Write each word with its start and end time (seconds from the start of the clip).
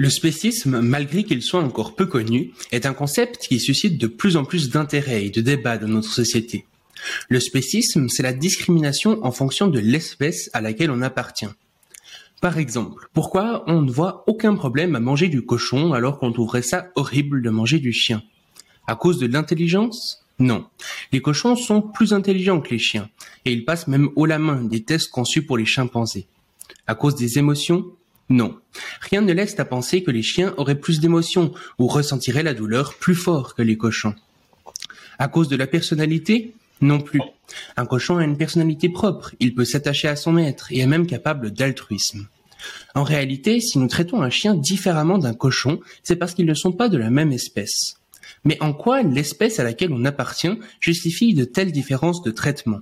Le 0.00 0.08
spécisme, 0.08 0.80
malgré 0.80 1.24
qu'il 1.24 1.42
soit 1.42 1.62
encore 1.62 1.94
peu 1.94 2.06
connu, 2.06 2.52
est 2.72 2.86
un 2.86 2.94
concept 2.94 3.46
qui 3.46 3.60
suscite 3.60 3.98
de 3.98 4.06
plus 4.06 4.38
en 4.38 4.46
plus 4.46 4.70
d'intérêt 4.70 5.26
et 5.26 5.30
de 5.30 5.42
débats 5.42 5.76
dans 5.76 5.88
notre 5.88 6.10
société. 6.10 6.64
Le 7.28 7.38
spécisme, 7.38 8.08
c'est 8.08 8.22
la 8.22 8.32
discrimination 8.32 9.22
en 9.22 9.30
fonction 9.30 9.66
de 9.66 9.78
l'espèce 9.78 10.48
à 10.54 10.62
laquelle 10.62 10.90
on 10.90 11.02
appartient. 11.02 11.50
Par 12.40 12.56
exemple, 12.56 13.10
pourquoi 13.12 13.62
on 13.66 13.82
ne 13.82 13.90
voit 13.90 14.24
aucun 14.26 14.54
problème 14.54 14.96
à 14.96 15.00
manger 15.00 15.28
du 15.28 15.42
cochon 15.42 15.92
alors 15.92 16.18
qu'on 16.18 16.32
trouverait 16.32 16.62
ça 16.62 16.88
horrible 16.94 17.42
de 17.42 17.50
manger 17.50 17.78
du 17.78 17.92
chien? 17.92 18.22
À 18.86 18.96
cause 18.96 19.18
de 19.18 19.26
l'intelligence? 19.26 20.24
Non. 20.38 20.64
Les 21.12 21.20
cochons 21.20 21.56
sont 21.56 21.82
plus 21.82 22.14
intelligents 22.14 22.62
que 22.62 22.70
les 22.70 22.78
chiens, 22.78 23.10
et 23.44 23.52
ils 23.52 23.66
passent 23.66 23.86
même 23.86 24.08
haut 24.16 24.24
la 24.24 24.38
main 24.38 24.64
des 24.64 24.82
tests 24.82 25.10
conçus 25.10 25.42
pour 25.42 25.58
les 25.58 25.66
chimpanzés. 25.66 26.26
À 26.86 26.94
cause 26.94 27.16
des 27.16 27.38
émotions? 27.38 27.84
Non. 28.30 28.56
Rien 29.00 29.22
ne 29.22 29.32
laisse 29.32 29.58
à 29.58 29.64
penser 29.64 30.04
que 30.04 30.12
les 30.12 30.22
chiens 30.22 30.54
auraient 30.56 30.78
plus 30.78 31.00
d'émotions 31.00 31.52
ou 31.80 31.88
ressentiraient 31.88 32.44
la 32.44 32.54
douleur 32.54 32.94
plus 32.94 33.16
fort 33.16 33.56
que 33.56 33.62
les 33.62 33.76
cochons. 33.76 34.14
À 35.18 35.26
cause 35.26 35.48
de 35.48 35.56
la 35.56 35.66
personnalité? 35.66 36.54
Non 36.80 37.00
plus. 37.00 37.20
Un 37.76 37.84
cochon 37.84 38.18
a 38.18 38.24
une 38.24 38.38
personnalité 38.38 38.88
propre, 38.88 39.34
il 39.40 39.54
peut 39.54 39.64
s'attacher 39.64 40.06
à 40.06 40.16
son 40.16 40.32
maître 40.32 40.68
et 40.70 40.78
est 40.78 40.86
même 40.86 41.06
capable 41.06 41.50
d'altruisme. 41.50 42.28
En 42.94 43.02
réalité, 43.02 43.60
si 43.60 43.78
nous 43.78 43.88
traitons 43.88 44.22
un 44.22 44.30
chien 44.30 44.54
différemment 44.54 45.18
d'un 45.18 45.34
cochon, 45.34 45.80
c'est 46.04 46.16
parce 46.16 46.32
qu'ils 46.32 46.46
ne 46.46 46.54
sont 46.54 46.72
pas 46.72 46.88
de 46.88 46.98
la 46.98 47.10
même 47.10 47.32
espèce. 47.32 47.96
Mais 48.44 48.56
en 48.62 48.72
quoi 48.72 49.02
l'espèce 49.02 49.58
à 49.58 49.64
laquelle 49.64 49.92
on 49.92 50.04
appartient 50.04 50.58
justifie 50.78 51.34
de 51.34 51.44
telles 51.44 51.72
différences 51.72 52.22
de 52.22 52.30
traitement? 52.30 52.80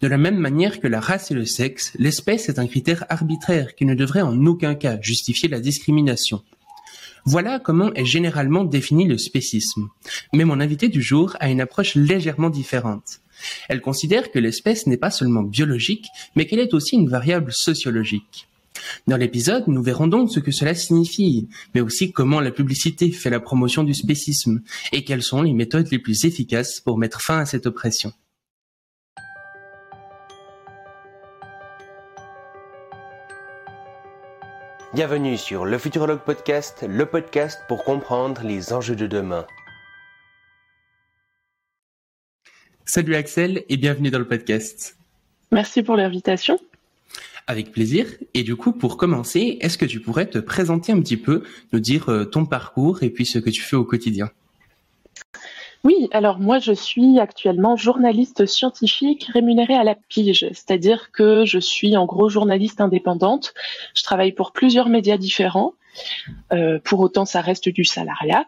De 0.00 0.08
la 0.08 0.18
même 0.18 0.38
manière 0.38 0.80
que 0.80 0.88
la 0.88 1.00
race 1.00 1.30
et 1.30 1.34
le 1.34 1.44
sexe, 1.44 1.92
l'espèce 1.98 2.48
est 2.48 2.58
un 2.58 2.66
critère 2.66 3.04
arbitraire 3.08 3.74
qui 3.74 3.84
ne 3.84 3.94
devrait 3.94 4.22
en 4.22 4.46
aucun 4.46 4.74
cas 4.74 4.98
justifier 5.00 5.48
la 5.48 5.60
discrimination. 5.60 6.42
Voilà 7.24 7.58
comment 7.58 7.92
est 7.94 8.04
généralement 8.04 8.64
défini 8.64 9.04
le 9.04 9.18
spécisme. 9.18 9.88
Mais 10.32 10.44
mon 10.44 10.60
invité 10.60 10.88
du 10.88 11.02
jour 11.02 11.36
a 11.40 11.50
une 11.50 11.60
approche 11.60 11.96
légèrement 11.96 12.50
différente. 12.50 13.20
Elle 13.68 13.80
considère 13.80 14.30
que 14.30 14.38
l'espèce 14.38 14.86
n'est 14.86 14.96
pas 14.96 15.10
seulement 15.10 15.42
biologique, 15.42 16.06
mais 16.36 16.46
qu'elle 16.46 16.60
est 16.60 16.72
aussi 16.72 16.94
une 16.94 17.08
variable 17.08 17.52
sociologique. 17.52 18.46
Dans 19.06 19.16
l'épisode, 19.16 19.64
nous 19.66 19.82
verrons 19.82 20.06
donc 20.06 20.30
ce 20.30 20.38
que 20.38 20.52
cela 20.52 20.74
signifie, 20.74 21.48
mais 21.74 21.80
aussi 21.80 22.12
comment 22.12 22.40
la 22.40 22.50
publicité 22.50 23.10
fait 23.10 23.30
la 23.30 23.40
promotion 23.40 23.82
du 23.82 23.94
spécisme 23.94 24.62
et 24.92 25.02
quelles 25.02 25.22
sont 25.22 25.42
les 25.42 25.52
méthodes 25.52 25.90
les 25.90 25.98
plus 25.98 26.24
efficaces 26.24 26.80
pour 26.80 26.98
mettre 26.98 27.20
fin 27.20 27.40
à 27.40 27.46
cette 27.46 27.66
oppression. 27.66 28.12
Bienvenue 34.96 35.36
sur 35.36 35.66
le 35.66 35.76
Futurologue 35.76 36.20
Podcast, 36.20 36.82
le 36.88 37.04
podcast 37.04 37.60
pour 37.68 37.84
comprendre 37.84 38.40
les 38.44 38.72
enjeux 38.72 38.96
de 38.96 39.06
demain. 39.06 39.46
Salut 42.86 43.14
Axel 43.14 43.62
et 43.68 43.76
bienvenue 43.76 44.08
dans 44.08 44.18
le 44.18 44.26
podcast. 44.26 44.96
Merci 45.52 45.82
pour 45.82 45.96
l'invitation. 45.96 46.58
Avec 47.46 47.72
plaisir. 47.72 48.06
Et 48.32 48.42
du 48.42 48.56
coup, 48.56 48.72
pour 48.72 48.96
commencer, 48.96 49.58
est-ce 49.60 49.76
que 49.76 49.84
tu 49.84 50.00
pourrais 50.00 50.30
te 50.30 50.38
présenter 50.38 50.92
un 50.92 51.00
petit 51.02 51.18
peu, 51.18 51.42
nous 51.74 51.80
dire 51.80 52.08
euh, 52.08 52.24
ton 52.24 52.46
parcours 52.46 53.02
et 53.02 53.10
puis 53.10 53.26
ce 53.26 53.38
que 53.38 53.50
tu 53.50 53.60
fais 53.60 53.76
au 53.76 53.84
quotidien? 53.84 54.30
Oui, 55.84 56.08
alors 56.10 56.38
moi 56.38 56.58
je 56.58 56.72
suis 56.72 57.18
actuellement 57.20 57.76
journaliste 57.76 58.46
scientifique 58.46 59.28
rémunérée 59.32 59.76
à 59.76 59.84
la 59.84 59.94
pige, 59.94 60.46
c'est-à-dire 60.52 61.10
que 61.12 61.44
je 61.44 61.58
suis 61.58 61.96
en 61.96 62.06
gros 62.06 62.28
journaliste 62.28 62.80
indépendante. 62.80 63.54
Je 63.94 64.02
travaille 64.02 64.32
pour 64.32 64.52
plusieurs 64.52 64.88
médias 64.88 65.16
différents. 65.16 65.74
Euh, 66.52 66.78
pour 66.82 67.00
autant, 67.00 67.24
ça 67.24 67.40
reste 67.40 67.68
du 67.68 67.84
salariat. 67.84 68.46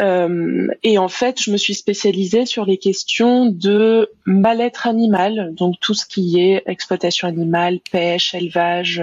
Euh, 0.00 0.66
et 0.82 0.98
en 0.98 1.08
fait, 1.08 1.40
je 1.40 1.52
me 1.52 1.56
suis 1.56 1.74
spécialisée 1.74 2.46
sur 2.46 2.64
les 2.64 2.78
questions 2.78 3.46
de 3.46 4.10
mal-être 4.26 4.88
animal, 4.88 5.54
donc 5.54 5.76
tout 5.80 5.94
ce 5.94 6.04
qui 6.04 6.40
est 6.40 6.62
exploitation 6.66 7.28
animale, 7.28 7.78
pêche, 7.92 8.34
élevage, 8.34 9.02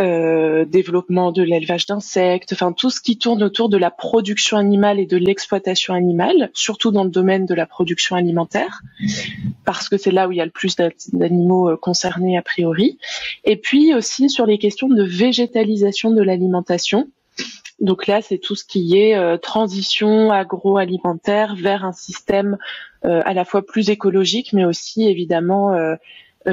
euh, 0.00 0.50
euh, 0.60 0.64
développement 0.64 1.32
de 1.32 1.42
l'élevage 1.42 1.86
d'insectes, 1.86 2.52
enfin 2.52 2.72
tout 2.72 2.90
ce 2.90 3.00
qui 3.00 3.18
tourne 3.18 3.42
autour 3.42 3.68
de 3.68 3.76
la 3.76 3.90
production 3.90 4.56
animale 4.56 5.00
et 5.00 5.06
de 5.06 5.16
l'exploitation 5.16 5.94
animale, 5.94 6.50
surtout 6.54 6.90
dans 6.90 7.04
le 7.04 7.10
domaine 7.10 7.46
de 7.46 7.54
la 7.54 7.66
production 7.66 8.16
alimentaire, 8.16 8.82
parce 9.64 9.88
que 9.88 9.96
c'est 9.96 10.10
là 10.10 10.28
où 10.28 10.32
il 10.32 10.38
y 10.38 10.40
a 10.40 10.44
le 10.44 10.50
plus 10.50 10.76
d'animaux 11.12 11.70
euh, 11.70 11.76
concernés 11.76 12.36
a 12.36 12.42
priori. 12.42 12.98
Et 13.44 13.56
puis 13.56 13.94
aussi 13.94 14.28
sur 14.28 14.46
les 14.46 14.58
questions 14.58 14.88
de 14.88 15.02
végétalisation 15.02 16.10
de 16.10 16.22
l'alimentation. 16.22 17.08
Donc 17.80 18.06
là, 18.06 18.20
c'est 18.20 18.38
tout 18.38 18.54
ce 18.54 18.64
qui 18.64 18.98
est 18.98 19.16
euh, 19.16 19.38
transition 19.38 20.30
agroalimentaire 20.30 21.54
vers 21.56 21.84
un 21.84 21.92
système 21.92 22.58
à 23.02 23.32
la 23.32 23.46
fois 23.46 23.64
plus 23.64 23.88
écologique, 23.88 24.52
mais 24.52 24.66
aussi 24.66 25.08
évidemment 25.08 25.72
euh, 25.72 25.94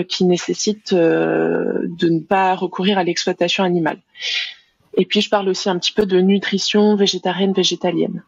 qui 0.04 0.26
nécessite 0.26 0.94
euh, 0.94 1.88
de 1.98 2.10
ne 2.10 2.20
pas 2.20 2.56
recourir 2.56 2.98
à 2.98 3.04
l'exploitation 3.04 3.64
animale. 3.64 4.00
Et 5.00 5.06
puis 5.06 5.22
je 5.22 5.30
parle 5.30 5.48
aussi 5.48 5.70
un 5.70 5.78
petit 5.78 5.94
peu 5.94 6.06
de 6.06 6.20
nutrition 6.20 6.96
végétarienne, 6.96 7.54
végétalienne. 7.54 8.24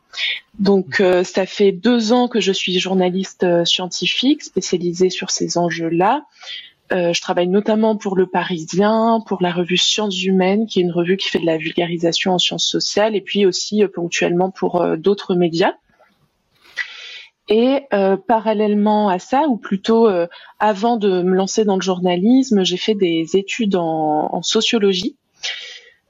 Donc 0.59 1.02
euh, 1.02 1.24
ça 1.24 1.46
fait 1.46 1.72
deux 1.72 2.14
ans 2.14 2.28
que 2.28 2.40
je 2.40 2.52
suis 2.52 2.80
journaliste 2.80 3.46
scientifique 3.66 4.44
spécialisée 4.44 5.09
sur 5.09 5.31
ces 5.31 5.58
enjeux-là. 5.58 6.25
je 6.92 7.22
travaille 7.22 7.47
notamment 7.47 7.97
pour 7.97 8.16
Le 8.16 8.28
Parisien, 8.28 9.24
pour 9.28 9.41
la 9.41 9.52
revue 9.52 9.78
Sciences 9.78 10.24
Humaines, 10.24 10.68
qui 10.68 10.80
est 10.80 10.84
une 10.84 10.91
revue 10.91 11.18
qui 11.18 11.30
fait 11.30 11.40
de 11.40 11.46
la 11.46 11.58
vulgarisation 11.58 12.34
en 12.34 12.40
sciences 12.40 12.68
sociales, 12.68 13.16
et 13.16 13.22
puis 13.22 13.46
aussi 13.46 13.84
ponctuellement 13.94 14.50
pour 14.52 14.86
d'autres 14.97 15.36
médias. 15.36 15.74
Et 17.49 17.87
euh, 17.93 18.15
parallèlement 18.15 19.09
à 19.09 19.17
ça, 19.17 19.47
ou 19.47 19.57
plutôt 19.57 20.07
euh, 20.07 20.27
avant 20.59 20.97
de 20.97 21.23
me 21.23 21.35
lancer 21.35 21.65
dans 21.65 21.75
le 21.75 21.81
journalisme, 21.81 22.63
j'ai 22.63 22.77
fait 22.77 22.93
des 22.93 23.35
études 23.35 23.75
en, 23.75 24.43
sociologie, 24.43 25.15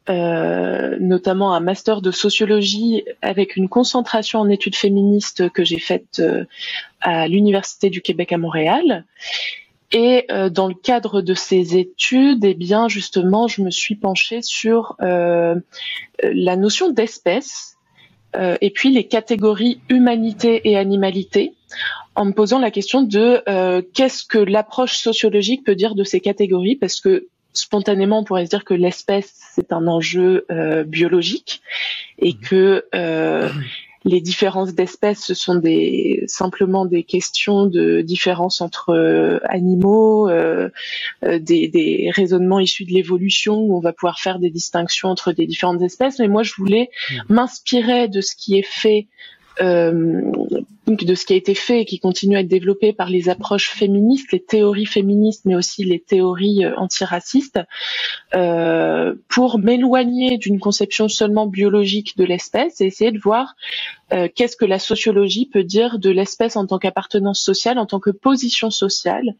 euh, 0.09 0.97
notamment 1.00 1.53
un 1.53 1.61
master 1.61 2.01
de 2.01 2.11
sociologie 2.11 3.05
avec 3.22 3.55
une 3.55 3.69
concentration 3.69 4.39
en 4.39 4.50
études 4.50 4.75
féministes 4.75 5.50
que 5.50 5.63
j'ai 5.63 5.79
faite 5.79 6.22
à 7.00 7.27
l'Université 7.29 7.89
du 7.89 8.01
Québec 8.01 8.33
à 8.33 8.38
Montréal. 8.38 9.06
Et 9.91 10.27
dans 10.51 10.67
le 10.67 10.75
cadre 10.75 11.21
de 11.21 11.33
ces 11.33 11.77
études, 11.77 12.44
eh 12.44 12.53
bien 12.53 12.88
justement, 12.89 13.47
je 13.47 13.63
me 13.63 13.71
suis 13.71 13.95
penchée 13.95 14.41
sur 14.44 14.95
la 15.00 16.56
notion 16.56 16.91
d'espèce 16.91 17.78
euh, 18.35 18.57
et 18.62 18.69
puis 18.69 18.91
les 18.91 19.06
catégories 19.06 19.81
humanité 19.90 20.62
et 20.69 20.78
animalité, 20.78 21.53
en 22.16 22.25
me 22.25 22.31
posant 22.34 22.59
la 22.59 22.72
question 22.72 23.01
de 23.01 23.41
euh, 23.47 23.81
qu'est-ce 23.94 24.23
que 24.23 24.38
l'approche 24.38 24.97
sociologique 24.97 25.63
peut 25.63 25.75
dire 25.75 25.95
de 25.95 26.03
ces 26.03 26.19
catégories, 26.19 26.75
parce 26.75 27.01
que 27.01 27.28
spontanément 27.53 28.19
on 28.19 28.23
pourrait 28.23 28.45
se 28.45 28.51
dire 28.51 28.63
que 28.63 28.75
l'espèce 28.75 29.34
c'est 29.56 29.73
un 29.73 29.88
enjeu 29.88 30.45
euh, 30.51 30.84
biologique 30.84 31.62
et 32.19 32.34
mmh. 32.34 33.50
Les 34.06 34.22
différences 34.22 34.74
d'espèces, 34.74 35.24
ce 35.26 35.34
sont 35.34 35.56
des, 35.56 36.24
simplement 36.28 36.86
des 36.86 37.04
questions 37.04 37.66
de 37.66 38.02
différence 38.02 38.62
entre 38.62 38.92
euh, 38.92 39.40
animaux, 39.44 40.30
euh, 40.30 40.70
euh, 41.24 41.40
des, 41.40 41.68
des, 41.68 42.10
raisonnements 42.14 42.60
issus 42.60 42.86
de 42.86 42.94
l'évolution 42.94 43.58
où 43.58 43.76
on 43.76 43.82
va 43.82 43.92
pouvoir 43.92 44.20
faire 44.20 44.40
des 44.40 44.50
distinctions 44.50 45.10
entre 45.10 45.34
des 45.34 45.46
différentes 45.46 45.82
espèces. 45.82 46.20
Mais 46.20 46.28
moi, 46.28 46.44
je 46.44 46.54
voulais 46.56 46.90
mmh. 47.12 47.34
m'inspirer 47.34 48.08
de 48.08 48.22
ce 48.22 48.36
qui 48.36 48.58
est 48.58 48.66
fait 48.66 49.08
de 49.59 51.16
ce 51.16 51.25
qui 51.25 51.34
a 51.34 51.36
été 51.36 51.53
fait 51.53 51.81
et 51.81 51.86
qui 51.86 52.00
continue 52.00 52.36
à 52.36 52.42
être 52.42 52.47
développé 52.47 52.94
par 52.94 53.09
les 53.09 53.30
approches 53.30 53.70
féministes, 53.70 54.31
les 54.31 54.40
théories 54.40 54.86
féministes, 54.86 55.46
mais 55.46 55.56
aussi 55.56 55.84
les 55.84 56.00
théories 56.00 56.66
euh, 56.66 56.75
antiracistes, 56.78 57.59
euh, 58.36 59.14
pour 59.28 59.59
m'éloigner 59.59 60.38
d'une 60.38 60.59
conception 60.59 61.08
seulement 61.08 61.48
biologique 61.48 62.18
de 62.18 62.24
l'espèce 62.24 62.81
et 62.81 62.86
essayer 62.86 63.12
de 63.12 63.19
voir 63.19 63.56
euh, 64.12 64.28
qu'est-ce 64.33 64.57
que 64.57 64.66
la 64.66 64.80
sociologie 64.80 65.45
peut 65.45 65.63
dire 65.63 66.00
de 66.00 66.10
l'espèce 66.10 66.56
en 66.56 66.66
tant 66.66 66.80
qu'appartenance 66.80 67.39
sociale, 67.42 67.78
en 67.78 67.86
tant 67.86 68.00
que 68.00 68.10
position 68.10 68.72
sociale, 68.72 69.36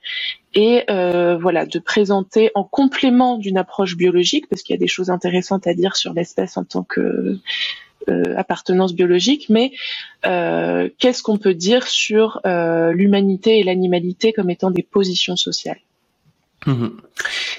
et 0.54 0.84
euh, 0.90 1.38
voilà, 1.38 1.66
de 1.66 1.80
présenter 1.80 2.52
en 2.56 2.64
complément 2.64 3.38
d'une 3.38 3.58
approche 3.58 3.96
biologique, 3.96 4.48
parce 4.48 4.62
qu'il 4.62 4.76
y 4.76 4.78
a 4.78 4.80
des 4.80 4.88
choses 4.88 5.10
intéressantes 5.10 5.66
à 5.66 5.74
dire 5.74 5.96
sur 5.96 6.14
l'espèce 6.14 6.58
en 6.58 6.64
tant 6.64 6.84
que 6.84 7.02
euh, 7.02 7.40
appartenance 8.38 8.94
biologique, 8.94 9.48
mais 9.50 9.72
euh, 10.25 10.90
qu'est-ce 10.98 11.24
qu'on 11.24 11.38
peut 11.38 11.54
dire 11.54 11.88
sur 11.88 12.40
euh, 12.46 12.92
l'humanité 12.92 13.60
et 13.60 13.63
l'animalité 13.63 14.34
comme 14.34 14.50
étant 14.50 14.72
des 14.72 14.84
positions 14.84 15.36
sociales? 15.36 15.80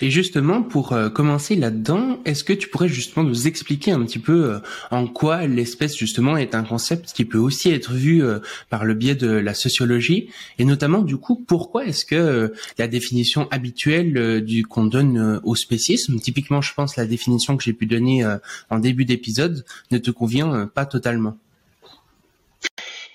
Et 0.03 0.11
justement, 0.11 0.63
pour 0.63 0.93
euh, 0.93 1.09
commencer 1.09 1.57
là-dedans, 1.57 2.21
est-ce 2.25 2.45
que 2.45 2.53
tu 2.53 2.69
pourrais 2.69 2.89
justement 2.89 3.25
nous 3.25 3.47
expliquer 3.47 3.93
un 3.93 4.05
petit 4.05 4.19
peu 4.19 4.51
euh, 4.51 4.59
en 4.91 5.07
quoi 5.07 5.47
l'espèce 5.47 5.97
justement 5.97 6.37
est 6.37 6.55
un 6.55 6.65
concept 6.65 7.13
qui 7.13 7.25
peut 7.25 7.39
aussi 7.39 7.71
être 7.71 7.93
vu 7.93 8.23
euh, 8.23 8.39
par 8.69 8.85
le 8.85 8.95
biais 8.95 9.15
de 9.15 9.29
la 9.29 9.55
sociologie, 9.55 10.31
et 10.59 10.65
notamment 10.65 11.03
du 11.03 11.17
coup, 11.17 11.37
pourquoi 11.37 11.87
est-ce 11.87 12.05
que 12.05 12.53
la 12.79 12.89
définition 12.89 13.49
habituelle 13.51 14.43
du 14.45 14.65
qu'on 14.65 14.85
donne 14.85 15.41
au 15.45 15.55
spécisme, 15.55 16.19
typiquement, 16.19 16.61
je 16.61 16.75
pense 16.75 16.97
la 16.97 17.07
définition 17.07 17.57
que 17.57 17.65
j'ai 17.65 17.73
pu 17.73 17.87
donner 17.87 18.25
en 18.71 18.79
début 18.79 19.05
d'épisode, 19.05 19.65
ne 19.91 19.99
te 19.99 20.11
convient 20.11 20.67
pas 20.67 20.87
totalement? 20.87 21.37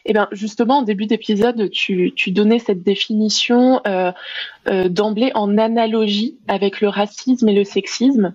Eh 0.07 0.13
bien, 0.13 0.27
justement, 0.31 0.79
en 0.79 0.81
début 0.83 1.07
d'épisode, 1.07 1.69
tu, 1.71 2.13
tu, 2.15 2.31
donnais 2.31 2.59
cette 2.59 2.83
définition 2.83 3.81
euh, 3.87 4.11
euh, 4.67 4.87
d'emblée 4.87 5.31
en 5.33 5.57
analogie 5.57 6.37
avec 6.47 6.79
le 6.79 6.89
racisme 6.89 7.49
et 7.49 7.55
le 7.55 7.63
sexisme. 7.63 8.33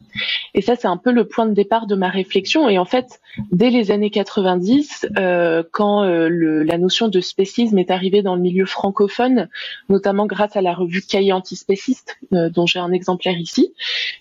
Et 0.55 0.63
ça, 0.63 0.75
c'est 0.75 0.89
un 0.89 0.97
peu 0.97 1.13
le 1.13 1.29
point 1.29 1.47
de 1.47 1.55
départ 1.55 1.87
de 1.87 1.95
ma 1.95 2.09
réflexion. 2.09 2.69
Et 2.69 2.77
en 2.77 2.85
fait, 2.85 3.21
dès 3.53 3.71
les 3.71 3.93
années 3.93 4.11
90, 4.11 5.07
euh, 5.17 5.63
quand 5.71 6.03
la 6.03 6.79
notion 6.79 7.07
de 7.07 7.21
spécisme 7.21 7.79
est 7.79 7.93
arrivée 7.93 8.23
dans 8.23 8.35
le 8.35 8.43
milieu 8.43 8.67
francophone, 8.67 9.49
notamment 9.89 10.27
grâce 10.27 10.57
à 10.57 10.63
la 10.63 10.75
revue 10.75 11.03
Cahier 11.03 11.33
antispéciste, 11.33 12.19
dont 12.33 12.67
j'ai 12.67 12.81
un 12.81 12.91
exemplaire 12.91 13.39
ici, 13.39 13.73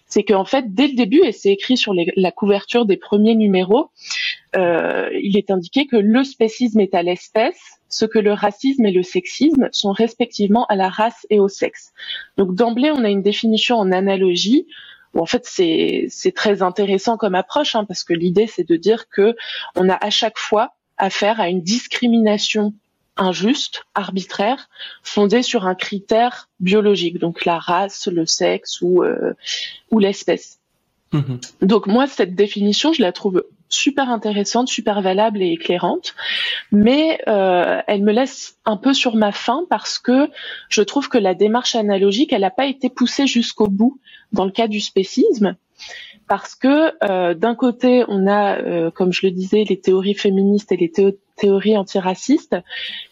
c'est 0.06 0.24
qu'en 0.24 0.46
fait, 0.46 0.74
dès 0.74 0.88
le 0.88 0.94
début, 0.94 1.22
et 1.24 1.32
c'est 1.32 1.52
écrit 1.52 1.78
sur 1.78 1.94
la 1.96 2.32
couverture 2.32 2.86
des 2.86 2.98
premiers 2.98 3.36
numéros, 3.36 3.90
euh, 4.56 5.10
il 5.22 5.38
est 5.38 5.52
indiqué 5.52 5.86
que 5.86 5.96
le 5.96 6.24
spécisme 6.24 6.80
est 6.80 6.96
à 6.96 7.04
l'espèce, 7.04 7.60
ce 7.90 8.06
que 8.06 8.20
le 8.20 8.34
racisme 8.34 8.86
et 8.86 8.92
le 8.92 9.04
sexisme 9.04 9.70
sont 9.72 9.92
respectivement 9.92 10.66
à 10.68 10.76
la 10.76 10.90
race 10.90 11.26
et 11.30 11.40
au 11.40 11.48
sexe. 11.48 11.92
Donc 12.38 12.56
d'emblée, 12.56 12.92
on 12.92 13.04
a 13.04 13.10
une 13.10 13.22
définition 13.22 13.78
en 13.78 13.92
analogie. 13.92 14.68
Où 15.16 15.22
en 15.22 15.26
fait, 15.26 15.44
c'est 15.44 16.32
très 16.36 16.62
intéressant 16.62 17.18
comme 17.18 17.34
approche, 17.34 17.76
hein, 17.76 17.84
parce 17.84 18.04
que 18.04 18.14
l'idée, 18.14 18.46
c'est 18.46 18.68
de 18.68 18.76
dire 18.76 19.10
que 19.10 19.36
on 19.76 19.90
a 19.90 19.96
à 19.96 20.12
chaque 20.12 20.38
fois 20.38 20.76
affaire 20.98 21.40
à 21.40 21.50
une 21.50 21.62
discrimination 21.64 22.74
injuste, 23.18 23.84
arbitraire, 23.96 24.70
fondée 25.04 25.42
sur 25.42 25.66
un 25.66 25.76
critère 25.76 26.50
biologique, 26.60 27.20
donc 27.20 27.46
la 27.46 27.60
race, 27.60 28.08
le 28.08 28.26
sexe 28.26 28.82
ou, 28.82 29.04
euh, 29.04 29.34
ou 29.92 30.00
l'espèce. 30.00 30.60
Mhm. 31.12 31.40
Donc 31.62 31.88
moi, 31.88 32.08
cette 32.08 32.36
définition, 32.36 32.94
je 32.94 33.02
la 33.02 33.12
trouve 33.12 33.44
super 33.70 34.10
intéressante, 34.10 34.68
super 34.68 35.02
valable 35.02 35.42
et 35.42 35.52
éclairante, 35.52 36.16
mais 36.72 37.20
euh, 37.28 37.82
elle 37.88 38.04
me 38.04 38.12
laisse 38.12 38.58
un 38.66 38.78
peu 38.78 38.94
sur 38.94 39.16
ma 39.16 39.32
faim 39.32 39.66
parce 39.70 40.00
que 40.00 40.30
je 40.70 40.82
trouve 40.82 41.08
que 41.08 41.18
la 41.18 41.36
démarche 41.36 41.76
analogique, 41.76 42.34
elle 42.34 42.42
n'a 42.42 42.50
pas 42.50 42.66
été 42.66 42.90
poussée 42.90 43.28
jusqu'au 43.28 43.68
bout 43.68 44.00
dans 44.34 44.46
le 44.46 44.52
cas 44.52 44.68
du 44.68 44.80
spécisme, 44.80 45.56
parce 46.28 46.56
que 46.56 46.94
euh, 47.10 47.34
d'un 47.34 47.56
côté, 47.56 48.04
on 48.08 48.28
a, 48.28 48.58
euh, 48.58 48.92
comme 48.92 49.14
je 49.14 49.26
le 49.26 49.32
disais, 49.32 49.64
les 49.68 49.80
théories 49.80 50.16
féministes 50.16 50.72
et 50.72 50.78
les 50.78 50.92
théories 51.36 51.78
antiracistes 51.78 52.58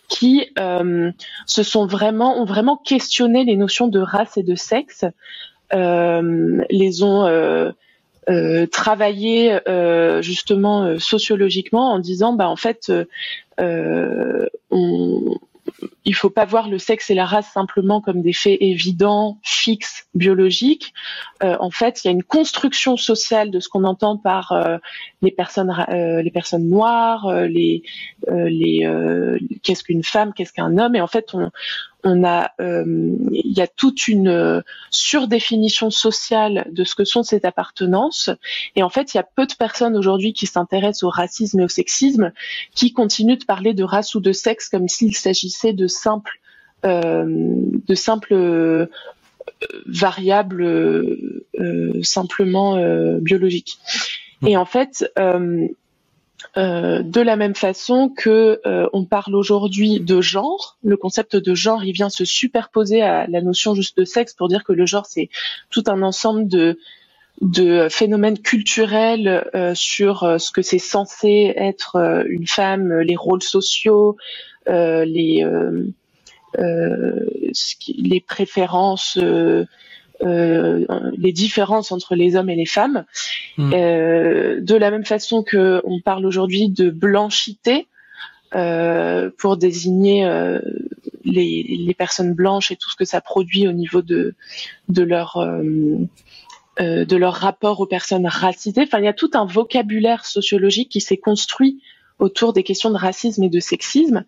qui 0.10 0.50
se 0.56 1.63
sont 1.63 1.86
vraiment, 1.86 2.39
ont 2.42 2.45
vraiment 2.45 2.77
questionné 2.77 3.44
les 3.44 3.57
notions 3.57 3.88
de 3.88 4.00
race 4.00 4.38
et 4.38 4.44
de 4.44 4.56
sexe, 4.56 5.03
les 5.71 7.03
ont 7.03 7.25
euh, 7.25 7.71
travailler 8.71 9.59
euh, 9.69 10.21
justement 10.21 10.83
euh, 10.83 11.00
sociologiquement 11.00 11.94
en 11.94 12.00
disant 12.00 12.33
bah 12.33 12.50
en 12.50 12.57
fait 12.57 12.91
on, 13.57 15.35
il 16.06 16.15
faut 16.15 16.29
pas 16.29 16.45
voir 16.45 16.69
le 16.69 16.79
sexe 16.79 17.09
et 17.09 17.15
la 17.15 17.25
race 17.25 17.51
simplement 17.51 18.01
comme 18.01 18.21
des 18.21 18.33
faits 18.33 18.57
évidents, 18.62 19.39
fixes, 19.44 20.07
biologiques. 20.15 20.94
Euh, 21.44 21.57
en 21.59 21.69
fait, 21.69 22.03
il 22.03 22.07
y 22.07 22.09
a 22.09 22.12
une 22.12 22.24
construction 22.24 22.97
sociale 22.97 23.51
de 23.51 23.59
ce 23.59 23.69
qu'on 23.69 23.83
entend 23.83 24.18
par 24.18 24.51
euh, 24.51 24.77
les 25.21 25.31
personnes, 25.31 25.74
euh, 25.89 26.21
les 26.21 26.31
personnes 26.31 26.69
noires, 26.69 27.29
les, 27.47 27.83
les, 28.29 29.59
qu'est-ce 29.63 29.83
qu'une 29.83 30.03
femme, 30.03 30.33
qu'est-ce 30.33 30.53
qu'un 30.53 30.77
homme, 30.77 30.95
et 30.95 31.01
en 31.01 31.07
fait, 31.07 31.33
on, 31.33 31.51
on 32.04 32.24
a, 32.24 32.52
il 32.60 33.54
y 33.58 33.62
a 33.62 33.68
toute 33.68 34.08
une 34.08 34.64
surdéfinition 34.92 35.90
sociale 35.90 36.68
de 36.72 36.84
ce 36.84 36.96
que 36.96 37.04
sont 37.04 37.24
ces 37.24 37.46
appartenances. 37.46 38.30
Et 38.76 38.84
en 38.84 38.90
fait, 38.90 39.14
il 39.14 39.18
y 39.18 39.20
a 39.20 39.24
peu 39.24 39.46
de 39.46 39.54
personnes 39.54 39.98
aujourd'hui 39.98 40.34
qui 40.34 40.46
s'intéressent 40.46 41.04
au 41.04 41.10
racisme 41.10 41.60
et 41.60 41.64
au 41.64 41.68
sexisme, 41.68 42.32
qui 42.74 42.94
continuent 42.94 43.38
de 43.38 43.46
parler 43.46 43.74
de 43.74 43.84
race 43.84 44.16
ou 44.16 44.20
de 44.20 44.32
sexe 44.32 44.70
comme 44.70 44.88
s'il 44.88 45.16
s'agissait 45.16 45.74
de 45.74 45.88
simples, 45.88 46.40
euh, 46.86 47.26
de 47.28 47.96
simples 47.96 48.34
euh, 48.34 48.88
variables 49.86 50.64
euh, 50.64 52.00
simplement 52.04 52.78
biologiques. 53.20 53.80
Et 54.46 54.56
en 54.56 54.66
fait, 54.66 55.12
de 56.56 57.22
la 57.22 57.36
même 57.36 57.56
façon 57.56 58.10
que 58.10 58.62
on 58.94 59.06
parle 59.06 59.36
aujourd'hui 59.36 60.00
de 60.00 60.22
genre, 60.22 60.78
le 60.84 60.98
concept 60.98 61.36
de 61.36 61.56
genre, 61.56 61.84
il 61.84 61.94
vient 61.94 62.10
se 62.10 62.25
superposer 62.25 63.01
à 63.01 63.28
la 63.28 63.42
notion 63.42 63.74
juste 63.75 63.98
de 63.98 64.06
sexe 64.06 64.34
pour 64.34 64.48
dire 64.48 64.63
que 64.63 64.74
le 64.74 64.86
genre 64.86 65.06
c'est 65.06 65.30
tout 65.69 65.84
un 65.88 66.01
ensemble 66.01 66.48
de 66.48 67.88
phénomènes 67.89 68.39
culturels 68.39 69.50
sur 69.74 70.39
ce 70.39 70.51
que 70.51 70.62
c'est 70.62 70.80
censé 70.80 71.54
être 71.56 72.25
une 72.28 72.48
femme, 72.48 73.00
les 73.00 73.16
rôles 73.16 73.44
sociaux, 73.44 74.16
euh, 74.69 75.06
euh, 75.06 75.84
euh, 76.57 77.25
les 77.88 78.19
préférences 78.19 79.18
les 80.22 81.31
différences 81.31 81.92
entre 81.92 82.16
les 82.16 82.36
hommes 82.36 82.50
et 82.50 82.56
les 82.56 82.66
femmes. 82.66 83.06
Hmm. 83.58 83.72
de 83.72 84.75
la 84.75 84.92
même 84.92 85.06
façon 85.06 85.44
que 85.44 85.81
on 85.84 86.00
parle 86.02 86.25
aujourd'hui 86.25 86.69
de 86.69 86.90
blanchité 86.90 87.88
pour 88.52 89.58
désigner 89.58 90.28
les, 91.24 91.78
les, 91.80 91.94
personnes 91.94 92.34
blanches 92.34 92.72
et 92.72 92.75
tout 92.75 92.90
ce 92.90 92.96
que 92.96 93.06
ça 93.06 93.22
produit 93.22 93.68
au 93.68 93.74
niveau 93.74 94.02
de 94.02 94.36
de 94.90 95.04
leur 95.04 95.38
de 96.80 97.16
leur 97.16 97.34
rapport 97.34 97.80
aux 97.80 97.88
personnes 97.88 98.28
racisées. 98.28 98.84
Enfin, 98.84 99.00
il 99.00 99.06
y 99.06 99.10
a 99.10 99.13
tout 99.13 99.31
un 99.34 99.46
vocabulaire 99.46 100.25
sociologique 100.25 100.90
qui 100.90 101.02
s'est 101.02 101.18
construit 101.18 101.81
autour 102.20 102.54
des 102.54 102.63
questions 102.63 102.90
de 102.90 102.98
racisme 102.98 103.44
et 103.44 103.50
de 103.50 103.60
sexisme, 103.60 104.25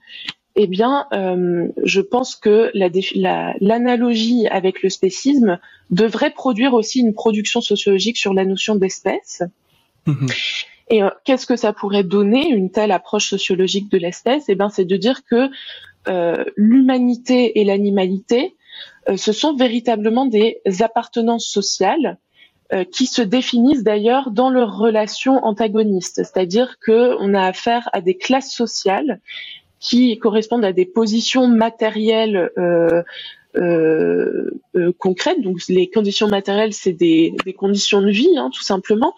eh 0.55 0.67
bien, 0.67 1.07
euh, 1.13 1.67
je 1.83 2.01
pense 2.01 2.35
que 2.35 2.71
l'analogie 2.73 4.43
la, 4.43 4.55
avec 4.55 4.81
le 4.81 4.89
spécisme 4.89 5.59
devrait 5.89 6.31
produire 6.31 6.73
aussi 6.73 6.99
une 6.99 7.13
production 7.13 7.61
sociologique 7.61 8.17
sur 8.17 8.33
la 8.33 8.45
notion 8.45 8.75
d'espèce. 8.75 9.43
Mhm. 10.05 10.27
Et 10.89 11.03
euh, 11.03 11.09
qu'est-ce 11.23 11.45
que 11.45 11.55
ça 11.55 11.71
pourrait 11.71 12.03
donner 12.03 12.49
une 12.49 12.71
telle 12.71 12.91
approche 12.91 13.29
sociologique 13.29 13.91
de 13.91 13.97
l'espèce? 13.97 14.45
Eh 14.49 14.55
bien, 14.55 14.69
c'est 14.69 14.85
de 14.85 14.97
dire 14.97 15.23
que 15.23 15.49
euh, 16.07 16.43
l'humanité 16.55 17.59
et 17.59 17.63
l'animalité, 17.63 18.55
ce 19.15 19.31
sont 19.31 19.55
véritablement 19.55 20.25
des 20.25 20.61
appartenances 20.81 21.45
sociales 21.45 22.17
qui 22.91 23.07
se 23.07 23.23
définissent 23.23 23.81
d'ailleurs 23.81 24.29
dans 24.29 24.51
leurs 24.51 24.77
relations 24.77 25.43
antagonistes, 25.43 26.17
c'est-à-dire 26.17 26.77
que 26.79 27.15
on 27.19 27.33
a 27.33 27.41
affaire 27.41 27.89
à 27.91 28.01
des 28.01 28.15
classes 28.15 28.53
sociales 28.53 29.19
qui 29.79 30.17
correspondent 30.17 30.65
à 30.65 30.73
des 30.73 30.85
positions 30.85 31.47
matérielles 31.47 32.51
euh, 32.57 33.03
euh, 33.55 34.51
euh 34.75 34.91
concrètes. 34.97 35.41
Donc 35.41 35.59
les 35.69 35.89
conditions 35.89 36.27
matérielles, 36.27 36.73
c'est 36.73 36.93
des, 36.93 37.33
des, 37.45 37.53
conditions 37.53 38.01
de 38.01 38.09
vie, 38.09 38.37
hein, 38.37 38.49
tout 38.53 38.63
simplement. 38.63 39.15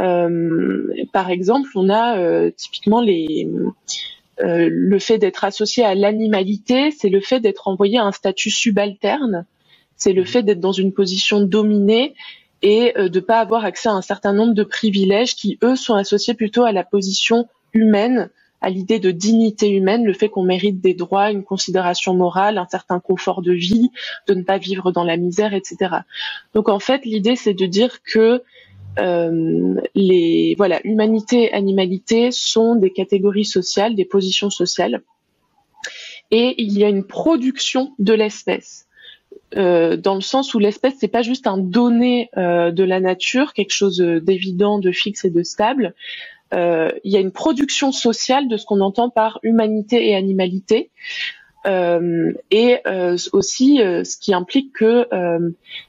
Euh, 0.00 0.92
par 1.12 1.30
exemple, 1.30 1.68
on 1.76 1.88
a 1.88 2.50
typiquement 2.50 3.00
les 3.00 3.48
le 4.40 4.98
fait 4.98 5.18
d'être 5.18 5.44
associé 5.44 5.84
à 5.84 5.94
l'animalité, 5.94 6.90
c'est 6.90 7.08
le 7.08 7.20
fait 7.20 7.38
d'être 7.38 7.68
envoyé 7.68 7.98
à 7.98 8.04
un 8.04 8.10
statut 8.10 8.50
subalterne, 8.50 9.46
c'est 9.96 10.12
le 10.12 10.24
fait 10.24 10.42
d'être 10.42 10.60
dans 10.60 10.72
une 10.72 10.92
position 10.92 11.40
dominée 11.40 12.14
et 12.64 12.96
euh, 12.96 13.08
de 13.08 13.20
pas 13.20 13.40
avoir 13.40 13.64
accès 13.64 13.88
à 13.88 13.92
un 13.92 14.02
certain 14.02 14.32
nombre 14.32 14.54
de 14.54 14.64
privilèges 14.64 15.36
qui, 15.36 15.58
eux, 15.62 15.76
sont 15.76 15.94
associés 15.94 16.34
plutôt 16.34 16.64
à 16.64 16.72
la 16.72 16.82
position 16.82 17.46
humaine, 17.74 18.30
à 18.64 18.70
l'idée 18.70 18.98
de 18.98 19.10
dignité 19.10 19.68
humaine, 19.68 20.06
le 20.06 20.14
fait 20.14 20.30
qu'on 20.30 20.42
mérite 20.42 20.80
des 20.80 20.94
droits, 20.94 21.30
une 21.30 21.44
considération 21.44 22.14
morale, 22.14 22.56
un 22.56 22.66
certain 22.66 22.98
confort 22.98 23.42
de 23.42 23.52
vie, 23.52 23.90
de 24.26 24.32
ne 24.32 24.42
pas 24.42 24.56
vivre 24.56 24.90
dans 24.90 25.04
la 25.04 25.18
misère, 25.18 25.52
etc. 25.52 25.96
Donc 26.54 26.70
en 26.70 26.78
fait, 26.78 27.04
l'idée, 27.04 27.36
c'est 27.36 27.52
de 27.52 27.66
dire 27.66 28.02
que 28.02 28.42
euh, 28.98 29.74
les 29.94 30.54
voilà, 30.56 30.80
humanité, 30.84 31.52
animalité 31.52 32.30
sont 32.30 32.74
des 32.74 32.90
catégories 32.90 33.44
sociales, 33.44 33.96
des 33.96 34.06
positions 34.06 34.48
sociales, 34.48 35.02
et 36.30 36.54
il 36.56 36.78
y 36.78 36.84
a 36.84 36.88
une 36.88 37.04
production 37.04 37.92
de 37.98 38.14
l'espèce. 38.14 38.86
Euh, 39.56 39.96
dans 39.98 40.14
le 40.14 40.20
sens 40.20 40.54
où 40.54 40.58
l'espèce 40.58 40.94
c'est 40.98 41.06
pas 41.06 41.22
juste 41.22 41.46
un 41.46 41.58
donné 41.58 42.30
euh, 42.38 42.70
de 42.70 42.82
la 42.82 42.98
nature, 42.98 43.52
quelque 43.52 43.74
chose 43.74 43.98
d'évident, 43.98 44.78
de 44.78 44.90
fixe 44.90 45.26
et 45.26 45.30
de 45.30 45.42
stable. 45.42 45.94
Euh, 46.52 46.90
il 47.04 47.12
y 47.12 47.16
a 47.16 47.20
une 47.20 47.32
production 47.32 47.90
sociale 47.90 48.48
de 48.48 48.56
ce 48.56 48.66
qu'on 48.66 48.80
entend 48.80 49.10
par 49.10 49.38
humanité 49.42 50.08
et 50.08 50.14
animalité. 50.14 50.90
et 51.66 52.78
aussi 53.32 53.78
ce 53.78 54.16
qui 54.18 54.34
implique 54.34 54.74
que 54.74 55.08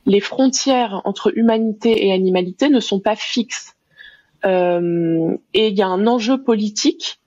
les 0.05 0.19
frontières 0.21 1.01
entre 1.03 1.37
humanité 1.37 2.07
et 2.07 2.13
animalité 2.13 2.69
ne 2.69 2.79
sont 2.79 3.01
pas 3.01 3.17
fixes. 3.17 3.75
et 4.45 4.47
il 5.67 5.77
y 5.77 5.81
a 5.81 5.87
un 5.87 6.07
enjeu 6.07 6.41
politique 6.41 7.19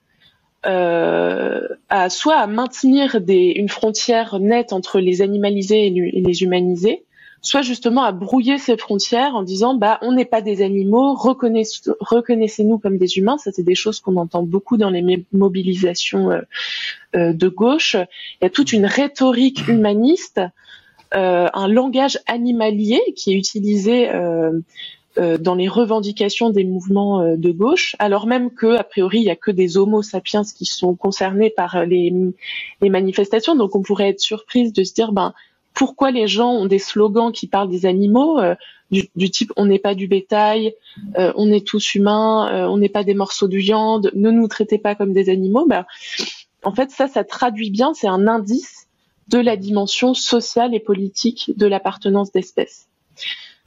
euh, 0.66 1.68
à 1.88 2.10
soit 2.10 2.36
à 2.36 2.46
maintenir 2.48 3.16
une 3.28 3.68
frontière 3.68 4.40
nette 4.40 4.72
entre 4.72 4.98
les 4.98 5.22
animalisés 5.22 5.86
et, 5.86 5.90
les 6.20 6.42
humanisés, 6.42 7.04
soit 7.40 7.62
justement 7.62 8.02
à 8.02 8.12
brouiller 8.12 8.58
ces 8.58 8.76
frontières 8.76 9.34
en 9.34 9.42
disant 9.42 9.74
bah 9.74 9.98
on 10.02 10.12
n'est 10.12 10.24
pas 10.24 10.42
des 10.42 10.62
animaux, 10.62 11.14
reconnaissez-nous 11.14 12.78
comme 12.78 12.98
des 12.98 13.18
humains. 13.18 13.38
Ça 13.38 13.52
c'est 13.52 13.62
des 13.62 13.74
choses 13.74 14.00
qu'on 14.00 14.16
entend 14.16 14.42
beaucoup 14.42 14.76
dans 14.76 14.90
les 14.90 15.24
mobilisations 15.32 16.30
euh, 16.30 16.40
euh, 17.16 17.32
de 17.32 17.48
gauche. 17.48 17.94
Il 17.94 18.44
y 18.44 18.46
a 18.46 18.50
toute 18.50 18.72
une 18.72 18.86
rhétorique 18.86 19.68
humaniste, 19.68 20.40
euh, 21.14 21.48
un 21.52 21.68
langage 21.68 22.18
animalier 22.26 23.00
qui 23.16 23.32
est 23.32 23.36
utilisé 23.36 24.10
dans 25.16 25.56
les 25.56 25.66
revendications 25.66 26.50
des 26.50 26.62
mouvements 26.62 27.34
de 27.36 27.50
gauche, 27.50 27.96
alors 27.98 28.28
même 28.28 28.52
que 28.52 28.76
a 28.76 28.84
priori 28.84 29.18
il 29.18 29.24
y 29.24 29.30
a 29.30 29.36
que 29.36 29.50
des 29.50 29.76
Homo 29.76 30.00
sapiens 30.00 30.44
qui 30.44 30.64
sont 30.64 30.94
concernés 30.94 31.50
par 31.50 31.84
les, 31.84 32.14
les 32.80 32.88
manifestations. 32.88 33.56
Donc 33.56 33.74
on 33.74 33.82
pourrait 33.82 34.10
être 34.10 34.20
surprise 34.20 34.72
de 34.72 34.84
se 34.84 34.94
dire 34.94 35.10
ben 35.10 35.34
pourquoi 35.78 36.10
les 36.10 36.26
gens 36.26 36.50
ont 36.50 36.66
des 36.66 36.80
slogans 36.80 37.30
qui 37.30 37.46
parlent 37.46 37.70
des 37.70 37.86
animaux 37.86 38.40
du, 38.90 39.08
du, 39.14 39.30
type 39.30 39.52
on 39.56 39.66
n'est 39.66 39.78
pas 39.78 39.94
du 39.94 40.08
bétail, 40.08 40.74
on 41.14 41.52
est 41.52 41.64
tous 41.64 41.94
humains, 41.94 42.66
on 42.68 42.78
n'est 42.78 42.88
pas 42.88 43.04
des 43.04 43.14
morceaux 43.14 43.46
de 43.46 43.56
viande, 43.56 44.10
ne 44.14 44.32
nous 44.32 44.48
traitez 44.48 44.78
pas 44.78 44.96
comme 44.96 45.12
des 45.12 45.30
animaux. 45.30 45.66
Ben, 45.66 45.86
en 46.64 46.74
fait, 46.74 46.90
ça, 46.90 47.06
ça 47.06 47.22
traduit 47.22 47.70
bien, 47.70 47.94
c'est 47.94 48.08
un 48.08 48.26
indice 48.26 48.88
de 49.28 49.38
la 49.38 49.56
dimension 49.56 50.14
sociale 50.14 50.74
et 50.74 50.80
politique 50.80 51.52
de 51.56 51.66
l'appartenance 51.66 52.32
d'espèces. 52.32 52.87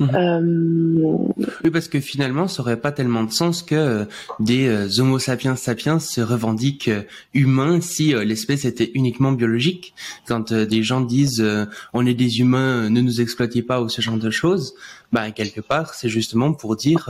Mhm. 0.01 0.15
Euh, 0.15 1.43
oui, 1.63 1.69
parce 1.69 1.87
que 1.87 1.99
finalement, 1.99 2.47
ça 2.47 2.63
aurait 2.63 2.79
pas 2.79 2.91
tellement 2.91 3.23
de 3.23 3.31
sens 3.31 3.61
que 3.61 3.75
euh, 3.75 4.05
des 4.39 4.67
euh, 4.67 4.89
Homo 4.99 5.19
sapiens 5.19 5.55
sapiens 5.55 5.99
se 5.99 6.21
revendiquent 6.21 6.89
humains 7.35 7.81
si 7.81 8.13
l'espèce 8.13 8.65
était 8.65 8.91
uniquement 8.95 9.31
biologique. 9.31 9.93
Quand 10.25 10.53
des 10.53 10.83
gens 10.83 11.01
disent 11.01 11.45
on 11.93 12.05
est 12.05 12.13
des 12.15 12.39
humains, 12.39 12.89
ne 12.89 13.01
nous 13.01 13.21
exploitez 13.21 13.61
pas 13.61 13.81
ou 13.81 13.89
ce 13.89 14.01
genre 14.01 14.17
de 14.17 14.31
choses, 14.31 14.73
bah 15.11 15.29
quelque 15.31 15.61
part, 15.61 15.93
c'est 15.93 16.09
justement 16.09 16.53
pour 16.53 16.75
dire 16.75 17.09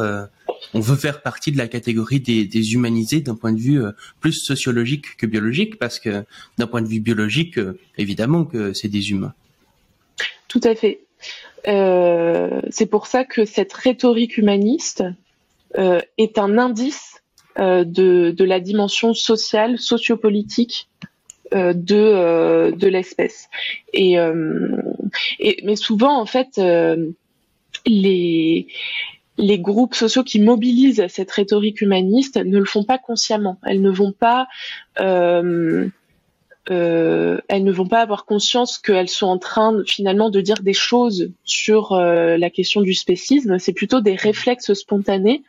on 0.73 0.79
veut 0.79 0.95
faire 0.95 1.21
partie 1.21 1.51
de 1.51 1.57
la 1.57 1.67
catégorie 1.67 2.19
des, 2.19 2.45
des 2.45 2.73
humanisés 2.73 3.21
d'un 3.21 3.35
point 3.35 3.53
de 3.53 3.59
vue 3.59 3.81
plus 4.19 4.33
sociologique 4.33 5.17
que 5.17 5.25
biologique, 5.25 5.79
parce 5.79 5.99
que 5.99 6.23
d'un 6.57 6.67
point 6.67 6.81
de 6.81 6.87
vue 6.87 6.99
biologique, 6.99 7.59
évidemment 7.97 8.43
que 8.43 8.73
c'est 8.73 8.89
des 8.89 9.11
humains. 9.11 9.33
Tout 10.47 10.61
à 10.63 10.75
fait. 10.75 10.99
Euh, 11.67 12.61
c'est 12.69 12.85
pour 12.85 13.07
ça 13.07 13.25
que 13.25 13.45
cette 13.45 13.73
rhétorique 13.73 14.37
humaniste 14.37 15.03
euh, 15.77 15.99
est 16.17 16.37
un 16.37 16.57
indice 16.57 17.21
euh, 17.59 17.83
de, 17.83 18.43
la 18.43 18.59
dimension 18.59 19.13
sociale, 19.13 19.77
sociopolitique 19.77 20.89
de, 21.53 22.71
de 22.71 22.87
l'espèce. 22.87 23.49
Et, 23.91 24.15
mais 25.65 25.75
souvent, 25.75 26.17
en 26.17 26.25
fait, 26.25 26.61
les, 27.85 28.67
les 29.37 29.59
groupes 29.59 29.93
sociaux 29.93 30.23
qui 30.23 30.39
mobilisent 30.39 31.05
cette 31.09 31.29
rhétorique 31.29 31.81
humaniste 31.81 32.37
ne 32.37 32.57
le 32.57 32.63
font 32.63 32.85
pas 32.85 32.97
consciemment. 32.97 33.59
Elles 33.65 33.81
ne 33.81 33.89
vont 33.91 34.13
pas 34.13 34.47
euh, 36.69 37.39
elles 37.47 37.63
ne 37.63 37.71
vont 37.71 37.87
pas 37.87 38.01
avoir 38.01 38.25
conscience 38.25 38.77
qu'elles 38.77 39.09
sont 39.09 39.25
en 39.25 39.39
train 39.39 39.83
finalement 39.87 40.29
de 40.29 40.41
dire 40.41 40.61
des 40.61 40.73
choses 40.73 41.31
sur 41.43 41.93
euh, 41.93 42.37
la 42.37 42.49
question 42.51 42.81
du 42.81 42.93
spécisme. 42.93 43.57
C'est 43.57 43.73
plutôt 43.73 43.99
des 43.99 44.15
réflexes 44.15 44.73
spontanés 44.73 45.41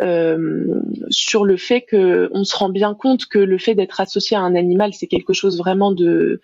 euh, 0.00 0.80
sur 1.10 1.44
le 1.44 1.56
fait 1.56 1.82
que 1.82 2.30
on 2.32 2.44
se 2.44 2.56
rend 2.56 2.68
bien 2.68 2.94
compte 2.94 3.26
que 3.26 3.40
le 3.40 3.58
fait 3.58 3.74
d'être 3.74 4.00
associé 4.00 4.36
à 4.36 4.40
un 4.40 4.54
animal, 4.54 4.94
c'est 4.94 5.08
quelque 5.08 5.32
chose 5.32 5.58
vraiment 5.58 5.90
de 5.90 6.40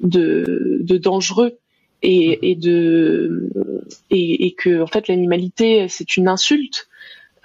de, 0.00 0.80
de 0.82 0.96
dangereux 0.96 1.58
et, 2.02 2.50
et 2.50 2.56
de 2.56 3.50
et, 4.10 4.46
et 4.46 4.52
que 4.52 4.82
en 4.82 4.88
fait 4.88 5.06
l'animalité 5.06 5.86
c'est 5.88 6.16
une 6.16 6.26
insulte 6.26 6.88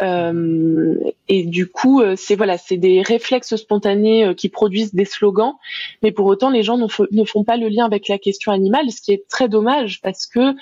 euh, 0.01 0.95
et 1.27 1.43
du 1.43 1.67
coup, 1.67 2.01
euh, 2.01 2.15
c'est 2.17 2.35
voilà, 2.35 2.57
c'est 2.57 2.77
des 2.77 3.01
réflexes 3.01 3.55
spontanés 3.55 4.25
euh, 4.25 4.33
qui 4.33 4.49
produisent 4.49 4.93
des 4.93 5.05
slogans, 5.05 5.53
mais 6.01 6.11
pour 6.11 6.25
autant, 6.25 6.49
les 6.49 6.63
gens 6.63 6.77
ne 6.77 7.23
font 7.25 7.43
pas 7.43 7.57
le 7.57 7.67
lien 7.67 7.85
avec 7.85 8.07
la 8.07 8.17
question 8.17 8.51
animale, 8.51 8.91
ce 8.91 9.01
qui 9.01 9.11
est 9.11 9.27
très 9.27 9.49
dommage 9.49 10.01
parce 10.01 10.25
que 10.25 10.53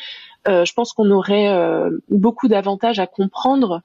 je 0.45 0.73
pense 0.73 0.93
qu'on 0.93 1.11
aurait 1.11 1.53
beaucoup 2.09 2.47
d'avantages 2.47 2.99
à 2.99 3.05
comprendre 3.05 3.81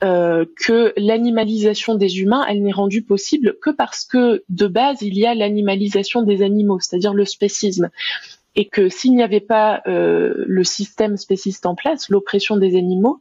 que 0.00 0.94
l'animalisation 0.96 1.96
des 1.96 2.20
humains, 2.20 2.46
elle 2.48 2.62
n'est 2.62 2.72
rendue 2.72 3.02
possible 3.02 3.56
que 3.60 3.68
parce 3.68 4.06
que 4.06 4.42
de 4.48 4.66
base, 4.68 5.02
il 5.02 5.18
y 5.18 5.26
a 5.26 5.34
l'animalisation 5.34 6.22
des 6.22 6.40
animaux, 6.40 6.80
c'est-à-dire 6.80 7.12
le 7.12 7.26
spécisme 7.26 7.90
et 8.58 8.64
que 8.64 8.88
s'il 8.88 9.14
n'y 9.14 9.22
avait 9.22 9.38
pas 9.38 9.82
euh, 9.86 10.34
le 10.44 10.64
système 10.64 11.16
spéciste 11.16 11.64
en 11.64 11.76
place, 11.76 12.08
l'oppression 12.10 12.56
des 12.56 12.76
animaux, 12.76 13.20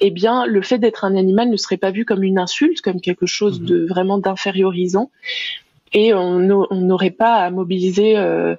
eh 0.00 0.10
bien 0.10 0.46
le 0.46 0.62
fait 0.62 0.78
d'être 0.78 1.04
un 1.04 1.14
animal 1.14 1.50
ne 1.50 1.58
serait 1.58 1.76
pas 1.76 1.90
vu 1.90 2.06
comme 2.06 2.22
une 2.22 2.38
insulte, 2.38 2.80
comme 2.80 3.02
quelque 3.02 3.26
chose 3.26 3.60
mhm. 3.60 3.66
de 3.66 3.86
vraiment 3.86 4.16
d'infériorisant, 4.16 5.10
et 5.92 6.14
on 6.14 6.38
n'aurait 6.40 7.10
pas 7.10 7.34
à 7.34 7.50
mobiliser 7.50 8.16
euh, 8.16 8.56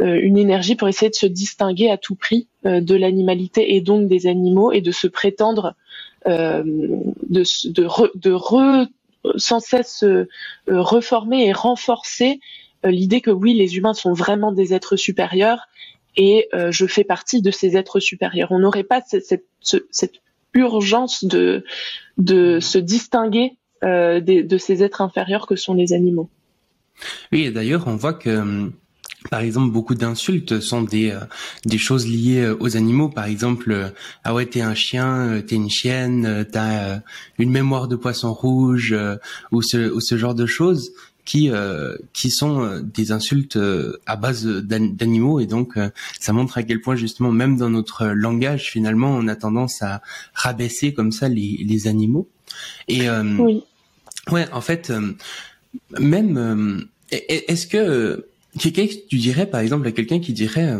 euh, 0.00 0.20
une 0.20 0.36
énergie 0.36 0.74
pour 0.74 0.86
essayer 0.86 1.08
de 1.08 1.14
se 1.14 1.26
distinguer 1.26 1.88
à 1.88 1.96
tout 1.96 2.14
prix 2.14 2.46
de 2.64 2.94
l'animalité 2.94 3.74
et 3.74 3.80
donc 3.80 4.06
des 4.06 4.26
animaux 4.26 4.72
et 4.72 4.82
de 4.82 4.92
se 4.92 5.06
prétendre 5.06 5.74
de, 6.26 7.42
de, 7.70 8.88
sans 9.36 9.60
cesse 9.60 10.04
reformer 10.66 11.46
et 11.46 11.52
renforcer 11.52 12.38
l'idée 12.84 13.20
que 13.20 13.30
oui, 13.30 13.54
les 13.54 13.76
humains 13.76 13.94
sont 13.94 14.12
vraiment 14.12 14.52
des 14.52 14.74
êtres 14.74 14.96
supérieurs 14.96 15.68
et 16.16 16.48
euh, 16.54 16.72
je 16.72 16.86
fais 16.86 17.04
partie 17.04 17.42
de 17.42 17.50
ces 17.50 17.76
êtres 17.76 18.00
supérieurs. 18.00 18.52
On 18.52 18.58
n'aurait 18.58 18.84
pas 18.84 19.02
cette, 19.06 19.44
urgence 20.54 21.24
de, 21.24 21.64
se 22.60 22.78
distinguer 22.78 23.56
euh, 23.84 24.20
de 24.20 24.58
ces 24.58 24.82
êtres 24.82 25.00
inférieurs 25.00 25.46
que 25.46 25.56
sont 25.56 25.74
les 25.74 25.92
animaux. 25.92 26.28
Oui, 27.32 27.44
et 27.44 27.50
d'ailleurs, 27.50 27.84
on 27.86 27.96
voit 27.96 28.14
que 28.14 28.70
par 29.30 29.40
exemple, 29.40 29.70
beaucoup 29.70 29.94
d'insultes 29.94 30.60
sont 30.60 30.80
des 30.80 31.10
euh, 31.10 31.20
des 31.66 31.76
choses 31.76 32.08
liées 32.08 32.48
aux 32.58 32.76
animaux. 32.76 33.10
Par 33.10 33.26
exemple, 33.26 33.92
ah 34.24 34.34
ouais, 34.34 34.46
t'es 34.46 34.62
un 34.62 34.74
chien, 34.74 35.42
t'es 35.46 35.56
une 35.56 35.68
chienne, 35.68 36.46
t'as 36.50 37.00
une 37.38 37.50
mémoire 37.50 37.86
de 37.86 37.96
poisson 37.96 38.32
rouge, 38.32 38.96
ou 39.52 39.62
ce 39.62 39.90
ou 39.92 40.00
ce 40.00 40.16
genre 40.16 40.34
de 40.34 40.46
choses 40.46 40.92
qui 41.24 41.50
euh, 41.50 41.96
qui 42.12 42.30
sont 42.30 42.62
euh, 42.62 42.80
des 42.80 43.12
insultes 43.12 43.56
euh, 43.56 44.00
à 44.06 44.16
base 44.16 44.44
d'animaux. 44.46 45.40
Et 45.40 45.46
donc 45.46 45.78
ça 46.18 46.32
montre 46.32 46.58
à 46.58 46.62
quel 46.62 46.80
point 46.80 46.96
justement 46.96 47.32
même 47.32 47.56
dans 47.56 47.70
notre 47.70 48.06
langage 48.06 48.70
finalement 48.70 49.10
on 49.10 49.28
a 49.28 49.36
tendance 49.36 49.82
à 49.82 50.02
rabaisser 50.34 50.94
comme 50.94 51.12
ça 51.12 51.28
les, 51.28 51.64
les 51.64 51.86
animaux. 51.86 52.28
Et 52.88 53.08
oui. 53.10 53.62
ouais 54.30 54.46
en 54.52 54.60
fait 54.60 54.92
même 55.98 56.86
est-ce 57.10 57.66
que 57.66 58.26
quelqu'un 58.58 58.86
tu 59.08 59.16
dirais 59.16 59.46
par 59.46 59.60
exemple 59.60 59.86
à 59.86 59.92
quelqu'un 59.92 60.20
qui 60.20 60.32
dirait 60.32 60.74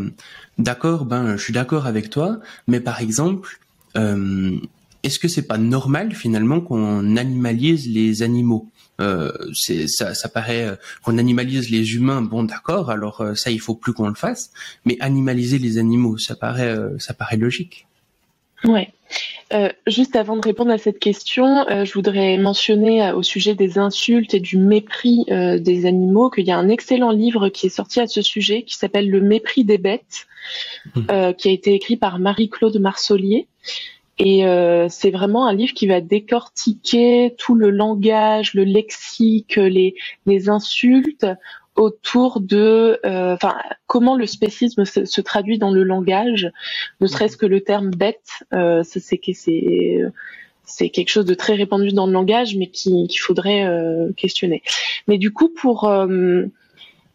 d'accord 0.58 1.04
ben 1.04 1.36
je 1.36 1.42
suis 1.42 1.52
d'accord 1.52 1.86
avec 1.86 2.10
toi 2.10 2.40
mais 2.66 2.80
par 2.80 3.00
exemple 3.00 3.60
est-ce 5.02 5.18
que 5.18 5.28
c'est 5.28 5.46
pas 5.46 5.58
normal 5.58 6.14
finalement 6.14 6.60
qu'on 6.60 7.16
animalise 7.16 7.88
les 7.88 8.22
animaux? 8.22 8.68
Euh, 9.00 9.32
c'est 9.54 9.88
ça, 9.88 10.14
ça 10.14 10.28
paraît 10.28 10.64
euh, 10.64 10.76
qu'on 11.02 11.18
animalise 11.18 11.70
les 11.70 11.94
humains, 11.94 12.22
bon 12.22 12.42
d'accord, 12.42 12.90
alors 12.90 13.22
euh, 13.22 13.34
ça 13.34 13.50
il 13.50 13.60
faut 13.60 13.74
plus 13.74 13.92
qu'on 13.92 14.08
le 14.08 14.14
fasse, 14.14 14.50
mais 14.84 14.96
animaliser 15.00 15.58
les 15.58 15.78
animaux, 15.78 16.18
ça 16.18 16.36
paraît 16.36 16.76
ça 16.98 17.14
paraît 17.14 17.36
logique. 17.36 17.86
Ouais. 18.64 18.92
Euh, 19.54 19.70
juste 19.86 20.16
avant 20.16 20.36
de 20.36 20.42
répondre 20.42 20.70
à 20.70 20.76
cette 20.76 20.98
question, 20.98 21.64
je 21.68 21.92
voudrais 21.94 22.36
mentionner 22.36 23.10
au 23.12 23.22
sujet 23.22 23.54
des 23.54 23.78
insultes 23.78 24.34
et 24.34 24.40
du 24.40 24.58
mépris 24.58 25.24
des 25.28 25.86
animaux 25.86 26.30
qu'il 26.30 26.46
y 26.46 26.52
a 26.52 26.58
un 26.58 26.68
excellent 26.68 27.10
livre 27.10 27.48
qui 27.48 27.66
est 27.66 27.70
sorti 27.70 28.00
à 28.00 28.06
ce 28.06 28.22
sujet 28.22 28.62
qui 28.62 28.76
s'appelle 28.76 29.10
Le 29.10 29.20
mépris 29.20 29.64
des 29.64 29.78
bêtes, 29.78 30.26
mmh. 30.94 31.32
qui 31.38 31.48
a 31.48 31.52
été 31.52 31.74
écrit 31.74 31.96
par 31.96 32.18
Marie-Claude 32.18 32.78
Marsolier 32.78 33.48
et 34.22 34.44
euh, 34.44 34.88
c'est 34.90 35.10
vraiment 35.10 35.46
un 35.46 35.54
livre 35.54 35.72
qui 35.72 35.86
va 35.86 36.02
décortiquer 36.02 37.34
tout 37.38 37.54
le 37.54 37.70
langage, 37.70 38.52
le 38.52 38.64
lexique, 38.64 39.56
les, 39.56 39.94
les 40.26 40.50
insultes 40.50 41.26
autour 41.74 42.40
de, 42.42 43.00
euh, 43.06 43.32
enfin, 43.32 43.56
comment 43.86 44.16
le 44.16 44.26
spécisme 44.26 44.84
se, 44.84 45.20
traduit 45.22 45.56
dans 45.56 45.70
le 45.70 45.84
langage, 45.84 46.50
ne 47.00 47.06
serait-ce 47.06 47.38
que 47.38 47.46
le 47.46 47.62
terme 47.62 47.90
bête, 47.90 48.44
euh, 48.52 48.82
c'est 48.84 49.00
c'est 49.00 50.02
c'est 50.64 50.90
quelque 50.90 51.08
chose 51.08 51.24
de 51.24 51.34
très 51.34 51.54
répandu 51.54 51.88
dans 51.92 52.06
le 52.06 52.12
langage, 52.12 52.56
mais 52.56 52.66
qu'il 52.66 53.18
faudrait 53.18 53.66
questionner. 54.16 54.62
Mais 55.08 55.16
du 55.16 55.32
coup, 55.32 55.48
pour 55.48 55.90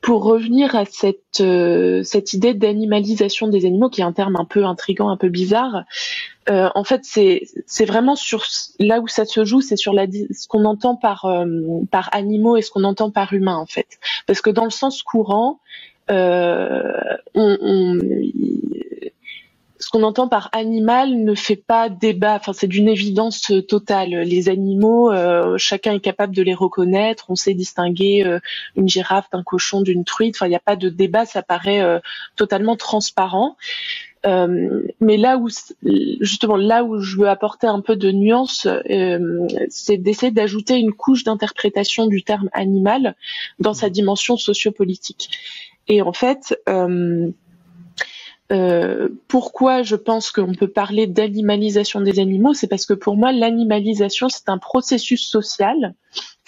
pour 0.05 0.23
revenir 0.23 0.75
à 0.75 0.85
cette 0.85 1.41
euh, 1.41 2.03
cette 2.03 2.33
idée 2.33 2.53
d'animalisation 2.53 3.47
des 3.47 3.65
animaux, 3.65 3.89
qui 3.89 4.01
est 4.01 4.03
un 4.03 4.13
terme 4.13 4.35
un 4.35 4.45
peu 4.45 4.63
intrigant, 4.63 5.09
un 5.09 5.17
peu 5.17 5.29
bizarre, 5.29 5.83
euh, 6.47 6.69
en 6.75 6.83
fait, 6.83 7.01
c'est 7.03 7.85
vraiment 7.85 8.15
sur 8.15 8.45
là 8.77 8.99
où 8.99 9.07
ça 9.07 9.25
se 9.25 9.43
joue, 9.45 9.61
c'est 9.61 9.77
sur 9.77 9.93
la 9.93 10.05
ce 10.05 10.47
qu'on 10.47 10.63
entend 10.65 10.95
par 10.95 11.25
euh, 11.25 11.47
par 11.89 12.13
animaux 12.13 12.55
et 12.55 12.61
ce 12.61 12.69
qu'on 12.69 12.83
entend 12.83 13.09
par 13.09 13.33
humains, 13.33 13.57
en 13.57 13.65
fait. 13.65 13.97
Parce 14.27 14.41
que 14.41 14.51
dans 14.51 14.65
le 14.65 14.69
sens 14.69 15.01
courant, 15.01 15.59
on, 16.07 17.17
on 17.33 17.97
ce 17.97 19.14
qu'on 19.95 20.03
entend 20.03 20.27
par 20.27 20.49
animal 20.51 21.23
ne 21.23 21.35
fait 21.35 21.55
pas 21.55 21.87
débat. 21.87 22.35
Enfin, 22.35 22.51
c'est 22.51 22.67
d'une 22.67 22.89
évidence 22.89 23.49
euh, 23.51 23.61
totale. 23.61 24.09
Les 24.09 24.49
animaux, 24.49 25.09
euh, 25.09 25.57
chacun 25.57 25.93
est 25.93 26.01
capable 26.01 26.35
de 26.35 26.41
les 26.41 26.53
reconnaître. 26.53 27.27
On 27.29 27.35
sait 27.35 27.53
distinguer 27.53 28.25
euh, 28.25 28.39
une 28.75 28.89
girafe 28.89 29.29
d'un 29.31 29.41
cochon, 29.41 29.79
d'une 29.79 30.03
truite. 30.03 30.35
Enfin, 30.35 30.47
il 30.47 30.49
n'y 30.49 30.55
a 30.57 30.59
pas 30.59 30.75
de 30.75 30.89
débat. 30.89 31.25
Ça 31.25 31.43
paraît 31.43 32.01
totalement 32.35 32.75
transparent. 32.75 33.55
mais 34.25 35.17
là 35.17 35.37
où, 35.37 35.47
justement, 36.19 36.57
là 36.57 36.83
où 36.83 36.99
je 36.99 37.15
veux 37.15 37.29
apporter 37.29 37.67
un 37.67 37.79
peu 37.79 37.95
de 37.95 38.11
nuance, 38.11 38.67
c'est 39.69 39.97
d'essayer 39.97 40.31
d'ajouter 40.31 40.75
une 40.75 40.91
couche 40.91 41.23
d'interprétation 41.23 42.07
du 42.07 42.23
terme 42.23 42.49
animal 42.51 43.15
dans 43.59 43.73
sa 43.73 43.89
dimension 43.89 44.35
sociopolitique. 44.35 45.29
Et 45.87 46.01
en 46.01 46.13
fait, 46.13 46.59
euh, 48.51 49.09
pourquoi 49.27 49.81
je 49.81 49.95
pense 49.95 50.31
qu'on 50.31 50.53
peut 50.53 50.67
parler 50.67 51.07
d'animalisation 51.07 52.01
des 52.01 52.19
animaux, 52.19 52.53
c'est 52.53 52.67
parce 52.67 52.85
que 52.85 52.93
pour 52.93 53.17
moi, 53.17 53.31
l'animalisation, 53.31 54.29
c'est 54.29 54.49
un 54.49 54.59
processus 54.59 55.27
social, 55.27 55.95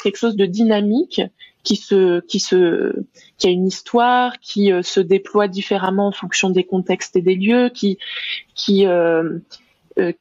quelque 0.03 0.17
chose 0.17 0.35
de 0.35 0.45
dynamique, 0.45 1.21
qui 1.63 1.75
se, 1.75 2.21
qui 2.21 2.39
se, 2.39 2.93
qui 3.37 3.47
a 3.47 3.49
une 3.49 3.67
histoire, 3.67 4.39
qui 4.39 4.71
euh, 4.71 4.83
se 4.83 4.99
déploie 4.99 5.47
différemment 5.47 6.07
en 6.07 6.11
fonction 6.11 6.49
des 6.49 6.63
contextes 6.63 7.15
et 7.15 7.21
des 7.21 7.35
lieux, 7.35 7.69
qui, 7.69 7.97
qui, 8.53 8.85
euh, 8.85 9.39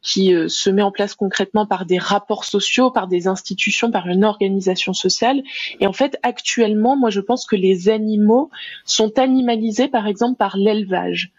qui 0.02 0.32
se 0.48 0.70
met 0.70 0.82
en 0.82 0.90
place 0.90 1.14
concrètement 1.14 1.66
par 1.66 1.84
des 1.84 1.98
rapports 1.98 2.46
sociaux, 2.46 2.90
par 2.90 3.06
des 3.06 3.28
institutions, 3.28 3.90
par 3.90 4.08
une 4.08 4.24
organisation 4.24 4.94
sociale. 4.94 5.42
Et 5.78 5.86
en 5.86 5.92
fait, 5.92 6.18
actuellement, 6.22 6.96
moi, 6.96 7.10
je 7.10 7.20
pense 7.20 7.44
que 7.44 7.54
les 7.54 7.90
animaux 7.90 8.50
sont 8.86 9.18
animalisés, 9.18 9.88
par 9.88 10.06
exemple, 10.06 10.38
par 10.38 10.56
l'élevage. 10.56 11.32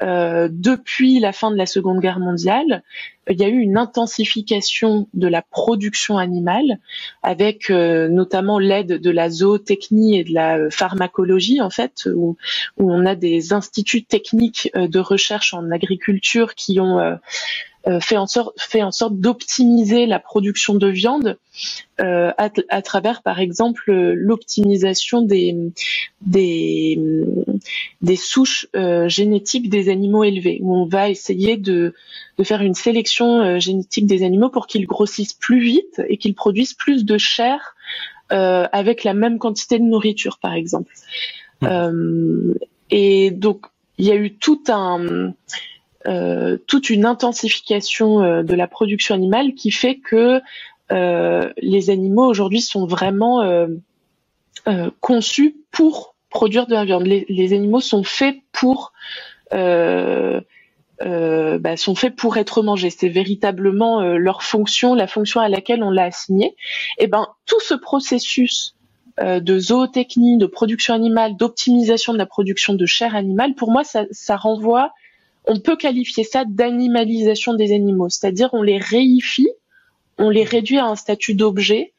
Euh, 0.00 0.48
depuis 0.50 1.20
la 1.20 1.32
fin 1.32 1.50
de 1.50 1.56
la 1.56 1.66
Seconde 1.66 2.00
Guerre 2.00 2.18
mondiale, 2.18 2.82
il 3.28 3.38
y 3.38 3.44
a 3.44 3.48
eu 3.48 3.58
une 3.58 3.76
intensification 3.76 5.06
de 5.12 5.28
la 5.28 5.42
production 5.42 6.16
animale, 6.18 6.78
avec 7.22 7.70
euh, 7.70 8.08
notamment 8.08 8.58
l'aide 8.58 9.00
de 9.00 9.10
la 9.10 9.28
zootechnie 9.28 10.18
et 10.18 10.24
de 10.24 10.32
la 10.32 10.70
pharmacologie, 10.70 11.60
en 11.60 11.70
fait, 11.70 12.08
où, 12.12 12.36
où 12.78 12.90
on 12.90 13.04
a 13.04 13.14
des 13.14 13.52
instituts 13.52 14.04
techniques 14.04 14.70
euh, 14.76 14.88
de 14.88 14.98
recherche 14.98 15.54
en 15.54 15.70
agriculture 15.70 16.54
qui 16.54 16.80
ont 16.80 16.98
euh, 16.98 17.14
fait 18.00 18.16
en 18.16 18.26
sorte 18.26 18.54
fait 18.60 18.82
en 18.82 18.92
sorte 18.92 19.16
d'optimiser 19.16 20.06
la 20.06 20.20
production 20.20 20.74
de 20.74 20.86
viande 20.88 21.38
euh, 22.00 22.32
à, 22.38 22.48
à, 22.70 22.82
travers 22.82 23.22
par 23.22 23.38
exemple 23.38 23.92
l'optimisation 23.92 25.20
des 25.22 25.54
des 26.22 26.98
des 28.00 28.16
souches 28.16 28.66
euh, 28.74 29.08
génétiques 29.08 29.68
des 29.68 29.90
animaux 29.90 30.24
élevés 30.24 30.58
où 30.62 30.74
on 30.74 30.86
va 30.86 31.10
essayer 31.10 31.56
de 31.56 31.94
de 32.38 32.44
faire 32.44 32.62
une 32.62 32.74
sélection 32.74 33.40
euh, 33.40 33.58
génétique 33.58 34.06
des 34.06 34.22
animaux 34.22 34.48
pour 34.48 34.66
qu'ils 34.66 34.86
grossissent 34.86 35.34
plus 35.34 35.60
vite 35.60 36.00
et 36.08 36.16
qu'ils 36.16 36.34
produisent 36.34 36.74
plus 36.74 37.04
de 37.04 37.18
chair 37.18 37.74
euh, 38.32 38.66
avec 38.72 39.04
la 39.04 39.12
même 39.12 39.38
quantité 39.38 39.78
de 39.78 39.84
nourriture 39.84 40.38
par 40.38 40.54
exemple 40.54 40.92
mmh. 41.60 42.52
et 42.90 43.30
donc 43.30 43.66
il 43.98 44.06
y 44.06 44.10
a 44.10 44.16
eu 44.16 44.34
tout 44.34 44.62
un 44.68 45.34
euh, 46.06 46.58
toute 46.66 46.90
une 46.90 47.04
intensification 47.04 48.22
euh, 48.22 48.42
de 48.42 48.54
la 48.54 48.66
production 48.66 49.14
animale 49.14 49.54
qui 49.54 49.70
fait 49.70 49.98
que 49.98 50.40
euh, 50.90 51.52
les 51.58 51.90
animaux 51.90 52.26
aujourd'hui 52.26 52.60
sont 52.60 52.86
vraiment 52.86 53.68
conçus 55.00 55.56
pour 55.70 56.14
produire 56.28 56.66
de 56.66 56.74
la 56.74 56.84
viande. 56.84 57.06
Les, 57.06 57.52
animaux 57.52 57.80
sont 57.80 58.02
faits 58.02 58.36
pour 58.52 58.92
bah, 59.50 60.40
sont 61.76 61.94
faits 61.94 62.16
pour 62.16 62.36
être 62.36 62.62
mangés. 62.62 62.90
C'est 62.90 63.08
véritablement 63.08 64.02
leur 64.02 64.42
fonction, 64.42 64.94
la 64.94 65.06
fonction 65.06 65.40
à 65.40 65.48
laquelle 65.48 65.82
on 65.82 65.90
l'a 65.90 66.04
assigné. 66.04 66.54
Et 66.98 67.06
ben 67.06 67.26
tout 67.46 67.60
ce 67.60 67.74
processus 67.74 68.74
de 69.18 69.58
zootechnie, 69.58 70.36
de 70.36 70.46
production 70.46 70.94
animale, 70.94 71.36
d'optimisation 71.36 72.12
de 72.12 72.18
la 72.18 72.26
production 72.26 72.74
de 72.74 72.86
chair 72.86 73.16
animale, 73.16 73.54
pour 73.54 73.70
moi, 73.70 73.82
ça 73.84 74.36
renvoie 74.36 74.92
on 75.44 75.58
peut 75.58 75.76
qualifier 75.76 76.24
ça 76.24 76.44
d'animalisation 76.44 77.54
des 77.54 77.72
animaux, 77.72 78.08
c'est-à-dire 78.08 78.50
on 78.52 78.62
les 78.62 78.78
réifie, 78.78 79.50
on 80.18 80.30
les 80.30 80.44
réduit 80.44 80.78
à 80.78 80.86
un 80.86 80.96
statut 80.96 81.34
d'objet, 81.34 81.92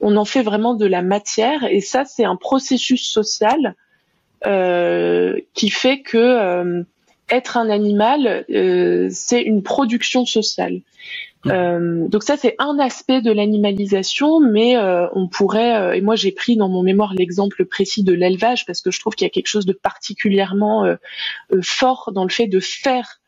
on 0.00 0.16
en 0.16 0.24
fait 0.24 0.42
vraiment 0.42 0.74
de 0.74 0.86
la 0.86 1.02
matière, 1.02 1.64
et 1.64 1.80
ça 1.80 2.04
c'est 2.04 2.24
un 2.24 2.36
processus 2.36 3.02
social 3.06 3.74
euh, 4.46 5.40
qui 5.54 5.70
fait 5.70 6.02
que 6.02 6.18
euh, 6.18 6.82
être 7.30 7.56
un 7.56 7.70
animal, 7.70 8.44
euh, 8.50 9.08
c'est 9.10 9.42
une 9.42 9.62
production 9.62 10.26
sociale. 10.26 10.80
Mmh. 11.44 11.50
Euh, 11.50 12.08
donc 12.08 12.22
ça 12.22 12.36
c'est 12.36 12.54
un 12.58 12.78
aspect 12.78 13.20
de 13.20 13.30
l'animalisation, 13.30 14.40
mais 14.40 14.76
euh, 14.76 15.06
on 15.12 15.28
pourrait 15.28 15.98
et 15.98 16.00
moi 16.00 16.16
j'ai 16.16 16.32
pris 16.32 16.56
dans 16.56 16.68
mon 16.68 16.82
mémoire 16.82 17.12
l'exemple 17.14 17.66
précis 17.66 18.02
de 18.02 18.12
l'élevage 18.14 18.64
parce 18.64 18.80
que 18.80 18.90
je 18.90 18.98
trouve 18.98 19.14
qu'il 19.14 19.26
y 19.26 19.28
a 19.28 19.30
quelque 19.30 19.48
chose 19.48 19.66
de 19.66 19.74
particulièrement 19.74 20.86
fort 21.62 22.12
dans 22.14 22.24
le 22.24 22.30
fait 22.30 22.46
de 22.46 22.60
faire 22.60 23.20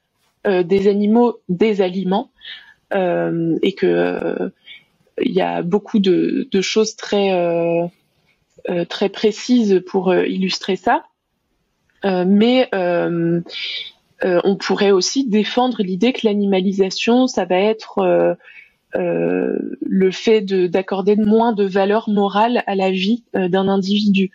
des 0.47 0.89
animaux 0.89 1.41
des 1.51 1.83
aliments 1.83 2.31
et 2.95 3.75
que 3.77 4.51
il 5.21 5.33
y 5.33 5.43
a 5.43 5.61
beaucoup 5.61 5.99
de, 5.99 6.49
de 6.51 6.61
choses 6.63 6.97
très 6.97 7.91
très 8.89 9.11
précises 9.11 9.83
pour 9.87 10.15
illustrer 10.15 10.77
ça. 10.77 11.05
Mais 12.05 12.69
euh, 14.25 14.41
on 14.45 14.57
pourrait 14.57 14.93
aussi 14.93 15.27
défendre 15.27 15.83
l'idée 15.83 16.13
que 16.13 16.27
l'animalisation, 16.27 17.27
ça 17.27 17.45
va 17.45 17.59
être 17.59 17.99
euh, 17.99 18.35
euh, 18.95 19.77
le 19.83 20.11
fait 20.11 20.41
d'accorder 20.41 21.17
moins 21.17 21.53
de 21.53 21.65
valeur 21.65 22.09
morale 22.09 22.63
à 22.67 22.75
la 22.75 22.91
vie 22.91 23.25
d'un 23.35 23.69
individu. 23.69 24.31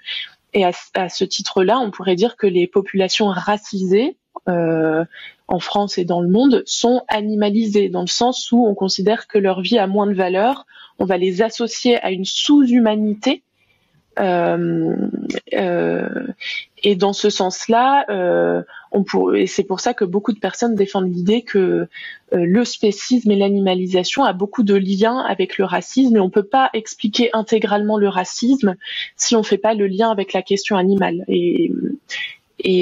Et 0.54 0.65
à, 0.65 1.10
ce 1.10 1.24
titre-là, 1.24 1.80
on 1.80 1.91
pourrait 1.91 2.15
dire 2.15 2.36
que 2.36 2.45
les 2.45 2.67
populations 2.67 3.28
racisées 3.28 4.17
en 4.47 5.60
France 5.60 5.97
et 5.97 6.04
dans 6.04 6.19
le 6.19 6.28
monde 6.28 6.63
sont 6.65 7.04
animalisées, 7.08 7.89
dans 7.89 8.02
le 8.02 8.08
sens 8.08 8.52
où 8.52 8.65
on 8.65 8.76
considère 8.76 9.28
que 9.28 9.38
leur 9.38 9.62
vie 9.62 9.78
a 9.78 9.88
moins 9.88 10.08
de 10.08 10.13
valeur, 10.13 10.65
on 11.00 11.06
va 11.06 11.17
les 11.17 11.41
associer 11.41 12.02
à 12.02 12.12
une 12.12 12.26
sous-humanité 12.26 13.32
euh, 13.32 13.36
euh, 13.36 13.51
et 14.17 14.95
dans 16.95 17.13
ce 17.13 17.30
sens-là, 17.30 18.06
euh, 18.10 18.63
c'est 19.47 19.63
pour 19.63 19.80
ça 19.80 19.93
que 19.93 20.04
beaucoup 20.04 20.34
de 20.34 20.39
personnes 20.39 20.76
défendent 20.76 21.13
l'idée 21.13 21.43
que 21.43 21.88
le 22.32 22.65
spécisme 22.65 23.32
et 23.32 23.36
l'animalisation 23.36 24.24
a 24.24 24.34
beaucoup 24.34 24.63
de 24.63 24.76
liens 24.76 25.19
avec 25.19 25.58
le 25.58 25.65
racisme, 25.65 26.17
et 26.17 26.19
on 26.19 26.30
peut 26.30 26.43
pas 26.43 26.69
expliquer 26.74 27.30
intégralement 27.34 27.97
le 27.97 28.10
racisme 28.10 28.76
si 29.15 29.36
on 29.36 29.43
fait 29.43 29.58
pas 29.58 29.74
le 29.74 29.88
lien 29.88 30.12
avec 30.12 30.34
la 30.34 30.41
question 30.41 30.76
animale. 30.76 31.24
Et, 31.28 31.71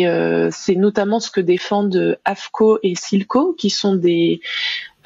euh, 0.08 0.50
c'est 0.52 0.76
notamment 0.76 1.20
ce 1.20 1.32
que 1.32 1.42
défendent 1.42 2.18
AFCO 2.26 2.80
et 2.84 2.96
SILCO, 2.96 3.54
qui 3.54 3.70
sont 3.70 3.96
des 3.96 4.42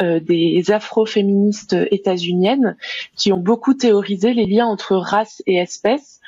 euh, 0.01 0.19
des 0.19 0.71
afroféministes 0.71 1.75
états-uniennes 1.91 2.77
qui 3.15 3.32
ont 3.32 3.38
beaucoup 3.38 3.73
théorisé 3.73 4.34
les 4.34 4.45
liens 4.45 4.65
entre 4.65 4.95
race 4.95 5.43
et 5.45 5.58
espèce 5.58 6.19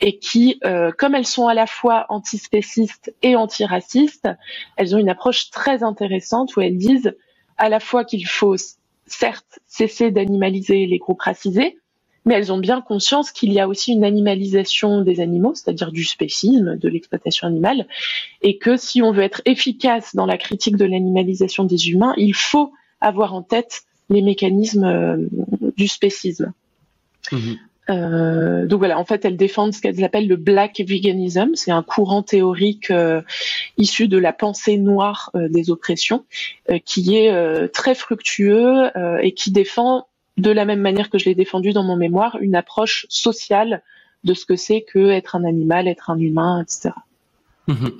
et 0.00 0.18
qui, 0.18 0.58
euh, 0.64 0.90
comme 0.98 1.14
elles 1.14 1.26
sont 1.26 1.46
à 1.46 1.54
la 1.54 1.68
fois 1.68 2.06
antispécistes 2.08 3.14
et 3.22 3.36
antiracistes, 3.36 4.28
elles 4.76 4.96
ont 4.96 4.98
une 4.98 5.08
approche 5.08 5.50
très 5.50 5.84
intéressante 5.84 6.56
où 6.56 6.60
elles 6.60 6.76
disent 6.76 7.14
à 7.56 7.68
la 7.68 7.78
fois 7.78 8.04
qu'il 8.04 8.26
faut 8.26 8.56
certes 9.06 9.60
cesser 9.68 10.10
d'animaliser 10.10 10.86
les 10.86 10.98
groupes 10.98 11.20
racisés, 11.20 11.78
mais 12.24 12.34
elles 12.34 12.52
ont 12.52 12.58
bien 12.58 12.80
conscience 12.80 13.30
qu'il 13.30 13.52
y 13.52 13.60
a 13.60 13.68
aussi 13.68 13.92
une 13.92 14.04
animalisation 14.04 15.02
des 15.02 15.20
animaux, 15.20 15.54
c'est-à-dire 15.54 15.92
du 15.92 16.04
spécisme, 16.04 16.76
de 16.76 16.88
l'exploitation 16.88 17.46
animale, 17.46 17.86
et 18.42 18.58
que 18.58 18.76
si 18.76 19.02
on 19.02 19.12
veut 19.12 19.22
être 19.22 19.42
efficace 19.44 20.16
dans 20.16 20.26
la 20.26 20.38
critique 20.38 20.76
de 20.76 20.84
l'animalisation 20.84 21.62
des 21.62 21.90
humains, 21.90 22.14
il 22.16 22.34
faut 22.34 22.72
avoir 23.02 23.34
en 23.34 23.42
tête 23.42 23.82
les 24.08 24.22
mécanismes 24.22 24.84
euh, 24.84 25.16
du 25.76 25.88
spécisme. 25.88 26.52
Mmh. 27.30 27.52
Euh, 27.90 28.66
donc 28.66 28.78
voilà, 28.78 28.98
en 28.98 29.04
fait, 29.04 29.24
elles 29.24 29.36
défendent 29.36 29.74
ce 29.74 29.80
qu'elles 29.80 30.04
appellent 30.04 30.28
le 30.28 30.36
black 30.36 30.80
veganism. 30.86 31.54
C'est 31.54 31.72
un 31.72 31.82
courant 31.82 32.22
théorique 32.22 32.90
euh, 32.90 33.22
issu 33.76 34.06
de 34.06 34.18
la 34.18 34.32
pensée 34.32 34.76
noire 34.76 35.30
des 35.34 35.70
oppressions, 35.70 36.24
qui 36.84 37.16
est 37.16 37.68
très 37.72 37.94
fructueux 37.94 38.90
et 39.20 39.34
qui 39.34 39.50
défend, 39.50 40.06
de 40.36 40.50
la 40.50 40.64
même 40.64 40.80
manière 40.80 41.10
que 41.10 41.18
je 41.18 41.24
l'ai 41.24 41.34
défendu 41.34 41.72
dans 41.72 41.82
mon 41.82 41.96
mémoire, 41.96 42.38
une 42.40 42.54
approche 42.54 43.06
sociale 43.08 43.82
de 44.22 44.32
ce 44.32 44.46
que 44.46 44.54
c'est 44.54 44.82
que 44.82 45.10
être 45.10 45.34
un 45.34 45.44
animal, 45.44 45.88
être 45.88 46.08
un 46.10 46.18
humain, 46.18 46.62
etc. 46.62 46.94
Mhm. 47.68 47.92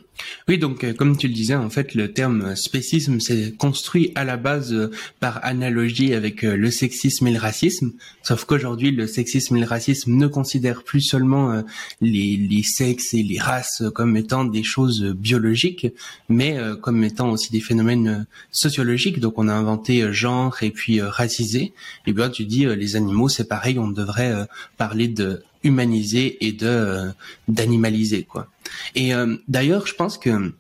Oui, 0.49 0.59
donc 0.59 0.83
euh, 0.83 0.93
comme 0.93 1.17
tu 1.17 1.29
le 1.29 1.35
disais, 1.35 1.55
en 1.55 1.71
fait, 1.71 1.95
le 1.95 2.13
terme 2.13 2.57
spécisme 2.57 3.21
s'est 3.21 3.55
construit 3.57 4.11
à 4.17 4.25
la 4.25 4.37
base 4.37 4.73
euh, 4.73 4.91
par 5.21 5.45
analogie 5.45 6.15
avec 6.15 6.45
euh, 6.45 6.57
le 6.57 6.71
sexisme 6.73 7.29
et 7.29 7.33
le 7.33 7.39
racisme, 7.39 7.93
sauf 8.25 8.45
qu'aujourd'hui, 8.45 8.91
le 8.91 9.07
sexisme 9.07 9.57
et 9.57 9.61
le 9.61 9.67
racisme 9.67 10.17
ne 10.17 10.27
considèrent 10.27 10.83
plus 10.83 11.01
seulement 11.01 11.63
les, 12.01 12.37
les, 12.37 12.63
sexes 12.65 13.15
et 13.15 13.23
les 13.23 13.39
races 13.39 13.85
comme 13.95 14.17
étant 14.17 14.45
des 14.45 14.65
choses 14.65 15.05
biologiques, 15.05 15.87
mais 16.29 16.59
comme 16.81 17.05
étant 17.05 17.31
aussi 17.31 17.51
des 17.53 17.61
phénomènes 17.61 18.27
sociologiques. 18.51 19.21
Donc 19.21 19.39
on 19.39 19.49
a 19.49 19.55
inventé 19.55 20.13
genre 20.13 20.57
et 20.63 20.71
puis 20.71 21.01
racisé. 21.01 21.73
Et 22.07 22.13
bien 22.13 22.31
tu 22.31 22.45
dis, 22.45 22.65
les 22.65 22.97
animaux, 22.97 23.29
c'est 23.29 23.49
pareil, 23.49 23.79
on 23.79 23.89
devrait 23.89 24.47
parler 24.77 25.09
de 25.09 25.43
humaniser 25.65 26.45
et 26.45 26.53
de 26.53 27.11
d'animaliser 27.49 28.25
quoi. 28.25 28.49
Et 28.95 29.15
euh, 29.15 29.37
d'ailleurs, 29.49 29.87
je 29.87 29.95
pense 29.95 30.19
que 30.19 30.53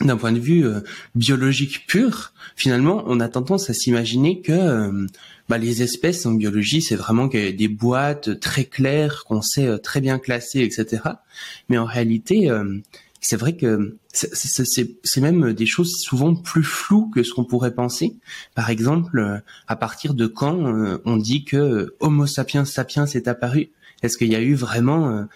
d'un 0.00 0.16
point 0.16 0.32
de 0.32 0.38
vue 0.38 0.66
euh, 0.66 0.80
biologique 1.14 1.86
pur, 1.86 2.32
finalement, 2.56 3.04
on 3.06 3.20
a 3.20 3.28
tendance 3.28 3.70
à 3.70 3.74
s'imaginer 3.74 4.40
que 4.40 4.52
euh, 4.52 5.06
bah, 5.48 5.58
les 5.58 5.82
espèces 5.82 6.26
en 6.26 6.32
biologie, 6.32 6.82
c'est 6.82 6.96
vraiment 6.96 7.26
des 7.26 7.68
boîtes 7.68 8.40
très 8.40 8.64
claires 8.64 9.24
qu'on 9.26 9.42
sait 9.42 9.78
très 9.78 10.00
bien 10.00 10.18
classer, 10.18 10.60
etc. 10.60 11.02
Mais 11.68 11.78
en 11.78 11.84
réalité, 11.84 12.50
c'est 13.20 13.36
vrai 13.36 13.56
que 13.56 13.96
c'est 14.12 15.20
même 15.20 15.52
des 15.52 15.66
choses 15.66 16.00
souvent 16.00 16.34
plus 16.34 16.62
floues 16.62 17.10
que 17.14 17.22
ce 17.22 17.34
qu'on 17.34 17.44
pourrait 17.44 17.74
penser. 17.74 18.14
Par 18.54 18.70
exemple, 18.70 19.42
à 19.68 19.76
partir 19.76 20.14
de 20.14 20.26
quand 20.26 20.56
on 21.04 21.16
dit 21.18 21.44
que 21.44 21.94
Homo 22.00 22.26
sapiens 22.26 22.64
sapiens 22.64 23.04
est 23.04 23.28
apparu? 23.28 23.70
Est-ce 24.02 24.16
qu'il 24.16 24.28
y 24.28 24.36
a 24.36 24.40
eu 24.40 24.54
vraiment 24.54 25.26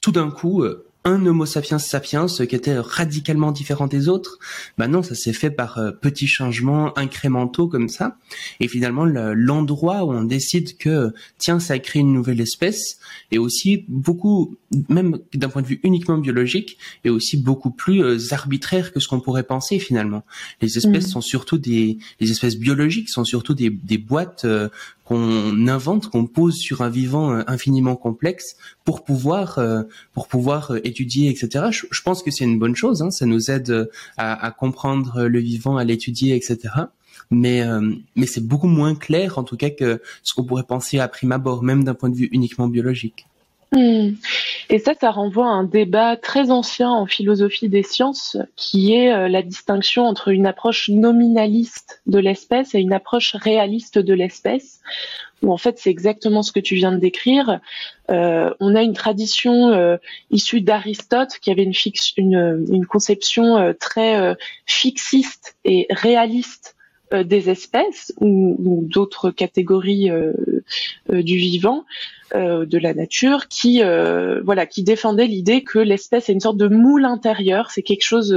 tout 0.00 0.12
d'un 0.12 0.30
coup 0.30 0.64
un 1.06 1.26
Homo 1.26 1.44
sapiens 1.44 1.78
sapiens 1.78 2.26
qui 2.26 2.56
était 2.56 2.78
radicalement 2.78 3.52
différent 3.52 3.86
des 3.86 4.08
autres. 4.08 4.38
Maintenant, 4.78 5.02
ça 5.02 5.14
s'est 5.14 5.34
fait 5.34 5.50
par 5.50 5.76
euh, 5.78 5.90
petits 5.90 6.26
changements 6.26 6.96
incrémentaux 6.98 7.68
comme 7.68 7.90
ça. 7.90 8.16
Et 8.58 8.68
finalement, 8.68 9.04
l'endroit 9.04 10.04
où 10.04 10.12
on 10.12 10.24
décide 10.24 10.78
que 10.78 11.12
tiens, 11.36 11.60
ça 11.60 11.78
crée 11.78 12.00
une 12.00 12.12
nouvelle 12.12 12.40
espèce 12.40 12.98
est 13.30 13.38
aussi 13.38 13.84
beaucoup, 13.88 14.56
même 14.88 15.18
d'un 15.34 15.50
point 15.50 15.60
de 15.60 15.66
vue 15.66 15.80
uniquement 15.82 16.16
biologique, 16.16 16.78
est 17.04 17.10
aussi 17.10 17.36
beaucoup 17.36 17.70
plus 17.70 18.02
euh, 18.02 18.18
arbitraire 18.30 18.92
que 18.92 19.00
ce 19.00 19.08
qu'on 19.08 19.20
pourrait 19.20 19.42
penser 19.42 19.78
finalement. 19.78 20.24
Les 20.62 20.78
espèces 20.78 21.08
mmh. 21.08 21.10
sont 21.10 21.20
surtout 21.20 21.58
des, 21.58 21.98
les 22.18 22.30
espèces 22.30 22.56
biologiques 22.56 23.10
sont 23.10 23.24
surtout 23.24 23.54
des, 23.54 23.68
des 23.68 23.98
boîtes 23.98 24.46
euh, 24.46 24.70
qu'on 25.04 25.68
invente, 25.68 26.08
qu'on 26.08 26.26
pose 26.26 26.56
sur 26.56 26.82
un 26.82 26.88
vivant 26.88 27.32
euh, 27.32 27.42
infiniment 27.46 27.96
complexe 27.96 28.56
pour 28.84 29.04
pouvoir 29.04 29.58
euh, 29.58 29.82
pour 30.12 30.28
pouvoir 30.28 30.72
euh, 30.72 30.80
étudier, 30.84 31.28
etc. 31.30 31.66
Je, 31.70 32.02
pense 32.02 32.22
que 32.22 32.30
c'est 32.30 32.44
une 32.44 32.58
bonne 32.58 32.76
chose. 32.76 33.02
Hein, 33.02 33.10
ça 33.10 33.26
nous 33.26 33.50
aide 33.50 33.90
à, 34.16 34.46
à, 34.46 34.50
comprendre 34.50 35.24
le 35.24 35.38
vivant, 35.38 35.76
à 35.76 35.84
l'étudier, 35.84 36.34
etc. 36.34 36.74
Mais 37.30 37.62
mais 38.16 38.26
c'est 38.26 38.46
beaucoup 38.46 38.66
moins 38.66 38.94
clair 38.94 39.38
en 39.38 39.44
tout 39.44 39.56
cas 39.56 39.70
que 39.70 40.02
ce 40.22 40.34
qu'on 40.34 40.44
pourrait 40.44 40.64
penser 40.64 40.98
à 40.98 41.08
prime 41.08 41.32
abord, 41.32 41.62
même 41.62 41.84
d'un 41.84 41.94
point 41.94 42.10
de 42.10 42.16
vue 42.16 42.28
uniquement 42.32 42.68
biologique. 42.68 43.26
Et 43.76 44.78
ça, 44.78 44.94
ça 44.98 45.10
renvoie 45.10 45.46
à 45.46 45.50
un 45.50 45.64
débat 45.64 46.16
très 46.16 46.50
ancien 46.50 46.90
en 46.90 47.06
philosophie 47.06 47.68
des 47.68 47.82
sciences, 47.82 48.36
qui 48.56 48.94
est 48.94 49.12
euh, 49.12 49.28
la 49.28 49.42
distinction 49.42 50.04
entre 50.04 50.28
une 50.28 50.46
approche 50.46 50.88
nominaliste 50.88 52.00
de 52.06 52.18
l'espèce 52.18 52.74
et 52.74 52.80
une 52.80 52.92
approche 52.92 53.34
réaliste 53.34 53.98
de 53.98 54.14
l'espèce, 54.14 54.80
où 55.42 55.52
en 55.52 55.56
fait 55.56 55.78
c'est 55.78 55.90
exactement 55.90 56.42
ce 56.42 56.52
que 56.52 56.60
tu 56.60 56.74
viens 56.76 56.92
de 56.92 56.98
décrire. 56.98 57.60
Euh, 58.10 58.52
on 58.60 58.74
a 58.74 58.82
une 58.82 58.94
tradition 58.94 59.70
euh, 59.70 59.96
issue 60.30 60.60
d'Aristote 60.60 61.38
qui 61.40 61.50
avait 61.50 61.68
une 62.16 62.86
conception 62.86 63.74
très 63.78 64.36
fixiste 64.66 65.56
et 65.64 65.86
réaliste 65.90 66.74
des 67.22 67.50
espèces 67.50 68.12
ou, 68.20 68.84
d'autres 68.88 69.30
catégories 69.30 70.10
du 71.08 71.36
vivant, 71.36 71.84
euh, 72.34 72.66
de 72.66 72.78
la 72.78 72.94
nature 72.94 73.46
qui 73.46 73.80
euh, 73.80 74.40
voilà 74.42 74.66
qui 74.66 74.82
défendait 74.82 75.26
l'idée 75.26 75.62
que 75.62 75.78
l'espèce 75.78 76.28
est 76.28 76.32
une 76.32 76.40
sorte 76.40 76.56
de 76.56 76.66
moule 76.66 77.04
intérieur, 77.04 77.70
c'est 77.70 77.82
quelque 77.82 78.02
chose 78.02 78.32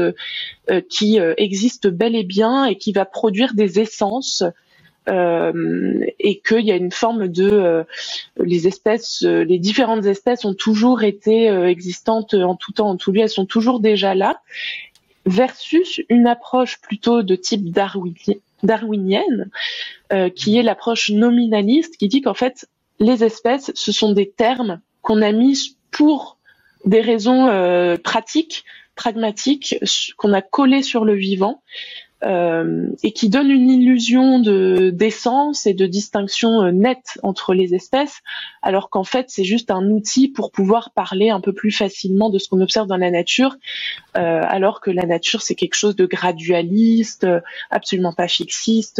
euh, 0.69 0.81
qui 0.87 1.17
existe 1.37 1.87
bel 1.87 2.15
et 2.15 2.23
bien 2.23 2.65
et 2.65 2.77
qui 2.77 2.91
va 2.91 3.05
produire 3.05 3.55
des 3.55 3.79
essences 3.79 4.43
et 5.07 6.41
qu'il 6.45 6.65
y 6.65 6.71
a 6.71 6.75
une 6.75 6.91
forme 6.91 7.29
de 7.29 7.85
les 8.37 8.67
espèces, 8.67 9.21
les 9.23 9.57
différentes 9.57 10.05
espèces 10.05 10.43
ont 10.43 10.53
toujours 10.53 11.03
été 11.03 11.47
existantes 11.47 12.33
en 12.33 12.55
tout 12.55 12.73
temps, 12.73 12.89
en 12.89 12.97
tout 12.97 13.13
lieu, 13.13 13.21
elles 13.21 13.29
sont 13.29 13.45
toujours 13.45 13.79
déjà 13.79 14.15
là, 14.15 14.41
versus 15.25 16.01
une 16.09 16.27
approche 16.27 16.81
plutôt 16.81 17.23
de 17.23 17.37
type 17.37 17.71
darwinienne, 18.63 19.49
qui 20.35 20.57
est 20.57 20.63
l'approche 20.63 21.09
nominaliste, 21.09 21.97
qui 21.97 22.07
dit 22.07 22.21
qu'en 22.21 22.33
fait 22.33 22.67
les 22.99 23.23
espèces, 23.23 23.71
ce 23.75 23.91
sont 23.91 24.11
des 24.11 24.29
termes 24.29 24.81
qu'on 25.01 25.21
a 25.21 25.31
mis 25.31 25.77
pour 25.91 26.37
des 26.85 27.01
raisons 27.01 27.47
euh, 27.47 27.97
pratiques, 27.97 28.65
pragmatiques, 28.95 29.77
qu'on 30.17 30.33
a 30.33 30.41
collés 30.41 30.83
sur 30.83 31.05
le 31.05 31.15
vivant. 31.15 31.61
Euh, 32.23 32.87
et 33.03 33.11
qui 33.11 33.29
donnent 33.29 33.51
une 33.51 33.69
illusion 33.69 34.39
de 34.39 34.89
d'essence 34.89 35.67
et 35.67 35.75
de 35.75 35.85
distinction 35.85 36.63
euh, 36.63 36.71
nette 36.71 37.19
entre 37.21 37.53
les 37.53 37.75
espèces, 37.75 38.21
alors 38.63 38.89
qu'en 38.89 39.03
fait 39.03 39.27
c'est 39.29 39.43
juste 39.43 39.69
un 39.69 39.91
outil 39.91 40.27
pour 40.27 40.51
pouvoir 40.51 40.89
parler 40.95 41.29
un 41.29 41.41
peu 41.41 41.53
plus 41.53 41.71
facilement 41.71 42.31
de 42.31 42.39
ce 42.39 42.49
qu'on 42.49 42.59
observe 42.59 42.87
dans 42.87 42.97
la 42.97 43.11
nature, 43.11 43.57
alors 44.15 44.81
que 44.81 44.89
la 44.89 45.05
nature 45.05 45.43
c'est 45.43 45.53
quelque 45.53 45.75
chose 45.75 45.95
de 45.95 46.07
gradualiste, 46.07 47.27
absolument 47.69 48.13
pas 48.13 48.27
fixiste, 48.27 48.99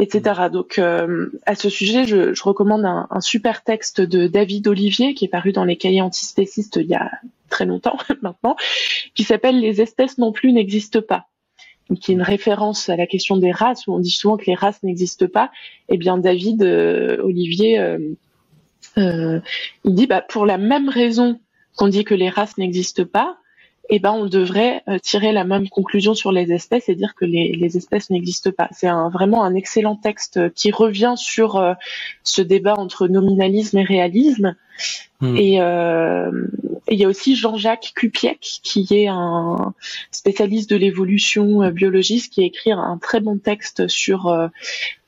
etc. 0.00 0.48
Donc 0.50 0.78
euh, 0.78 1.26
à 1.46 1.54
ce 1.54 1.68
sujet, 1.68 2.06
je, 2.06 2.32
je 2.32 2.42
recommande 2.42 2.84
un, 2.84 3.06
un, 3.10 3.20
super 3.20 3.62
texte 3.62 4.00
de 4.00 4.26
David 4.26 4.66
Olivier 4.66 5.14
qui 5.14 5.26
est 5.26 5.28
paru 5.28 5.52
dans 5.52 5.64
les 5.64 5.76
cahiers 5.76 6.02
antispécistes 6.02 6.76
il 6.76 6.88
y 6.88 6.94
a 6.94 7.10
très 7.50 7.66
longtemps 7.66 7.98
maintenant, 8.22 8.56
qui 9.14 9.24
s'appelle 9.24 9.60
Les 9.60 9.80
espèces 9.80 10.18
non 10.18 10.32
plus 10.32 10.52
n'existent 10.52 11.02
pas 11.02 11.26
qui 11.98 12.12
est 12.12 12.14
une 12.14 12.22
référence 12.22 12.88
à 12.88 12.96
la 12.96 13.06
question 13.06 13.36
des 13.36 13.52
races, 13.52 13.86
où 13.86 13.94
on 13.94 13.98
dit 13.98 14.10
souvent 14.10 14.36
que 14.36 14.46
les 14.46 14.54
races 14.54 14.82
n'existent 14.82 15.26
pas. 15.26 15.50
Eh 15.88 15.96
bien, 15.96 16.18
David 16.18 16.62
euh, 16.62 17.22
Olivier, 17.22 17.78
euh, 17.78 17.98
euh, 18.98 19.40
il 19.84 19.94
dit 19.94 20.06
bah, 20.06 20.22
pour 20.28 20.46
la 20.46 20.58
même 20.58 20.88
raison 20.88 21.40
qu'on 21.76 21.88
dit 21.88 22.04
que 22.04 22.14
les 22.14 22.28
races 22.28 22.58
n'existent 22.58 23.04
pas, 23.04 23.38
eh 23.92 23.98
ben 23.98 24.12
on 24.12 24.26
devrait 24.26 24.84
tirer 25.02 25.32
la 25.32 25.42
même 25.42 25.68
conclusion 25.68 26.14
sur 26.14 26.30
les 26.30 26.52
espèces 26.52 26.88
et 26.88 26.94
dire 26.94 27.14
que 27.16 27.24
les, 27.24 27.52
les 27.56 27.76
espèces 27.76 28.08
n'existent 28.10 28.52
pas. 28.52 28.68
C'est 28.70 28.86
un, 28.86 29.08
vraiment 29.08 29.42
un 29.42 29.56
excellent 29.56 29.96
texte 29.96 30.52
qui 30.54 30.70
revient 30.70 31.14
sur 31.16 31.56
euh, 31.56 31.74
ce 32.22 32.40
débat 32.40 32.74
entre 32.76 33.08
nominalisme 33.08 33.78
et 33.78 33.82
réalisme. 33.82 34.54
Hmm. 35.20 35.36
Et 35.36 35.58
il 36.90 36.98
y 36.98 37.04
a 37.04 37.08
aussi 37.08 37.36
Jean-Jacques 37.36 37.92
Kupiec, 37.94 38.60
qui 38.62 38.86
est 38.90 39.06
un 39.08 39.74
spécialiste 40.10 40.70
de 40.70 40.76
l'évolution 40.76 41.70
biologiste, 41.70 42.32
qui 42.32 42.42
a 42.42 42.44
écrit 42.44 42.72
un 42.72 42.98
très 43.00 43.20
bon 43.20 43.38
texte 43.38 43.88
sur 43.88 44.50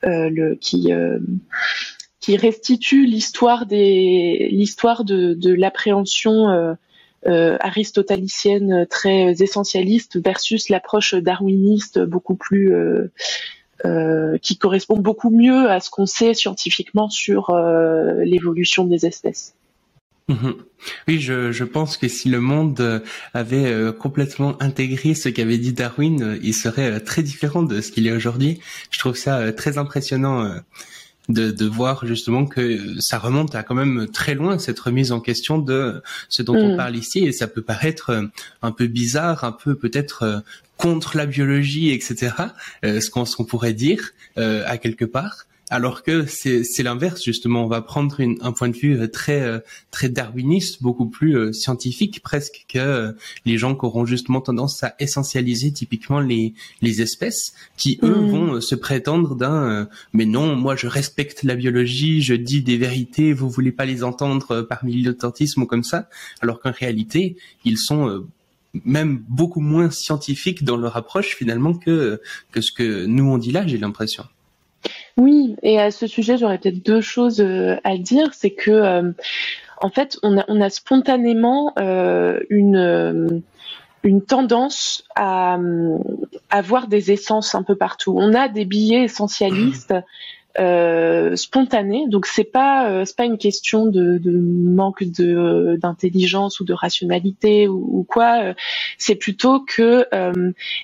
le 0.01 0.55
qui 0.55 0.91
qui 2.19 2.37
restitue 2.37 3.05
l'histoire 3.05 3.65
l'histoire 3.69 5.03
de, 5.03 5.53
l'appréhension 5.53 6.75
euh, 7.25 7.55
aristotalicienne 7.61 8.85
très 8.89 9.31
essentialiste 9.41 10.21
versus 10.21 10.67
l'approche 10.67 11.15
darwiniste 11.15 11.99
beaucoup 11.99 12.35
plus 12.35 12.75
euh, 12.75 13.13
euh, 13.85 14.37
qui 14.39 14.57
correspond 14.57 14.97
beaucoup 14.97 15.29
mieux 15.29 15.69
à 15.69 15.79
ce 15.79 15.89
qu'on 15.89 16.05
sait 16.05 16.33
scientifiquement 16.33 17.09
sur 17.09 17.55
l'évolution 18.25 18.83
des 18.83 19.05
espèces. 19.05 19.55
Mhm. 20.29 20.55
Oui, 21.07 21.19
je, 21.19 21.51
je, 21.51 21.63
pense 21.63 21.97
que 21.97 22.07
si 22.07 22.29
le 22.29 22.39
monde 22.39 23.03
avait 23.33 23.73
complètement 23.99 24.61
intégré 24.61 25.15
ce 25.15 25.27
qu'avait 25.29 25.57
dit 25.57 25.73
Darwin, 25.73 26.39
il 26.41 26.53
serait 26.53 27.01
très 27.01 27.23
différent 27.23 27.63
de 27.63 27.81
ce 27.81 27.91
qu'il 27.91 28.07
est 28.07 28.11
aujourd'hui. 28.11 28.59
Je 28.89 28.99
trouve 28.99 29.15
ça 29.15 29.51
très 29.51 29.77
impressionnant 29.77 30.61
de, 31.29 31.51
de, 31.51 31.65
voir 31.65 32.05
justement 32.05 32.45
que 32.45 32.99
ça 32.99 33.17
remonte 33.17 33.55
à 33.55 33.63
quand 33.63 33.75
même 33.75 34.07
très 34.11 34.35
loin 34.35 34.59
cette 34.59 34.79
remise 34.79 35.11
en 35.11 35.19
question 35.19 35.57
de 35.57 36.01
ce 36.29 36.41
dont 36.41 36.55
on 36.55 36.73
mm. 36.73 36.77
parle 36.77 36.95
ici 36.95 37.19
et 37.19 37.31
ça 37.31 37.47
peut 37.47 37.61
paraître 37.61 38.09
euh, 38.09 38.23
un 38.61 38.71
peu 38.71 38.87
bizarre, 38.87 39.43
un 39.43 39.53
peu 39.53 39.75
peut-être 39.75 40.23
euh, 40.23 40.39
contre 40.77 41.15
la 41.15 41.25
biologie, 41.25 41.91
etc. 41.91 42.33
Euh, 42.83 42.99
ce 42.99 43.09
qu'on 43.09 43.45
pourrait 43.45 43.73
dire 43.73 44.11
à 44.35 44.77
quelque 44.77 45.05
part. 45.05 45.45
Alors 45.73 46.03
que 46.03 46.27
c'est 46.27 46.83
l'inverse 46.83 47.23
justement. 47.23 47.65
On 47.65 47.67
va 47.67 47.81
prendre 47.81 48.21
un 48.21 48.51
point 48.51 48.69
de 48.69 48.77
vue 48.77 49.09
très 49.09 49.63
très 49.89 50.07
darwiniste, 50.07 50.83
beaucoup 50.83 51.07
plus 51.07 51.51
scientifique 51.51 52.21
presque 52.21 52.65
que 52.69 53.15
les 53.45 53.57
gens 53.57 53.73
qui 53.73 53.83
auront 53.85 54.05
justement 54.05 54.39
tendance 54.39 54.83
à 54.83 54.93
essentialiser 54.99 55.73
typiquement 55.73 56.19
les 56.19 56.53
les 56.83 57.01
espèces, 57.01 57.53
qui 57.75 57.99
eux 58.03 58.21
mm. 58.21 58.29
vont 58.29 58.61
se 58.61 58.75
prétendre 58.75 59.35
d'un 59.35 59.87
mais 60.13 60.25
non, 60.25 60.55
moi 60.55 60.75
je 60.75 60.85
respecte 60.85 61.41
la 61.41 61.55
biologie, 61.55 62.21
je 62.21 62.35
dis 62.35 62.61
des 62.61 62.77
vérités, 62.77 63.33
vous 63.33 63.49
voulez 63.49 63.71
pas 63.71 63.85
les 63.85 64.03
entendre 64.03 64.61
par 64.61 64.85
militantisme 64.85 65.63
ou 65.63 65.65
comme 65.65 65.83
ça, 65.83 66.07
alors 66.41 66.59
qu'en 66.59 66.71
réalité 66.71 67.35
ils 67.65 67.79
sont 67.79 68.23
même 68.85 69.23
beaucoup 69.27 69.61
moins 69.61 69.89
scientifiques 69.89 70.63
dans 70.63 70.77
leur 70.77 70.97
approche 70.97 71.35
finalement 71.35 71.73
que 71.73 72.21
que 72.51 72.61
ce 72.61 72.71
que 72.71 73.07
nous 73.07 73.25
on 73.25 73.39
dit 73.39 73.51
là, 73.51 73.65
j'ai 73.65 73.79
l'impression. 73.79 74.25
Oui, 75.17 75.55
et 75.61 75.79
à 75.79 75.91
ce 75.91 76.07
sujet, 76.07 76.37
j'aurais 76.37 76.57
peut-être 76.57 76.83
deux 76.83 77.01
choses 77.01 77.39
euh, 77.39 77.75
à 77.83 77.97
dire. 77.97 78.33
C'est 78.33 78.51
que, 78.51 78.71
euh, 78.71 79.11
en 79.81 79.89
fait, 79.89 80.17
on 80.23 80.39
a, 80.39 80.45
on 80.47 80.59
a 80.59 80.69
spontanément 80.69 81.73
euh, 81.77 82.39
une 82.49 83.43
tendance 84.25 85.03
à, 85.15 85.53
à 86.49 86.57
avoir 86.57 86.87
des 86.87 87.11
essences 87.11 87.53
un 87.53 87.63
peu 87.63 87.75
partout. 87.75 88.15
On 88.17 88.33
a 88.33 88.47
des 88.47 88.65
billets 88.65 89.03
essentialistes 89.03 89.93
euh, 90.59 91.35
spontané. 91.35 92.07
Donc 92.09 92.25
c'est 92.25 92.43
pas 92.43 93.05
c'est 93.05 93.15
pas 93.15 93.25
une 93.25 93.37
question 93.37 93.85
de, 93.85 94.19
manque 94.25 95.03
de 95.03 95.77
d'intelligence 95.81 96.59
ou 96.59 96.65
de 96.65 96.73
rationalité 96.73 97.67
ou, 97.67 98.05
quoi. 98.07 98.53
C'est 98.97 99.15
plutôt 99.15 99.61
que 99.61 100.07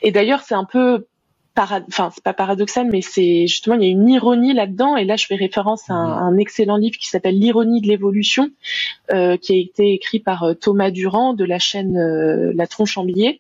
et 0.02 0.12
d'ailleurs 0.12 0.42
c'est 0.42 0.56
un 0.56 0.66
peu 0.66 1.06
enfin 1.64 2.10
c'est 2.14 2.24
pas 2.24 2.34
paradoxal, 2.34 2.88
mais 2.92 3.02
c'est 3.02 3.48
justement 3.48 3.76
il 3.76 3.84
y 3.84 3.86
a 3.86 3.90
une 3.90 4.08
ironie 4.10 4.54
là-dedans. 4.54 4.96
Et 4.98 5.06
là, 5.06 5.16
je 5.16 5.26
fais 5.26 5.36
référence 5.36 5.90
à 5.90 5.94
un, 5.94 6.32
mmh. 6.32 6.40
excellent 6.40 6.78
livre 6.78 6.98
qui 6.98 7.10
s'appelle 7.10 7.38
L'ironie 7.38 7.82
de 7.82 7.88
l'évolution, 7.88 8.50
euh, 9.12 9.38
qui 9.38 9.54
a 9.54 9.58
été 9.58 9.94
écrit 9.94 10.20
par 10.20 10.46
Thomas 10.60 10.92
Durand 10.92 11.34
de 11.34 11.46
la 11.46 11.60
chaîne 11.60 11.98
La 12.54 12.68
Tronche 12.68 12.98
en 12.98 13.04
Billet, 13.04 13.40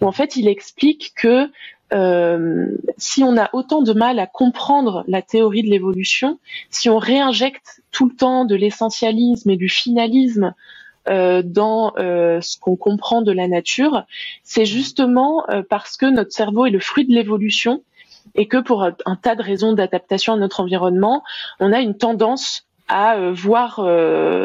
où 0.00 0.06
en 0.06 0.12
fait 0.12 0.36
il 0.36 0.48
explique 0.48 1.12
que 1.16 1.50
euh, 1.92 2.66
si 2.98 3.22
on 3.22 3.36
a 3.36 3.48
autant 3.52 3.82
de 3.82 3.92
mal 3.92 4.18
à 4.18 4.26
comprendre 4.26 5.04
la 5.06 5.22
théorie 5.22 5.62
de 5.62 5.70
l'évolution, 5.70 6.38
si 6.70 6.88
on 6.88 6.98
réinjecte 6.98 7.80
tout 7.92 8.08
le 8.08 8.16
temps 8.16 8.44
de 8.44 8.56
l'essentialisme 8.56 9.50
et 9.50 9.56
du 9.56 9.68
finalisme 9.68 10.54
euh, 11.08 11.42
dans 11.44 11.92
euh, 11.98 12.40
ce 12.40 12.58
qu'on 12.58 12.76
comprend 12.76 13.22
de 13.22 13.32
la 13.32 13.48
nature, 13.48 14.04
c'est 14.42 14.64
justement 14.64 15.44
parce 15.68 15.96
que 15.96 16.06
notre 16.06 16.32
cerveau 16.32 16.66
est 16.66 16.70
le 16.70 16.80
fruit 16.80 17.06
de 17.06 17.14
l'évolution 17.14 17.82
et 18.34 18.48
que 18.48 18.58
pour 18.58 18.82
un 18.82 19.16
tas 19.16 19.34
de 19.34 19.42
raisons 19.42 19.72
d'adaptation 19.72 20.34
à 20.34 20.36
notre 20.36 20.60
environnement, 20.60 21.22
on 21.60 21.72
a 21.72 21.80
une 21.80 21.96
tendance 21.96 22.66
à 22.88 23.30
voir 23.32 23.84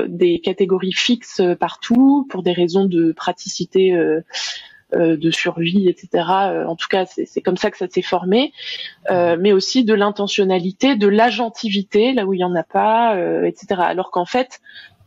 des 0.07 0.39
catégories 0.39 0.93
fixes 0.93 1.41
partout 1.59 2.27
pour 2.29 2.43
des 2.43 2.53
raisons 2.53 2.85
de 2.85 3.11
praticité 3.11 3.95
euh, 4.93 5.15
de 5.15 5.31
survie, 5.31 5.87
etc. 5.87 6.09
Euh, 6.17 6.65
en 6.65 6.75
tout 6.75 6.89
cas, 6.89 7.05
c'est 7.05 7.41
comme 7.41 7.55
ça 7.55 7.71
que 7.71 7.77
ça 7.77 7.87
s'est 7.87 8.01
formé, 8.01 8.51
euh, 9.09 9.37
mais 9.39 9.53
aussi 9.53 9.85
de 9.85 9.93
l'intentionnalité, 9.93 10.97
de 10.97 11.07
l'agentivité, 11.07 12.11
là 12.11 12.25
où 12.25 12.33
il 12.33 12.41
y 12.41 12.43
en 12.43 12.53
a 12.55 12.63
pas, 12.63 13.17
etc. 13.45 13.67
Alors 13.77 14.11
qu'en 14.11 14.25
fait, 14.25 14.59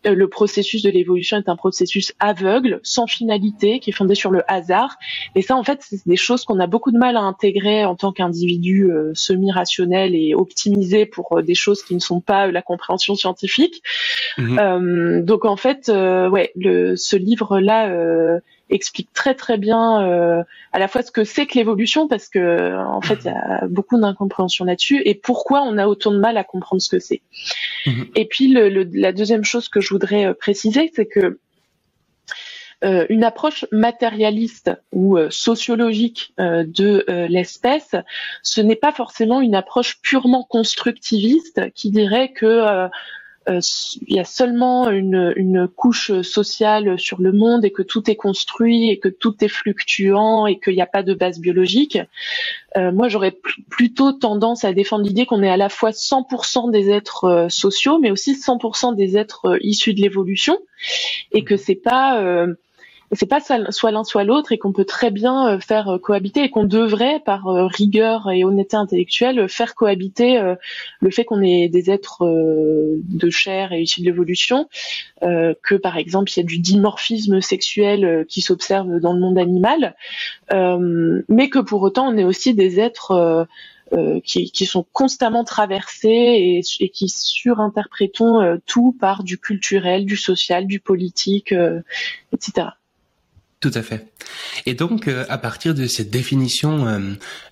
le 0.04 0.28
processus 0.28 0.82
de 0.82 0.90
l'évolution 0.90 1.36
est 1.36 1.48
un 1.48 1.56
processus 1.56 2.12
aveugle, 2.20 2.80
sans 2.82 3.06
finalité, 3.06 3.80
qui 3.80 3.90
est 3.90 3.92
fondé 3.92 4.14
sur 4.14 4.30
le 4.30 4.42
hasard. 4.50 4.96
Et 5.34 5.42
ça, 5.42 5.56
en 5.56 5.64
fait, 5.64 5.80
c'est 5.80 6.06
des 6.06 6.16
choses 6.16 6.44
qu'on 6.44 6.60
a 6.60 6.66
beaucoup 6.66 6.92
de 6.92 6.98
mal 6.98 7.16
à 7.16 7.20
intégrer 7.20 7.84
en 7.84 7.94
tant 7.96 8.12
qu'individu 8.12 8.90
semi-rationnel 9.14 10.14
et 10.14 10.34
optimisé 10.34 11.06
pour 11.06 11.42
des 11.42 11.54
choses 11.54 11.82
qui 11.82 11.94
ne 11.94 12.00
sont 12.00 12.20
pas 12.20 12.46
la 12.48 12.62
compréhension 12.62 13.14
scientifique. 13.14 13.82
Mmh. 14.38 15.20
donc, 15.22 15.44
en 15.44 15.56
fait, 15.56 15.88
ouais, 15.88 16.52
le, 16.56 16.96
ce 16.96 17.16
livre-là 17.16 18.40
explique 18.74 19.12
très 19.12 19.34
très 19.34 19.56
bien 19.56 20.02
euh, 20.02 20.42
à 20.72 20.78
la 20.78 20.88
fois 20.88 21.02
ce 21.02 21.12
que 21.12 21.24
c'est 21.24 21.46
que 21.46 21.54
l'évolution 21.54 22.08
parce 22.08 22.28
que 22.28 22.76
en 22.76 23.00
fait 23.00 23.20
il 23.24 23.26
y 23.26 23.28
a 23.28 23.66
beaucoup 23.68 23.98
d'incompréhension 23.98 24.64
là-dessus 24.64 25.00
et 25.04 25.14
pourquoi 25.14 25.62
on 25.62 25.78
a 25.78 25.86
autant 25.86 26.10
de 26.10 26.18
mal 26.18 26.36
à 26.36 26.44
comprendre 26.44 26.82
ce 26.82 26.88
que 26.88 26.98
c'est. 26.98 27.22
Mhm. 27.86 28.06
Et 28.16 28.26
puis 28.26 28.48
le, 28.48 28.68
la 28.92 29.12
deuxième 29.12 29.44
chose 29.44 29.68
que 29.68 29.80
je 29.80 29.90
voudrais 29.90 30.26
euh, 30.26 30.34
préciser, 30.34 30.90
c'est 30.94 31.06
que 31.06 31.38
euh, 32.84 33.06
une 33.08 33.22
approche 33.22 33.64
matérialiste 33.70 34.72
ou 34.92 35.16
sociologique 35.30 36.34
de 36.38 37.04
l'espèce, 37.28 37.94
ce 38.42 38.60
n'est 38.60 38.76
pas 38.76 38.92
forcément 38.92 39.40
une 39.40 39.54
approche 39.54 40.00
purement 40.02 40.42
constructiviste 40.42 41.72
qui 41.74 41.90
dirait 41.90 42.32
que 42.32 42.88
il 43.46 44.16
y 44.16 44.18
a 44.18 44.24
seulement 44.24 44.90
une, 44.90 45.32
une, 45.36 45.68
couche 45.68 46.20
sociale 46.22 46.98
sur 46.98 47.20
le 47.20 47.32
monde 47.32 47.64
et 47.64 47.70
que 47.70 47.82
tout 47.82 48.10
est 48.10 48.16
construit 48.16 48.90
et 48.90 48.98
que 48.98 49.08
tout 49.08 49.34
est 49.44 49.48
fluctuant 49.48 50.46
et 50.46 50.58
qu'il 50.58 50.74
n'y 50.74 50.82
a 50.82 50.86
pas 50.86 51.02
de 51.02 51.14
base 51.14 51.40
biologique. 51.40 51.98
Euh, 52.76 52.90
moi, 52.90 53.08
j'aurais 53.08 53.36
plutôt 53.70 54.12
tendance 54.12 54.64
à 54.64 54.72
défendre 54.72 55.04
l'idée 55.04 55.26
qu'on 55.26 55.42
est 55.42 55.50
à 55.50 55.56
la 55.56 55.68
fois 55.68 55.90
100% 55.90 56.70
des 56.70 56.90
êtres 56.90 57.24
euh, 57.24 57.48
sociaux, 57.48 57.98
mais 57.98 58.10
aussi 58.10 58.34
100% 58.34 58.96
des 58.96 59.16
êtres 59.16 59.58
issus 59.60 59.94
de 59.94 60.00
l'évolution, 60.00 60.58
et 61.32 61.44
que 61.44 61.56
c'est 61.56 61.74
pas 61.74 62.46
c'est 63.12 63.26
pas 63.26 63.40
soit 63.40 63.90
l'un 63.90 64.04
soit 64.04 64.24
l'autre 64.24 64.52
et 64.52 64.58
qu'on 64.58 64.72
peut 64.72 64.84
très 64.84 65.10
bien 65.10 65.48
euh, 65.48 65.60
faire 65.60 65.88
euh, 65.88 65.98
cohabiter 65.98 66.44
et 66.44 66.50
qu'on 66.50 66.64
devrait 66.64 67.20
par 67.24 67.46
euh, 67.46 67.66
rigueur 67.66 68.30
et 68.30 68.44
honnêteté 68.44 68.76
intellectuelle 68.76 69.48
faire 69.48 69.74
cohabiter 69.74 70.40
le 71.00 71.10
fait 71.10 71.24
qu'on 71.24 71.42
est 71.42 71.68
des 71.68 71.90
êtres 71.90 72.24
de 72.24 73.30
chair 73.30 73.72
et 73.72 73.82
issus 73.82 74.00
de 74.00 74.06
l'évolution 74.06 74.68
que 75.20 75.74
par 75.74 75.96
exemple 75.96 76.30
il 76.34 76.40
y 76.40 76.42
a 76.42 76.46
du 76.46 76.58
dimorphisme 76.58 77.40
sexuel 77.40 78.24
qui 78.28 78.40
s'observe 78.40 79.00
dans 79.00 79.12
le 79.12 79.20
monde 79.20 79.38
animal 79.38 79.94
mais 80.50 81.48
que 81.48 81.58
pour 81.58 81.82
autant 81.82 82.08
on 82.08 82.16
est 82.16 82.24
aussi 82.24 82.54
des 82.54 82.80
êtres 82.80 83.46
qui, 84.24 84.66
sont 84.66 84.86
constamment 84.92 85.44
traversés 85.44 86.62
et 86.80 86.88
qui 86.88 87.08
surinterprétons 87.08 88.58
tout 88.66 88.96
par 88.98 89.24
du 89.24 89.38
culturel, 89.38 90.04
du 90.04 90.16
social, 90.16 90.66
du 90.66 90.80
politique, 90.80 91.54
etc. 92.32 92.68
Tout 93.64 93.70
à 93.72 93.82
fait. 93.82 94.12
Et 94.66 94.74
donc, 94.74 95.08
euh, 95.08 95.24
à 95.30 95.38
partir 95.38 95.74
de 95.74 95.86
cette 95.86 96.10
définition 96.10 96.86
euh, 96.86 97.00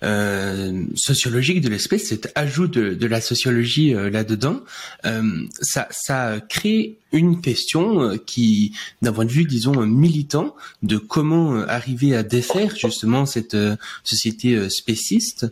euh, 0.03 0.83
sociologique 0.93 1.59
de 1.59 1.69
l'espèce, 1.69 2.09
cet 2.09 2.31
ajout 2.35 2.67
de, 2.67 3.07
la 3.07 3.19
sociologie 3.19 3.93
là-dedans, 3.95 4.61
ça, 5.59 5.87
ça 5.89 6.39
crée 6.47 6.97
une 7.11 7.41
question 7.41 8.17
qui, 8.25 8.75
d'un 9.01 9.11
point 9.11 9.25
de 9.25 9.31
vue, 9.31 9.45
disons, 9.45 9.85
militant, 9.87 10.55
de 10.83 10.97
comment 10.97 11.61
arriver 11.61 12.15
à 12.15 12.21
défaire 12.21 12.75
justement 12.75 13.25
cette 13.25 13.57
société 14.03 14.69
spéciste, 14.69 15.47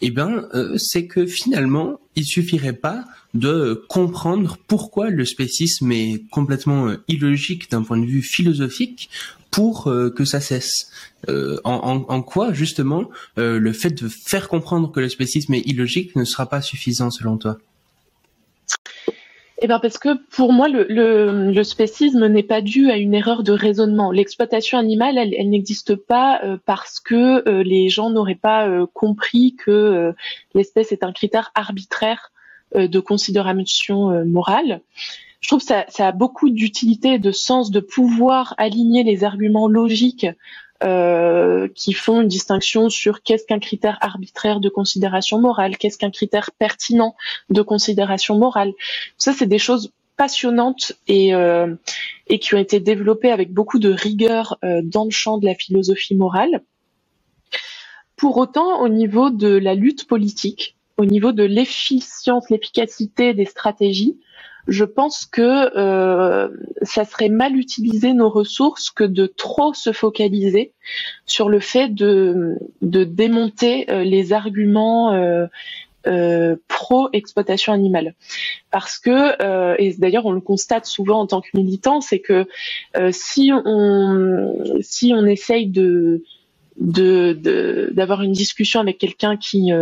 eh 0.00 0.10
ben, 0.10 0.48
c'est 0.76 1.06
que 1.06 1.26
finalement, 1.26 2.00
il 2.16 2.24
suffirait 2.24 2.74
pas 2.74 3.04
de 3.34 3.84
comprendre 3.88 4.58
pourquoi 4.66 5.10
le 5.10 5.24
spécisme 5.24 5.92
est 5.92 6.22
complètement 6.30 6.94
illogique 7.08 7.70
d'un 7.70 7.82
point 7.82 7.98
de 7.98 8.06
vue 8.06 8.22
philosophique 8.22 9.10
pour 9.50 9.88
euh, 9.88 10.10
que 10.10 10.24
ça 10.24 10.40
cesse. 10.40 10.90
Euh, 11.28 11.58
en, 11.64 12.22
quoi 12.22 12.52
justement 12.52 13.04
euh, 13.38 13.58
le 13.58 13.72
fait 13.72 13.90
de 13.90 14.08
faire 14.08 14.48
comprendre 14.48 14.92
que 14.92 15.00
le 15.00 15.08
spécisme 15.08 15.54
est 15.54 15.66
illogique 15.66 16.14
ne 16.14 16.24
sera 16.24 16.46
pas 16.46 16.60
suffisant 16.60 17.10
selon 17.10 17.36
toi? 17.36 17.56
Eh 19.62 19.66
ben 19.66 19.80
parce 19.80 19.96
que 19.96 20.10
pour 20.30 20.52
moi 20.52 20.68
le, 20.68 21.62
spécisme 21.62 22.26
n'est 22.26 22.42
pas 22.42 22.60
dû 22.60 22.90
à 22.90 22.98
une 22.98 23.14
erreur 23.14 23.42
de 23.42 23.52
raisonnement. 23.52 24.12
L'exploitation 24.12 24.78
animale, 24.78 25.16
elle 25.16 25.48
n'existe 25.48 25.94
pas 25.94 26.42
parce 26.66 27.00
que 27.00 27.62
les 27.62 27.88
gens 27.88 28.10
n'auraient 28.10 28.34
pas 28.34 28.68
compris 28.92 29.56
que 29.56 30.12
l'espèce 30.54 30.92
est 30.92 31.02
un 31.02 31.12
critère 31.12 31.52
arbitraire 31.54 32.32
de 32.74 33.00
considération 33.00 34.26
morale 34.26 34.82
je 35.46 35.50
trouve 35.50 35.60
que 35.60 35.92
ça, 35.92 36.08
a 36.08 36.10
beaucoup 36.10 36.50
d'utilité 36.50 37.20
de 37.20 37.30
sens 37.30 37.70
de 37.70 37.78
pouvoir 37.78 38.56
aligner 38.58 39.04
les 39.04 39.22
arguments 39.22 39.68
logiques 39.68 40.26
euh, 40.82 41.68
qui 41.72 41.92
font 41.92 42.22
une 42.22 42.26
distinction 42.26 42.90
sur 42.90 43.22
qu'est-ce 43.22 43.46
qu'un 43.46 43.60
critère 43.60 43.96
arbitraire 44.00 44.58
de 44.58 44.68
considération 44.68 45.40
morale, 45.40 45.76
qu'est-ce 45.76 45.98
qu'un 45.98 46.10
critère 46.10 46.50
pertinent 46.58 47.14
de 47.48 47.62
considération 47.62 48.36
morale. 48.36 48.72
Ça, 49.18 49.32
c'est 49.32 49.46
des 49.46 49.60
choses 49.60 49.92
passionnantes 50.16 50.94
et, 51.06 51.32
euh, 51.32 51.76
qui 52.40 52.56
ont 52.56 52.58
été 52.58 52.80
développées 52.80 53.30
avec 53.30 53.52
beaucoup 53.52 53.78
de 53.78 53.90
rigueur 53.90 54.58
euh, 54.64 54.80
dans 54.82 55.04
le 55.04 55.12
champ 55.12 55.38
de 55.38 55.46
la 55.46 55.54
philosophie 55.54 56.16
morale. 56.16 56.64
Pour 58.16 58.36
autant, 58.38 58.80
au 58.80 58.88
niveau 58.88 59.30
de 59.30 59.56
la 59.56 59.76
lutte 59.76 60.08
politique, 60.08 60.76
au 60.96 61.04
niveau 61.04 61.30
de 61.30 61.44
l'efficience, 61.44 62.50
l'efficacité 62.50 63.32
des 63.32 63.44
stratégies, 63.44 64.18
je 64.66 64.84
pense 64.84 65.26
que 65.26 65.76
euh, 65.76 66.48
ça 66.82 67.04
serait 67.04 67.28
mal 67.28 67.56
utiliser 67.56 68.12
nos 68.12 68.28
ressources 68.28 68.90
que 68.90 69.04
de 69.04 69.26
trop 69.26 69.74
se 69.74 69.92
focaliser 69.92 70.72
sur 71.24 71.48
le 71.48 71.60
fait 71.60 71.88
de, 71.88 72.56
de 72.82 73.04
démonter 73.04 73.90
euh, 73.90 74.02
les 74.02 74.32
arguments 74.32 75.14
euh, 75.14 76.56
pro 76.68 77.08
exploitation 77.12 77.72
animale. 77.72 78.14
Parce 78.70 78.98
que 78.98 79.80
et 79.80 79.94
d'ailleurs 79.98 80.26
on 80.26 80.32
le 80.32 80.40
constate 80.40 80.86
souvent 80.86 81.20
en 81.20 81.26
tant 81.26 81.40
que 81.40 81.48
militant 81.54 82.00
c'est 82.00 82.20
que 82.20 82.46
si 83.10 83.50
on 83.52 84.54
si 84.80 85.12
on 85.12 85.26
essaye 85.26 85.66
de 85.66 86.22
de 86.78 87.90
d'avoir 87.92 88.22
une 88.22 88.30
discussion 88.30 88.78
avec 88.78 88.98
quelqu'un 88.98 89.36
qui 89.36 89.72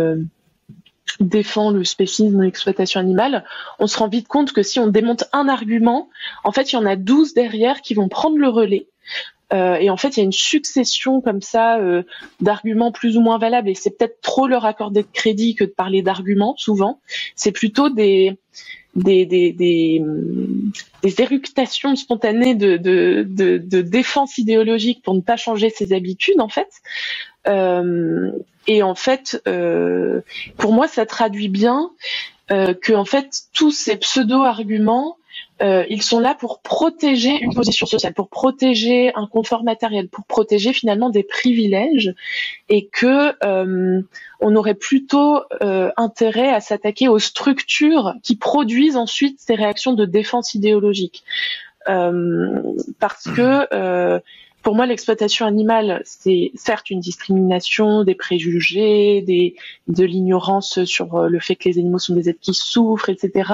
défend 1.19 1.71
le 1.71 1.83
spécisme 1.83 2.41
l'exploitation 2.41 2.99
animale, 2.99 3.45
on 3.79 3.87
se 3.87 3.97
rend 3.97 4.07
vite 4.07 4.27
compte 4.27 4.51
que 4.51 4.63
si 4.63 4.79
on 4.79 4.87
démonte 4.87 5.25
un 5.33 5.47
argument, 5.47 6.09
en 6.43 6.51
fait, 6.51 6.71
il 6.71 6.75
y 6.75 6.77
en 6.77 6.85
a 6.85 6.95
12 6.95 7.33
derrière 7.33 7.81
qui 7.81 7.93
vont 7.93 8.09
prendre 8.09 8.37
le 8.37 8.49
relais. 8.49 8.87
Euh, 9.53 9.75
et 9.75 9.89
en 9.89 9.97
fait, 9.97 10.17
il 10.17 10.19
y 10.19 10.21
a 10.21 10.25
une 10.25 10.31
succession 10.31 11.21
comme 11.21 11.41
ça 11.41 11.77
euh, 11.77 12.03
d'arguments 12.41 12.91
plus 12.91 13.15
ou 13.17 13.21
moins 13.21 13.37
valables. 13.37 13.69
Et 13.69 13.75
c'est 13.75 13.97
peut-être 13.97 14.19
trop 14.21 14.47
leur 14.47 14.65
accorder 14.65 15.03
de 15.03 15.07
crédit 15.11 15.55
que 15.55 15.63
de 15.63 15.69
parler 15.69 16.01
d'arguments, 16.01 16.55
souvent. 16.57 16.99
C'est 17.35 17.51
plutôt 17.51 17.89
des, 17.89 18.37
des, 18.95 19.25
des, 19.25 19.51
des, 19.51 21.21
éructations 21.21 21.95
spontanées 21.95 22.55
de, 22.55 22.77
de, 22.77 23.23
de, 23.27 23.81
défense 23.81 24.37
idéologique 24.37 25.03
pour 25.03 25.13
ne 25.13 25.21
pas 25.21 25.37
changer 25.37 25.69
ses 25.69 25.93
habitudes, 25.93 26.41
en 26.41 26.49
fait. 26.49 26.69
Euh, 27.47 28.31
et 28.67 28.83
en 28.83 28.95
fait, 28.95 29.41
euh, 29.47 30.21
pour 30.57 30.73
moi, 30.73 30.87
ça 30.87 31.05
traduit 31.05 31.49
bien 31.49 31.91
euh, 32.51 32.73
que 32.73 32.93
fait 33.05 33.29
tous 33.53 33.71
ces 33.71 33.97
pseudo-arguments, 33.97 35.17
ils 35.61 36.01
sont 36.01 36.19
là 36.19 36.35
pour 36.35 36.59
protéger 36.59 37.31
une 37.41 37.53
position 37.53 37.85
sociale, 37.85 38.13
pour 38.13 38.27
protéger 38.27 39.13
un 39.15 39.25
confort 39.25 39.63
matériel, 39.63 40.09
pour 40.09 40.25
protéger 40.25 40.73
finalement 40.73 41.09
des 41.09 41.23
privilèges, 41.23 42.13
et 42.67 42.87
que 42.87 43.33
on 44.41 44.55
aurait 44.55 44.75
plutôt 44.75 45.39
intérêt 45.95 46.49
à 46.49 46.59
s'attaquer 46.59 47.07
aux 47.07 47.19
structures 47.19 48.15
qui 48.21 48.35
produisent 48.35 48.97
ensuite 48.97 49.39
ces 49.39 49.55
réactions 49.55 49.93
de 49.93 50.03
défense 50.03 50.55
idéologique, 50.55 51.23
parce 51.85 53.23
que 53.33 54.21
pour 54.65 54.73
moi, 54.73 54.87
l'exploitation 54.87 55.45
animale, 55.45 56.01
c'est 56.05 56.51
certes 56.55 56.89
une 56.89 56.99
discrimination, 56.99 58.03
des 58.03 58.15
préjugés, 58.15 59.21
des, 59.21 59.53
de 59.87 60.03
l'ignorance 60.03 60.83
sur 60.85 61.13
euh, 61.13 61.29
le 61.29 61.39
fait 61.39 61.55
que 61.55 61.69
les 61.69 61.77
animaux 61.77 61.99
sont 61.99 62.15
des 62.15 62.29
êtres 62.29 62.39
qui 62.41 62.55
souffrent, 62.55 63.09
etc. 63.09 63.53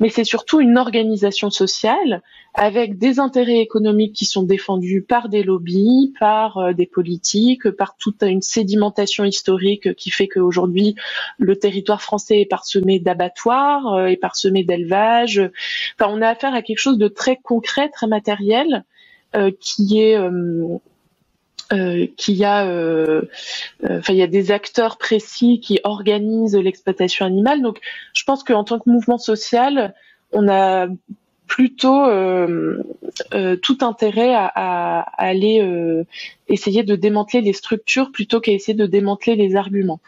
Mais 0.00 0.08
c'est 0.08 0.24
surtout 0.24 0.60
une 0.60 0.78
organisation 0.78 1.50
sociale 1.50 2.22
avec 2.54 2.96
des 2.96 3.20
intérêts 3.20 3.58
économiques 3.58 4.14
qui 4.14 4.24
sont 4.24 4.42
défendus 4.42 5.02
par 5.02 5.28
des 5.28 5.42
lobbies, 5.42 6.14
par 6.18 6.56
euh, 6.56 6.72
des 6.72 6.86
politiques, 6.86 7.70
par 7.70 7.98
toute 7.98 8.22
une 8.22 8.40
sédimentation 8.40 9.24
historique 9.24 9.94
qui 9.96 10.10
fait 10.10 10.28
qu'aujourd'hui 10.28 10.94
le 11.36 11.58
territoire 11.58 12.00
français 12.00 12.40
est 12.40 12.48
parsemé 12.48 13.00
d'abattoirs, 13.00 14.06
est 14.08 14.14
euh, 14.14 14.18
parsemé 14.18 14.64
d'élevage. 14.64 15.42
Enfin, 16.00 16.10
on 16.10 16.22
a 16.22 16.28
affaire 16.28 16.54
à 16.54 16.62
quelque 16.62 16.78
chose 16.78 16.96
de 16.96 17.08
très 17.08 17.36
concret, 17.36 17.90
très 17.90 18.06
matériel 18.06 18.86
qui 19.60 20.00
est 20.00 20.16
euh, 20.16 20.78
euh, 21.72 22.06
a, 22.44 24.02
il 24.08 24.16
y 24.16 24.22
a 24.22 24.26
des 24.26 24.50
acteurs 24.50 24.96
précis 24.96 25.60
qui 25.60 25.80
organisent 25.84 26.56
l'exploitation 26.56 27.26
animale. 27.26 27.60
Donc, 27.60 27.80
je 28.14 28.24
pense 28.24 28.42
qu'en 28.42 28.64
tant 28.64 28.78
que 28.78 28.88
mouvement 28.88 29.18
social, 29.18 29.94
on 30.32 30.48
a 30.48 30.86
plutôt 31.46 32.04
tout 33.62 33.78
intérêt 33.80 34.34
à, 34.34 34.46
à, 34.46 35.00
aller 35.16 36.04
essayer 36.48 36.82
de 36.82 36.94
démanteler 36.96 37.40
les 37.40 37.54
structures 37.54 38.12
plutôt 38.12 38.40
qu'à 38.40 38.52
essayer 38.52 38.76
de 38.76 38.86
démanteler 38.86 39.36
les 39.36 39.56
arguments. 39.56 40.00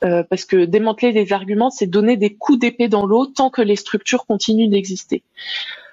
parce 0.00 0.44
que 0.44 0.64
démanteler 0.64 1.12
les 1.12 1.32
arguments, 1.32 1.70
c'est 1.70 1.86
donner 1.86 2.16
des 2.16 2.34
coups 2.34 2.58
d'épée 2.58 2.88
dans 2.88 3.06
l'eau 3.06 3.26
tant 3.26 3.50
que 3.50 3.62
les 3.62 3.76
structures 3.76 4.26
continuent 4.26 4.70
d'exister. 4.70 5.22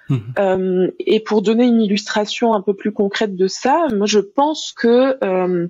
Mhm. 0.08 0.34
Euh, 0.38 0.90
et 0.98 1.20
pour 1.20 1.42
donner 1.42 1.64
une 1.64 1.80
illustration 1.80 2.54
un 2.54 2.60
peu 2.60 2.74
plus 2.74 2.92
concrète 2.92 3.36
de 3.36 3.46
ça, 3.46 3.86
moi 3.92 4.06
je 4.06 4.18
pense 4.18 4.72
que 4.76 5.16
euh, 5.24 5.66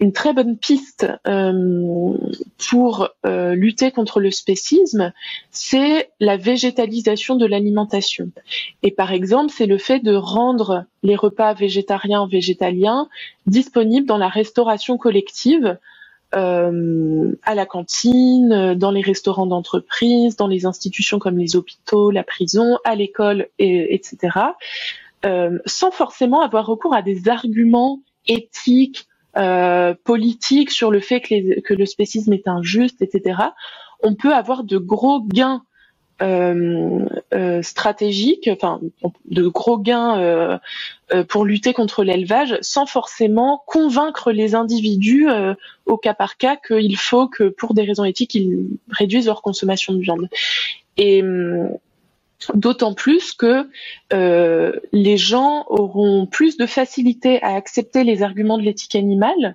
une 0.00 0.12
très 0.12 0.32
bonne 0.32 0.58
piste 0.58 1.06
euh, 1.26 2.12
pour 2.68 3.08
lutter 3.24 3.90
contre 3.90 4.20
le 4.20 4.30
spécisme, 4.30 5.12
c'est 5.50 6.10
la 6.20 6.36
végétalisation 6.36 7.36
de 7.36 7.46
l'alimentation. 7.46 8.30
Et 8.82 8.90
par 8.90 9.12
exemple, 9.12 9.52
c'est 9.54 9.66
le 9.66 9.78
fait 9.78 10.00
de 10.00 10.14
rendre 10.14 10.84
les 11.02 11.16
repas 11.16 11.54
végétariens 11.54 12.26
végétaliens 12.26 13.08
disponibles 13.46 14.06
dans 14.06 14.18
la 14.18 14.28
restauration 14.28 14.98
collective 14.98 15.78
euh, 16.34 17.32
à 17.42 17.54
la 17.54 17.66
cantine, 17.66 18.74
dans 18.74 18.90
les 18.90 19.00
restaurants 19.00 19.46
d'entreprise, 19.46 20.36
dans 20.36 20.46
les 20.46 20.66
institutions 20.66 21.18
comme 21.18 21.38
les 21.38 21.56
hôpitaux, 21.56 22.10
la 22.10 22.22
prison, 22.22 22.78
à 22.84 22.94
l'école, 22.94 23.48
et, 23.58 23.94
etc., 23.94 24.38
euh, 25.26 25.58
sans 25.66 25.90
forcément 25.90 26.40
avoir 26.40 26.66
recours 26.66 26.94
à 26.94 27.02
des 27.02 27.28
arguments 27.28 28.00
éthiques, 28.26 29.06
euh, 29.36 29.94
politiques 30.04 30.70
sur 30.70 30.90
le 30.90 31.00
fait 31.00 31.20
que, 31.20 31.60
que 31.60 31.74
le 31.74 31.86
spécisme 31.86 32.32
est 32.32 32.48
injuste, 32.48 33.02
etc. 33.02 33.40
On 34.02 34.14
peut 34.14 34.32
avoir 34.32 34.64
de 34.64 34.78
gros 34.78 35.20
gains 35.22 35.62
stratégiques, 37.62 38.48
enfin 38.52 38.80
de 39.24 39.46
gros 39.48 39.78
gains 39.78 40.18
euh, 40.20 40.58
euh, 41.12 41.24
pour 41.24 41.44
lutter 41.44 41.72
contre 41.72 42.04
l'élevage, 42.04 42.58
sans 42.60 42.86
forcément 42.86 43.62
convaincre 43.66 44.32
les 44.32 44.54
individus 44.54 45.28
au 45.86 45.96
cas 45.96 46.14
par 46.14 46.36
cas 46.36 46.56
qu'il 46.56 46.96
faut 46.96 47.26
que 47.26 47.44
pour 47.44 47.74
des 47.74 47.82
raisons 47.82 48.04
éthiques 48.04 48.34
ils 48.34 48.66
réduisent 48.90 49.26
leur 49.26 49.42
consommation 49.42 49.94
de 49.94 50.00
viande. 50.00 50.28
Et 50.96 51.22
hum, 51.22 51.70
D'autant 52.54 52.94
plus 52.94 53.32
que 53.32 53.68
euh, 54.12 54.72
les 54.92 55.18
gens 55.18 55.66
auront 55.68 56.26
plus 56.26 56.56
de 56.56 56.64
facilité 56.64 57.42
à 57.42 57.54
accepter 57.54 58.02
les 58.02 58.22
arguments 58.22 58.56
de 58.56 58.62
l'éthique 58.62 58.94
animale 58.94 59.54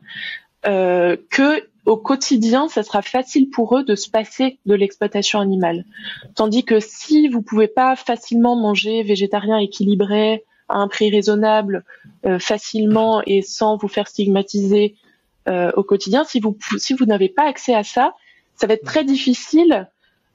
euh, 0.67 1.17
que 1.32 1.67
au 1.85 1.97
quotidien, 1.97 2.67
ça 2.67 2.83
sera 2.83 3.01
facile 3.01 3.49
pour 3.49 3.77
eux 3.77 3.83
de 3.83 3.95
se 3.95 4.09
passer 4.09 4.59
de 4.65 4.73
l'exploitation 4.73 5.39
animale. 5.39 5.85
Tandis 6.35 6.63
que 6.63 6.79
si 6.79 7.27
vous 7.27 7.41
pouvez 7.41 7.67
pas 7.67 7.95
facilement 7.95 8.55
manger 8.55 9.03
végétarien 9.03 9.57
équilibré 9.57 10.43
à 10.67 10.77
un 10.77 10.87
prix 10.87 11.11
raisonnable, 11.11 11.83
euh, 12.25 12.39
facilement 12.39 13.21
et 13.25 13.41
sans 13.43 13.77
vous 13.77 13.87
faire 13.87 14.07
stigmatiser 14.07 14.95
euh, 15.47 15.71
au 15.75 15.83
quotidien, 15.83 16.23
si 16.23 16.39
vous 16.39 17.05
n'avez 17.05 17.29
pas 17.29 17.47
accès 17.47 17.75
à 17.75 17.83
ça, 17.83 18.15
ça 18.55 18.65
va 18.65 18.73
être 18.73 18.85
très 18.85 19.03
difficile 19.03 19.87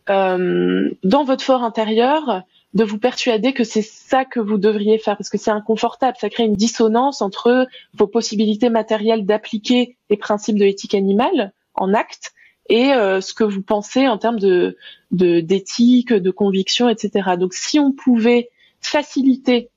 euh, 0.09 0.91
dans 1.03 1.25
votre 1.25 1.43
fort 1.43 1.65
intérieur 1.65 2.43
de 2.75 2.85
vous 2.85 2.99
persuader 2.99 3.53
que 3.53 3.65
c'est 3.65 3.83
ça 3.83 4.25
que 4.25 4.39
vous 4.39 4.59
devriez 4.59 4.99
faire 4.99 5.17
parce 5.17 5.29
que 5.29 5.39
c'est 5.39 5.51
inconfortable, 5.51 6.17
ça 6.21 6.31
crée 6.31 6.45
une 6.45 6.55
dissonance 6.55 7.21
entre 7.21 7.67
vos 7.95 8.07
possibilités 8.07 8.69
matérielles 8.69 9.27
d'appliquer 9.27 9.97
les 10.09 10.17
principes 10.17 10.59
de 10.59 10.65
l'éthique 10.65 10.95
animale 10.95 11.53
en 11.75 11.95
acte 11.95 12.33
et 12.69 12.93
euh, 12.93 13.21
ce 13.21 13.35
que 13.35 13.45
vous 13.45 13.63
pensez 13.63 14.07
en 14.07 14.17
termes 14.19 14.39
de 14.39 14.77
d'éthique, 15.11 16.13
de, 16.13 16.31
conviction, 16.31 16.89
etc. 16.89 17.31
Donc 17.37 17.53
si 17.53 17.81
on 17.81 17.91
pouvait 17.91 18.51
faciliter 18.81 19.69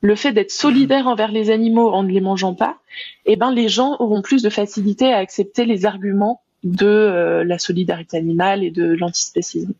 le 0.00 0.14
fait 0.14 0.32
d'être 0.32 0.50
solidaire 0.50 1.06
envers 1.06 1.30
les 1.30 1.50
animaux 1.50 1.90
en 1.90 2.02
ne 2.02 2.10
les 2.10 2.22
mangeant 2.22 2.54
pas, 2.54 2.78
eh 3.26 3.36
ben 3.36 3.52
les 3.52 3.68
gens 3.68 3.96
auront 3.98 4.22
plus 4.22 4.42
de 4.42 4.48
facilité 4.48 5.12
à 5.12 5.18
accepter 5.18 5.66
les 5.66 5.84
arguments 5.84 6.40
de 6.64 6.86
euh, 6.86 7.44
la 7.44 7.58
solidarité 7.58 8.16
animale 8.16 8.64
et 8.64 8.70
de 8.70 8.84
l'antispécisme. 8.84 9.74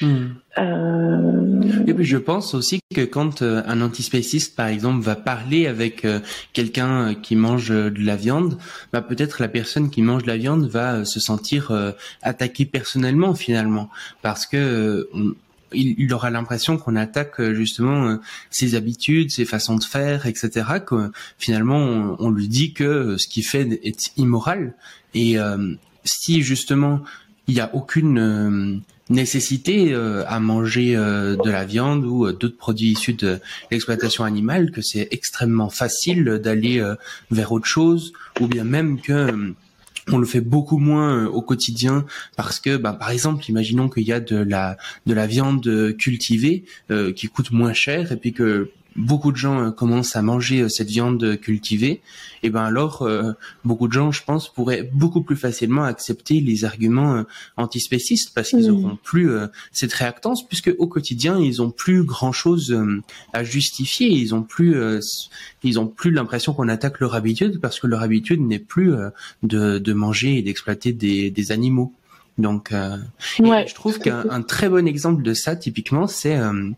Hmm. 0.00 0.28
Euh... 0.58 1.84
Et 1.86 1.92
puis 1.92 2.04
je 2.04 2.16
pense 2.16 2.54
aussi 2.54 2.80
que 2.94 3.02
quand 3.02 3.42
euh, 3.42 3.62
un 3.66 3.82
antispéciste, 3.82 4.56
par 4.56 4.68
exemple, 4.68 5.02
va 5.02 5.14
parler 5.14 5.66
avec 5.66 6.04
euh, 6.04 6.20
quelqu'un 6.52 7.14
qui 7.14 7.36
mange 7.36 7.68
de 7.68 8.02
la 8.02 8.16
viande, 8.16 8.58
bah 8.92 9.02
peut-être 9.02 9.40
la 9.40 9.48
personne 9.48 9.90
qui 9.90 10.02
mange 10.02 10.22
de 10.22 10.28
la 10.28 10.38
viande 10.38 10.68
va 10.68 11.04
se 11.04 11.20
sentir 11.20 11.72
attaquée 12.22 12.64
personnellement 12.64 13.34
finalement, 13.34 13.90
parce 14.22 14.46
que 14.46 15.08
il, 15.72 16.12
aura 16.12 16.30
l'impression 16.30 16.78
qu'on 16.78 16.96
attaque 16.96 17.40
justement 17.52 18.18
ses 18.50 18.74
habitudes, 18.74 19.30
ses 19.30 19.44
façons 19.44 19.76
de 19.76 19.84
faire, 19.84 20.26
etc. 20.26 20.66
Que 20.84 21.12
finalement 21.38 21.78
on, 21.78 22.16
on 22.18 22.30
lui 22.30 22.48
dit 22.48 22.72
que 22.72 23.16
ce 23.18 23.28
qu'il 23.28 23.44
fait 23.44 23.68
est 23.84 24.12
immoral. 24.16 24.74
Et 25.14 25.36
si 26.04 26.42
justement 26.42 27.02
il 27.46 27.54
n'y 27.54 27.60
a 27.60 27.74
aucune 27.74 28.82
nécessité 29.10 29.92
euh, 29.92 30.24
à 30.26 30.40
manger 30.40 30.96
euh, 30.96 31.36
de 31.36 31.50
la 31.50 31.64
viande 31.64 32.04
ou 32.04 32.26
euh, 32.26 32.32
d'autres 32.32 32.56
produits 32.56 32.92
issus 32.92 33.14
de 33.14 33.40
l'exploitation 33.70 34.24
animale, 34.24 34.70
que 34.70 34.80
c'est 34.80 35.08
extrêmement 35.10 35.68
facile 35.68 36.24
d'aller 36.42 36.82
vers 37.30 37.52
autre 37.52 37.66
chose, 37.66 38.12
ou 38.40 38.46
bien 38.46 38.64
même 38.64 39.00
que 39.00 39.54
on 40.12 40.18
le 40.18 40.26
fait 40.26 40.40
beaucoup 40.40 40.78
moins 40.78 41.26
au 41.26 41.42
quotidien 41.42 42.04
parce 42.36 42.58
que, 42.58 42.76
bah, 42.76 42.92
par 42.92 43.10
exemple, 43.10 43.44
imaginons 43.48 43.88
qu'il 43.88 44.04
y 44.04 44.12
a 44.12 44.20
de 44.20 44.36
la 44.36 44.76
de 45.06 45.14
la 45.14 45.26
viande 45.26 45.94
cultivée 45.98 46.64
qui 47.16 47.26
coûte 47.28 47.50
moins 47.50 47.72
cher 47.72 48.12
et 48.12 48.16
puis 48.16 48.32
que 48.32 48.70
beaucoup 48.96 49.32
de 49.32 49.36
gens 49.36 49.70
commencent 49.72 50.16
à 50.16 50.22
manger 50.22 50.68
cette 50.68 50.88
viande 50.88 51.38
cultivée, 51.40 52.00
et 52.42 52.50
ben 52.50 52.62
alors 52.62 53.08
beaucoup 53.64 53.88
de 53.88 53.92
gens, 53.92 54.12
je 54.12 54.22
pense, 54.24 54.52
pourraient 54.52 54.88
beaucoup 54.92 55.22
plus 55.22 55.36
facilement 55.36 55.84
accepter 55.84 56.40
les 56.40 56.64
arguments 56.64 57.24
antispécistes 57.56 58.32
parce 58.34 58.50
qu'ils 58.50 58.68
n'auront 58.68 58.98
plus 59.02 59.30
cette 59.72 59.92
réactance 59.92 60.46
puisque 60.46 60.74
au 60.78 60.86
quotidien 60.86 61.38
ils 61.38 61.62
ont 61.62 61.70
plus 61.70 62.02
grand 62.02 62.32
chose 62.32 62.76
à 63.32 63.44
justifier, 63.44 64.08
ils 64.08 64.34
ont 64.34 64.42
plus 64.42 64.76
ils 65.62 65.78
ont 65.78 65.86
plus 65.86 66.10
l'impression 66.10 66.54
qu'on 66.54 66.68
attaque 66.68 67.00
leur 67.00 67.14
habitude 67.14 67.60
parce 67.60 67.78
que 67.78 67.86
leur 67.86 68.02
habitude 68.02 68.40
n'est 68.40 68.58
plus 68.58 68.92
de, 69.42 69.78
de 69.78 69.92
manger 69.92 70.38
et 70.38 70.42
d'exploiter 70.42 70.92
des, 70.92 71.30
des 71.30 71.52
animaux. 71.52 71.92
Donc, 72.38 72.72
euh, 72.72 72.96
je 73.38 73.74
trouve 73.74 73.98
qu'un 73.98 74.42
très 74.42 74.68
bon 74.68 74.86
exemple 74.86 75.22
de 75.22 75.34
ça, 75.34 75.56
typiquement, 75.56 76.06
c'est 76.06 76.36
euh, 76.36 76.70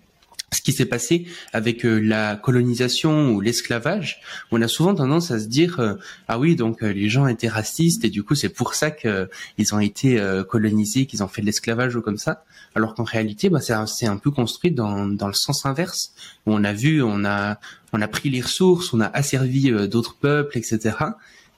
ce 0.52 0.62
qui 0.62 0.72
s'est 0.72 0.86
passé 0.86 1.26
avec 1.52 1.84
euh, 1.84 1.98
la 1.98 2.36
colonisation 2.36 3.30
ou 3.30 3.40
l'esclavage. 3.40 4.20
On 4.50 4.62
a 4.62 4.68
souvent 4.68 4.94
tendance 4.94 5.30
à 5.30 5.40
se 5.40 5.46
dire 5.46 5.96
ah 6.28 6.38
oui 6.38 6.56
donc 6.56 6.82
les 6.82 7.08
gens 7.08 7.26
étaient 7.26 7.48
racistes 7.48 8.04
et 8.04 8.10
du 8.10 8.22
coup 8.22 8.34
c'est 8.34 8.48
pour 8.48 8.74
ça 8.74 8.90
qu'ils 8.90 9.74
ont 9.74 9.80
été 9.80 10.22
colonisés, 10.48 11.06
qu'ils 11.06 11.22
ont 11.22 11.28
fait 11.28 11.40
de 11.40 11.46
l'esclavage 11.46 11.96
ou 11.96 12.02
comme 12.02 12.18
ça. 12.18 12.44
Alors 12.74 12.94
qu'en 12.94 13.04
réalité, 13.04 13.48
bah, 13.50 13.60
c'est 13.60 14.06
un 14.06 14.16
peu 14.16 14.30
construit 14.30 14.70
dans, 14.70 15.06
dans 15.06 15.26
le 15.26 15.34
sens 15.34 15.66
inverse. 15.66 16.12
Où 16.46 16.52
on 16.52 16.64
a 16.64 16.72
vu, 16.72 17.02
on 17.02 17.24
a 17.24 17.58
on 17.92 18.00
a 18.00 18.08
pris 18.08 18.30
les 18.30 18.40
ressources, 18.40 18.92
on 18.92 19.00
a 19.00 19.06
asservi 19.06 19.70
d'autres 19.88 20.16
peuples, 20.16 20.56
etc. 20.58 20.92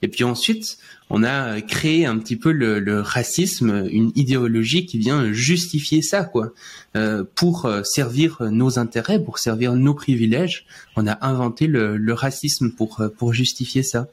Et 0.02 0.08
puis 0.08 0.22
ensuite, 0.24 0.78
on 1.10 1.22
a 1.22 1.60
créé 1.60 2.06
un 2.06 2.18
petit 2.18 2.36
peu 2.36 2.50
le, 2.50 3.00
racisme, 3.00 3.86
une 3.90 4.10
idéologie 4.14 4.86
qui 4.86 4.98
vient 4.98 5.32
justifier 5.32 6.02
ça, 6.02 6.24
quoi, 6.24 6.52
euh, 6.96 7.24
pour 7.34 7.66
euh, 7.66 7.82
servir 7.82 8.38
nos 8.50 8.78
intérêts, 8.78 9.22
pour 9.22 9.38
servir 9.38 9.74
nos 9.74 9.94
privilèges. 9.94 10.64
On 10.96 11.06
a 11.06 11.24
inventé 11.26 11.66
le, 11.66 12.12
racisme 12.14 12.70
pour 12.70 13.00
euh, 13.00 13.08
pour 13.08 13.34
justifier 13.34 13.82
ça. 13.82 14.08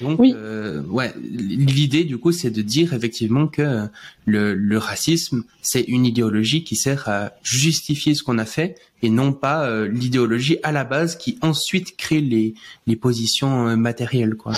donc, 0.00 0.20
ouais, 0.20 1.12
l'idée 1.20 2.04
du 2.04 2.18
coup, 2.18 2.32
c'est 2.32 2.50
de 2.50 2.62
dire 2.62 2.92
effectivement 2.92 3.46
que 3.48 3.88
le, 4.26 4.76
racisme, 4.76 5.42
c'est 5.62 5.82
une 5.82 6.04
idéologie 6.04 6.64
qui 6.64 6.76
sert 6.76 7.08
à 7.08 7.32
justifier 7.42 8.14
ce 8.14 8.22
qu'on 8.22 8.38
a 8.38 8.44
fait 8.44 8.76
et 9.02 9.08
non 9.08 9.32
pas 9.32 9.86
l'idéologie 9.86 10.58
à 10.62 10.70
la 10.70 10.84
base 10.84 11.16
qui 11.16 11.38
ensuite 11.40 11.96
crée 11.96 12.20
les 12.20 12.54
les 12.86 12.96
positions 12.96 13.76
matérielles, 13.76 14.34
quoi. 14.34 14.52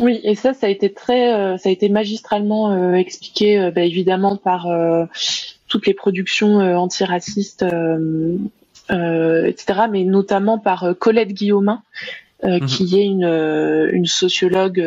Oui, 0.00 0.20
et 0.24 0.34
ça, 0.34 0.54
ça 0.54 0.66
a 0.66 0.70
été 0.70 0.92
très, 0.92 1.34
euh, 1.34 1.58
ça 1.58 1.68
a 1.68 1.72
été 1.72 1.88
magistralement 1.88 2.72
euh, 2.72 2.94
expliqué, 2.94 3.58
euh, 3.58 3.70
bah, 3.70 3.82
évidemment 3.82 4.36
par 4.36 4.66
toutes 5.68 5.86
les 5.86 5.94
productions 5.94 6.56
antiracistes, 6.76 7.64
etc., 8.90 9.80
mais 9.90 10.04
notamment 10.04 10.58
par 10.58 10.94
Colette 10.98 11.32
Guillaumin, 11.32 11.82
mhm. 12.42 12.66
qui 12.66 12.98
est 12.98 13.04
une, 13.04 13.24
une 13.24 14.06
sociologue 14.06 14.82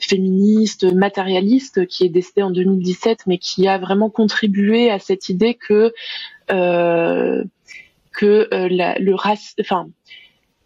féministe, 0.00 0.92
matérialiste, 0.92 1.86
qui 1.86 2.04
est 2.04 2.10
décédée 2.10 2.42
en 2.42 2.50
2017, 2.50 3.20
mais 3.26 3.38
qui 3.38 3.68
a 3.68 3.78
vraiment 3.78 4.10
contribué 4.10 4.90
à 4.90 4.98
cette 4.98 5.28
idée 5.28 5.54
que 5.54 5.94
que 8.12 8.48
la, 8.50 8.98
le 8.98 9.14
race, 9.14 9.54
enfin 9.60 9.88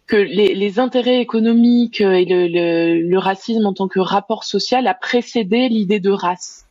que 0.07 0.15
les, 0.15 0.53
les, 0.53 0.79
intérêts 0.79 1.19
économiques 1.19 2.01
et 2.01 2.25
le, 2.25 3.01
le, 3.01 3.17
racisme 3.17 3.65
en 3.65 3.73
tant 3.73 3.87
que 3.87 3.99
rapport 3.99 4.43
social 4.43 4.85
a 4.87 4.93
précédé 4.93 5.69
l'idée 5.69 5.99
de 5.99 6.11
race. 6.11 6.67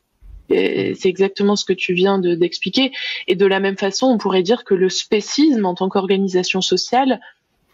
C'est 0.49 1.07
exactement 1.07 1.57
ce 1.57 1.65
que 1.65 1.73
tu 1.73 1.95
viens 1.95 2.19
d'expliquer. 2.19 2.93
et 3.27 3.37
de 3.37 3.47
la 3.47 3.59
même 3.59 3.79
façon, 3.79 4.07
on 4.09 4.19
pourrait 4.19 4.43
dire 4.43 4.65
que 4.65 4.75
le 4.75 4.91
spécisme 4.91 5.65
en 5.65 5.75
tant 5.75 5.89
qu'organisation 5.89 6.61
sociale 6.61 7.21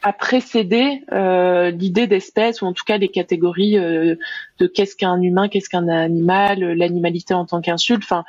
a 0.02 0.12
précédé 0.12 1.02
euh, 1.10 1.70
l'idée 1.70 2.06
d'espèce 2.06 2.62
ou 2.62 2.66
en 2.66 2.72
tout 2.72 2.84
cas 2.84 2.98
les 2.98 3.08
catégories 3.08 3.78
euh, 3.78 4.14
de 4.58 4.66
qu'est-ce 4.68 4.94
qu'un 4.94 5.20
humain, 5.20 5.48
qu'est-ce 5.48 5.68
qu'un 5.68 5.88
animal, 5.88 6.60
l'animalité 6.60 7.34
en 7.34 7.46
tant 7.46 7.60
qu'insulte. 7.60 8.04
Enfin, 8.04 8.24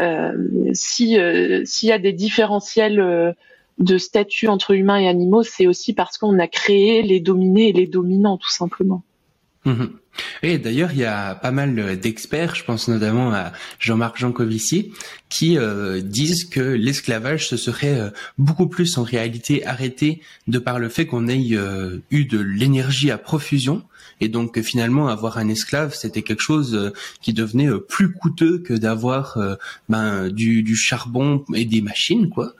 euh, 0.00 0.32
si 0.72 1.18
euh, 1.18 1.62
s'il 1.64 1.88
y 1.88 1.92
a 1.92 1.98
des 1.98 2.12
différentiels 2.12 2.98
euh, 2.98 3.32
de 3.78 3.98
statut 3.98 4.48
entre 4.48 4.72
humains 4.72 4.98
et 4.98 5.08
animaux, 5.08 5.42
c'est 5.42 5.66
aussi 5.66 5.92
parce 5.92 6.18
qu'on 6.18 6.38
a 6.38 6.46
créé 6.46 7.02
les 7.02 7.20
dominés 7.20 7.68
et 7.70 7.72
les 7.72 7.86
dominants, 7.86 8.38
tout 8.38 8.50
simplement. 8.50 9.02
Mhm. 9.64 9.90
Et 10.42 10.58
d'ailleurs, 10.58 10.92
il 10.92 10.98
y 10.98 11.04
a 11.04 11.34
pas 11.34 11.50
mal 11.50 11.98
d'experts, 11.98 12.54
je 12.54 12.64
pense 12.64 12.86
notamment 12.88 13.32
à 13.32 13.52
Jean-Marc 13.80 14.18
Jancovici, 14.18 14.92
qui 15.28 15.58
euh, 15.58 16.00
disent 16.00 16.44
que 16.44 16.60
l'esclavage 16.60 17.48
se 17.48 17.56
serait 17.56 17.98
euh, 17.98 18.10
beaucoup 18.38 18.68
plus 18.68 18.96
en 18.98 19.02
réalité 19.02 19.66
arrêté 19.66 20.20
de 20.46 20.58
par 20.58 20.78
le 20.78 20.88
fait 20.88 21.06
qu'on 21.06 21.26
ait 21.28 21.40
euh, 21.52 22.02
eu 22.10 22.26
de 22.26 22.38
l'énergie 22.38 23.10
à 23.10 23.18
profusion 23.18 23.82
et 24.20 24.28
donc 24.28 24.60
finalement 24.60 25.08
avoir 25.08 25.38
un 25.38 25.48
esclave 25.48 25.94
c'était 25.94 26.22
quelque 26.22 26.42
chose 26.42 26.74
euh, 26.74 26.92
qui 27.20 27.32
devenait 27.32 27.68
euh, 27.68 27.78
plus 27.78 28.12
coûteux 28.12 28.58
que 28.58 28.74
d'avoir 28.74 29.36
euh, 29.36 29.56
ben, 29.88 30.28
du, 30.28 30.62
du, 30.62 30.76
charbon 30.76 31.44
et 31.54 31.64
des 31.64 31.80
machines 31.80 32.28
quoi 32.28 32.54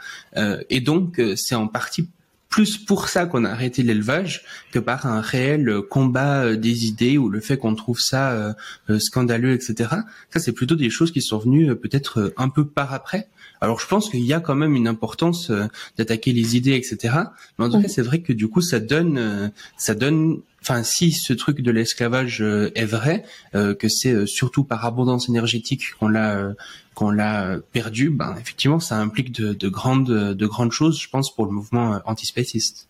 et 0.70 0.80
donc 0.80 1.20
c'est 1.36 1.55
en 1.55 1.68
partie 1.68 2.09
plus 2.48 2.78
pour 2.78 3.09
ça 3.09 3.26
qu'on 3.26 3.44
a 3.44 3.50
arrêté 3.50 3.82
l'élevage 3.82 4.44
que 4.72 4.78
par 4.78 5.07
un 5.07 5.20
réel 5.20 5.80
combat 5.90 6.55
des 6.57 6.86
idées 6.86 7.18
ou 7.18 7.28
le 7.28 7.40
fait 7.40 7.57
qu'on 7.57 7.74
trouve 7.74 7.98
ça 7.98 8.55
scandaleux, 8.98 9.52
etc. 9.55 9.90
Ça, 10.30 10.38
c'est 10.38 10.52
plutôt 10.52 10.76
des 10.76 10.90
choses 10.90 11.11
qui 11.11 11.20
sont 11.20 11.38
venues 11.38 11.74
peut-être 11.74 12.32
un 12.36 12.48
peu 12.48 12.64
par 12.64 12.92
après. 12.94 13.28
Alors, 13.61 13.80
je 13.80 13.86
pense 13.86 14.11
qu'il 14.11 14.24
y 14.24 14.32
a 14.32 14.40
quand 14.40 14.55
même 14.55 14.74
une 14.76 14.88
importance 14.88 15.50
d'attaquer 15.96 16.32
les 16.32 16.57
idées, 16.57 16.74
etc. 16.74 17.14
Mais 17.59 17.64
en 17.64 17.70
tout 17.70 17.80
cas, 17.80 17.88
c'est 17.88 18.02
vrai 18.02 18.20
que 18.20 18.32
du 18.32 18.48
coup, 18.48 18.61
ça 18.61 18.80
donne, 18.80 19.52
ça 19.76 19.94
donne 19.94 20.40
enfin 20.64 20.82
si 20.82 21.12
ce 21.12 21.34
truc 21.34 21.61
de 21.61 21.70
l'esclavage 21.70 22.40
euh, 22.40 22.70
est 22.74 22.86
vrai, 22.86 23.24
euh, 23.55 23.74
que 23.74 23.88
c'est 23.88 24.12
euh, 24.12 24.26
surtout 24.26 24.64
par 24.64 24.84
abondance 24.86 25.28
énergétique 25.28 25.94
qu'on 25.98 26.09
l'a 26.09 26.52
qu'on 26.94 27.11
l'a 27.11 27.59
perdu, 27.72 28.09
ben 28.09 28.34
effectivement 28.40 28.80
ça 28.80 28.96
implique 28.96 29.32
de, 29.32 29.68
grandes 29.68 30.34
de 30.34 30.46
grandes 30.46 30.72
choses, 30.72 31.00
je 31.00 31.09
pense, 31.09 31.34
pour 31.34 31.44
le 31.44 31.50
mouvement 31.50 32.00
antispéciste. 32.07 32.88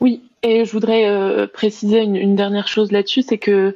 Oui, 0.00 0.22
et 0.44 0.64
je 0.64 0.70
voudrais 0.70 1.48
préciser 1.48 2.00
une, 2.00 2.36
dernière 2.36 2.68
chose 2.68 2.92
là-dessus, 2.92 3.22
c'est 3.22 3.38
que 3.38 3.74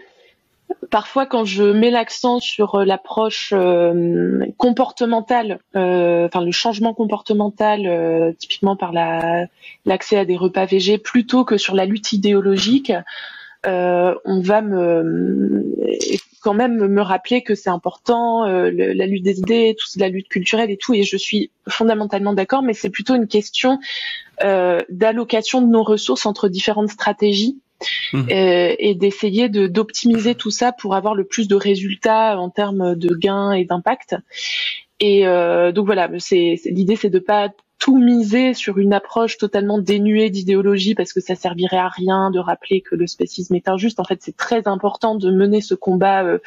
parfois 0.90 1.26
quand 1.26 1.44
je 1.44 1.64
mets 1.64 1.90
l'accent 1.90 2.40
sur 2.40 2.84
l'approche 2.84 3.52
comportementale, 4.56 5.58
enfin 5.74 6.44
le 6.44 6.52
changement 6.52 6.94
comportemental, 6.94 8.34
typiquement 8.38 8.76
par 8.76 8.92
la 8.92 9.46
l'accès 9.84 10.16
à 10.16 10.24
des 10.24 10.36
repas 10.36 10.66
végés, 10.66 10.98
plutôt 10.98 11.44
que 11.44 11.56
sur 11.56 11.74
la 11.74 11.86
lutte 11.86 12.12
idéologique, 12.12 12.92
euh, 13.66 14.14
on 14.24 14.40
va 14.40 14.62
me 14.62 15.64
quand 16.40 16.54
même 16.54 16.86
me 16.86 17.02
rappeler 17.02 17.42
que 17.42 17.56
c'est 17.56 17.70
important, 17.70 18.44
euh, 18.44 18.70
la 18.70 19.06
lutte 19.06 19.24
des 19.24 19.40
idées, 19.40 19.74
la 19.96 20.08
lutte 20.08 20.28
culturelle 20.28 20.70
et 20.70 20.76
tout, 20.76 20.94
et 20.94 21.02
je 21.02 21.16
suis 21.16 21.50
fondamentalement 21.68 22.34
d'accord, 22.34 22.62
mais 22.62 22.72
c'est 22.72 22.90
plutôt 22.90 23.16
une 23.16 23.26
question 23.26 23.80
euh, 24.44 24.78
d'allocation 24.88 25.60
de 25.60 25.66
nos 25.66 25.82
ressources 25.82 26.24
entre 26.24 26.48
différentes 26.48 26.90
stratégies. 26.90 27.58
Mmh. 28.12 28.24
et 28.30 28.94
d'essayer 28.94 29.48
de 29.48 29.66
d'optimiser 29.66 30.34
tout 30.34 30.50
ça 30.50 30.72
pour 30.72 30.94
avoir 30.94 31.14
le 31.14 31.24
plus 31.24 31.46
de 31.46 31.56
résultats 31.56 32.38
en 32.38 32.48
termes 32.48 32.94
de 32.94 33.14
gains 33.14 33.52
et 33.52 33.64
d'impact. 33.64 34.16
Et 35.00 35.24
donc 35.24 35.84
voilà, 35.84 36.08
c'est 36.18 36.58
l'idée, 36.66 36.96
c'est 36.96 37.10
de 37.10 37.18
pas 37.18 37.50
tout 37.78 37.98
miser 37.98 38.54
sur 38.54 38.78
une 38.78 38.92
approche 38.92 39.36
totalement 39.36 39.78
dénuée 39.78 40.30
d'idéologie 40.30 40.94
parce 40.94 41.12
que 41.12 41.20
ça 41.20 41.34
servirait 41.34 41.76
à 41.76 41.88
rien 41.88 42.30
de 42.30 42.38
rappeler 42.38 42.80
que 42.80 42.94
le 42.94 43.06
spécisme 43.06 43.54
est 43.54 43.68
injuste. 43.68 44.00
En 44.00 44.04
fait, 44.04 44.18
c'est 44.22 44.36
très 44.36 44.66
important 44.66 45.14
de 45.14 45.30
mener 45.30 45.60
ce 45.60 45.74
combat, 45.74 46.24
euh, 46.24 46.38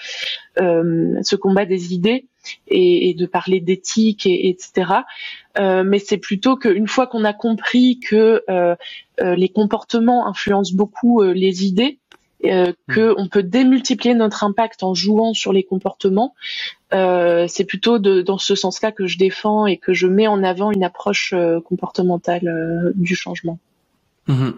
euh, 0.59 1.19
ce 1.21 1.35
combat 1.35 1.65
des 1.65 1.93
idées 1.93 2.25
et, 2.67 3.13
de 3.13 3.25
parler 3.25 3.59
d'éthique, 3.59 4.25
et, 4.25 4.49
etc. 4.49 4.91
Euh, 5.59 5.83
mais 5.83 5.99
c'est 5.99 6.17
plutôt 6.17 6.55
qu'une 6.55 6.87
fois 6.87 7.05
qu'on 7.05 7.23
a 7.23 7.33
compris 7.33 7.99
que 7.99 8.43
les 9.21 9.49
comportements 9.49 10.27
influencent 10.27 10.75
beaucoup 10.75 11.21
les 11.21 11.65
idées, 11.65 11.99
euh, 12.45 12.71
hmm. 12.87 12.93
que 12.93 13.13
on 13.17 13.27
peut 13.27 13.43
démultiplier 13.43 14.13
notre 14.15 14.43
impact 14.43 14.83
en 14.83 14.93
jouant 14.93 15.33
sur 15.33 15.53
les 15.53 15.63
comportements. 15.63 16.35
Euh, 16.93 17.45
c'est 17.47 17.65
plutôt 17.65 17.99
de, 17.99 18.21
dans 18.21 18.37
ce 18.37 18.55
sens-là 18.55 18.91
que 18.91 19.07
je 19.07 19.17
défends 19.17 19.65
et 19.65 19.77
que 19.77 19.93
je 19.93 20.07
mets 20.07 20.27
en 20.27 20.43
avant 20.43 20.71
une 20.71 20.83
approche 20.83 21.33
euh, 21.33 21.59
comportementale 21.61 22.47
euh, 22.47 22.91
du 22.95 23.15
changement. 23.15 23.59
Mhm. 24.29 24.53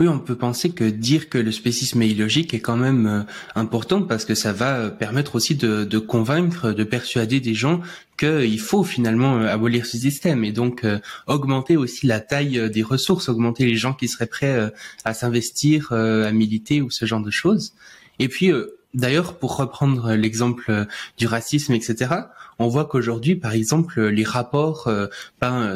Oui, 0.00 0.06
on 0.08 0.18
peut 0.18 0.36
penser 0.36 0.72
que 0.72 0.84
dire 0.84 1.30
que 1.30 1.38
le 1.38 1.50
spécisme 1.50 2.02
est 2.02 2.10
illogique 2.10 2.52
est 2.52 2.60
quand 2.60 2.76
même 2.76 3.06
euh, 3.06 3.22
important 3.54 4.02
parce 4.02 4.26
que 4.26 4.34
ça 4.34 4.52
va 4.52 4.76
euh, 4.76 4.90
permettre 4.90 5.34
aussi 5.34 5.54
de, 5.54 5.84
de 5.84 5.98
convaincre, 5.98 6.72
de 6.72 6.84
persuader 6.84 7.40
des 7.40 7.54
gens 7.54 7.80
qu'il 8.18 8.60
faut 8.60 8.84
finalement 8.84 9.38
euh, 9.38 9.46
abolir 9.46 9.86
ce 9.86 9.96
système 9.96 10.44
et 10.44 10.52
donc 10.52 10.86
augmenter 11.26 11.78
aussi 11.78 12.06
la 12.06 12.20
taille 12.20 12.70
des 12.70 12.82
ressources, 12.82 13.30
augmenter 13.30 13.64
les 13.64 13.76
gens 13.76 13.94
qui 13.94 14.08
seraient 14.08 14.26
prêts 14.26 14.70
à 15.06 15.14
s'investir, 15.14 15.92
à 15.92 16.30
militer 16.30 16.82
ou 16.82 16.90
ce 16.90 17.06
genre 17.06 17.22
de 17.22 17.30
choses. 17.30 17.72
Et 18.18 18.28
puis 18.28 18.52
D'ailleurs, 18.94 19.38
pour 19.38 19.56
reprendre 19.56 20.14
l'exemple 20.14 20.86
du 21.18 21.26
racisme, 21.26 21.72
etc., 21.74 22.14
on 22.58 22.68
voit 22.68 22.84
qu'aujourd'hui, 22.84 23.34
par 23.36 23.52
exemple, 23.52 24.00
les 24.00 24.24
rapports 24.24 24.86
euh, 24.86 25.08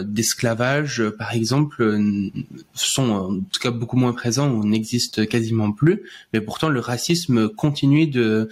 d'esclavage, 0.04 1.02
par 1.18 1.34
exemple, 1.34 1.98
sont 2.74 3.10
en 3.10 3.34
tout 3.34 3.60
cas 3.60 3.70
beaucoup 3.70 3.96
moins 3.96 4.12
présents 4.12 4.50
ou 4.50 4.64
n'existent 4.64 5.24
quasiment 5.26 5.72
plus. 5.72 6.02
Mais 6.32 6.40
pourtant, 6.40 6.68
le 6.68 6.80
racisme 6.80 7.48
continue 7.48 8.06
de, 8.06 8.48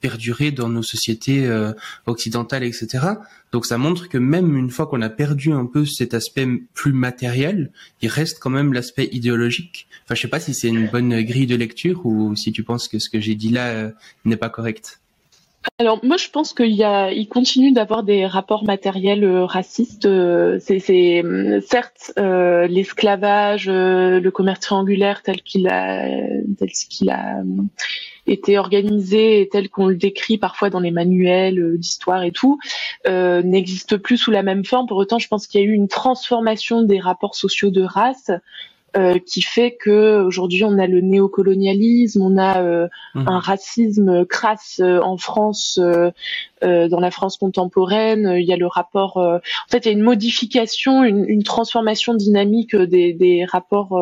perdurer 0.00 0.52
dans 0.52 0.68
nos 0.68 0.82
sociétés 0.82 1.46
euh, 1.46 1.72
occidentales, 2.06 2.64
etc. 2.64 3.06
Donc 3.52 3.66
ça 3.66 3.76
montre 3.76 4.08
que 4.08 4.16
même 4.16 4.56
une 4.56 4.70
fois 4.70 4.86
qu'on 4.86 5.02
a 5.02 5.10
perdu 5.10 5.52
un 5.52 5.66
peu 5.66 5.84
cet 5.84 6.14
aspect 6.14 6.46
plus 6.72 6.94
matériel, 6.94 7.70
il 8.00 8.08
reste 8.08 8.38
quand 8.40 8.50
même 8.50 8.72
l'aspect 8.72 9.10
idéologique. 9.12 9.86
Enfin, 10.04 10.14
je 10.14 10.22
sais 10.22 10.28
pas 10.28 10.40
si 10.40 10.54
c'est 10.54 10.68
une 10.68 10.88
bonne 10.88 11.20
grille 11.20 11.46
de 11.46 11.54
lecture 11.54 12.06
ou 12.06 12.34
si 12.34 12.50
tu 12.50 12.62
penses 12.62 12.88
que 12.88 12.98
ce 12.98 13.10
que 13.10 13.20
j'ai 13.20 13.34
dit 13.34 13.50
là 13.50 13.68
euh, 13.68 13.90
n'est 14.24 14.38
pas 14.38 14.48
correct. 14.48 15.00
Alors 15.78 16.04
moi 16.04 16.16
je 16.16 16.28
pense 16.28 16.54
qu'il 16.54 17.28
continue 17.28 17.72
d'avoir 17.72 18.02
des 18.02 18.26
rapports 18.26 18.64
matériels 18.64 19.22
euh, 19.22 19.44
racistes. 19.44 20.06
Euh, 20.06 20.58
c'est, 20.60 21.22
certes 21.64 22.12
l'esclavage, 22.16 23.68
le 23.68 24.30
commerce 24.30 24.60
triangulaire 24.60 25.22
tel 25.22 25.42
qu'il 25.42 25.68
a, 25.68 26.08
tel 26.58 26.70
qu'il 26.70 27.10
a 27.10 27.42
été 28.26 28.58
organisé 28.58 29.48
tel 29.50 29.68
qu'on 29.68 29.86
le 29.86 29.96
décrit 29.96 30.38
parfois 30.38 30.70
dans 30.70 30.80
les 30.80 30.90
manuels 30.90 31.58
euh, 31.58 31.76
d'histoire 31.76 32.22
et 32.22 32.30
tout, 32.30 32.58
euh, 33.06 33.42
n'existe 33.42 33.96
plus 33.96 34.16
sous 34.16 34.30
la 34.30 34.42
même 34.42 34.64
forme. 34.64 34.86
Pour 34.86 34.96
autant, 34.96 35.18
je 35.18 35.28
pense 35.28 35.46
qu'il 35.46 35.60
y 35.60 35.64
a 35.64 35.66
eu 35.66 35.72
une 35.72 35.88
transformation 35.88 36.82
des 36.82 37.00
rapports 37.00 37.34
sociaux 37.34 37.70
de 37.70 37.82
race 37.82 38.30
euh, 38.96 39.18
qui 39.18 39.42
fait 39.42 39.74
que 39.74 40.22
aujourd'hui 40.22 40.64
on 40.64 40.78
a 40.78 40.86
le 40.86 41.00
néocolonialisme, 41.00 42.22
on 42.22 42.36
a 42.36 42.62
euh, 42.62 42.88
mmh. 43.14 43.28
un 43.28 43.38
racisme 43.38 44.26
crasse 44.26 44.80
euh, 44.80 45.00
en 45.00 45.16
France, 45.16 45.78
dans 45.80 47.00
la 47.00 47.10
France 47.10 47.38
contemporaine. 47.38 48.36
Il 48.38 48.46
y 48.46 48.52
a 48.52 48.56
le 48.56 48.66
rapport, 48.68 49.16
en 49.16 49.40
fait, 49.68 49.78
il 49.78 49.86
y 49.86 49.88
a 49.88 49.92
une 49.92 50.02
modification, 50.02 51.02
une, 51.02 51.24
une 51.28 51.42
transformation 51.42 52.14
dynamique 52.14 52.76
des, 52.76 53.12
des 53.12 53.44
rapports 53.44 54.00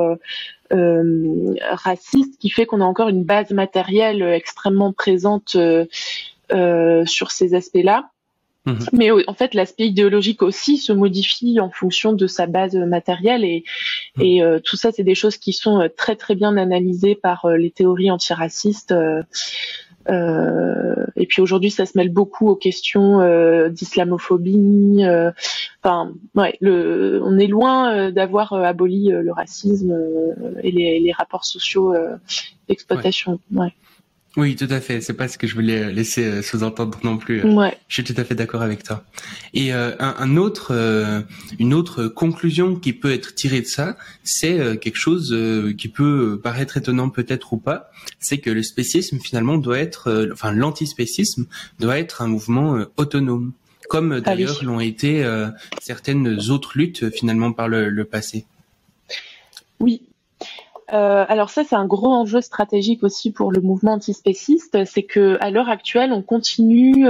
euh, 0.72 1.54
raciste 1.70 2.38
qui 2.38 2.50
fait 2.50 2.66
qu'on 2.66 2.80
a 2.80 2.84
encore 2.84 3.08
une 3.08 3.24
base 3.24 3.50
matérielle 3.50 4.22
extrêmement 4.22 4.92
présente 4.92 5.56
euh, 5.56 5.86
sur 7.06 7.30
ces 7.30 7.54
aspects-là. 7.54 8.10
Mhm. 8.72 8.86
Mais 8.92 9.10
en 9.10 9.34
fait, 9.34 9.54
l'aspect 9.54 9.86
idéologique 9.86 10.42
aussi 10.42 10.78
se 10.78 10.92
modifie 10.92 11.60
en 11.60 11.70
fonction 11.70 12.12
de 12.12 12.26
sa 12.26 12.46
base 12.46 12.74
matérielle 12.74 13.44
et, 13.44 13.64
mhm. 14.16 14.24
et 14.24 14.42
euh, 14.42 14.58
tout 14.62 14.76
ça, 14.76 14.92
c'est 14.92 15.04
des 15.04 15.14
choses 15.14 15.36
qui 15.36 15.52
sont 15.52 15.88
très 15.96 16.16
très 16.16 16.34
bien 16.34 16.56
analysées 16.56 17.14
par 17.14 17.48
les 17.48 17.70
théories 17.70 18.10
antiracistes. 18.10 18.94
Euh, 20.08 21.06
et 21.16 21.26
puis 21.26 21.42
aujourd'hui, 21.42 21.70
ça 21.70 21.86
se 21.86 21.96
mêle 21.96 22.10
beaucoup 22.10 22.48
aux 22.48 22.56
questions 22.56 23.20
euh, 23.20 23.68
d'islamophobie. 23.68 25.04
Euh, 25.04 25.30
enfin, 25.82 26.12
ouais, 26.34 26.56
le, 26.60 27.20
on 27.24 27.38
est 27.38 27.46
loin 27.46 28.10
d'avoir 28.10 28.52
aboli 28.52 29.08
le 29.10 29.32
racisme 29.32 29.94
et 30.62 30.70
les, 30.70 31.00
les, 31.00 31.12
rapports 31.12 31.44
sociaux 31.44 31.94
d'exploitation. 32.68 33.40
Ouais. 33.52 33.72
Oui, 34.36 34.54
tout 34.54 34.68
à 34.70 34.80
fait. 34.80 35.00
C'est 35.00 35.14
pas 35.14 35.26
ce 35.26 35.38
que 35.38 35.46
je 35.46 35.54
voulais 35.54 35.92
laisser 35.92 36.42
sous-entendre 36.42 36.98
non 37.02 37.16
plus. 37.16 37.42
Ouais. 37.42 37.76
Je 37.88 37.94
suis 37.94 38.04
tout 38.04 38.14
à 38.16 38.24
fait 38.24 38.36
d'accord 38.36 38.62
avec 38.62 38.84
toi. 38.84 39.02
Et 39.54 39.72
un, 39.72 39.96
un, 39.98 40.36
autre, 40.36 40.72
une 41.58 41.74
autre 41.74 42.06
conclusion 42.06 42.76
qui 42.76 42.92
peut 42.92 43.12
être 43.12 43.34
tirée 43.34 43.60
de 43.60 43.66
ça, 43.66 43.96
c'est 44.22 44.78
quelque 44.78 44.98
chose 44.98 45.36
qui 45.76 45.88
peut 45.88 46.40
paraître 46.42 46.76
étonnant 46.76 47.10
peut-être 47.10 47.52
ou 47.52 47.58
pas, 47.58 47.90
c'est 48.18 48.38
que 48.38 48.50
le 48.50 48.62
spécisme 48.62 49.18
finalement 49.18 49.58
doit 49.58 49.78
être, 49.78 50.08
euh, 50.08 50.28
enfin 50.32 50.52
l'antispécisme 50.52 51.46
doit 51.78 51.98
être 51.98 52.22
un 52.22 52.28
mouvement 52.28 52.76
euh, 52.76 52.84
autonome, 52.96 53.52
comme 53.88 54.12
ah 54.12 54.20
d'ailleurs 54.20 54.62
l'ont 54.62 54.80
été 54.80 55.24
euh, 55.24 55.48
certaines 55.80 56.38
autres 56.50 56.72
luttes 56.76 57.10
finalement 57.10 57.52
par 57.52 57.68
le, 57.68 58.04
passé. 58.04 58.46
Oui. 60.92 60.98
alors 60.98 61.50
ça, 61.50 61.64
c'est 61.64 61.76
un 61.76 61.86
gros 61.86 62.12
enjeu 62.12 62.40
stratégique 62.40 63.02
aussi 63.02 63.30
pour 63.30 63.52
le 63.52 63.60
mouvement 63.60 63.94
antispéciste, 63.94 64.84
c'est 64.84 65.02
que 65.02 65.36
à 65.40 65.50
l'heure 65.50 65.68
actuelle, 65.68 66.12
on 66.12 66.22
continue 66.22 67.06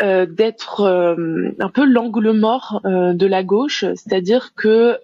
euh, 0.00 0.26
d'être 0.26 0.82
euh, 0.82 1.50
un 1.58 1.70
peu 1.70 1.84
l'angle 1.84 2.30
mort 2.30 2.80
euh, 2.84 3.14
de 3.14 3.26
la 3.26 3.42
gauche, 3.42 3.80
c'est-à-dire 3.96 4.54
que 4.54 4.96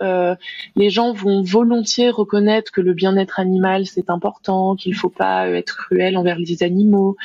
les 0.76 0.90
gens 0.90 1.12
vont 1.12 1.42
volontiers 1.42 2.10
reconnaître 2.10 2.70
que 2.70 2.80
le 2.80 2.92
bien-être 2.92 3.40
animal 3.40 3.86
c'est 3.86 4.08
important, 4.08 4.76
qu'il 4.76 4.94
faut 4.94 5.08
pas 5.08 5.48
être 5.48 5.76
cruel 5.76 6.16
envers 6.16 6.38
les 6.38 6.62
animaux, 6.62 7.16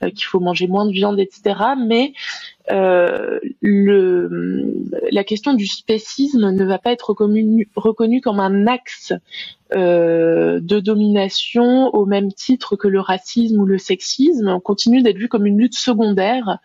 qu'il 0.00 0.24
faut 0.24 0.40
manger 0.40 0.68
moins 0.68 0.86
de 0.86 0.92
viande, 0.92 1.20
etc. 1.20 1.56
Mais 1.78 2.14
euh, 2.70 3.38
le, 3.60 4.84
la 5.10 5.24
question 5.24 5.54
du 5.54 5.66
spécisme 5.66 6.50
ne 6.50 6.64
va 6.64 6.78
pas 6.78 6.92
être 6.92 7.10
reconnue 7.10 8.20
comme 8.20 8.40
un 8.40 8.66
axe 8.66 9.12
euh, 9.74 10.60
de 10.60 10.80
domination 10.80 11.88
au 11.94 12.06
même 12.06 12.32
titre 12.32 12.76
que 12.76 12.88
le 12.88 13.00
racisme 13.00 13.60
ou 13.60 13.66
le 13.66 13.78
sexisme. 13.78 14.48
On 14.48 14.60
continue 14.60 15.02
d'être 15.02 15.18
vu 15.18 15.28
comme 15.28 15.46
une 15.46 15.58
lutte 15.58 15.78
secondaire 15.78 16.58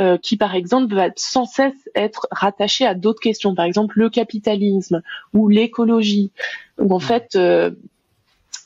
euh, 0.00 0.18
qui, 0.18 0.36
par 0.36 0.54
exemple, 0.54 0.94
va 0.94 1.08
sans 1.16 1.44
cesse 1.44 1.88
être 1.94 2.26
rattachée 2.30 2.86
à 2.86 2.94
d'autres 2.94 3.20
questions, 3.20 3.54
par 3.54 3.64
exemple 3.64 3.98
le 3.98 4.10
capitalisme 4.10 5.02
ou 5.32 5.48
l'écologie. 5.48 6.32
Donc 6.78 6.92
en 6.92 6.98
mmh. 6.98 7.00
fait, 7.00 7.38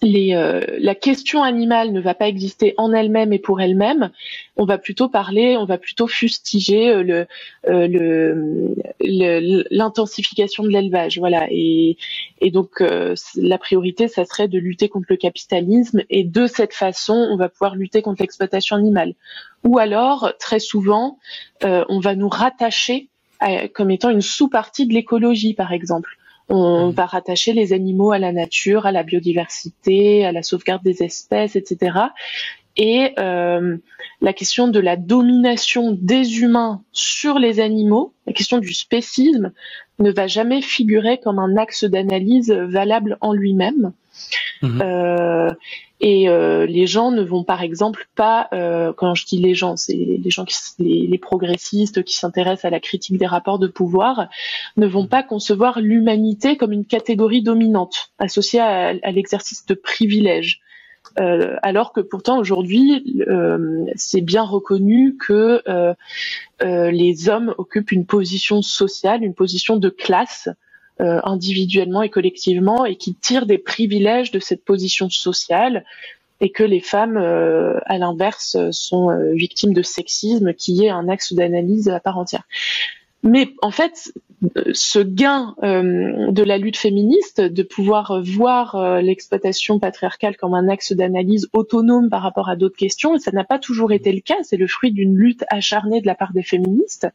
euh, 0.03 0.61
la 0.79 0.95
question 0.95 1.43
animale 1.43 1.93
ne 1.93 2.01
va 2.01 2.15
pas 2.15 2.27
exister 2.27 2.75
en 2.79 2.93
elle-même 2.93 3.33
et 3.33 3.39
pour 3.39 3.61
elle-même. 3.61 4.11
On 4.57 4.65
va 4.65 4.79
plutôt 4.79 5.09
parler, 5.09 5.57
on 5.59 5.67
va 5.67 5.77
plutôt 5.77 6.07
fustiger 6.07 6.91
euh, 6.91 7.03
le, 7.03 7.27
euh, 7.69 9.65
l'intensification 9.71 10.63
de 10.63 10.71
l'élevage, 10.71 11.19
voilà. 11.19 11.47
Et, 11.51 11.99
et 12.41 12.51
donc 12.51 12.83
la 13.37 13.59
priorité, 13.59 14.09
ça 14.09 14.25
serait 14.25 14.49
de 14.49 14.59
lutter 14.59 14.89
contre 14.89 15.07
le 15.11 15.17
capitalisme 15.17 16.03
et 16.09 16.25
de 16.25 16.47
cette 16.47 16.75
façon, 16.75 17.29
on 17.31 17.37
va 17.37 17.49
pouvoir 17.49 17.77
lutter 17.77 18.01
contre 18.01 18.23
l'exploitation 18.23 18.77
animale. 18.77 19.15
Ou 19.65 19.79
alors, 19.79 20.33
très 20.39 20.61
souvent, 20.61 21.19
on 21.63 22.01
va 22.01 22.15
nous 22.15 22.29
rattacher 22.29 23.09
comme 23.75 23.91
étant 23.91 24.11
une 24.11 24.23
sous-partie 24.23 24.87
de 24.87 24.95
l'écologie, 24.95 25.55
par 25.55 25.73
exemple. 25.73 26.17
On 26.51 26.89
mmh. 26.89 26.91
va 26.93 27.07
rattacher 27.07 27.53
les 27.53 27.73
animaux 27.73 28.11
à 28.11 28.19
la 28.19 28.33
nature, 28.33 28.85
à 28.85 28.93
la 28.93 29.05
biodiversité, 29.05 30.27
à 30.27 30.33
la 30.33 30.43
sauvegarde 30.43 30.83
des 30.83 31.03
espèces, 31.03 31.55
etc. 31.55 31.93
Et 32.77 33.13
euh, 33.19 33.77
la 34.21 34.33
question 34.33 34.69
de 34.69 34.81
la 34.81 34.97
domination 34.97 35.97
des 36.01 36.41
humains 36.41 36.83
sur 36.93 37.39
les 37.39 37.61
animaux, 37.61 38.15
la 38.27 38.33
question 38.33 38.59
du 38.59 38.73
spécisme, 38.73 39.53
ne 39.99 40.11
va 40.11 40.27
jamais 40.27 40.63
figurer 40.63 41.19
comme 41.19 41.39
un 41.39 41.57
axe 41.57 41.85
d'analyse 41.85 42.51
valable 42.51 43.19
en 43.21 43.33
lui-même. 43.33 43.93
Mmh. 44.63 44.81
Euh, 44.83 45.51
et 46.01 46.29
euh, 46.29 46.65
les 46.65 46.87
gens 46.87 47.11
ne 47.11 47.23
vont 47.23 47.45
par 47.45 47.63
exemple 47.63 48.07
pas, 48.17 48.49
euh, 48.53 48.93
quand 48.95 49.15
je 49.15 49.27
dis 49.27 49.39
les 49.39 49.55
gens, 49.55 49.77
c'est 49.77 49.95
les 49.95 50.31
gens 50.31 50.47
qui, 50.47 50.57
les, 50.79 51.07
les 51.07 51.19
progressistes 51.19 52.03
qui 52.03 52.15
s'intéressent 52.15 52.65
à 52.65 52.71
la 52.71 52.81
critique 52.81 53.19
des 53.19 53.27
rapports 53.27 53.59
de 53.59 53.67
pouvoir, 53.67 54.29
ne 54.79 54.87
vont 54.87 55.07
pas 55.07 55.23
concevoir 55.23 55.81
l'humanité 55.81 56.57
comme 56.57 56.73
une 56.73 56.87
catégorie 56.87 57.43
dominante 57.43 58.13
associée 58.19 58.61
à, 58.61 58.95
à 59.03 59.11
l'exercice 59.11 59.67
de 59.67 59.75
privilèges. 59.75 60.61
Euh, 61.19 61.57
alors 61.63 61.93
que 61.93 62.01
pourtant 62.01 62.39
aujourd'hui, 62.39 63.23
euh, 63.29 63.85
c'est 63.97 64.21
bien 64.21 64.43
reconnu 64.43 65.17
que 65.17 65.63
euh, 65.69 65.95
les 66.91 67.29
hommes 67.29 67.55
occupent 67.59 67.93
une 67.93 68.07
position 68.07 68.63
sociale, 68.63 69.25
une 69.25 69.35
position 69.35 69.77
de 69.77 69.89
classe 69.89 70.49
individuellement 71.03 72.03
et 72.03 72.11
collectivement 72.11 72.85
et 72.85 72.95
qui 72.95 73.15
tirent 73.15 73.47
des 73.47 73.57
privilèges 73.57 74.33
de 74.33 74.39
cette 74.39 74.63
position 74.67 75.09
sociale 75.09 75.87
et 76.43 76.51
que 76.51 76.63
les 76.63 76.81
femmes, 76.81 77.17
à 77.17 77.97
l'inverse, 77.97 78.59
sont 78.71 79.09
victimes 79.33 79.73
de 79.73 79.81
sexisme 79.81 80.53
qui 80.53 80.85
est 80.85 80.91
un 80.91 81.09
axe 81.09 81.33
d'analyse 81.33 81.89
à 81.89 82.01
part 82.01 82.19
entière. 82.19 82.43
Mais 83.23 83.55
en 83.63 83.71
fait, 83.71 84.13
ce 84.73 84.99
gain 85.01 85.55
euh, 85.63 86.31
de 86.31 86.43
la 86.43 86.57
lutte 86.57 86.79
féministe, 86.79 87.41
de 87.41 87.63
pouvoir 87.63 88.23
voir 88.23 88.75
euh, 88.75 89.01
l'exploitation 89.01 89.79
patriarcale 89.79 90.37
comme 90.37 90.55
un 90.55 90.69
axe 90.69 90.93
d'analyse 90.93 91.49
autonome 91.53 92.09
par 92.09 92.23
rapport 92.23 92.49
à 92.49 92.57
d'autres 92.57 92.77
questions, 92.77 93.19
ça 93.19 93.33
n'a 93.33 93.45
pas 93.45 93.59
toujours 93.59 93.93
été 93.93 94.13
le 94.13 94.21
cas. 94.21 94.37
C'est 94.43 94.57
le 94.57 94.67
fruit 94.67 94.93
d'une 94.93 95.15
lutte 95.15 95.45
acharnée 95.51 96.01
de 96.01 96.07
la 96.07 96.15
part 96.15 96.33
des 96.33 96.43
féministes, 96.43 97.09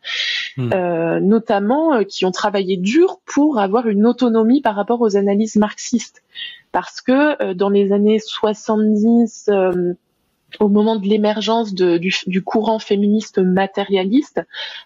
hmm. 0.58 0.70
euh, 0.74 1.20
notamment 1.20 2.04
qui 2.04 2.26
ont 2.26 2.32
travaillé 2.32 2.78
dur 2.78 3.20
pour 3.26 3.60
avoir 3.60 3.88
une 3.88 4.06
autonomie 4.06 4.62
par 4.62 4.76
rapport 4.76 5.02
aux 5.02 5.18
analyses 5.18 5.56
marxistes. 5.56 6.24
Parce 6.72 7.02
que 7.02 7.54
dans 7.54 7.70
les 7.70 7.94
années 7.94 8.20
70, 8.20 9.50
au 10.60 10.70
moment 10.70 10.96
de 10.96 11.08
l'émergence 11.08 11.74
du, 11.74 12.44
courant 12.44 12.80
féministe 12.80 13.40
matérialiste, 13.40 14.42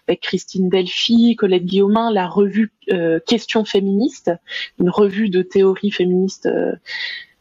avec 0.06 0.20
Christine 0.20 0.68
Delphi, 0.68 1.36
Colette 1.36 1.64
Guillaumin, 1.64 2.12
la 2.12 2.26
revue 2.26 2.72
euh, 2.92 3.20
Question 3.26 3.64
féministe, 3.64 4.30
une 4.78 4.90
revue 4.90 5.28
de 5.28 5.42
théorie 5.42 5.90
féministe 5.90 6.46
euh, 6.46 6.72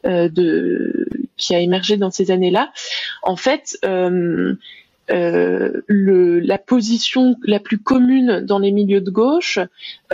euh, 0.06 0.30
de, 0.30 1.08
qui 1.36 1.54
a 1.56 1.60
émergé 1.60 1.98
dans 1.98 2.12
ces 2.12 2.32
années-là. 2.32 2.72
En 3.22 3.36
fait, 3.36 3.78
euh, 3.84 4.56
la 5.10 6.58
position 6.58 7.36
la 7.44 7.60
plus 7.60 7.80
commune 7.80 8.42
dans 8.42 8.60
les 8.60 8.72
milieux 8.72 9.02
de 9.02 9.10
gauche, 9.10 9.60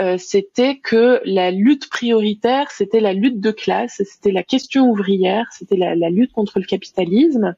euh, 0.00 0.16
c'était 0.18 0.78
que 0.78 1.20
la 1.24 1.50
lutte 1.50 1.88
prioritaire, 1.90 2.70
c'était 2.70 3.00
la 3.00 3.12
lutte 3.12 3.40
de 3.40 3.50
classe, 3.50 4.02
c'était 4.04 4.32
la 4.32 4.42
question 4.42 4.88
ouvrière, 4.90 5.46
c'était 5.52 5.76
la, 5.76 6.10
lutte 6.10 6.32
contre 6.32 6.58
le 6.58 6.64
capitalisme, 6.64 7.54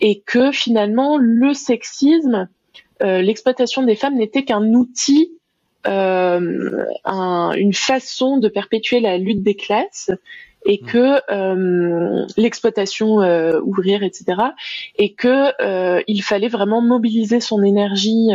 et 0.00 0.20
que 0.20 0.52
finalement 0.52 1.18
le 1.18 1.52
sexisme, 1.54 2.48
euh, 3.02 3.22
l'exploitation 3.22 3.82
des 3.82 3.96
femmes 3.96 4.16
n'était 4.16 4.44
qu'un 4.44 4.74
outil 4.74 5.32
euh, 5.86 6.84
un, 7.04 7.52
une 7.56 7.72
façon 7.72 8.36
de 8.36 8.48
perpétuer 8.48 9.00
la 9.00 9.16
lutte 9.16 9.42
des 9.42 9.54
classes 9.54 10.10
et 10.66 10.80
mmh. 10.82 10.86
que 10.86 11.32
euh, 11.32 12.26
l'exploitation 12.36 13.22
euh, 13.22 13.60
ouvrière, 13.62 14.02
etc. 14.02 14.40
Et 14.96 15.12
que 15.12 15.52
euh, 15.62 16.02
il 16.06 16.22
fallait 16.22 16.48
vraiment 16.48 16.82
mobiliser 16.82 17.40
son 17.40 17.62
énergie 17.62 18.30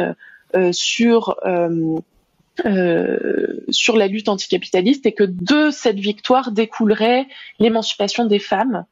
euh, 0.56 0.72
sur 0.72 1.36
sur 3.70 3.98
la 3.98 4.08
lutte 4.08 4.30
anticapitaliste 4.30 5.06
et 5.06 5.12
que 5.12 5.26
de 5.26 5.72
cette 5.72 6.00
victoire 6.00 6.52
découlerait 6.52 7.28
l'émancipation 7.60 8.26
des 8.26 8.40
femmes. 8.40 8.86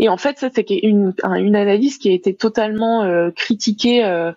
Et 0.00 0.08
en 0.08 0.16
fait, 0.16 0.38
ça 0.38 0.48
c'est 0.54 0.64
une, 0.70 1.12
une 1.24 1.56
analyse 1.56 1.98
qui 1.98 2.08
a 2.08 2.12
été 2.12 2.34
totalement 2.34 3.30
critiquée. 3.34 4.32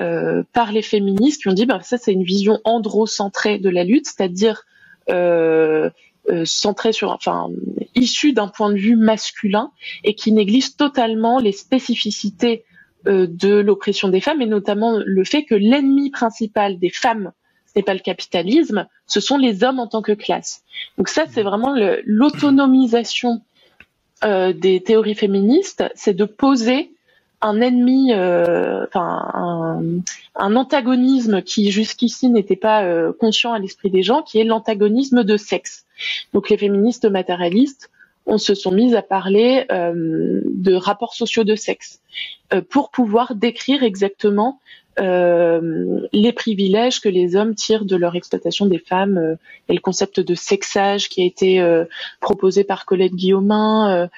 Euh, 0.00 0.44
par 0.52 0.70
les 0.70 0.82
féministes 0.82 1.42
qui 1.42 1.48
ont 1.48 1.52
dit 1.52 1.66
ben 1.66 1.80
ça 1.82 1.98
c'est 1.98 2.12
une 2.12 2.22
vision 2.22 2.60
androcentrée 2.62 3.58
de 3.58 3.68
la 3.68 3.82
lutte, 3.82 4.06
c'est-à-dire 4.06 4.64
euh, 5.10 5.90
euh, 6.28 6.44
centré 6.44 6.92
sur, 6.92 7.10
enfin, 7.10 7.48
issu 7.94 8.32
d'un 8.32 8.48
point 8.48 8.70
de 8.70 8.78
vue 8.78 8.96
masculin 8.96 9.70
et 10.04 10.14
qui 10.14 10.32
néglige 10.32 10.76
totalement 10.76 11.38
les 11.38 11.52
spécificités 11.52 12.64
euh, 13.06 13.26
de 13.26 13.54
l'oppression 13.54 14.08
des 14.08 14.20
femmes 14.20 14.42
et 14.42 14.46
notamment 14.46 15.00
le 15.02 15.24
fait 15.24 15.44
que 15.44 15.54
l'ennemi 15.54 16.10
principal 16.10 16.78
des 16.78 16.90
femmes, 16.90 17.32
ce 17.66 17.72
n'est 17.76 17.82
pas 17.82 17.94
le 17.94 18.00
capitalisme, 18.00 18.86
ce 19.06 19.20
sont 19.20 19.38
les 19.38 19.64
hommes 19.64 19.78
en 19.78 19.86
tant 19.86 20.02
que 20.02 20.12
classe. 20.12 20.62
Donc 20.98 21.08
ça, 21.08 21.24
c'est 21.30 21.42
vraiment 21.42 21.74
l'autonomisation 22.04 23.40
euh, 24.22 24.52
des 24.52 24.82
théories 24.82 25.14
féministes, 25.14 25.84
c'est 25.94 26.12
de 26.12 26.26
poser 26.26 26.92
un 27.42 27.60
ennemi, 27.60 28.12
euh, 28.12 28.84
enfin 28.86 29.30
un, 29.34 29.82
un, 30.34 30.56
antagonisme 30.56 31.42
qui 31.42 31.70
jusqu'ici 31.70 32.28
n'était 32.28 32.56
pas 32.56 32.84
euh, 32.84 33.12
conscient 33.12 33.52
à 33.52 33.58
l'esprit 33.58 33.90
des 33.90 34.02
gens, 34.02 34.22
qui 34.22 34.38
est 34.38 34.44
l'antagonisme 34.44 35.24
de 35.24 35.36
sexe. 35.36 35.86
Donc 36.32 36.50
les 36.50 36.58
féministes 36.58 37.06
matérialistes, 37.06 37.90
on 38.26 38.38
se 38.38 38.54
sont 38.54 38.72
mises 38.72 38.94
à 38.94 39.02
parler 39.02 39.64
euh, 39.72 40.42
de 40.44 40.74
rapports 40.74 41.14
sociaux 41.14 41.44
de 41.44 41.54
sexe 41.54 42.00
pour 42.68 42.90
pouvoir 42.90 43.34
décrire 43.36 43.84
exactement 43.84 44.58
euh, 44.98 46.06
les 46.12 46.32
privilèges 46.32 47.00
que 47.00 47.08
les 47.08 47.36
hommes 47.36 47.54
tirent 47.54 47.84
de 47.84 47.96
leur 47.96 48.16
exploitation 48.16 48.66
des 48.66 48.78
femmes 48.78 49.18
euh, 49.18 49.34
et 49.68 49.72
le 49.72 49.80
concept 49.80 50.20
de 50.20 50.34
sexage 50.34 51.08
qui 51.08 51.22
a 51.22 51.24
été 51.24 51.60
euh, 51.60 51.84
proposé 52.20 52.64
par 52.64 52.84
Colette 52.84 53.14
Guillaumin, 53.14 54.08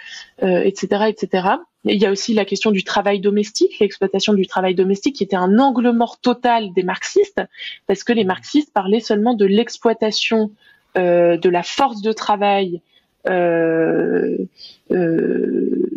etc., 0.41 1.05
etc. 1.09 1.49
il 1.85 2.01
y 2.01 2.07
a 2.07 2.11
aussi 2.11 2.35
la 2.35 2.45
question 2.45 2.70
du 2.70 2.85
travail 2.85 3.20
domestique, 3.20 3.78
l'exploitation 3.80 4.35
du 4.35 4.47
travail 4.47 4.74
domestique 4.74 5.16
qui 5.16 5.24
était 5.24 5.37
un 5.37 5.59
angle 5.59 5.91
mort 5.93 6.20
total 6.20 6.72
des 6.72 6.83
marxistes 6.83 7.41
parce 7.87 8.05
que 8.05 8.12
les 8.12 8.24
marxistes 8.24 8.72
parlaient 8.72 9.01
seulement 9.01 9.35
de 9.35 9.47
l'exploitation 9.47 10.51
de 10.95 11.49
la 11.49 11.62
force 11.62 12.03
de 12.03 12.12
travail 12.12 12.83
euh, 13.28 14.37
euh, 14.91 15.89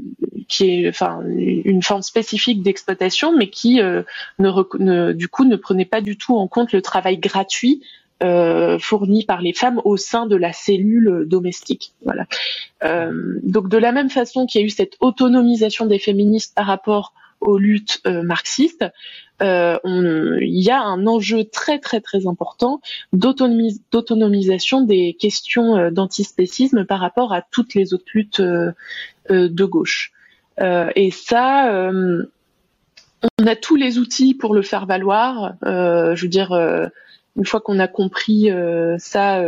qui 0.48 0.70
est 0.70 0.90
enfin 0.90 1.24
une 1.28 1.82
forme 1.82 2.04
spécifique 2.04 2.62
d'exploitation, 2.62 3.36
mais 3.36 3.50
qui 3.50 3.82
euh, 3.82 4.04
ne, 4.38 5.12
du 5.12 5.28
coup 5.28 5.44
ne 5.44 5.56
prenait 5.56 5.86
pas 5.86 6.02
du 6.02 6.18
tout 6.18 6.36
en 6.36 6.48
compte 6.48 6.72
le 6.72 6.84
travail 6.84 7.18
gratuit 7.18 7.82
euh, 8.24 8.80
fourni 8.80 9.26
par 9.26 9.42
les 9.42 9.52
femmes 9.52 9.82
au 9.84 9.98
sein 9.98 10.26
de 10.26 10.38
la 10.38 10.54
cellule 10.54 11.26
domestique. 11.28 11.92
Voilà. 12.06 12.26
Euh, 12.86 13.40
donc 13.44 13.68
de 13.68 13.78
la 13.78 13.92
même 13.92 14.10
façon 14.10 14.46
qu'il 14.46 14.62
y 14.62 14.64
a 14.64 14.68
eu 14.68 14.70
cette 14.70 14.96
autonomisation 15.02 15.86
des 15.86 16.00
féministes 16.00 16.56
par 16.56 16.66
rapport 16.66 17.14
aux 17.42 17.58
luttes 17.58 18.00
euh, 18.08 18.24
marxistes, 18.24 18.86
il 19.42 20.62
y 20.64 20.70
a 20.72 20.82
un 20.82 21.06
enjeu 21.08 21.44
très 21.44 21.80
très 21.80 22.00
très 22.00 22.26
important 22.26 22.80
d'autonomisation 23.12 24.82
des 24.82 25.18
questions 25.20 25.92
d'antispécisme 25.92 26.86
par 26.86 27.02
rapport 27.02 27.34
à 27.34 27.42
toutes 27.42 27.74
les 27.76 27.94
autres 27.94 28.06
luttes 28.14 28.40
de 28.40 29.66
gauche. 29.66 30.14
Et 30.58 31.12
ça, 31.12 31.92
on 31.92 33.46
a 33.46 33.56
tous 33.58 33.76
les 33.76 34.00
outils 34.00 34.36
pour 34.36 34.54
le 34.56 34.62
faire 34.62 34.86
valoir. 34.86 35.56
Je 35.64 36.22
veux 36.22 36.30
dire, 36.30 36.54
une 37.36 37.46
fois 37.46 37.62
qu'on 37.62 37.80
a 37.80 37.88
compris 37.88 38.50
ça, 38.98 39.42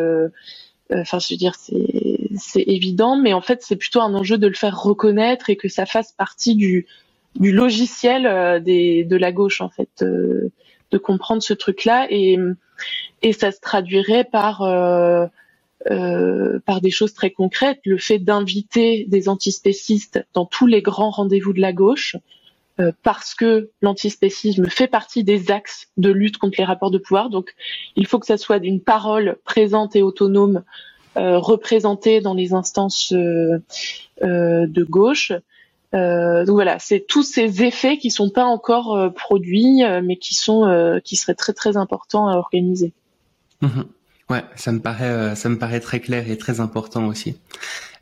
enfin, 0.91 1.19
je 1.19 1.33
veux 1.33 1.37
dire, 1.37 1.55
c'est 1.55 2.63
évident, 2.63 3.17
mais 3.17 3.33
en 3.33 3.41
fait, 3.41 3.61
c'est 3.61 3.75
plutôt 3.75 4.01
un 4.01 4.13
enjeu 4.13 4.37
de 4.37 4.47
le 4.47 4.53
faire 4.53 4.81
reconnaître 4.81 5.49
et 5.49 5.55
que 5.55 5.69
ça 5.69 5.85
fasse 5.85 6.11
partie 6.11 6.55
du 6.55 6.85
logiciel 7.39 8.23
de 8.63 9.15
la 9.15 9.31
gauche 9.31 9.61
en 9.61 9.69
fait 9.69 9.89
de 10.03 10.97
comprendre 10.97 11.43
ce 11.43 11.53
truc 11.53 11.85
là 11.85 12.07
et 12.09 13.33
ça 13.33 13.51
se 13.51 13.59
traduirait 13.59 14.27
euh, 15.89 16.59
par 16.65 16.81
des 16.81 16.91
choses 16.91 17.13
très 17.13 17.31
concrètes, 17.31 17.79
le 17.85 17.97
fait 17.97 18.19
d'inviter 18.19 19.05
des 19.07 19.29
antispécistes 19.29 20.25
dans 20.33 20.45
tous 20.45 20.67
les 20.67 20.81
grands 20.81 21.11
rendez-vous 21.11 21.53
de 21.53 21.61
la 21.61 21.71
gauche, 21.71 22.15
euh, 22.79 22.91
parce 23.03 23.33
que 23.33 23.71
l'antispécisme 23.81 24.67
fait 24.69 24.87
partie 24.87 25.23
des 25.23 25.51
axes 25.51 25.87
de 25.97 26.11
lutte 26.11 26.37
contre 26.37 26.55
les 26.57 26.63
rapports 26.63 26.91
de 26.91 26.97
pouvoir. 26.97 27.29
Donc, 27.29 27.53
il 27.95 28.05
faut 28.05 28.19
que 28.19 28.25
ça 28.25 28.37
soit 28.37 28.57
une 28.57 28.81
parole 28.81 29.37
présente 29.43 29.95
et 29.95 30.01
autonome, 30.01 30.63
euh, 31.17 31.39
représentée 31.39 32.21
dans 32.21 32.33
les 32.33 32.53
instances 32.53 33.11
de 33.11 34.83
gauche. 34.83 35.31
donc 35.93 36.49
voilà, 36.49 36.77
c'est 36.79 37.05
tous 37.07 37.23
ces 37.23 37.63
effets 37.63 37.97
qui 37.97 38.11
sont 38.11 38.29
pas 38.29 38.45
encore 38.45 39.13
produits, 39.13 39.83
mais 40.03 40.17
qui 40.17 40.35
sont, 40.35 40.99
qui 41.03 41.15
seraient 41.15 41.35
très 41.35 41.53
très 41.53 41.77
importants 41.77 42.27
à 42.27 42.37
organiser. 42.37 42.93
Mmh 43.61 43.81
Ouais, 44.29 44.43
ça 44.55 44.73
me 44.73 44.79
paraît, 44.79 45.05
euh, 45.05 45.35
ça 45.35 45.47
me 45.47 45.57
paraît 45.57 45.79
très 45.79 46.01
clair 46.01 46.29
et 46.29 46.37
très 46.37 46.59
important 46.59 47.07
aussi. 47.07 47.37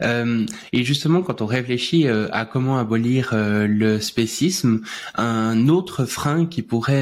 Euh, 0.01 0.45
et 0.73 0.83
justement, 0.83 1.21
quand 1.21 1.41
on 1.41 1.45
réfléchit 1.45 2.07
euh, 2.07 2.27
à 2.31 2.45
comment 2.45 2.77
abolir 2.77 3.31
euh, 3.33 3.67
le 3.67 3.99
spécisme, 3.99 4.81
un 5.15 5.67
autre 5.67 6.05
frein 6.05 6.45
qui 6.45 6.61
pourrait 6.61 6.95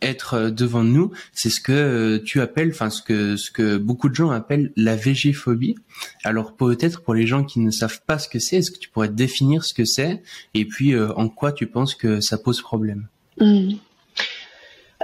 être 0.00 0.50
devant 0.50 0.82
nous, 0.82 1.12
c'est 1.32 1.50
ce 1.50 1.60
que 1.60 2.18
tu 2.24 2.40
appelles, 2.40 2.70
enfin 2.70 2.90
ce 2.90 3.02
que 3.02 3.36
ce 3.36 3.50
que 3.50 3.76
beaucoup 3.76 4.08
de 4.08 4.14
gens 4.14 4.30
appellent 4.30 4.72
la 4.76 4.96
végéphobie. 4.96 5.76
Alors 6.24 6.54
peut-être 6.54 7.02
pour 7.02 7.14
les 7.14 7.26
gens 7.26 7.44
qui 7.44 7.60
ne 7.60 7.70
savent 7.70 8.00
pas 8.06 8.18
ce 8.18 8.28
que 8.28 8.38
c'est, 8.38 8.56
est-ce 8.56 8.70
que 8.70 8.78
tu 8.78 8.88
pourrais 8.88 9.08
définir 9.08 9.64
ce 9.64 9.74
que 9.74 9.84
c'est 9.84 10.22
et 10.54 10.64
puis 10.64 10.98
en 10.98 11.28
quoi 11.28 11.52
tu 11.52 11.66
penses 11.66 11.94
que 11.94 12.20
ça 12.20 12.38
pose 12.38 12.60
problème? 12.60 13.06
Mmh. 13.40 13.74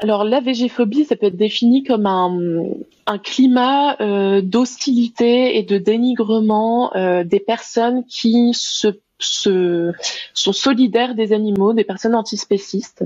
Alors 0.02 0.24
la 0.24 0.40
végéphobie, 0.40 1.04
ça 1.04 1.14
peut 1.14 1.26
être 1.26 1.36
défini 1.36 1.84
comme 1.84 2.06
un, 2.06 3.18
climat 3.18 4.00
euh, 4.00 4.40
d'hostilité 4.40 5.58
et 5.58 5.62
de 5.62 5.76
dénigrement 5.76 6.94
euh, 6.96 7.22
des 7.22 7.40
personnes 7.40 8.04
qui 8.06 8.52
se, 8.54 8.88
sont 9.18 10.52
solidaires 10.52 11.14
des 11.14 11.34
animaux, 11.34 11.74
des 11.74 11.84
personnes 11.84 12.14
antispécistes, 12.14 13.04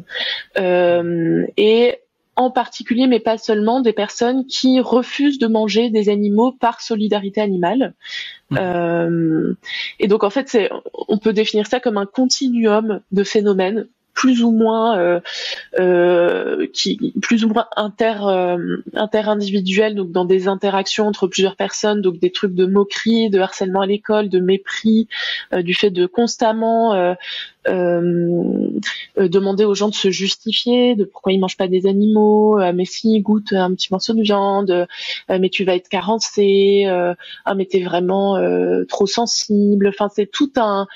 euh, 0.57 1.45
et 1.57 1.99
en 2.37 2.51
particulier, 2.51 3.07
mais 3.09 3.21
pas 3.21 3.39
seulement, 3.39 3.81
des 3.81 3.93
personnes 3.93 4.47
qui 4.47 4.79
refusent 4.79 5.39
de 5.39 5.47
manger 5.47 5.91
des 5.91 6.09
animaux 6.09 6.53
par 6.53 6.81
solidarité 6.81 7.41
animale. 7.41 7.95
Mmh. 8.51 9.55
et 9.99 10.07
donc 10.07 10.23
en 10.23 10.31
fait, 10.31 10.57
on 11.09 11.19
peut 11.19 11.33
définir 11.33 11.67
ça 11.67 11.81
comme 11.81 11.97
un 11.97 12.07
continuum 12.07 13.01
de 13.11 13.25
phénomènes 13.25 13.89
plus 14.15 14.43
ou 14.43 14.51
moins 14.51 14.99
euh, 14.99 15.21
euh, 15.79 16.67
qui 16.73 17.13
plus 17.21 17.45
ou 17.45 17.49
moins 17.49 17.67
inter 17.77 18.15
euh, 18.23 18.79
inter-individuel 18.95 19.95
donc 19.95 20.13
dans 20.13 20.25
des 20.25 20.49
interactions 20.49 21.07
entre 21.07 21.27
plusieurs 21.27 21.57
personnes 21.57 22.01
donc 22.01 22.19
des 22.19 22.31
trucs 22.31 22.55
de 22.55 22.67
moquerie 22.67 23.29
de 23.29 23.41
harcèlement 23.41 23.83
à 23.83 23.87
l'école 23.87 24.29
de 24.29 24.39
mépris 24.39 25.09
du 25.53 25.75
fait 25.75 25.91
de 25.91 26.07
constamment 26.07 27.17
demander 27.67 29.65
aux 29.65 29.75
gens 29.75 29.89
de 29.89 29.95
se 29.95 30.11
justifier 30.11 30.95
de 30.95 31.05
pourquoi 31.05 31.33
ils 31.33 31.39
mangent 31.39 31.57
pas 31.57 31.69
des 31.69 31.87
animaux, 31.87 32.59
mais 32.75 32.85
si 32.85 33.21
goûte 33.21 33.53
un 33.53 33.75
petit 33.75 33.89
morceau 33.91 34.15
de 34.15 34.23
viande, 34.23 34.87
mais 35.29 35.49
tu 35.49 35.65
vas 35.65 35.75
être 35.75 35.89
carencé, 35.89 36.85
ah 36.87 37.55
mais 37.55 37.67
t'es 37.67 37.83
vraiment 37.83 38.39
trop 38.89 39.07
sensible. 39.07 39.89
Enfin 39.89 40.09
c'est 40.15 40.31
tout 40.31 40.53
un 40.57 40.87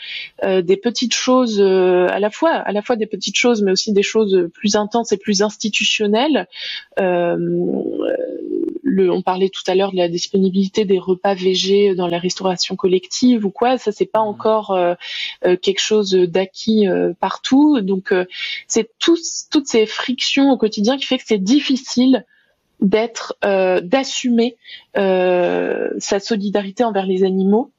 des 0.42 0.76
petites 0.76 1.14
choses 1.14 1.60
à 1.60 2.18
la 2.18 2.30
fois 2.30 2.50
à 2.50 2.72
la 2.72 2.82
fois 2.82 2.96
des 2.96 3.06
petites 3.06 3.36
choses 3.36 3.62
mais 3.62 3.72
aussi 3.72 3.92
des 3.92 4.02
choses 4.02 4.48
plus 4.52 4.76
intenses 4.76 5.12
et 5.12 5.16
plus 5.16 5.42
institutionnelles. 5.42 6.46
Le, 8.88 9.12
on 9.12 9.22
parlait 9.22 9.50
tout 9.50 9.62
à 9.66 9.74
l'heure 9.74 9.92
de 9.92 9.96
la 9.96 10.08
disponibilité 10.08 10.84
des 10.84 10.98
repas 10.98 11.34
végés 11.34 11.94
dans 11.94 12.06
la 12.06 12.18
restauration 12.18 12.74
collective 12.76 13.44
ou 13.44 13.50
quoi. 13.50 13.78
Ça, 13.78 13.92
c'est 13.92 14.06
pas 14.06 14.24
mmh. 14.24 14.28
encore 14.28 14.70
euh, 14.70 14.94
euh, 15.44 15.56
quelque 15.56 15.80
chose 15.80 16.12
d'acquis 16.12 16.57
euh, 16.66 17.12
partout. 17.18 17.80
Donc, 17.80 18.14
c'est 18.66 18.90
toutes 18.98 19.66
ces 19.66 19.86
frictions 19.86 20.50
au 20.50 20.56
quotidien 20.56 20.96
qui 20.96 21.06
fait 21.06 21.18
que 21.18 21.24
c'est 21.26 21.42
difficile 21.42 22.24
d'être, 22.80 23.36
d'assumer 23.42 24.56
sa 24.94 26.20
solidarité 26.20 26.84
envers 26.84 27.06
les 27.06 27.24
animaux 27.24 27.72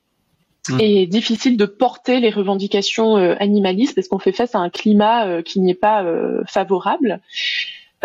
mmh. 0.70 0.78
et 0.82 1.08
difficile 1.08 1.56
de 1.56 1.66
porter 1.66 2.20
les 2.20 2.30
revendications 2.30 3.16
animalistes 3.16 3.96
parce 3.96 4.10
qu'on 4.10 4.20
fait 4.20 4.34
face 4.34 4.56
à 4.56 4.60
un 4.60 4.70
climat 4.70 5.42
qui 5.44 5.62
n'y 5.62 5.72
est 5.72 5.76
pas 5.76 6.06
favorable. 6.48 7.22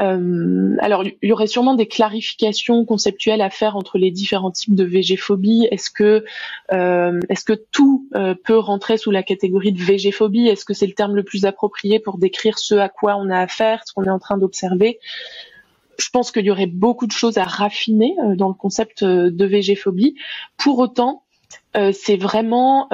Euh, 0.00 0.76
alors, 0.80 1.04
il 1.04 1.16
y 1.22 1.32
aurait 1.32 1.46
sûrement 1.46 1.74
des 1.74 1.86
clarifications 1.86 2.84
conceptuelles 2.84 3.40
à 3.40 3.50
faire 3.50 3.76
entre 3.76 3.98
les 3.98 4.10
différents 4.10 4.50
types 4.50 4.74
de 4.74 4.84
végéphobie. 4.84 5.68
Est-ce 5.70 5.90
que, 5.90 6.24
euh, 6.72 7.20
est-ce 7.28 7.44
que 7.44 7.52
tout 7.70 8.08
euh, 8.14 8.34
peut 8.34 8.58
rentrer 8.58 8.96
sous 8.96 9.10
la 9.10 9.22
catégorie 9.22 9.72
de 9.72 9.82
végéphobie? 9.82 10.48
Est-ce 10.48 10.64
que 10.64 10.74
c'est 10.74 10.86
le 10.86 10.94
terme 10.94 11.14
le 11.14 11.22
plus 11.22 11.44
approprié 11.44 11.98
pour 12.00 12.18
décrire 12.18 12.58
ce 12.58 12.74
à 12.74 12.88
quoi 12.88 13.16
on 13.16 13.30
a 13.30 13.38
affaire, 13.38 13.82
ce 13.86 13.92
qu'on 13.92 14.04
est 14.04 14.10
en 14.10 14.18
train 14.18 14.38
d'observer? 14.38 14.98
Je 15.98 16.08
pense 16.10 16.32
qu'il 16.32 16.44
y 16.44 16.50
aurait 16.50 16.66
beaucoup 16.66 17.06
de 17.06 17.12
choses 17.12 17.38
à 17.38 17.44
raffiner 17.44 18.16
euh, 18.24 18.34
dans 18.34 18.48
le 18.48 18.54
concept 18.54 19.02
euh, 19.04 19.30
de 19.30 19.44
végéphobie. 19.44 20.16
Pour 20.56 20.78
autant, 20.78 21.22
c'est 21.92 22.16
vraiment 22.16 22.88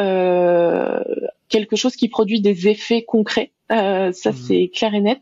quelque 1.48 1.76
chose 1.76 1.96
qui 1.96 2.08
produit 2.08 2.40
des 2.40 2.68
effets 2.68 3.04
concrets 3.04 3.52
euh, 3.70 4.12
ça, 4.12 4.30
mmh. 4.30 4.34
c'est 4.34 4.70
clair 4.74 4.94
et 4.94 5.00
net. 5.00 5.20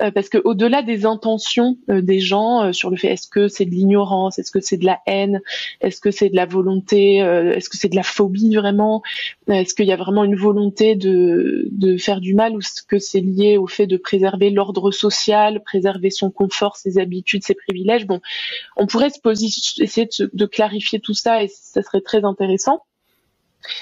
Euh, 0.00 0.10
parce 0.10 0.28
que 0.28 0.38
au-delà 0.44 0.82
des 0.82 1.06
intentions 1.06 1.76
euh, 1.90 2.00
des 2.00 2.20
gens 2.20 2.72
sur 2.72 2.90
le 2.90 2.96
fait 2.96 3.08
est-ce 3.08 3.28
que 3.28 3.48
c'est 3.48 3.64
de 3.64 3.70
l'ignorance, 3.70 4.38
est-ce 4.38 4.50
que 4.50 4.60
c'est 4.60 4.76
de 4.76 4.86
la 4.86 5.00
haine, 5.06 5.40
est-ce 5.80 6.00
que 6.00 6.10
c'est 6.10 6.30
de 6.30 6.36
la 6.36 6.46
volonté, 6.46 7.16
est-ce 7.16 7.68
que 7.68 7.76
c'est 7.76 7.88
de 7.88 7.96
la 7.96 8.02
phobie 8.02 8.54
vraiment, 8.56 9.02
est-ce 9.48 9.74
qu'il 9.74 9.86
y 9.86 9.92
a 9.92 9.96
vraiment 9.96 10.24
une 10.24 10.36
volonté 10.36 10.94
de, 10.94 11.68
de 11.70 11.96
faire 11.96 12.20
du 12.20 12.34
mal 12.34 12.54
ou 12.54 12.60
est-ce 12.60 12.82
que 12.82 12.98
c'est 12.98 13.20
lié 13.20 13.56
au 13.56 13.66
fait 13.66 13.86
de 13.86 13.96
préserver 13.96 14.50
l'ordre 14.50 14.90
social, 14.90 15.62
préserver 15.62 16.10
son 16.10 16.30
confort, 16.30 16.76
ses 16.76 16.98
habitudes, 16.98 17.44
ses 17.44 17.54
privilèges? 17.54 18.06
Bon, 18.06 18.20
on 18.76 18.86
pourrait 18.86 19.10
se 19.10 19.20
poser, 19.20 19.46
essayer 19.78 20.08
de, 20.18 20.30
de 20.32 20.46
clarifier 20.46 21.00
tout 21.00 21.14
ça 21.14 21.42
et 21.42 21.48
ça 21.48 21.82
serait 21.82 22.00
très 22.00 22.24
intéressant. 22.24 22.82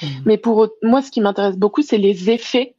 Mmh. 0.01 0.07
Mais 0.27 0.39
pour 0.39 0.69
moi, 0.83 1.03
ce 1.03 1.11
qui 1.11 1.21
m'intéresse 1.21 1.57
beaucoup, 1.57 1.83
c'est 1.83 1.99
les 1.99 2.31
effets 2.31 2.75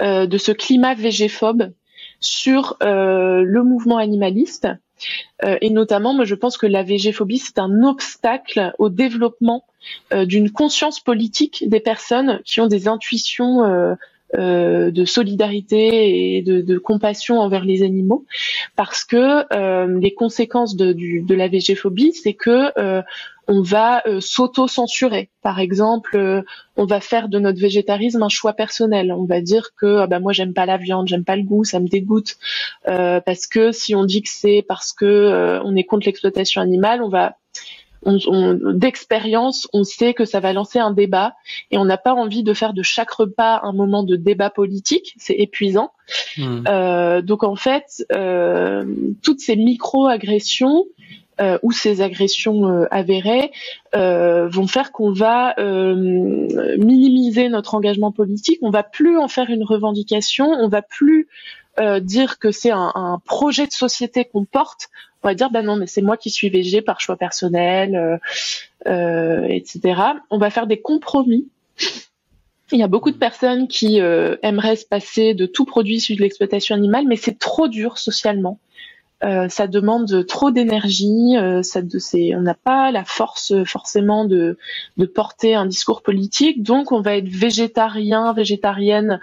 euh, 0.00 0.26
de 0.26 0.38
ce 0.38 0.52
climat 0.52 0.94
végéphobe 0.94 1.72
sur 2.20 2.76
euh, 2.82 3.42
le 3.42 3.62
mouvement 3.62 3.98
animaliste. 3.98 4.68
Euh, 5.44 5.56
et 5.60 5.70
notamment, 5.70 6.14
moi, 6.14 6.24
je 6.24 6.34
pense 6.34 6.58
que 6.58 6.66
la 6.66 6.82
végéphobie, 6.82 7.38
c'est 7.38 7.58
un 7.58 7.82
obstacle 7.82 8.72
au 8.78 8.88
développement 8.88 9.64
d'une 10.12 10.50
conscience 10.50 11.00
politique 11.00 11.64
des 11.66 11.80
personnes 11.80 12.40
qui 12.44 12.60
ont 12.60 12.66
des 12.66 12.86
intuitions 12.86 13.96
euh, 14.38 14.92
de 14.92 15.04
solidarité 15.04 16.36
et 16.36 16.42
de, 16.42 16.60
de, 16.60 16.78
compassion 16.78 17.40
envers 17.40 17.64
les 17.64 17.82
animaux, 17.82 18.24
parce 18.76 19.04
que 19.04 19.44
euh, 19.52 19.98
les 19.98 20.14
conséquences 20.14 20.76
de, 20.76 20.92
du, 20.92 21.22
de 21.22 21.34
la 21.34 21.48
végéphobie, 21.48 22.12
c'est 22.12 22.34
que 22.34 22.70
euh, 22.78 23.02
on 23.48 23.60
va 23.62 24.04
s'auto-censurer. 24.20 25.30
Par 25.42 25.58
exemple, 25.58 26.44
on 26.76 26.84
va 26.84 27.00
faire 27.00 27.28
de 27.28 27.40
notre 27.40 27.60
végétarisme 27.60 28.22
un 28.22 28.28
choix 28.28 28.52
personnel. 28.52 29.10
On 29.10 29.24
va 29.24 29.40
dire 29.40 29.70
que 29.76 29.96
ah 29.96 30.06
bah 30.06 30.20
moi 30.20 30.32
j'aime 30.32 30.54
pas 30.54 30.66
la 30.66 30.76
viande, 30.76 31.08
j'aime 31.08 31.24
pas 31.24 31.34
le 31.34 31.42
goût, 31.42 31.64
ça 31.64 31.80
me 31.80 31.88
dégoûte. 31.88 32.36
parce 32.84 33.48
que 33.48 33.72
si 33.72 33.96
on 33.96 34.04
dit 34.04 34.22
que 34.22 34.28
c'est 34.30 34.64
parce 34.68 34.92
que 34.92 35.60
on 35.64 35.74
est 35.74 35.82
contre 35.82 36.06
l'exploitation 36.06 36.60
animale, 36.60 37.02
on 37.02 37.08
va 37.08 37.38
on, 38.02 38.54
d'expérience, 38.54 39.68
on 39.72 39.84
sait 39.84 40.14
que 40.14 40.24
ça 40.24 40.40
va 40.40 40.52
lancer 40.52 40.78
un 40.78 40.90
débat 40.90 41.34
et 41.70 41.78
on 41.78 41.84
n'a 41.84 41.98
pas 41.98 42.14
envie 42.14 42.42
de 42.42 42.54
faire 42.54 42.72
de 42.72 42.82
chaque 42.82 43.10
repas 43.10 43.60
un 43.62 43.72
moment 43.72 44.02
de 44.02 44.16
débat 44.16 44.50
politique, 44.50 45.14
c'est 45.18 45.34
épuisant. 45.34 45.92
Hmm. 46.36 46.64
Euh, 46.68 47.22
donc 47.22 47.44
en 47.44 47.56
fait, 47.56 48.04
euh, 48.12 48.84
toutes 49.22 49.40
ces 49.40 49.56
micro-agressions 49.56 50.86
euh, 51.40 51.58
ou 51.62 51.72
ces 51.72 52.02
agressions 52.02 52.86
avérées 52.90 53.50
vont 53.94 54.66
faire 54.66 54.92
qu'on 54.92 55.12
va 55.12 55.54
minimiser 56.78 57.48
notre 57.48 57.74
engagement 57.74 58.12
politique, 58.12 58.58
on 58.62 58.70
va 58.70 58.82
plus 58.82 59.18
en 59.18 59.28
faire 59.28 59.50
une 59.50 59.64
revendication, 59.64 60.46
on 60.46 60.68
va 60.68 60.82
plus 60.82 61.28
dire 62.00 62.38
que 62.38 62.50
c'est 62.50 62.70
un, 62.70 63.20
projet 63.24 63.66
de 63.66 63.72
société 63.72 64.24
qu'on 64.24 64.44
porte, 64.44 64.88
on 65.22 65.28
va 65.28 65.34
dire 65.34 65.50
bah 65.50 65.62
non 65.62 65.76
mais 65.76 65.86
c'est 65.86 66.02
moi 66.02 66.16
qui 66.16 66.30
suis 66.30 66.48
végé 66.48 66.82
par 66.82 67.00
choix 67.00 67.16
personnel, 67.16 67.94
euh, 67.94 68.16
euh, 68.86 69.44
etc. 69.48 70.00
On 70.30 70.38
va 70.38 70.50
faire 70.50 70.66
des 70.66 70.80
compromis. 70.80 71.48
Il 72.72 72.78
y 72.78 72.82
a 72.82 72.88
beaucoup 72.88 73.10
de 73.10 73.16
personnes 73.16 73.66
qui 73.66 74.00
euh, 74.00 74.36
aimeraient 74.42 74.76
se 74.76 74.86
passer 74.86 75.34
de 75.34 75.46
tout 75.46 75.64
produit 75.64 75.96
issu 75.96 76.14
de 76.14 76.20
l'exploitation 76.20 76.76
animale, 76.76 77.06
mais 77.06 77.16
c'est 77.16 77.38
trop 77.38 77.66
dur 77.66 77.98
socialement. 77.98 78.60
Euh, 79.22 79.48
ça 79.48 79.66
demande 79.66 80.26
trop 80.26 80.50
d'énergie, 80.50 81.36
euh, 81.36 81.60
on 82.34 82.40
n'a 82.40 82.54
pas 82.54 82.90
la 82.90 83.04
force 83.04 83.52
forcément 83.64 84.24
de, 84.24 84.56
de 84.96 85.06
porter 85.06 85.54
un 85.54 85.66
discours 85.66 86.02
politique, 86.02 86.62
donc 86.62 86.90
on 86.90 87.02
va 87.02 87.16
être 87.16 87.28
végétarien, 87.28 88.32
végétarienne 88.32 89.20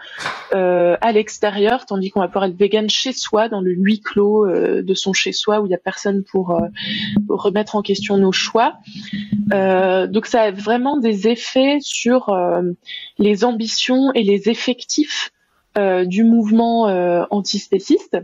euh, 0.54 0.98
à 1.02 1.12
l'extérieur, 1.12 1.88
tandis 1.88 2.12
qu'on 2.12 2.20
va 2.20 2.28
pouvoir 2.28 2.46
être 2.46 2.58
vegan 2.58 2.88
chez 2.90 3.12
soi, 3.12 3.50
dans 3.50 3.62
le 3.62 3.72
huis 3.72 4.00
clos 4.00 4.48
de 4.48 4.94
son 4.94 5.14
chez 5.14 5.32
soi 5.32 5.62
où 5.62 5.66
il 5.66 5.70
n'y 5.70 5.76
a 5.76 5.80
personne 5.80 6.24
pour, 6.24 6.60
remettre 7.28 7.76
en 7.76 7.82
question 7.82 8.18
nos 8.18 8.32
choix. 8.32 8.76
donc 9.50 10.26
ça 10.28 10.44
a 10.44 10.52
vraiment 10.52 10.98
des 10.98 11.28
effets 11.28 11.78
sur 11.82 12.36
les 13.18 13.44
ambitions 13.44 14.12
et 14.14 14.24
les 14.24 14.50
effectifs 14.50 15.32
du 15.76 16.24
mouvement 16.24 16.84
antispéciste. 17.32 18.18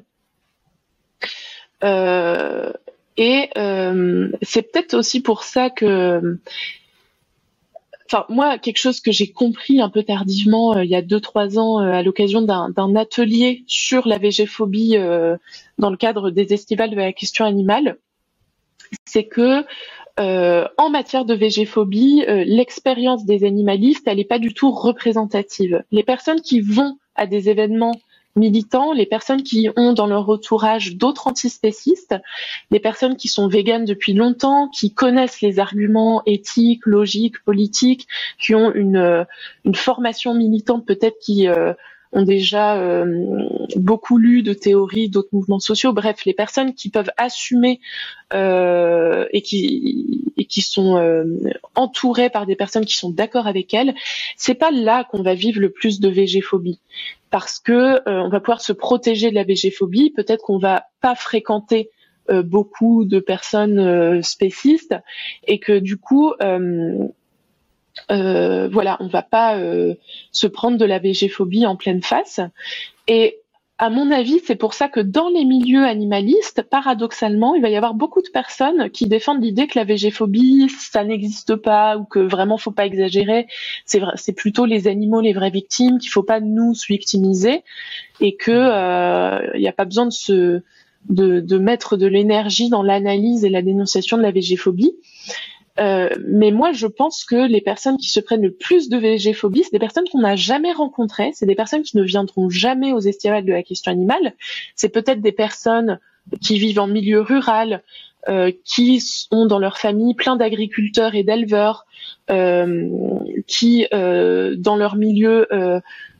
Euh, 1.83 2.71
et 3.17 3.49
euh, 3.57 4.29
c'est 4.41 4.71
peut-être 4.71 4.93
aussi 4.95 5.21
pour 5.21 5.43
ça 5.43 5.69
que 5.69 6.39
enfin 8.05 8.25
moi 8.29 8.57
quelque 8.57 8.77
chose 8.77 9.01
que 9.01 9.11
j'ai 9.11 9.31
compris 9.31 9.81
un 9.81 9.89
peu 9.89 10.01
tardivement 10.03 10.75
euh, 10.75 10.83
il 10.83 10.89
y 10.89 10.95
a 10.95 11.01
deux 11.01 11.19
trois 11.19 11.59
ans 11.59 11.77
à 11.77 12.01
l'occasion 12.01 12.41
d'un 12.41 12.95
atelier 12.95 13.63
sur 13.67 14.07
la 14.07 14.17
végéphobie 14.17 14.95
dans 15.77 15.89
le 15.91 15.97
cadre 15.97 16.31
des 16.31 16.53
estivales 16.53 16.89
de 16.89 16.95
la 16.95 17.13
question 17.13 17.45
animale 17.45 17.97
c'est 19.05 19.25
que 19.25 19.63
en 20.17 20.89
matière 20.89 21.25
de 21.25 21.35
végéphobie 21.35 22.23
l'expérience 22.27 23.25
des 23.25 23.43
animalistes 23.43 24.07
elle 24.07 24.17
n'est 24.17 24.25
pas 24.25 24.39
du 24.39 24.53
tout 24.55 24.71
représentative. 24.71 25.83
Les 25.91 26.03
personnes 26.03 26.41
qui 26.41 26.61
vont 26.61 26.97
à 27.15 27.27
des 27.27 27.49
événements 27.49 27.93
militants, 28.35 28.93
les 28.93 29.05
personnes 29.05 29.43
qui 29.43 29.69
ont 29.75 29.93
dans 29.93 30.07
leur 30.07 30.29
entourage 30.29 30.95
d'autres 30.95 31.27
antispécistes, 31.27 32.15
les 32.71 32.79
personnes 32.79 33.15
qui 33.15 33.27
sont 33.27 33.47
véganes 33.47 33.85
depuis 33.85 34.13
longtemps, 34.13 34.69
qui 34.69 34.93
connaissent 34.93 35.41
les 35.41 35.59
arguments 35.59 36.23
éthiques, 36.25 36.85
logiques, 36.85 37.43
politiques, 37.43 38.07
qui 38.39 38.55
ont 38.55 38.73
une, 38.73 38.97
euh, 38.97 39.23
une 39.65 39.75
formation 39.75 40.33
militante 40.33 40.85
peut-être 40.85 41.19
qui 41.19 41.47
euh, 41.47 41.73
ont 42.13 42.23
déjà 42.23 42.77
euh, 42.77 43.47
beaucoup 43.75 44.17
lu 44.17 44.43
de 44.43 44.53
théories 44.53 45.09
d'autres 45.09 45.29
mouvements 45.31 45.59
sociaux. 45.59 45.93
Bref, 45.93 46.25
les 46.25 46.33
personnes 46.33 46.73
qui 46.73 46.89
peuvent 46.89 47.11
assumer 47.17 47.79
euh, 48.33 49.25
et 49.31 49.41
qui 49.41 50.23
et 50.37 50.45
qui 50.45 50.61
sont 50.61 50.97
euh, 50.97 51.25
entourées 51.75 52.29
par 52.29 52.45
des 52.45 52.55
personnes 52.55 52.85
qui 52.85 52.95
sont 52.95 53.09
d'accord 53.09 53.47
avec 53.47 53.73
elles, 53.73 53.95
c'est 54.37 54.53
pas 54.53 54.71
là 54.71 55.03
qu'on 55.03 55.23
va 55.23 55.33
vivre 55.33 55.59
le 55.59 55.69
plus 55.69 55.99
de 55.99 56.09
végéphobie 56.09 56.79
parce 57.29 57.59
que 57.59 58.01
on 58.07 58.29
va 58.29 58.39
pouvoir 58.39 58.61
se 58.61 58.73
protéger 58.73 59.29
de 59.31 59.35
la 59.35 59.43
végéphobie. 59.43 60.11
Peut-être 60.11 60.43
qu'on 60.43 60.59
va 60.59 60.85
pas 61.01 61.15
fréquenter 61.15 61.89
beaucoup 62.29 63.05
de 63.05 63.19
personnes 63.19 64.21
spécistes 64.21 64.95
et 65.47 65.59
que 65.59 65.79
du 65.79 65.97
coup 65.97 66.31
euh, 66.41 67.07
voilà, 68.09 68.97
on 68.99 69.07
va 69.07 69.21
pas 69.21 69.57
euh, 69.57 69.95
se 70.31 70.47
prendre 70.47 70.77
de 70.77 70.85
la 70.85 70.99
végéphobie 70.99 71.65
en 71.65 71.75
pleine 71.75 72.01
face. 72.01 72.39
Et 73.07 73.39
à 73.79 73.89
mon 73.89 74.11
avis, 74.11 74.39
c'est 74.45 74.55
pour 74.55 74.73
ça 74.73 74.87
que 74.87 74.99
dans 74.99 75.29
les 75.29 75.45
milieux 75.45 75.83
animalistes, 75.83 76.61
paradoxalement, 76.61 77.55
il 77.55 77.61
va 77.61 77.69
y 77.69 77.75
avoir 77.75 77.95
beaucoup 77.95 78.21
de 78.21 78.29
personnes 78.29 78.89
qui 78.91 79.07
défendent 79.07 79.43
l'idée 79.43 79.67
que 79.67 79.77
la 79.77 79.83
végéphobie, 79.83 80.69
ça 80.69 81.03
n'existe 81.03 81.55
pas 81.55 81.97
ou 81.97 82.05
que 82.05 82.19
vraiment 82.19 82.57
faut 82.57 82.71
pas 82.71 82.85
exagérer. 82.85 83.47
C'est 83.85 84.33
plutôt 84.35 84.65
les 84.65 84.87
animaux 84.87 85.21
les 85.21 85.33
vraies 85.33 85.49
victimes, 85.49 85.97
qu'il 85.97 86.11
faut 86.11 86.23
pas 86.23 86.39
nous 86.39 86.73
victimiser 86.87 87.63
et 88.21 88.35
que 88.35 88.51
euh, 88.51 89.51
il 89.55 89.61
n'y 89.61 89.67
a 89.67 89.73
pas 89.73 89.85
besoin 89.85 90.07
de, 90.29 90.63
de 91.09 91.57
mettre 91.57 91.97
de 91.97 92.07
l'énergie 92.07 92.69
dans 92.69 92.83
l'analyse 92.83 93.43
et 93.43 93.49
la 93.49 93.63
dénonciation 93.63 94.17
de 94.17 94.21
la 94.21 94.31
végéphobie. 94.31 94.93
Euh, 95.79 96.09
mais 96.27 96.51
moi, 96.51 96.71
je 96.71 96.87
pense 96.87 97.25
que 97.25 97.47
les 97.47 97.61
personnes 97.61 97.97
qui 97.97 98.09
se 98.09 98.19
prennent 98.19 98.43
le 98.43 98.53
plus 98.53 98.89
de 98.89 98.97
végéphobie, 98.97 99.63
c'est 99.63 99.71
des 99.71 99.79
personnes 99.79 100.07
qu'on 100.11 100.21
n'a 100.21 100.35
jamais 100.35 100.71
rencontrées, 100.71 101.31
c'est 101.33 101.45
des 101.45 101.55
personnes 101.55 101.83
qui 101.83 101.97
ne 101.97 102.03
viendront 102.03 102.49
jamais 102.49 102.93
aux 102.93 102.99
estivales 102.99 103.45
de 103.45 103.51
la 103.51 103.63
question 103.63 103.91
animale. 103.91 104.33
C'est 104.75 104.89
peut-être 104.89 105.21
des 105.21 105.31
personnes 105.31 105.99
qui 106.41 106.59
vivent 106.59 106.79
en 106.79 106.87
milieu 106.87 107.21
rural, 107.21 107.81
euh, 108.29 108.51
qui 108.63 109.03
ont 109.31 109.45
dans 109.45 109.59
leur 109.59 109.77
famille 109.77 110.13
plein 110.13 110.35
d'agriculteurs 110.35 111.15
et 111.15 111.23
d'éleveurs, 111.23 111.85
euh, 112.29 112.87
qui 113.47 113.87
euh, 113.93 114.55
dans 114.57 114.75
leur 114.75 114.95
milieu 114.95 115.47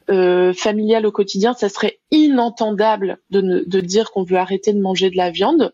euh, 0.09 0.51
familial 0.53 1.05
au 1.05 1.11
quotidien, 1.11 1.53
ça 1.53 1.69
serait 1.69 1.99
inentendable 2.11 3.19
de, 3.29 3.63
de 3.65 3.79
dire 3.79 4.11
qu'on 4.11 4.23
veut 4.23 4.37
arrêter 4.37 4.73
de 4.73 4.81
manger 4.81 5.09
de 5.09 5.15
la 5.15 5.31
viande. 5.31 5.73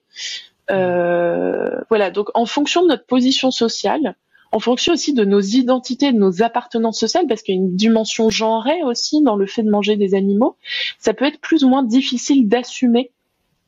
Euh, 0.71 1.81
voilà, 1.89 2.11
donc 2.11 2.29
en 2.33 2.45
fonction 2.45 2.83
de 2.83 2.87
notre 2.87 3.05
position 3.05 3.51
sociale, 3.51 4.15
en 4.51 4.59
fonction 4.59 4.93
aussi 4.93 5.13
de 5.13 5.23
nos 5.25 5.41
identités, 5.41 6.11
de 6.11 6.17
nos 6.17 6.41
appartenances 6.41 6.99
sociales, 6.99 7.25
parce 7.27 7.41
qu'il 7.41 7.55
y 7.55 7.57
a 7.57 7.61
une 7.61 7.75
dimension 7.75 8.29
genrée 8.29 8.81
aussi 8.83 9.21
dans 9.21 9.35
le 9.35 9.45
fait 9.45 9.63
de 9.63 9.69
manger 9.69 9.95
des 9.95 10.15
animaux, 10.15 10.55
ça 10.97 11.13
peut 11.13 11.25
être 11.25 11.39
plus 11.39 11.63
ou 11.63 11.69
moins 11.69 11.83
difficile 11.83 12.47
d'assumer 12.47 13.11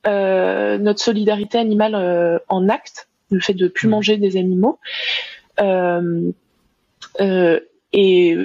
euh, 0.08 0.78
notre 0.80 0.99
solidarité 0.99 1.60
animale 1.60 1.93
euh, 1.95 2.39
en 2.49 2.70
acte, 2.70 3.08
le 3.30 3.39
fait 3.39 3.54
de 3.54 3.68
plus 3.68 3.88
mmh. 3.88 3.91
manger 3.91 4.18
des 4.18 4.38
animaux. 4.38 4.80
Euh, 5.60 6.32
euh, 7.20 7.60
et 7.93 8.38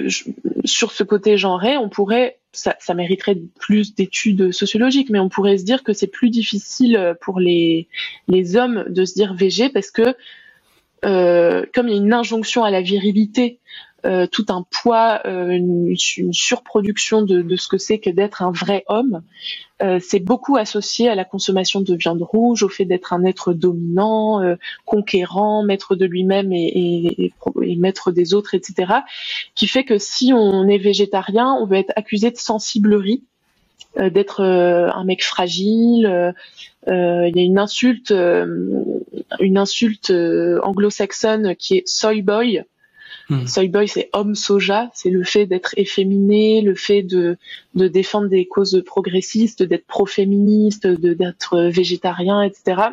sur 0.65 0.91
ce 0.91 1.03
côté 1.03 1.37
genré, 1.37 1.77
on 1.77 1.89
pourrait, 1.89 2.37
ça, 2.57 2.93
mériterait 2.93 3.37
plus 3.59 3.95
d'études 3.95 4.51
sociologiques, 4.51 5.09
mais 5.09 5.19
on 5.19 5.29
pourrait 5.29 5.57
se 5.57 5.63
dire 5.63 5.83
que 5.83 5.93
c'est 5.93 6.07
plus 6.07 6.29
difficile 6.29 7.15
pour 7.21 7.39
les, 7.39 7.87
les 8.27 8.55
hommes 8.55 8.85
de 8.89 9.05
se 9.05 9.13
dire 9.13 9.33
VG 9.33 9.69
parce 9.69 9.91
que 9.91 10.15
euh, 11.05 11.65
comme 11.73 11.87
il 11.87 11.91
y 11.95 11.97
a 11.97 12.01
une 12.01 12.13
injonction 12.13 12.63
à 12.63 12.71
la 12.71 12.81
virilité 12.81 13.59
euh, 14.07 14.25
tout 14.25 14.45
un 14.47 14.65
poids, 14.71 15.19
euh, 15.25 15.49
une, 15.49 15.95
surproduction 16.31 17.23
de, 17.23 17.55
ce 17.57 17.67
que 17.67 17.77
c'est 17.77 17.99
que 17.99 18.09
d'être 18.09 18.41
un 18.41 18.51
vrai 18.51 18.85
homme. 18.87 19.21
Euh, 19.83 19.99
c'est 20.01 20.21
beaucoup 20.21 20.55
associé 20.55 21.09
à 21.09 21.15
la 21.15 21.25
consommation 21.25 21.81
de 21.81 21.93
viande 21.93 22.21
rouge, 22.21 22.63
au 22.63 22.69
fait 22.69 22.85
d'être 22.85 23.11
un 23.11 23.25
être 23.25 23.51
dominant, 23.53 24.41
conquérant, 24.85 25.61
maître 25.63 25.95
de 25.95 26.05
lui-même 26.05 26.53
et, 26.53 27.33
maître 27.77 28.11
des 28.11 28.33
autres, 28.33 28.55
etc. 28.55 28.93
Qui 29.55 29.67
fait 29.67 29.83
que 29.83 29.97
si 29.97 30.31
on 30.33 30.67
est 30.67 30.77
végétarien, 30.77 31.57
on 31.59 31.65
va 31.65 31.79
être 31.79 31.91
accusé 31.97 32.31
de 32.31 32.37
sensiblerie 32.37 33.23
d'être 33.97 34.41
un 34.41 35.03
mec 35.03 35.21
fragile. 35.23 36.33
Il 36.87 37.33
y 37.35 37.39
a 37.39 37.43
une 37.43 37.59
insulte, 37.59 38.11
une 38.11 39.57
insulte 39.57 40.11
anglo-saxonne 40.11 41.55
qui 41.55 41.77
est 41.77 41.87
soy 41.87 42.21
boy, 42.21 42.63
Hmm. 43.29 43.45
Soy 43.45 43.67
boy, 43.67 43.87
c'est 43.87 44.09
homme 44.13 44.35
soja, 44.35 44.89
c'est 44.93 45.09
le 45.09 45.23
fait 45.23 45.45
d'être 45.45 45.73
efféminé, 45.75 46.61
le 46.61 46.75
fait 46.75 47.03
de, 47.03 47.37
défendre 47.75 48.29
des 48.29 48.47
causes 48.47 48.81
progressistes, 48.85 49.63
d'être 49.63 49.85
pro-féministe, 49.85 50.87
d'être 50.87 51.59
végétarien, 51.59 52.41
etc. 52.41 52.83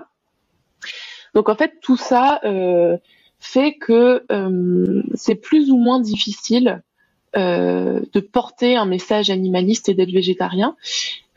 Donc 1.35 1.49
en 1.49 1.55
fait, 1.55 1.74
tout 1.80 1.97
ça 1.97 2.41
euh, 2.45 2.97
fait 3.39 3.74
que 3.74 4.24
euh, 4.32 5.03
c'est 5.14 5.37
plus 5.37 5.70
ou 5.70 5.76
moins 5.76 6.01
difficile 6.01 6.82
euh, 7.37 8.01
de 8.12 8.20
porter 8.20 8.76
un 8.76 8.87
message 8.87 9.30
animaliste 9.30 9.89
et 9.89 9.95
d'être 9.95 10.12
végétarien. 10.12 10.74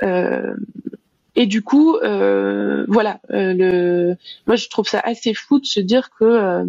et 0.01 1.45
du 1.45 1.61
coup, 1.61 1.97
voilà, 2.01 3.19
le, 3.29 4.15
moi 4.47 4.55
je 4.55 4.69
trouve 4.69 4.87
ça 4.87 4.99
assez 4.99 5.35
fou 5.35 5.59
de 5.59 5.65
se 5.67 5.79
dire 5.79 6.09
que 6.17 6.67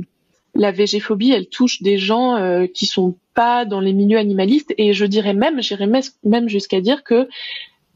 la 0.58 0.72
végéphobie, 0.72 1.30
elle 1.30 1.48
touche 1.48 1.82
des 1.82 1.98
gens 1.98 2.36
euh, 2.36 2.66
qui 2.66 2.86
sont 2.86 3.16
pas 3.32 3.64
dans 3.64 3.80
les 3.80 3.92
milieux 3.92 4.18
animalistes 4.18 4.74
et 4.76 4.92
je 4.92 5.06
dirais 5.06 5.32
même, 5.32 5.62
j'irais 5.62 5.88
même 6.24 6.48
jusqu'à 6.48 6.80
dire 6.80 7.04
que 7.04 7.28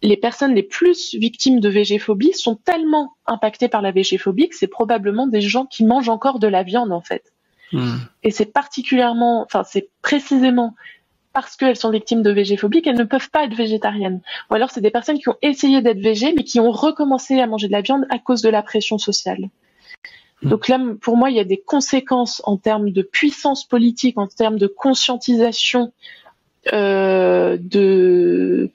les 0.00 0.16
personnes 0.16 0.54
les 0.54 0.62
plus 0.62 1.14
victimes 1.14 1.60
de 1.60 1.68
végéphobie 1.68 2.32
sont 2.32 2.54
tellement 2.56 3.14
impactées 3.26 3.68
par 3.68 3.82
la 3.82 3.90
végéphobie 3.90 4.48
que 4.48 4.56
c'est 4.56 4.68
probablement 4.68 5.26
des 5.26 5.40
gens 5.40 5.66
qui 5.66 5.84
mangent 5.84 6.08
encore 6.08 6.38
de 6.38 6.46
la 6.46 6.62
viande 6.62 6.92
en 6.92 7.00
fait. 7.00 7.32
Hmm. 7.72 7.96
Et 8.22 8.30
c'est 8.30 8.52
particulièrement, 8.52 9.42
enfin 9.42 9.64
c'est 9.64 9.90
précisément 10.00 10.74
parce 11.32 11.56
qu'elles 11.56 11.76
sont 11.76 11.90
victimes 11.90 12.22
de 12.22 12.30
végéphobie 12.30 12.82
qu'elles 12.82 12.96
ne 12.96 13.04
peuvent 13.04 13.30
pas 13.30 13.44
être 13.44 13.56
végétariennes. 13.56 14.20
Ou 14.50 14.54
alors 14.54 14.70
c'est 14.70 14.80
des 14.80 14.90
personnes 14.90 15.18
qui 15.18 15.28
ont 15.28 15.36
essayé 15.42 15.82
d'être 15.82 16.00
végé 16.00 16.32
mais 16.36 16.44
qui 16.44 16.60
ont 16.60 16.70
recommencé 16.70 17.40
à 17.40 17.46
manger 17.48 17.66
de 17.66 17.72
la 17.72 17.80
viande 17.80 18.06
à 18.08 18.20
cause 18.20 18.42
de 18.42 18.50
la 18.50 18.62
pression 18.62 18.98
sociale. 18.98 19.48
Mm. 20.42 20.48
Donc 20.48 20.68
là, 20.68 20.80
pour 21.00 21.16
moi, 21.16 21.30
il 21.30 21.36
y 21.36 21.40
a 21.40 21.44
des 21.44 21.58
conséquences 21.58 22.42
en 22.44 22.56
termes 22.56 22.90
de 22.90 23.02
puissance 23.02 23.64
politique, 23.66 24.18
en 24.18 24.26
termes 24.26 24.58
de 24.58 24.66
conscientisation 24.66 25.92
euh, 26.72 27.56
de, 27.60 28.70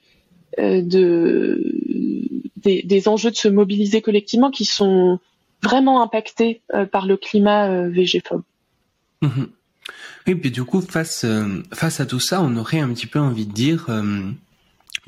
euh, 0.58 0.82
de 0.82 1.62
des, 2.56 3.08
enjeux 3.08 3.30
de 3.30 3.36
se 3.36 3.48
mobiliser 3.48 4.02
collectivement 4.02 4.50
qui 4.50 4.66
sont 4.66 5.18
vraiment 5.62 6.02
impactés 6.02 6.60
euh, 6.74 6.84
par 6.84 7.06
le 7.06 7.16
climat 7.16 7.88
végéphobe. 7.88 8.42
Mm-hmm. 9.22 9.46
Oui, 10.26 10.34
puis 10.34 10.50
du 10.50 10.64
coup, 10.64 10.82
face 10.82 11.24
face 11.72 12.00
à 12.00 12.06
tout 12.06 12.20
ça, 12.20 12.42
on 12.42 12.54
aurait 12.58 12.80
un 12.80 12.92
petit 12.92 13.06
peu 13.06 13.18
envie 13.18 13.46
de 13.46 13.52
dire 13.52 13.86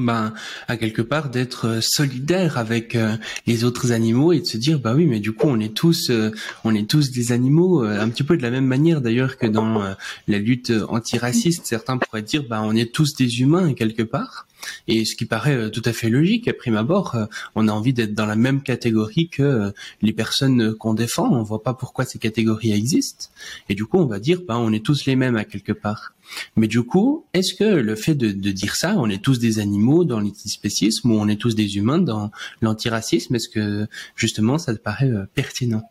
ben 0.00 0.32
à 0.68 0.76
quelque 0.76 1.02
part 1.02 1.30
d'être 1.30 1.66
euh, 1.66 1.80
solidaire 1.80 2.58
avec 2.58 2.96
euh, 2.96 3.16
les 3.46 3.64
autres 3.64 3.92
animaux 3.92 4.32
et 4.32 4.40
de 4.40 4.46
se 4.46 4.56
dire 4.56 4.78
bah 4.78 4.94
oui 4.94 5.06
mais 5.06 5.20
du 5.20 5.32
coup 5.32 5.46
on 5.48 5.60
est 5.60 5.74
tous 5.74 6.10
euh, 6.10 6.30
on 6.64 6.74
est 6.74 6.88
tous 6.88 7.10
des 7.10 7.32
animaux 7.32 7.82
un 7.82 8.08
petit 8.08 8.22
peu 8.22 8.36
de 8.36 8.42
la 8.42 8.50
même 8.50 8.66
manière 8.66 9.00
d'ailleurs 9.00 9.36
que 9.36 9.46
dans 9.46 9.94
la 10.28 10.38
lutte 10.38 10.72
antiraciste 10.88 11.66
certains 11.66 11.98
pourraient 11.98 12.22
dire 12.22 12.44
bah 12.48 12.62
on 12.64 12.74
est 12.74 12.92
tous 12.92 13.14
des 13.14 13.40
humains 13.40 13.74
quelque 13.74 14.02
part 14.02 14.46
et 14.88 15.04
ce 15.04 15.16
qui 15.16 15.24
paraît 15.24 15.70
tout 15.70 15.82
à 15.86 15.92
fait 15.94 16.10
logique, 16.10 16.46
à 16.46 16.52
prime 16.52 16.76
abord, 16.76 17.16
on 17.54 17.66
a 17.66 17.72
envie 17.72 17.94
d'être 17.94 18.14
dans 18.14 18.26
la 18.26 18.36
même 18.36 18.62
catégorie 18.62 19.30
que 19.30 19.72
les 20.02 20.12
personnes 20.12 20.74
qu'on 20.74 20.92
défend. 20.92 21.32
On 21.32 21.42
voit 21.42 21.62
pas 21.62 21.72
pourquoi 21.72 22.04
ces 22.04 22.18
catégories 22.18 22.72
existent. 22.72 23.28
Et 23.70 23.74
du 23.74 23.86
coup, 23.86 23.96
on 23.96 24.04
va 24.04 24.18
dire, 24.18 24.42
bah, 24.46 24.58
on 24.58 24.70
est 24.70 24.84
tous 24.84 25.06
les 25.06 25.16
mêmes 25.16 25.36
à 25.36 25.44
quelque 25.44 25.72
part. 25.72 26.12
Mais 26.56 26.66
du 26.66 26.82
coup, 26.82 27.24
est-ce 27.34 27.54
que 27.54 27.64
le 27.64 27.96
fait 27.96 28.14
de, 28.14 28.30
dire 28.30 28.76
ça, 28.76 28.94
on 28.98 29.08
est 29.08 29.22
tous 29.22 29.38
des 29.38 29.58
animaux 29.58 30.04
dans 30.04 30.20
l'antispécisme 30.20 31.10
ou 31.10 31.14
on 31.14 31.28
est 31.28 31.40
tous 31.40 31.54
des 31.54 31.76
humains 31.76 31.98
dans 31.98 32.30
l'antiracisme, 32.60 33.34
est-ce 33.34 33.48
que 33.48 33.86
justement 34.14 34.58
ça 34.58 34.74
te 34.74 34.80
paraît 34.80 35.10
pertinent? 35.34 35.82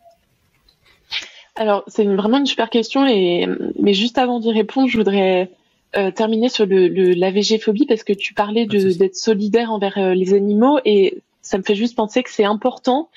Alors, 1.55 1.83
c'est 1.87 2.05
vraiment 2.05 2.37
une 2.37 2.45
super 2.45 2.69
question, 2.69 3.05
et 3.05 3.47
mais 3.79 3.93
juste 3.93 4.17
avant 4.17 4.39
d'y 4.39 4.51
répondre, 4.51 4.87
je 4.87 4.97
voudrais 4.97 5.49
euh, 5.97 6.11
terminer 6.11 6.49
sur 6.49 6.67
le, 6.67 6.87
la 6.87 7.31
végéphobie 7.31 7.87
parce 7.87 8.03
que 8.03 8.13
tu 8.13 8.35
parlais 8.35 8.67
d'être 8.67 9.15
solidaire 9.15 9.71
envers 9.71 9.97
euh, 9.97 10.13
les 10.13 10.35
animaux 10.35 10.79
et 10.85 11.23
ça 11.41 11.57
me 11.57 11.63
fait 11.63 11.73
juste 11.73 11.95
penser 11.95 12.21
que 12.21 12.29
c'est 12.29 12.43
important 12.43 13.09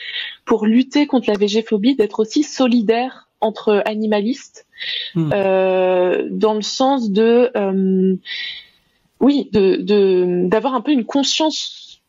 pour 0.47 0.65
lutter 0.65 1.07
contre 1.07 1.29
la 1.29 1.37
végéphobie 1.37 1.97
d'être 1.97 2.21
aussi 2.21 2.43
solidaire 2.43 3.29
entre 3.43 3.83
animalistes 3.85 4.67
hmm. 5.15 5.31
euh, 5.35 6.29
dans 6.31 6.55
le 6.55 6.63
sens 6.63 7.11
de 7.11 7.51
euh, 7.57 8.17
oui 9.21 9.51
de 9.53 10.47
d'avoir 10.49 10.75
un 10.75 10.81
peu 10.81 10.93
une 10.93 11.05
conscience 11.05 12.03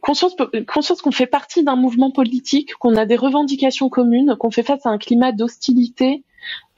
conscience 0.00 0.34
conscience 0.66 1.02
qu'on 1.02 1.12
fait 1.12 1.26
partie 1.26 1.62
d'un 1.62 1.76
mouvement 1.76 2.10
politique 2.10 2.74
qu'on 2.74 2.96
a 2.96 3.06
des 3.06 3.16
revendications 3.16 3.88
communes 3.88 4.36
qu'on 4.38 4.50
fait 4.50 4.64
face 4.64 4.84
à 4.84 4.90
un 4.90 4.98
climat 4.98 5.30
d'hostilité 5.30 6.24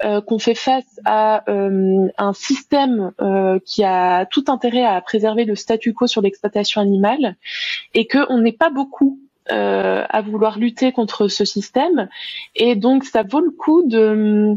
euh, 0.04 0.20
qu'on 0.20 0.38
fait 0.38 0.56
face 0.56 1.00
à 1.04 1.48
euh, 1.48 2.08
un 2.18 2.32
système 2.32 3.12
euh, 3.20 3.58
qui 3.64 3.84
a 3.84 4.26
tout 4.26 4.44
intérêt 4.48 4.84
à 4.84 5.00
préserver 5.00 5.44
le 5.44 5.54
statu 5.54 5.94
quo 5.94 6.06
sur 6.06 6.20
l'exploitation 6.20 6.80
animale 6.80 7.36
et 7.94 8.06
qu'on 8.06 8.38
n'est 8.38 8.52
pas 8.52 8.70
beaucoup 8.70 9.20
à 9.50 10.22
vouloir 10.22 10.58
lutter 10.58 10.92
contre 10.92 11.28
ce 11.28 11.44
système 11.44 12.08
et 12.54 12.76
donc 12.76 13.04
ça 13.04 13.22
vaut 13.22 13.40
le 13.40 13.50
coup 13.50 13.82
de 13.86 14.56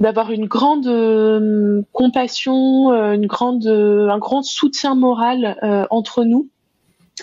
d'avoir 0.00 0.30
une 0.32 0.46
grande 0.46 1.84
compassion, 1.92 2.92
une 2.92 3.26
grande, 3.26 3.66
un 3.66 4.18
grand 4.18 4.42
soutien 4.42 4.94
moral 4.94 5.86
entre 5.90 6.24
nous 6.24 6.48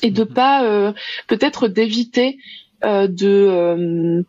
et 0.01 0.11
de 0.11 0.23
mm-hmm. 0.23 0.33
pas 0.33 0.93
peut-être 1.27 1.67
d'éviter 1.67 2.37
euh, 2.83 3.07
de 3.07 4.23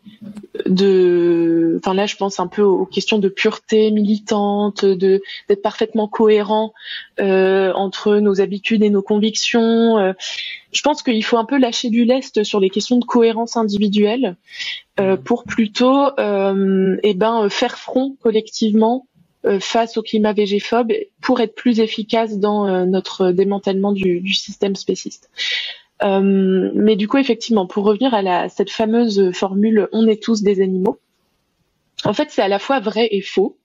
de 0.66 1.76
enfin 1.78 1.94
là 1.94 2.06
je 2.06 2.16
pense 2.16 2.40
un 2.40 2.48
peu 2.48 2.62
aux 2.62 2.84
questions 2.84 3.18
de 3.18 3.28
pureté 3.28 3.90
militante 3.92 4.84
de 4.84 5.22
d'être 5.48 5.62
parfaitement 5.62 6.08
cohérent 6.08 6.72
entre 7.18 8.16
nos 8.16 8.40
habitudes 8.40 8.82
et 8.82 8.90
nos 8.90 9.02
convictions 9.02 10.14
je 10.72 10.82
pense 10.82 11.02
qu'il 11.02 11.24
faut 11.24 11.38
un 11.38 11.44
peu 11.44 11.58
lâcher 11.58 11.90
du 11.90 12.04
lest 12.04 12.42
sur 12.42 12.60
les 12.60 12.70
questions 12.70 12.98
de 12.98 13.04
cohérence 13.04 13.56
individuelle 13.56 14.36
pour 15.24 15.44
plutôt 15.44 16.08
eh 16.18 17.14
ben 17.14 17.48
faire 17.48 17.78
front 17.78 18.16
collectivement 18.20 19.06
face 19.60 19.96
au 19.96 20.02
climat 20.02 20.32
végéphobe 20.32 20.92
pour 21.22 21.40
être 21.40 21.54
plus 21.54 21.80
efficace 21.80 22.38
dans 22.38 22.84
notre 22.86 23.30
démantèlement 23.30 23.92
du, 23.92 24.20
du 24.20 24.34
système 24.34 24.76
spéciste. 24.76 25.30
Euh, 26.02 26.70
mais 26.74 26.96
du 26.96 27.08
coup, 27.08 27.18
effectivement, 27.18 27.66
pour 27.66 27.84
revenir 27.84 28.14
à 28.14 28.22
la, 28.22 28.48
cette 28.48 28.70
fameuse 28.70 29.32
formule 29.32 29.88
"on 29.92 30.06
est 30.06 30.22
tous 30.22 30.42
des 30.42 30.62
animaux", 30.62 30.98
en 32.04 32.12
fait, 32.12 32.30
c'est 32.30 32.42
à 32.42 32.48
la 32.48 32.58
fois 32.58 32.80
vrai 32.80 33.08
et 33.10 33.20
faux. 33.20 33.56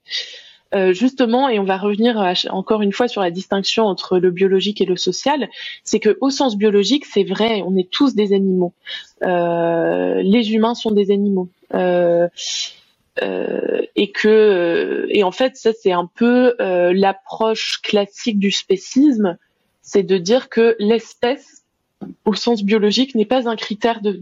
Euh, 0.74 0.92
justement, 0.92 1.48
et 1.48 1.60
on 1.60 1.64
va 1.64 1.78
revenir 1.78 2.34
encore 2.50 2.82
une 2.82 2.92
fois 2.92 3.06
sur 3.06 3.22
la 3.22 3.30
distinction 3.30 3.84
entre 3.84 4.18
le 4.18 4.30
biologique 4.32 4.80
et 4.80 4.84
le 4.84 4.96
social, 4.96 5.48
c'est 5.84 6.00
que 6.00 6.18
au 6.20 6.30
sens 6.30 6.56
biologique, 6.56 7.06
c'est 7.06 7.22
vrai, 7.22 7.62
on 7.64 7.76
est 7.76 7.88
tous 7.90 8.14
des 8.14 8.32
animaux. 8.32 8.72
Euh, 9.22 10.20
les 10.22 10.52
humains 10.54 10.74
sont 10.74 10.90
des 10.90 11.12
animaux. 11.12 11.48
Euh, 11.74 12.28
euh 13.22 13.82
et 13.94 14.12
que 14.12 15.06
et 15.08 15.22
en 15.24 15.30
fait 15.30 15.56
ça 15.56 15.72
c'est 15.72 15.92
un 15.92 16.08
peu 16.14 16.54
l'approche 16.58 17.80
classique 17.82 18.38
du 18.38 18.50
spécisme, 18.50 19.38
c'est 19.80 20.02
de 20.02 20.18
dire 20.18 20.48
que 20.50 20.76
l'espèce 20.78 21.55
au 22.24 22.34
sens 22.34 22.62
biologique 22.62 23.14
n'est 23.14 23.24
pas 23.24 23.48
un 23.48 23.56
critère 23.56 24.00
de, 24.02 24.12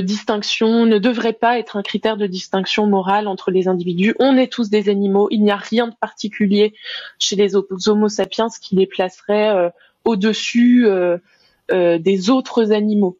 distinction, 0.00 0.86
ne 0.86 0.98
devrait 0.98 1.32
pas 1.32 1.58
être 1.58 1.76
un 1.76 1.82
critère 1.82 2.16
de 2.16 2.26
distinction 2.26 2.86
morale 2.86 3.28
entre 3.28 3.50
les 3.50 3.68
individus. 3.68 4.14
On 4.18 4.36
est 4.36 4.52
tous 4.52 4.70
des 4.70 4.88
animaux, 4.88 5.28
il 5.30 5.42
n'y 5.42 5.50
a 5.50 5.56
rien 5.56 5.88
de 5.88 5.94
particulier 5.94 6.74
chez 7.18 7.36
les 7.36 7.56
Homo 7.56 8.08
sapiens 8.08 8.48
qui 8.60 8.76
les 8.76 8.86
placerait 8.86 9.50
euh, 9.50 9.70
au-dessus 10.04 10.86
euh, 10.86 11.18
euh, 11.70 11.98
des 11.98 12.30
autres 12.30 12.72
animaux. 12.72 13.18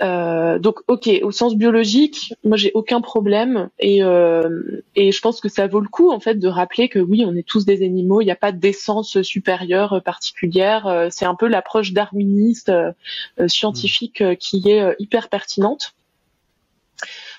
Euh, 0.00 0.58
donc, 0.58 0.76
ok, 0.86 1.10
au 1.22 1.30
sens 1.30 1.56
biologique, 1.56 2.34
moi 2.44 2.56
j'ai 2.56 2.70
aucun 2.74 3.00
problème 3.00 3.68
et 3.80 4.02
euh, 4.02 4.82
et 4.94 5.10
je 5.10 5.20
pense 5.20 5.40
que 5.40 5.48
ça 5.48 5.66
vaut 5.66 5.80
le 5.80 5.88
coup 5.88 6.12
en 6.12 6.20
fait 6.20 6.36
de 6.36 6.48
rappeler 6.48 6.88
que 6.88 7.00
oui, 7.00 7.24
on 7.26 7.34
est 7.34 7.46
tous 7.46 7.64
des 7.64 7.84
animaux, 7.84 8.20
il 8.20 8.26
n'y 8.26 8.30
a 8.30 8.36
pas 8.36 8.52
d'essence 8.52 9.22
supérieure 9.22 10.00
particulière. 10.04 10.86
Euh, 10.86 11.08
c'est 11.10 11.24
un 11.24 11.34
peu 11.34 11.48
l'approche 11.48 11.92
darwiniste 11.92 12.72
scientifique 13.46 14.22
qui 14.38 14.68
est 14.68 14.94
hyper 14.98 15.28
pertinente. 15.28 15.94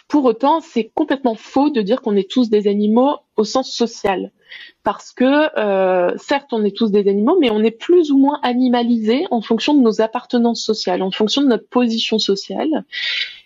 Pour 0.09 0.25
autant, 0.25 0.59
c'est 0.59 0.91
complètement 0.95 1.35
faux 1.35 1.69
de 1.69 1.81
dire 1.81 2.01
qu'on 2.01 2.15
est 2.15 2.29
tous 2.29 2.49
des 2.49 2.67
animaux 2.67 3.17
au 3.37 3.43
sens 3.43 3.71
social. 3.71 4.31
Parce 4.83 5.11
que, 5.11 5.57
euh, 5.59 6.17
certes, 6.17 6.51
on 6.51 6.65
est 6.65 6.75
tous 6.75 6.91
des 6.91 7.07
animaux, 7.07 7.37
mais 7.39 7.51
on 7.51 7.63
est 7.63 7.71
plus 7.71 8.11
ou 8.11 8.17
moins 8.17 8.39
animalisés 8.41 9.27
en 9.29 9.41
fonction 9.41 9.75
de 9.75 9.81
nos 9.81 10.01
appartenances 10.01 10.63
sociales, 10.63 11.03
en 11.03 11.11
fonction 11.11 11.43
de 11.43 11.47
notre 11.47 11.67
position 11.67 12.17
sociale. 12.17 12.83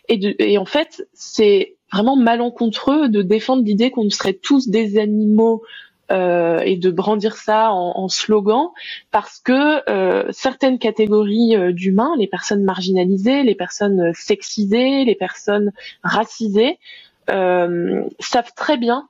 Et, 0.07 0.36
et 0.39 0.57
en 0.57 0.64
fait, 0.64 1.05
c'est 1.14 1.76
vraiment 1.91 2.16
malencontreux 2.16 3.09
de 3.09 3.22
défendre 3.22 3.64
l'idée 3.64 3.91
qu'on 3.91 4.09
serait 4.09 4.34
tous 4.34 4.70
des 4.70 4.97
animaux 4.97 5.64
euh, 6.14 6.59
et 6.59 6.78
de 6.78 6.91
brandir 6.91 7.36
ça 7.36 7.72
en, 7.72 8.07
slogan 8.07 8.68
parce 9.11 9.39
que 9.39 9.89
euh, 9.89 10.26
certaines 10.32 10.78
catégories 10.78 11.55
euh, 11.55 11.72
d'humains, 11.72 12.14
les 12.18 12.28
personnes 12.28 12.64
marginalisées, 12.64 13.41
les 13.41 13.55
personnes 13.55 14.14
sexisées, 14.14 15.05
les 15.05 15.16
personnes 15.16 15.72
racisées, 16.03 16.78
savent 17.28 18.53
très 18.55 18.78
bien 18.78 19.07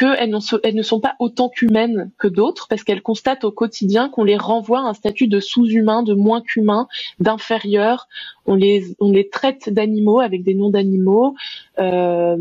qu'elles 0.00 0.74
ne 0.74 0.82
sont 0.82 1.00
pas 1.00 1.14
autant 1.18 1.50
qu'humaines 1.50 2.10
que 2.16 2.26
d'autres 2.26 2.68
parce 2.68 2.84
qu'elles 2.84 3.02
constatent 3.02 3.44
au 3.44 3.52
quotidien 3.52 4.08
qu'on 4.08 4.24
les 4.24 4.38
renvoie 4.38 4.80
à 4.80 4.84
un 4.84 4.94
statut 4.94 5.28
de 5.28 5.40
sous-humain, 5.40 6.02
de 6.02 6.14
moins 6.14 6.40
qu'humain, 6.40 6.88
d'inférieur. 7.18 8.08
On 8.46 8.54
les, 8.54 8.94
traite 9.30 9.68
d'animaux 9.68 10.20
avec 10.20 10.42
des 10.42 10.54
noms 10.54 10.70
d'animaux. 10.70 11.34
Euh, 11.78 12.36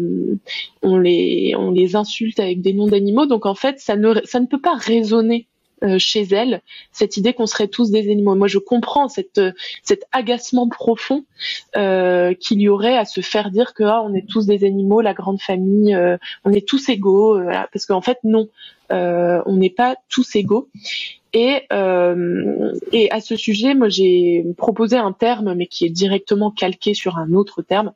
on 0.83 0.97
les, 0.97 1.95
insulte 1.95 2.39
avec 2.39 2.61
des 2.61 2.71
noms 2.71 2.87
d'animaux. 2.87 3.25
Donc 3.25 3.45
en 3.45 3.55
fait, 3.55 3.79
ça 3.79 3.97
ne, 3.97 4.21
ça 4.23 4.39
ne 4.39 4.45
peut 4.45 4.61
pas 4.61 4.75
résonner 4.75 5.47
euh, 5.47 5.58
chez 5.97 6.21
elle 6.31 6.61
cette 6.91 7.17
idée 7.17 7.33
qu'on 7.33 7.45
serait 7.45 7.67
tous 7.67 7.91
des 7.91 8.09
animaux. 8.11 8.35
Moi, 8.35 8.47
je 8.47 8.57
comprends 8.57 9.07
cette, 9.07 9.41
cet 9.83 10.03
agacement 10.11 10.67
profond 10.67 11.25
euh, 11.75 12.33
qu'il 12.33 12.61
y 12.61 12.69
aurait 12.69 12.97
à 12.97 13.05
se 13.05 13.21
faire 13.21 13.51
dire 13.51 13.73
que 13.73 13.83
ah, 13.83 14.01
on 14.03 14.13
est 14.13 14.27
tous 14.27 14.45
des 14.45 14.65
animaux, 14.65 15.01
la 15.01 15.13
grande 15.13 15.41
famille, 15.41 15.93
euh, 15.93 16.17
on 16.45 16.51
est 16.51 16.67
tous 16.67 16.89
égaux, 16.89 17.37
euh, 17.37 17.51
parce 17.71 17.85
qu'en 17.85 18.01
fait 18.01 18.19
non, 18.23 18.49
on 18.89 19.55
n'est 19.55 19.69
pas 19.69 19.95
tous 20.09 20.35
égaux. 20.35 20.69
Et, 21.31 21.67
et 22.91 23.11
à 23.11 23.21
ce 23.21 23.35
sujet, 23.35 23.75
moi 23.75 23.87
j'ai 23.87 24.43
proposé 24.57 24.97
un 24.97 25.11
terme, 25.11 25.53
mais 25.53 25.67
qui 25.67 25.85
est 25.85 25.91
directement 25.91 26.49
calqué 26.49 26.95
sur 26.95 27.17
un 27.17 27.33
autre 27.33 27.61
terme, 27.61 27.93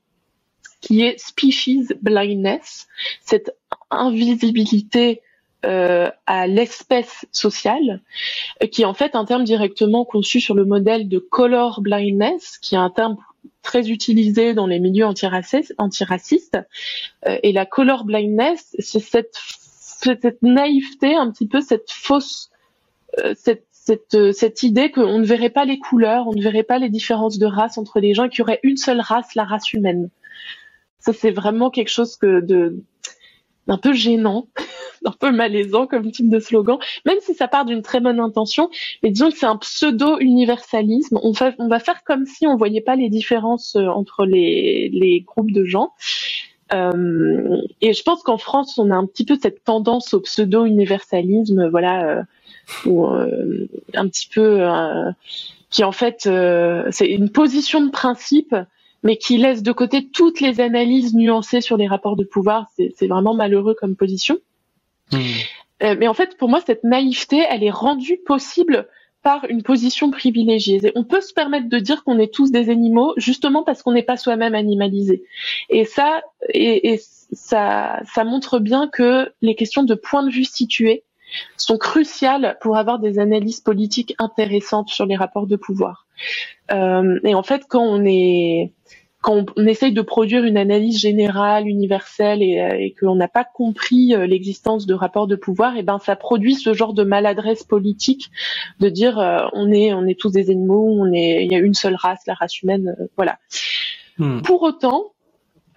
qui 0.82 1.02
est 1.02 1.18
species 1.18 1.88
blindness, 2.02 2.88
cette 3.26 3.56
invisibilité 3.90 5.22
euh, 5.66 6.10
à 6.26 6.46
l'espèce 6.46 7.26
sociale, 7.32 8.02
euh, 8.62 8.68
qui 8.68 8.82
est 8.82 8.86
en 8.86 8.94
fait 8.94 9.16
un 9.16 9.24
terme 9.24 9.46
directement 9.46 10.04
conçu 10.04 10.42
sur 10.42 10.56
le 10.56 10.66
modèle 10.66 11.08
de 11.08 11.20
color 11.20 11.80
blindness, 11.80 12.58
qui 12.58 12.76
est 12.76 12.80
un 12.80 12.90
terme 12.90 13.16
très 13.62 13.90
utilisé 13.90 14.54
dans 14.54 14.68
les 14.68 14.80
milieux 14.80 15.06
antiracistes. 15.06 16.58
Euh, 17.26 17.38
et 17.44 17.54
la 17.54 17.66
color 17.66 18.04
blindness, 18.04 18.76
c'est 18.80 19.00
cette, 19.00 20.42
naïveté, 20.42 21.16
un 21.16 21.32
petit 21.32 21.48
peu 21.48 21.62
cette 21.62 21.90
fausse, 21.90 22.52
cette, 23.36 23.66
cette, 23.72 24.34
cette 24.34 24.64
idée 24.64 24.92
qu'on 24.92 25.20
ne 25.20 25.26
verrait 25.26 25.50
pas 25.50 25.64
les 25.64 25.80
couleurs, 25.80 26.28
on 26.28 26.34
ne 26.34 26.42
verrait 26.42 26.64
pas 26.64 26.78
les 26.78 26.90
différences 26.90 27.40
de 27.40 27.46
race 27.46 27.78
entre 27.78 28.02
les 28.02 28.14
gens, 28.14 28.28
qu'il 28.28 28.40
y 28.40 28.42
aurait 28.42 28.60
une 28.64 28.76
seule 28.76 29.00
race, 29.00 29.34
la 29.34 29.46
race 29.46 29.72
humaine. 29.72 30.10
Ça, 31.00 31.14
c'est 31.14 31.32
vraiment 31.32 31.70
quelque 31.70 31.90
chose 31.90 32.20
de 32.20 32.84
d'un 33.68 33.78
peu 33.78 33.94
gênant 33.94 34.48
un 35.06 35.12
peu 35.12 35.32
malaisant 35.32 35.88
comme 35.88 36.12
type 36.12 36.30
de 36.30 36.40
slogan, 36.40 36.78
même 37.06 37.18
si 37.22 37.34
ça 37.34 37.48
part 37.48 37.66
d'une 37.66 37.82
très 37.82 38.00
bonne 38.00 38.20
intention. 38.20 38.70
Mais 39.02 39.12
disons 39.12 39.30
que 39.30 39.38
c'est 39.38 39.46
un 39.46 39.58
pseudo-universalisme. 39.58 41.20
On, 41.22 41.34
on 41.60 41.68
va 41.68 41.80
faire 41.80 42.04
comme 42.04 42.26
si 42.26 42.48
on 42.48 42.56
voyait 42.56 42.82
pas 42.82 42.96
les 42.96 43.10
différences 43.10 43.76
euh, 43.76 43.88
entre 43.88 44.26
les, 44.26 44.90
les 44.94 45.22
groupes 45.22 45.52
de 45.52 45.66
gens. 45.66 45.92
Euh, 46.74 47.58
et 47.82 47.94
je 47.94 48.04
pense 48.04 48.24
qu'en 48.24 48.38
France, 48.38 48.78
on 48.78 48.90
a 48.90 48.96
un 48.96 49.06
petit 49.06 49.26
peu 49.26 49.38
cette 49.42 49.64
tendance 49.64 50.14
au 50.14 50.22
pseudo-universalisme, 50.22 51.70
voilà, 51.70 52.26
euh, 52.88 53.68
un 53.94 54.08
petit 54.08 54.28
peu, 54.34 54.66
qui 55.70 55.84
en 55.84 55.92
fait, 55.92 56.30
c'est 56.92 57.08
une 57.08 57.30
position 57.30 57.82
de 57.86 57.92
principe 57.92 58.56
mais 59.04 59.18
qui 59.18 59.38
laisse 59.38 59.62
de 59.62 59.72
côté 59.72 60.10
toutes 60.10 60.40
les 60.40 60.62
analyses 60.62 61.14
nuancées 61.14 61.62
sur 61.62 61.78
les 61.78 61.88
rapports 61.88 62.16
de 62.16 62.24
pouvoir. 62.24 62.68
C'est 62.78 63.08
vraiment 63.08 63.36
malheureux 63.36 63.76
comme 63.80 63.96
position. 63.96 64.38
Euh, 65.84 65.96
mais 65.98 66.08
en 66.08 66.14
fait, 66.14 66.38
pour 66.38 66.50
moi, 66.50 66.62
cette 66.66 66.84
naïveté, 66.84 67.44
elle 67.50 67.64
est 67.64 67.72
rendue 67.72 68.20
possible 68.26 68.88
par 69.22 69.46
une 69.46 69.64
position 69.64 70.12
privilégiée. 70.12 70.92
on 70.96 71.06
peut 71.06 71.22
se 71.22 71.34
permettre 71.34 71.70
de 71.70 71.80
dire 71.80 72.04
qu'on 72.04 72.20
est 72.20 72.34
tous 72.34 72.52
des 72.52 72.70
animaux 72.70 73.14
justement 73.16 73.64
parce 73.64 73.82
qu'on 73.82 73.94
n'est 73.94 74.04
pas 74.04 74.18
soi-même 74.18 74.54
animalisé. 74.54 75.24
Et 75.70 75.86
ça, 75.86 76.22
ça, 77.32 78.24
montre 78.26 78.60
bien 78.60 78.90
que 78.90 79.32
les 79.42 79.56
questions 79.56 79.84
de 79.84 79.96
point 79.96 80.24
de 80.24 80.30
vue 80.30 80.44
situé 80.44 81.04
sont 81.56 81.78
cruciales 81.78 82.58
pour 82.62 82.76
avoir 82.78 83.00
des 83.00 83.18
analyses 83.18 83.62
politiques 83.62 84.14
intéressantes 84.20 84.90
sur 84.90 85.06
les 85.06 85.16
rapports 85.16 85.48
de 85.48 85.56
pouvoir. 85.56 86.06
Euh, 86.72 87.18
et 87.24 87.34
en 87.34 87.44
fait, 87.44 87.64
quand 87.68 87.82
on 87.82 88.04
est 88.06 88.74
quand 89.24 89.46
on, 89.56 89.66
essaye 89.66 89.94
de 89.94 90.02
produire 90.02 90.44
une 90.44 90.58
analyse 90.58 91.00
générale, 91.00 91.66
universelle, 91.66 92.44
et, 92.44 92.62
euh, 92.62 92.78
et 92.78 92.94
qu'on 92.94 93.16
n'a 93.16 93.30
pas 93.30 93.46
compris 93.46 94.14
euh, 94.14 94.28
l'existence 94.28 94.86
de 94.86 94.94
rapports 94.94 95.28
de 95.28 95.38
pouvoir, 95.38 95.78
et 95.78 95.82
ben 95.82 95.98
ça 95.98 96.18
produit 96.18 96.56
ce 96.56 96.74
genre 96.74 96.94
de 96.94 97.04
maladresse 97.04 97.64
politique 97.64 98.30
de 98.82 98.90
dire 98.90 99.18
euh, 99.18 99.48
on 99.54 99.72
est 99.72 99.94
on 99.94 100.06
est 100.06 100.20
tous 100.20 100.30
des 100.30 100.52
animaux, 100.52 100.86
on 101.00 101.12
est 101.14 101.46
il 101.46 101.52
y 101.52 101.56
a 101.56 101.60
une 101.60 101.74
seule 101.74 101.96
race, 101.96 102.20
la 102.28 102.34
race 102.34 102.62
humaine, 102.62 102.96
voilà. 103.16 103.40
Hmm. 104.18 104.42
Pour 104.42 104.62
autant, 104.62 105.14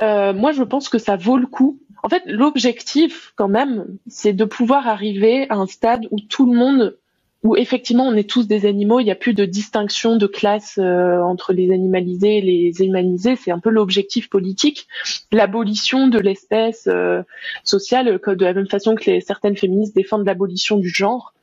moi 0.00 0.52
je 0.52 0.64
pense 0.64 0.88
que 0.88 0.98
ça 0.98 1.16
vaut 1.16 1.38
le 1.38 1.46
coup. 1.46 1.78
En 2.02 2.08
fait, 2.08 2.22
l'objectif 2.26 3.32
quand 3.36 3.48
même, 3.48 3.86
c'est 4.08 4.32
de 4.32 4.44
pouvoir 4.44 4.88
arriver 4.88 5.48
à 5.50 5.54
un 5.54 5.66
stade 5.66 6.06
où 6.10 6.20
tout 6.20 6.50
le 6.50 6.58
monde 6.58 6.98
où 7.46 7.54
effectivement 7.56 8.06
on 8.08 8.14
est 8.14 8.28
tous 8.28 8.48
des 8.48 8.66
animaux, 8.66 8.98
il 8.98 9.04
n'y 9.04 9.12
a 9.12 9.16
plus 9.16 9.32
de 9.32 9.44
distinction 9.44 10.16
de 10.16 10.26
classe 10.26 10.78
euh, 10.78 11.20
entre 11.20 11.52
les 11.52 11.70
animalisés 11.70 12.38
et 12.38 12.40
les 12.40 12.84
humanisés, 12.84 13.36
c'est 13.36 13.52
un 13.52 13.60
peu 13.60 13.70
l'objectif 13.70 14.28
politique, 14.28 14.88
l'abolition 15.30 16.08
de 16.08 16.18
l'espèce 16.18 16.88
euh, 16.88 17.22
sociale, 17.62 18.18
de 18.26 18.44
la 18.44 18.52
même 18.52 18.66
façon 18.66 18.96
que 18.96 19.08
les, 19.08 19.20
certaines 19.20 19.56
féministes 19.56 19.94
défendent 19.94 20.26
l'abolition 20.26 20.76
du 20.76 20.88
genre, 20.88 21.34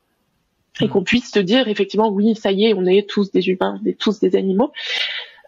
et 0.82 0.90
qu'on 0.90 1.04
puisse 1.04 1.32
se 1.32 1.40
dire 1.40 1.70
effectivement 1.70 2.10
oui, 2.10 2.36
ça 2.36 2.52
y 2.52 2.66
est, 2.66 2.74
on 2.74 2.86
est 2.86 3.08
tous 3.08 3.32
des 3.32 3.48
humains, 3.48 3.80
on 3.82 3.88
est 3.88 3.98
tous 3.98 4.20
des 4.20 4.36
animaux. 4.36 4.74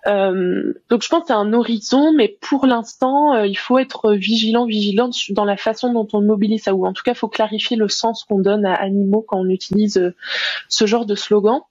Euh, 0.08 0.74
donc 0.90 1.02
je 1.02 1.10
pense 1.10 1.22
que 1.22 1.28
c'est 1.28 1.34
un 1.34 1.52
horizon, 1.54 2.14
mais 2.14 2.38
pour 2.40 2.68
l'instant, 2.68 3.34
euh, 3.34 3.48
il 3.48 3.58
faut 3.58 3.80
être 3.80 4.14
vigilant, 4.14 4.66
vigilante 4.66 5.16
dans 5.30 5.46
la 5.46 5.58
façon 5.58 5.94
dont 5.94 6.08
on 6.14 6.22
mobilise 6.22 6.64
ça, 6.64 6.76
ou 6.76 6.86
en 6.86 6.94
tout 6.94 7.04
cas, 7.04 7.14
il 7.14 7.18
faut 7.18 7.28
clarifier 7.28 7.76
le 7.76 7.88
sens 7.88 8.24
qu'on 8.24 8.40
donne 8.40 8.66
à 8.66 8.74
animaux 8.74 9.26
quand 9.28 9.40
on 9.40 9.50
utilise 9.50 9.98
euh, 9.98 10.14
ce 10.70 10.86
genre 10.86 11.06
de 11.06 11.16
slogan. 11.16 11.62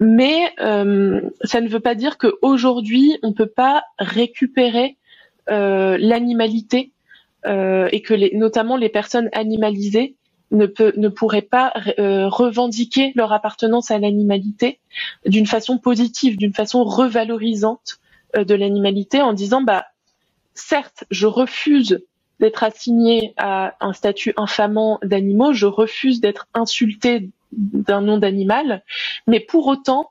mais 0.00 0.54
ça 0.56 1.60
ne 1.60 1.68
veut 1.68 1.80
pas 1.80 1.94
dire 1.94 2.16
qu'aujourd'hui, 2.18 3.18
on 3.22 3.28
ne 3.28 3.34
peut 3.34 3.46
pas 3.46 3.84
récupérer 3.98 4.96
l'animalité 5.46 6.92
et 7.46 8.00
que 8.02 8.36
notamment 8.36 8.76
les 8.76 8.88
personnes 8.88 9.28
animalisées 9.32 10.16
ne, 10.54 10.66
peut, 10.66 10.92
pourraient 11.14 11.42
pas 11.42 11.72
euh, 11.98 12.28
revendiquer 12.28 13.12
leur 13.14 13.32
appartenance 13.32 13.90
à 13.90 13.98
l'animalité 13.98 14.78
d'une 15.26 15.46
façon 15.46 15.78
positive, 15.78 16.36
d'une 16.36 16.54
façon 16.54 16.84
revalorisante 16.84 17.98
euh, 18.36 18.44
de 18.44 18.54
l'animalité 18.54 19.20
en 19.20 19.32
disant 19.32 19.62
bah 19.62 19.86
certes 20.54 21.04
je 21.10 21.26
refuse 21.26 22.04
d'être 22.40 22.64
assigné 22.64 23.34
à 23.36 23.74
un 23.80 23.92
statut 23.92 24.32
infamant 24.36 24.98
d'animaux, 25.02 25.52
je 25.52 25.66
refuse 25.66 26.20
d'être 26.20 26.46
insulté 26.54 27.30
d'un 27.52 28.00
nom 28.00 28.18
d'animal, 28.18 28.82
mais 29.26 29.40
pour 29.40 29.66
autant 29.66 30.10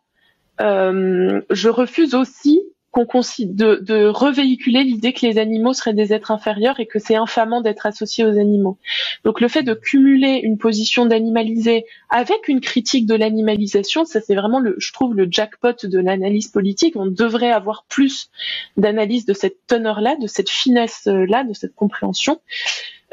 euh, 0.61 1.41
je 1.49 1.69
refuse 1.69 2.13
aussi 2.15 2.61
qu'on 2.93 3.07
de, 3.39 3.79
de 3.81 4.05
revéhiculer 4.05 4.83
l'idée 4.83 5.13
que 5.13 5.25
les 5.25 5.39
animaux 5.39 5.73
seraient 5.73 5.95
des 5.95 6.13
êtres 6.13 6.29
inférieurs 6.29 6.79
et 6.79 6.85
que 6.85 6.99
c'est 6.99 7.15
infamant 7.15 7.59
d'être 7.59 7.87
associé 7.87 8.23
aux 8.23 8.37
animaux. 8.37 8.77
Donc 9.23 9.41
le 9.41 9.47
fait 9.47 9.63
de 9.63 9.73
cumuler 9.73 10.39
une 10.43 10.59
position 10.59 11.07
d'animalisé 11.07 11.85
avec 12.11 12.47
une 12.47 12.61
critique 12.61 13.07
de 13.07 13.15
l'animalisation, 13.15 14.05
ça 14.05 14.21
c'est 14.21 14.35
vraiment 14.35 14.59
le, 14.59 14.75
je 14.77 14.93
trouve 14.93 15.15
le 15.15 15.27
jackpot 15.29 15.73
de 15.83 15.99
l'analyse 15.99 16.49
politique. 16.49 16.95
On 16.95 17.07
devrait 17.07 17.51
avoir 17.51 17.83
plus 17.89 18.29
d'analyse 18.77 19.25
de 19.25 19.33
cette 19.33 19.65
teneur-là, 19.65 20.15
de 20.17 20.27
cette 20.27 20.49
finesse-là, 20.49 21.45
de 21.45 21.53
cette 21.53 21.73
compréhension. 21.73 22.41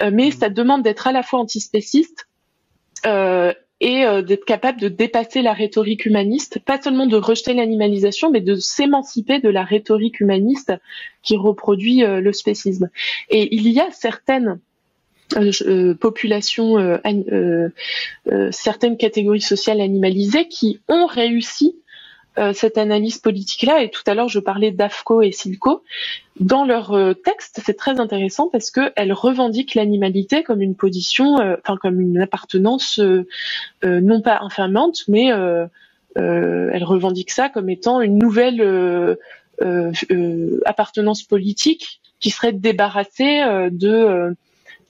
Euh, 0.02 0.10
mais 0.12 0.30
ça 0.30 0.50
demande 0.50 0.82
d'être 0.82 1.06
à 1.06 1.12
la 1.12 1.22
fois 1.22 1.40
antispéciste 1.40 2.28
euh, 3.06 3.54
et 3.80 4.04
euh, 4.04 4.22
d'être 4.22 4.44
capable 4.44 4.80
de 4.80 4.88
dépasser 4.88 5.42
la 5.42 5.52
rhétorique 5.52 6.04
humaniste, 6.04 6.58
pas 6.64 6.80
seulement 6.80 7.06
de 7.06 7.16
rejeter 7.16 7.54
l'animalisation, 7.54 8.30
mais 8.30 8.40
de 8.40 8.54
s'émanciper 8.54 9.40
de 9.40 9.48
la 9.48 9.64
rhétorique 9.64 10.20
humaniste 10.20 10.72
qui 11.22 11.36
reproduit 11.36 12.04
euh, 12.04 12.20
le 12.20 12.32
spécisme. 12.32 12.90
Et 13.30 13.54
il 13.54 13.68
y 13.68 13.80
a 13.80 13.90
certaines 13.90 14.60
euh, 15.36 15.94
populations, 15.94 16.98
certaines 18.50 18.96
catégories 18.96 19.40
sociales 19.40 19.80
animalisées 19.80 20.48
qui 20.48 20.80
ont 20.88 21.06
réussi 21.06 21.76
euh, 21.76 21.89
cette 22.54 22.78
analyse 22.78 23.18
politique-là. 23.18 23.82
Et 23.82 23.90
tout 23.90 24.02
à 24.06 24.14
l'heure, 24.14 24.28
je 24.28 24.40
parlais 24.40 24.70
d'AFCO 24.70 25.22
et 25.22 25.32
SILCO. 25.32 25.82
Dans 26.38 26.64
leur 26.64 26.92
euh, 26.92 27.12
texte, 27.12 27.60
c'est 27.64 27.76
très 27.76 28.00
intéressant 28.00 28.48
parce 28.48 28.70
qu'elles 28.70 29.12
revendiquent 29.12 29.74
l'animalité 29.74 30.42
comme 30.42 30.62
une 30.62 30.74
position, 30.74 31.38
euh, 31.38 31.56
enfin 31.62 31.76
comme 31.76 32.00
une 32.00 32.18
appartenance 32.18 33.00
non 33.82 34.20
pas 34.20 34.38
infamante, 34.40 35.02
mais 35.08 35.26
elles 36.16 36.84
revendiquent 36.84 37.30
ça 37.30 37.48
comme 37.48 37.68
étant 37.68 38.00
une 38.00 38.18
nouvelle 38.18 39.16
appartenance 40.64 41.22
politique 41.22 42.00
qui 42.20 42.30
serait 42.30 42.52
débarrassée 42.52 43.42
de 43.70 44.34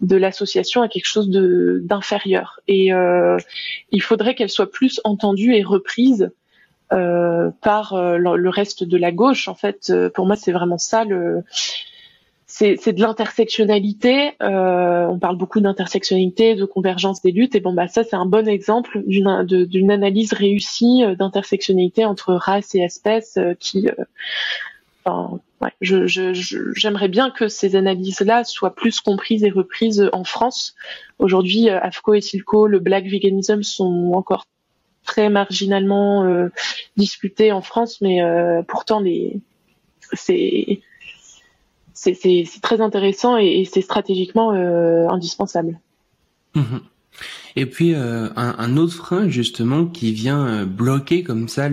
de 0.00 0.16
l'association 0.16 0.80
à 0.80 0.88
quelque 0.88 1.06
chose 1.06 1.28
d'inférieur. 1.30 2.60
Et 2.68 2.90
il 3.92 4.02
faudrait 4.02 4.34
qu'elle 4.34 4.50
soit 4.50 4.70
plus 4.70 5.00
entendue 5.04 5.54
et 5.54 5.62
reprise 5.62 6.30
euh, 6.30 6.39
par 6.90 7.94
euh, 7.94 8.16
le 8.18 8.48
reste 8.48 8.84
de 8.84 8.96
la 8.96 9.12
gauche. 9.12 9.48
En 9.48 9.54
fait, 9.54 9.90
euh, 9.90 10.10
pour 10.10 10.26
moi, 10.26 10.36
c'est 10.36 10.52
vraiment 10.52 10.78
ça 10.78 11.04
le 11.04 11.42
c'est 12.46 12.92
de 12.92 13.00
l'intersectionnalité. 13.00 14.32
Euh, 14.42 15.06
on 15.06 15.18
parle 15.18 15.36
beaucoup 15.36 15.60
d'intersectionnalité, 15.60 16.56
de 16.56 16.64
convergence 16.66 17.22
des 17.22 17.30
luttes, 17.30 17.54
et 17.54 17.60
bon 17.60 17.72
bah 17.72 17.88
ça 17.88 18.02
c'est 18.04 18.16
un 18.16 18.26
bon 18.26 18.46
exemple 18.46 19.02
d'une 19.06 19.90
analyse 19.90 20.34
réussie 20.34 21.04
d'intersectionnalité 21.16 22.04
entre 22.04 22.34
race 22.34 22.74
et 22.74 22.80
espèce 22.80 23.38
qui. 23.60 23.88
Enfin, 25.04 25.38
ouais, 25.62 25.72
je, 25.80 26.06
j'aimerais 26.74 27.08
bien 27.08 27.30
que 27.30 27.48
ces 27.48 27.76
analyses-là 27.76 28.44
soient 28.44 28.74
plus 28.74 29.00
comprises 29.00 29.44
et 29.44 29.50
reprises 29.50 30.10
en 30.12 30.24
France. 30.24 30.74
Aujourd'hui, 31.18 31.70
AFCO 31.70 32.14
et 32.14 32.20
SILCO, 32.20 32.66
le 32.66 32.80
black 32.80 33.06
veganism 33.06 33.62
sont 33.62 34.10
encore 34.12 34.44
très 35.10 35.28
marginalement 35.28 36.24
euh, 36.24 36.50
discuté 36.96 37.50
en 37.50 37.62
France, 37.62 38.00
mais 38.00 38.22
euh, 38.22 38.62
pourtant 38.62 39.02
c'est 40.12 40.80
très 42.62 42.80
intéressant 42.80 43.36
et, 43.36 43.64
c'est 43.64 43.80
stratégiquement 43.80 44.52
euh, 44.52 45.08
indispensable. 45.08 45.80
Mhm. 46.54 46.82
Et 47.56 47.66
puis 47.66 47.94
euh, 47.94 48.28
un, 48.36 48.54
un, 48.58 48.76
autre 48.76 48.94
frein 48.94 49.28
justement 49.28 49.86
qui 49.86 50.12
vient 50.12 50.46
euh, 50.46 50.64
bloquer 50.64 51.22
comme 51.22 51.48
ça 51.48 51.68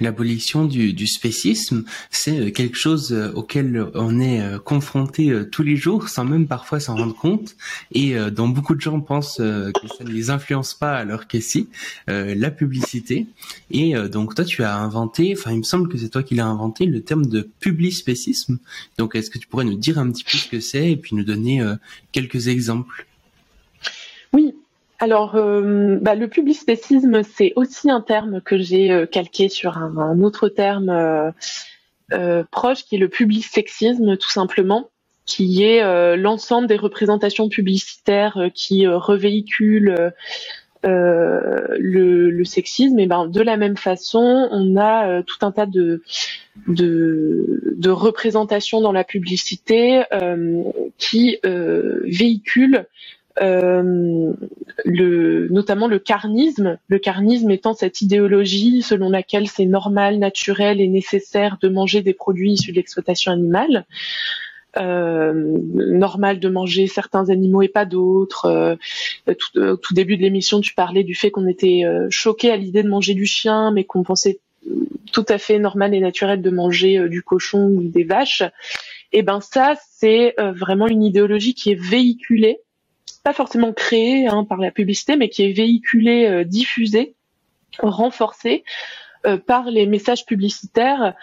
l'abolition 0.00 0.64
du, 0.64 0.92
du 0.92 1.06
spécisme, 1.06 1.84
c'est 2.10 2.38
euh, 2.38 2.50
quelque 2.50 2.76
chose 2.76 3.12
auquel 3.34 3.86
on 3.94 4.20
est 4.20 4.42
confronté 4.64 5.32
tous 5.50 5.62
les 5.62 5.76
jours 5.76 6.08
sans 6.08 6.24
même 6.24 6.46
parfois 6.46 6.80
s'en 6.80 6.96
rendre 6.96 7.14
compte 7.14 7.56
et 7.92 8.14
dont 8.30 8.48
beaucoup 8.48 8.74
de 8.74 8.80
gens 8.80 9.00
pensent 9.00 9.36
que 9.38 9.88
ça 9.98 10.04
ne 10.04 10.10
les 10.10 10.30
influence 10.30 10.74
pas 10.74 10.96
alors 10.96 11.26
que 11.26 11.40
si, 11.40 11.68
la 12.06 12.50
publicité. 12.50 13.26
Et 13.70 13.94
donc 14.08 14.34
toi 14.34 14.44
tu 14.44 14.62
as 14.62 14.76
inventé, 14.76 15.34
enfin 15.36 15.52
il 15.52 15.58
me 15.58 15.62
semble 15.62 15.88
que 15.88 15.98
c'est 15.98 16.08
toi 16.08 16.22
qui 16.22 16.34
l'as 16.34 16.46
inventé, 16.46 16.86
le 16.86 17.02
terme 17.02 17.26
de 17.26 17.48
publispécisme. 17.60 18.58
Donc 18.98 19.14
est-ce 19.14 19.30
que 19.30 19.38
tu 19.38 19.46
pourrais 19.46 19.64
nous 19.64 19.76
dire 19.76 19.98
un 19.98 20.10
petit 20.10 20.24
peu 20.24 20.36
ce 20.36 20.48
que 20.48 20.60
c'est 20.60 20.92
et 20.92 20.96
puis 20.96 21.16
nous 21.16 21.24
donner 21.24 21.62
quelques 22.12 22.48
exemples? 22.48 23.06
Alors, 25.02 25.34
euh, 25.34 25.96
bah, 25.98 26.14
le 26.14 26.28
publicspécisme, 26.28 27.22
c'est 27.22 27.54
aussi 27.56 27.90
un 27.90 28.02
terme 28.02 28.42
que 28.42 28.58
j'ai 28.58 28.92
euh, 28.92 29.06
calqué 29.06 29.48
sur 29.48 29.78
un, 29.78 30.20
autre 30.20 30.50
terme 30.50 30.90
euh, 32.12 32.44
proche, 32.50 32.84
qui 32.84 32.96
est 32.96 32.98
le 32.98 33.08
public-sexisme, 33.08 34.18
tout 34.18 34.30
simplement, 34.30 34.90
qui 35.24 35.64
est 35.64 36.16
l'ensemble 36.16 36.66
des 36.66 36.76
représentations 36.76 37.48
publicitaires 37.48 38.50
qui 38.52 38.86
revéhiculent 38.86 40.12
le, 40.82 42.42
sexisme. 42.44 42.98
Et 42.98 43.06
ben, 43.06 43.26
de 43.26 43.40
la 43.40 43.56
même 43.56 43.76
façon, 43.76 44.48
on 44.50 44.76
a 44.76 45.22
tout 45.22 45.38
un 45.42 45.52
tas 45.52 45.66
de, 45.66 46.02
représentations 47.86 48.80
dans 48.80 48.92
la 48.92 49.04
publicité 49.04 50.02
qui 50.98 51.38
véhiculent 51.44 52.86
euh, 53.40 54.32
le, 54.84 55.48
notamment 55.48 55.86
le 55.86 55.98
carnisme, 55.98 56.78
le 56.88 56.98
carnisme 56.98 57.50
étant 57.50 57.74
cette 57.74 58.00
idéologie 58.00 58.82
selon 58.82 59.10
laquelle 59.10 59.48
c'est 59.48 59.66
normal, 59.66 60.18
naturel 60.18 60.80
et 60.80 60.88
nécessaire 60.88 61.58
de 61.60 61.68
manger 61.68 62.02
des 62.02 62.14
produits 62.14 62.52
issus 62.52 62.72
de 62.72 62.76
l'exploitation 62.76 63.32
animale. 63.32 63.86
Euh, 64.76 65.32
normal 65.74 66.38
de 66.38 66.48
manger 66.48 66.86
certains 66.86 67.28
animaux 67.28 67.62
et 67.62 67.68
pas 67.68 67.84
d'autres. 67.86 68.46
Euh, 68.46 68.76
tout, 69.34 69.76
tout, 69.76 69.94
début 69.94 70.16
de 70.16 70.22
l'émission, 70.22 70.60
tu 70.60 70.74
parlais 70.74 71.02
du 71.02 71.16
fait 71.16 71.32
qu'on 71.32 71.48
était 71.48 71.82
euh, 71.84 72.06
choqué 72.08 72.52
à 72.52 72.56
l'idée 72.56 72.84
de 72.84 72.88
manger 72.88 73.14
du 73.14 73.26
chien, 73.26 73.72
mais 73.72 73.82
qu'on 73.82 74.04
pensait 74.04 74.38
tout 75.12 75.26
à 75.28 75.38
fait 75.38 75.58
normal 75.58 75.92
et 75.92 76.00
naturel 76.00 76.40
de 76.40 76.50
manger 76.50 77.08
du 77.08 77.22
cochon 77.22 77.64
ou 77.64 77.82
des 77.82 78.04
vaches. 78.04 78.44
Et 79.12 79.22
ben 79.22 79.40
ça, 79.40 79.74
c'est 79.90 80.36
vraiment 80.38 80.86
une 80.86 81.02
idéologie 81.02 81.54
qui 81.54 81.72
est 81.72 81.80
véhiculée 81.80 82.60
pas 83.22 83.32
forcément 83.32 83.72
créé 83.72 84.26
hein, 84.26 84.44
par 84.44 84.58
la 84.58 84.70
publicité, 84.70 85.16
mais 85.16 85.28
qui 85.28 85.42
est 85.42 85.52
véhiculé, 85.52 86.26
euh, 86.26 86.44
diffusé, 86.44 87.14
renforcé 87.78 88.64
euh, 89.26 89.36
par 89.36 89.70
les 89.70 89.86
messages 89.86 90.24
publicitaires 90.24 91.14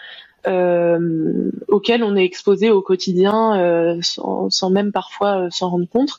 euh, 0.46 1.50
auxquels 1.66 2.04
on 2.04 2.16
est 2.16 2.24
exposé 2.24 2.70
au 2.70 2.80
quotidien 2.80 3.98
sans, 4.00 4.70
même 4.70 4.92
parfois 4.92 5.48
s'en 5.50 5.68
rendre 5.68 5.88
compte. 5.88 6.18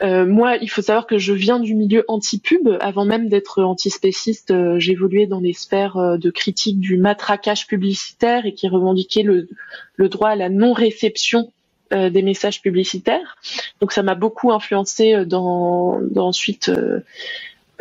moi, 0.00 0.56
il 0.56 0.70
faut 0.70 0.80
savoir 0.80 1.06
que 1.06 1.18
je 1.18 1.34
viens 1.34 1.60
du 1.60 1.74
milieu 1.74 2.04
anti-pub. 2.08 2.78
Avant 2.80 3.04
même 3.04 3.28
d'être 3.28 3.62
antispéciste, 3.62 4.54
j'évoluais 4.78 5.26
dans 5.26 5.40
les 5.40 5.52
sphères 5.52 6.18
de 6.18 6.30
critique 6.30 6.80
du 6.80 6.96
matraquage 6.96 7.66
publicitaire 7.66 8.46
et 8.46 8.54
qui 8.54 8.68
revendiquait 8.68 9.22
le 9.22 10.08
droit 10.08 10.30
à 10.30 10.36
la 10.36 10.48
non-réception 10.48 11.52
euh, 11.92 12.10
des 12.10 12.22
messages 12.22 12.62
publicitaires. 12.62 13.36
Donc 13.80 13.92
ça 13.92 14.02
m'a 14.02 14.14
beaucoup 14.14 14.52
influencé 14.52 15.14
euh, 15.14 15.24
dans, 15.24 16.00
ensuite. 16.16 16.68
Euh, 16.68 17.00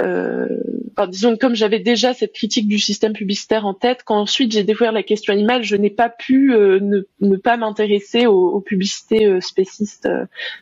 euh, 0.01 0.47
enfin, 0.91 1.08
disons 1.08 1.38
comme 1.38 1.56
j'avais 1.56 1.80
déjà 1.80 2.14
cette 2.14 2.34
critique 2.34 2.68
du 2.68 2.78
système 2.78 3.14
publicitaire 3.14 3.66
en 3.66 3.74
tête, 3.74 4.01
quand 4.06 4.20
ensuite 4.20 4.51
j'ai 4.51 4.64
découvert 4.64 4.91
la 4.91 5.03
question 5.03 5.34
animale, 5.34 5.64
je 5.64 5.76
n'ai 5.76 5.89
pas 5.89 6.10
pu 6.10 6.51
ne, 6.51 7.36
pas 7.38 7.56
m'intéresser 7.56 8.28
aux, 8.28 8.60
publicités 8.60 9.39
spécistes 9.39 10.10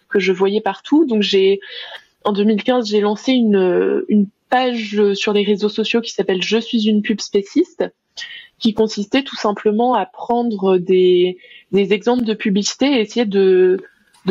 que 0.08 0.20
je 0.20 0.32
voyais 0.32 0.62
partout. 0.62 1.06
Donc 1.06 1.24
j'ai 1.24 1.60
en 2.24 2.32
2015 2.32 2.88
j'ai 2.88 3.02
lancé 3.02 3.32
une, 3.32 4.06
une 4.08 4.28
page 4.50 5.02
sur 5.16 5.34
les 5.34 5.44
réseaux 5.44 5.68
sociaux 5.68 6.00
qui 6.00 6.12
s'appelle 6.12 6.44
Je 6.44 6.60
suis 6.60 6.88
une 6.88 7.02
pub 7.02 7.20
spéciste 7.20 7.84
qui 8.64 8.74
consistait 8.74 9.24
tout 9.24 9.36
simplement 9.36 9.93
à 9.93 10.05
prendre 10.05 10.78
des, 10.78 11.38
exemples 11.74 12.24
de 12.24 12.34
publicité 12.34 12.86
et 12.86 13.01
essayer 13.01 13.26
de 13.26 13.78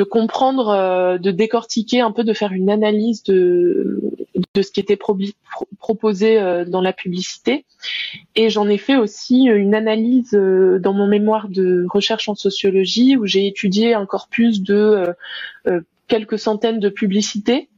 comprendre, 0.09 0.71
euh, 0.71 1.19
de 1.19 1.31
décortiquer 1.31 2.01
un 2.01 2.13
peu, 2.13 2.25
de 2.25 2.33
faire 2.33 2.53
une 2.53 2.71
analyse 2.71 3.23
de, 3.25 4.01
de 4.55 4.63
ce 4.63 4.71
qui 4.71 4.81
était 4.81 4.99
proposé 5.79 6.41
euh, 6.41 6.65
dans 6.65 6.81
la 6.81 6.95
publicité. 6.95 7.67
Et 8.35 8.49
j'en 8.49 8.71
ai 8.71 8.79
fait 8.79 8.97
aussi 8.97 9.45
une 9.45 9.75
analyse 9.75 10.33
euh, 10.33 10.79
dans 10.79 10.95
mon 10.95 11.07
mémoire 11.07 11.51
de 11.51 11.85
recherche 11.91 12.31
en 12.31 12.35
sociologie 12.35 13.19
où 13.19 13.27
j'ai 13.27 13.47
étudié 13.47 13.93
un 13.93 14.07
corpus 14.07 14.63
de 14.63 15.15
quelques 16.09 16.39
centaines 16.39 16.81
de 16.81 16.89
publicités 16.89 17.69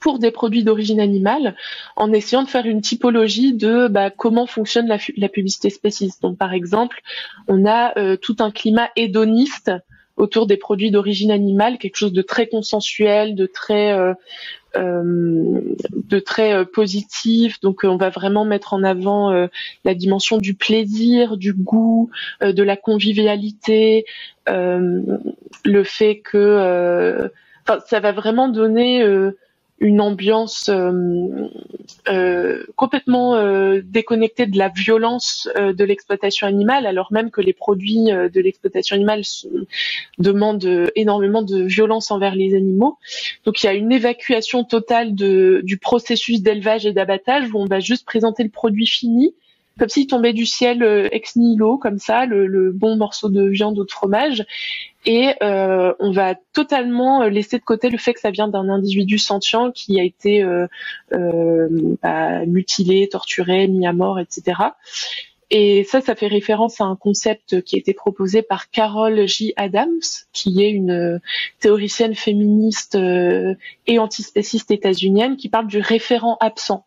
pour 0.00 0.18
des 0.18 0.30
produits 0.30 0.64
d'origine 0.64 1.00
animale 1.00 1.54
en 1.96 2.12
essayant 2.12 2.42
de 2.42 2.48
faire 2.48 2.66
une 2.66 2.80
typologie 2.80 3.54
de 3.54 3.88
bah, 3.88 4.10
comment 4.10 4.46
fonctionne 4.46 4.88
la, 4.88 5.28
publicité 5.28 5.70
spéciste. 5.70 6.22
Donc 6.22 6.38
par 6.38 6.52
exemple, 6.52 7.00
on 7.48 7.66
a 7.66 8.16
tout 8.16 8.36
un 8.40 8.50
climat 8.50 8.90
hédoniste 8.96 9.70
autour 10.20 10.46
des 10.46 10.56
produits 10.56 10.90
d'origine 10.90 11.30
animale, 11.30 11.78
quelque 11.78 11.96
chose 11.96 12.12
de 12.12 12.22
très 12.22 12.46
consensuel, 12.46 13.34
de 13.34 13.46
très 13.46 13.92
euh, 13.92 14.12
euh, 14.76 15.74
de 15.92 16.18
très 16.20 16.52
euh, 16.52 16.64
positif. 16.64 17.60
Donc 17.60 17.80
on 17.82 17.96
va 17.96 18.10
vraiment 18.10 18.44
mettre 18.44 18.74
en 18.74 18.84
avant 18.84 19.48
la 19.84 19.94
dimension 19.94 20.38
du 20.38 20.54
plaisir, 20.54 21.36
du 21.36 21.52
goût, 21.52 22.10
de 22.42 22.62
la 22.62 22.76
convivialité, 22.76 24.04
le 24.46 25.84
fait 25.84 26.20
que 26.20 27.30
ça 27.86 28.00
va 28.00 28.12
vraiment 28.12 28.48
donner 28.48 29.04
une 29.80 30.02
ambiance 30.02 30.68
euh, 30.68 31.48
euh, 32.08 32.62
complètement 32.76 33.34
euh, 33.36 33.80
déconnectée 33.82 34.46
de 34.46 34.58
la 34.58 34.68
violence 34.68 35.48
de 35.56 35.84
l'exploitation 35.84 36.46
animale, 36.46 36.86
alors 36.86 37.08
même 37.12 37.30
que 37.30 37.40
les 37.40 37.54
produits 37.54 38.04
de 38.04 38.40
l'exploitation 38.40 38.94
animale 38.94 39.22
demandent 40.18 40.90
énormément 40.96 41.42
de 41.42 41.62
violence 41.62 42.10
envers 42.10 42.34
les 42.34 42.54
animaux. 42.54 42.98
Donc 43.44 43.62
il 43.62 43.66
y 43.66 43.68
a 43.68 43.74
une 43.74 43.90
évacuation 43.90 44.64
totale 44.64 45.14
de, 45.14 45.62
du 45.64 45.78
processus 45.78 46.42
d'élevage 46.42 46.84
et 46.84 46.92
d'abattage 46.92 47.50
où 47.52 47.58
on 47.58 47.66
va 47.66 47.80
juste 47.80 48.04
présenter 48.04 48.42
le 48.42 48.50
produit 48.50 48.86
fini 48.86 49.34
comme 49.78 49.88
s'il 49.88 50.06
tombait 50.06 50.32
du 50.32 50.46
ciel 50.46 50.82
euh, 50.82 51.08
ex 51.12 51.36
nihilo, 51.36 51.78
comme 51.78 51.98
ça, 51.98 52.26
le, 52.26 52.70
bon 52.72 52.96
morceau 52.96 53.28
de 53.28 53.48
viande 53.48 53.78
ou 53.78 53.84
de 53.84 53.90
fromage. 53.90 54.44
Et 55.06 55.30
euh, 55.42 55.94
on 55.98 56.12
va 56.12 56.34
totalement 56.52 57.22
euh, 57.22 57.30
laisser 57.30 57.58
de 57.58 57.64
côté 57.64 57.88
le 57.88 57.96
fait 57.96 58.12
que 58.12 58.20
ça 58.20 58.30
vient 58.30 58.48
d'un 58.48 58.68
individu 58.68 59.16
sentient 59.16 59.70
qui 59.70 59.98
a 59.98 60.04
été 60.04 60.44
bah, 61.10 62.46
mutilé, 62.46 63.08
torturé, 63.08 63.66
mis 63.68 63.86
à 63.86 63.92
mort, 63.92 64.18
etc. 64.18 64.60
Et 65.52 65.82
ça, 65.82 66.00
ça 66.00 66.14
fait 66.14 66.28
référence 66.28 66.80
à 66.80 66.84
un 66.84 66.94
concept 66.94 67.62
qui 67.62 67.74
a 67.74 67.78
été 67.80 67.92
proposé 67.92 68.40
par 68.40 68.70
Carol 68.70 69.26
J. 69.26 69.52
Adams, 69.56 70.00
qui 70.32 70.62
est 70.62 70.70
une 70.70 71.20
théoricienne 71.58 72.14
féministe 72.14 72.94
euh, 72.94 73.56
et 73.88 73.98
antispéciste 73.98 74.70
états-unienne, 74.70 75.36
qui 75.36 75.48
parle 75.48 75.66
du 75.66 75.80
référent 75.80 76.36
absent. 76.40 76.84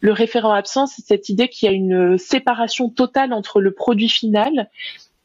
Le 0.00 0.12
référent 0.12 0.52
absent, 0.52 0.86
c'est 0.86 1.04
cette 1.04 1.28
idée 1.28 1.48
qu'il 1.48 1.68
y 1.68 1.72
a 1.72 1.74
une 1.74 2.16
séparation 2.16 2.88
totale 2.88 3.34
entre 3.34 3.60
le 3.60 3.72
produit 3.72 4.08
final 4.08 4.70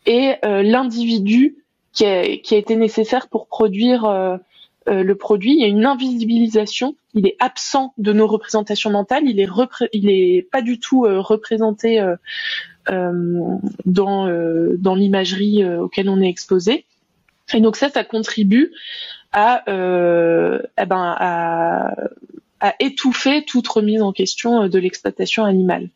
et 0.05 0.33
euh, 0.43 0.61
l'individu 0.61 1.55
qui 1.93 2.05
a, 2.05 2.23
été 2.23 2.75
nécessaire 2.75 3.29
pour 3.29 3.47
produire 3.47 4.05
euh, 4.05 4.37
le 4.87 5.15
produit. 5.15 5.53
Il 5.53 5.61
y 5.61 5.63
a 5.63 5.67
une 5.67 5.85
invisibilisation. 5.85 6.95
Il 7.13 7.27
est 7.27 7.35
absent 7.39 7.93
de 7.97 8.11
nos 8.13 8.27
représentations 8.27 8.89
mentales. 8.89 9.23
Il 9.25 9.39
est, 9.39 9.47
il 9.93 10.09
est 10.09 10.47
pas 10.51 10.61
du 10.61 10.79
tout 10.79 11.01
représenté 11.03 11.99
euh, 11.99 12.15
dans, 12.87 14.27
euh, 14.27 14.75
dans 14.77 14.95
l'imagerie 14.95 15.63
euh, 15.63 15.81
auquel 15.81 16.09
on 16.09 16.21
est 16.21 16.29
exposé. 16.29 16.85
Et 17.53 17.61
donc 17.61 17.75
ça, 17.75 17.89
ça 17.89 18.03
contribue 18.03 18.71
à, 19.33 19.63
eh 19.67 20.85
ben, 20.85 21.95
étouffer 22.79 23.43
toute 23.45 23.67
remise 23.67 24.01
en 24.01 24.11
question 24.11 24.67
de 24.67 24.79
l'exploitation 24.79 25.45
animale. 25.45 25.89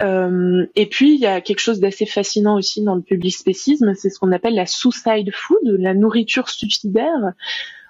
Euh, 0.00 0.66
et 0.76 0.86
puis 0.86 1.14
il 1.14 1.20
y 1.20 1.26
a 1.26 1.40
quelque 1.40 1.60
chose 1.60 1.80
d'assez 1.80 2.06
fascinant 2.06 2.56
aussi 2.56 2.82
dans 2.82 2.94
le 2.94 3.02
public 3.02 3.34
spécisme, 3.34 3.94
c'est 3.96 4.10
ce 4.10 4.18
qu'on 4.18 4.30
appelle 4.32 4.54
la 4.54 4.66
suicide 4.66 5.30
food, 5.34 5.58
la 5.64 5.94
nourriture 5.94 6.48
suicidaire, 6.48 7.32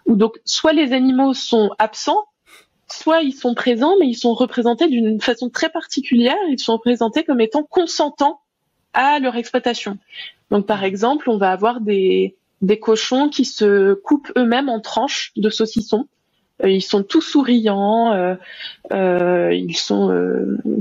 où 0.07 0.17
donc 0.17 0.39
soit 0.45 0.73
les 0.73 0.93
animaux 0.93 1.35
sont 1.35 1.71
absents, 1.79 2.25
soit 2.91 3.23
ils 3.23 3.33
sont 3.33 3.55
présents, 3.55 3.97
mais 4.01 4.07
ils 4.07 4.17
sont 4.17 4.35
représentés 4.35 4.89
d'une 4.89 5.21
façon 5.21 5.51
très 5.51 5.69
particulière. 5.69 6.37
Ils 6.49 6.59
sont 6.59 6.75
représentés 6.75 7.25
comme 7.25 7.41
étant 7.41 7.63
consentants 7.63 8.41
à 8.93 9.19
leur 9.19 9.37
exploitation. 9.37 9.99
Donc, 10.51 10.67
par 10.67 10.85
exemple, 10.85 11.29
on 11.31 11.39
va 11.39 11.53
avoir 11.53 11.81
des, 11.81 12.37
des 12.63 12.79
cochons 12.79 13.29
qui 13.29 13.45
se 13.45 13.95
coupent 13.95 14.33
eux-mêmes 14.37 14.69
en 14.69 14.81
tranches 14.81 15.33
de 15.37 15.51
saucissons 15.51 16.09
ils 16.67 16.83
sont 16.83 17.03
tous 17.03 17.21
souriants, 17.21 18.13
euh, 18.13 18.35
euh, 18.93 19.53
ils 19.55 19.77
sont 19.77 20.13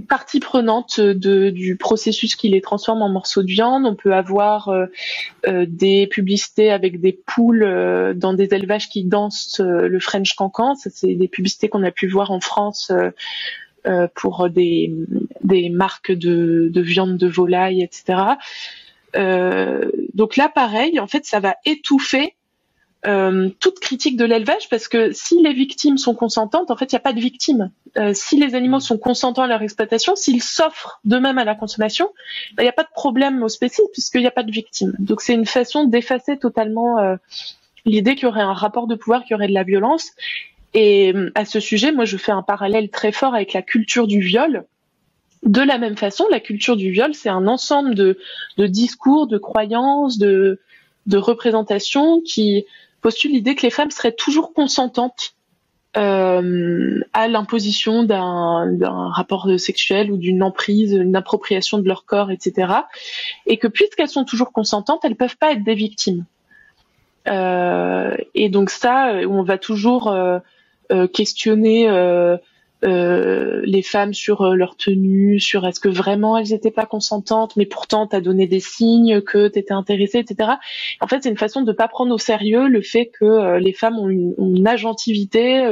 partie 0.08 0.40
prenante 0.40 1.00
de, 1.00 1.50
du 1.50 1.76
processus 1.76 2.36
qui 2.36 2.50
les 2.50 2.62
transforme 2.62 3.02
en 3.02 3.10
morceaux 3.10 3.44
de 3.44 3.48
viande. 3.48 3.86
On 3.86 3.96
peut 3.96 4.14
avoir 4.14 4.72
des 5.46 6.08
publicités 6.08 6.72
avec 6.72 7.00
des 7.00 7.14
poules 7.14 8.16
dans 8.16 8.34
des 8.34 8.54
élevages 8.54 8.90
qui 8.90 9.04
dansent 9.04 9.60
le 9.62 10.00
French 10.00 10.34
cancan. 10.34 10.76
Ça, 10.76 10.90
c'est 10.92 11.14
des 11.14 11.28
publicités 11.28 11.70
qu'on 11.70 11.84
a 11.84 11.92
pu 11.92 12.08
voir 12.08 12.32
en 12.32 12.40
France. 12.40 12.92
pour 14.16 14.50
des, 14.50 14.94
des 15.44 15.70
marques 15.70 16.12
de, 16.12 16.70
de 16.72 16.82
viande 16.82 17.18
de 17.18 17.28
volaille, 17.28 17.84
etc. 17.84 18.20
donc 20.14 20.36
là, 20.36 20.50
pareil, 20.50 21.00
en 21.00 21.08
fait, 21.08 21.26
ça 21.26 21.40
va 21.40 21.56
étouffer 21.66 22.37
euh, 23.06 23.50
toute 23.60 23.80
critique 23.80 24.18
de 24.18 24.26
l'élevage 24.26 24.70
parce 24.70 24.88
que 24.88 25.12
si 25.14 25.42
les 25.42 25.54
victimes 25.54 25.98
sont 25.98 26.16
consentantes, 26.16 26.72
en 26.72 26.76
fait, 26.76 26.92
il 26.92 26.96
n'y 26.96 26.98
a 26.98 27.02
pas 27.02 27.14
de 27.14 27.20
victimes. 27.20 27.70
Euh, 27.96 28.12
si 28.14 28.38
les 28.38 28.56
animaux 28.56 28.80
sont 28.80 28.98
consentants 28.98 29.44
à 29.44 29.48
leur 29.48 29.62
exploitation, 29.62 30.16
s'ils 30.16 30.42
s'offrent 30.42 31.00
d'eux-mêmes 31.06 31.38
à 31.38 31.46
la 31.46 31.54
consommation, 31.54 32.10
ben, 32.56 32.64
il 32.64 32.66
n'y 32.66 32.70
a 32.70 32.74
pas 32.74 32.84
de 32.84 32.92
problème 32.92 33.44
au 33.44 33.50
spécifique 33.50 33.92
puisqu'il 33.94 34.22
n'y 34.22 34.28
a 34.28 34.32
pas 34.32 34.44
de 34.44 34.52
victimes. 34.52 34.96
Donc 34.98 35.22
c'est 35.22 35.36
une 35.36 35.46
façon 35.46 35.84
d'effacer 35.86 36.40
totalement 36.40 36.98
euh, 36.98 37.16
l'idée 37.86 38.16
qu'il 38.16 38.24
y 38.24 38.28
aurait 38.28 38.42
un 38.42 38.54
rapport 38.54 38.88
de 38.88 38.96
pouvoir, 38.96 39.24
qu'il 39.24 39.32
y 39.32 39.36
aurait 39.36 39.48
de 39.48 39.54
la 39.54 39.64
violence. 39.64 40.12
Et 40.74 41.14
à 41.36 41.46
ce 41.46 41.60
sujet, 41.60 41.92
moi, 41.92 42.06
je 42.06 42.18
fais 42.18 42.32
un 42.32 42.44
parallèle 42.44 42.90
très 42.90 43.12
fort 43.12 43.34
avec 43.34 43.54
la 43.54 43.62
culture 43.62 44.06
du 44.06 44.20
viol. 44.20 44.66
De 45.44 45.62
la 45.62 45.78
même 45.78 45.96
façon, 45.96 46.26
la 46.30 46.40
culture 46.40 46.76
du 46.76 46.92
viol, 46.92 47.14
c'est 47.14 47.30
un 47.30 47.48
ensemble 47.48 47.96
de, 47.96 48.18
discours, 48.58 49.28
de 49.28 49.38
croyances, 49.38 50.18
de 50.18 50.60
représentations 51.14 52.22
qui 52.22 52.66
postule 53.08 53.32
l'idée 53.32 53.56
que 53.56 53.62
les 53.62 53.70
femmes 53.70 53.90
seraient 53.90 54.12
toujours 54.12 54.52
consentantes 54.54 55.34
euh, 55.96 57.00
à 57.14 57.30
l'imposition 57.30 58.04
d'un 58.04 59.10
rapport 59.12 59.50
sexuel 59.58 60.12
ou 60.12 60.18
d'une 60.18 60.44
emprise, 60.44 60.92
une 60.92 61.16
appropriation 61.16 61.78
de 61.80 61.88
leur 61.88 62.04
corps, 62.04 62.32
etc. 62.32 62.74
Et 63.46 63.56
que 63.56 63.70
puisqu'elles 63.70 64.10
sont 64.10 64.26
toujours 64.26 64.52
consentantes, 64.52 65.06
elles 65.06 65.16
peuvent 65.16 65.38
pas 65.38 65.54
être 65.54 65.64
des 65.64 65.74
victimes. 65.74 66.26
Euh, 67.30 68.18
et 68.36 68.50
donc 68.50 68.70
ça, 68.70 69.14
on 69.30 69.42
va 69.42 69.58
toujours 69.58 70.10
euh, 70.10 70.40
questionner 71.14 71.88
euh, 72.84 73.62
les 73.66 73.82
femmes 73.82 74.14
sur 74.14 74.42
euh, 74.42 74.54
leur 74.54 74.78
tenue, 74.78 75.40
sur 75.40 75.66
est-ce 75.66 75.80
que 75.80 75.90
vraiment 75.90 76.38
elles 76.38 76.50
n'étaient 76.50 76.70
pas 76.70 76.86
consentantes, 76.86 77.56
mais 77.56 77.66
pourtant 77.66 78.06
tu 78.06 78.16
as 78.16 78.22
donné 78.22 78.46
des 78.46 78.60
signes 78.60 79.22
que 79.22 79.48
tu 79.48 79.58
étais 79.58 79.74
intéressée, 79.74 80.20
etc. 80.20 80.52
En 81.02 81.08
fait, 81.08 81.24
c'est 81.24 81.30
une 81.30 81.38
façon 81.38 81.64
de 81.64 81.72
pas 81.72 81.88
prendre 81.88 82.14
au 82.14 82.20
sérieux 82.20 82.68
le 82.68 82.82
fait 82.82 83.08
que 83.08 83.26
euh, 83.26 83.60
les 83.60 83.74
femmes 83.74 83.98
ont 83.98 84.10
une, 84.10 84.36
une 84.38 84.68
agentivité, 84.68 85.68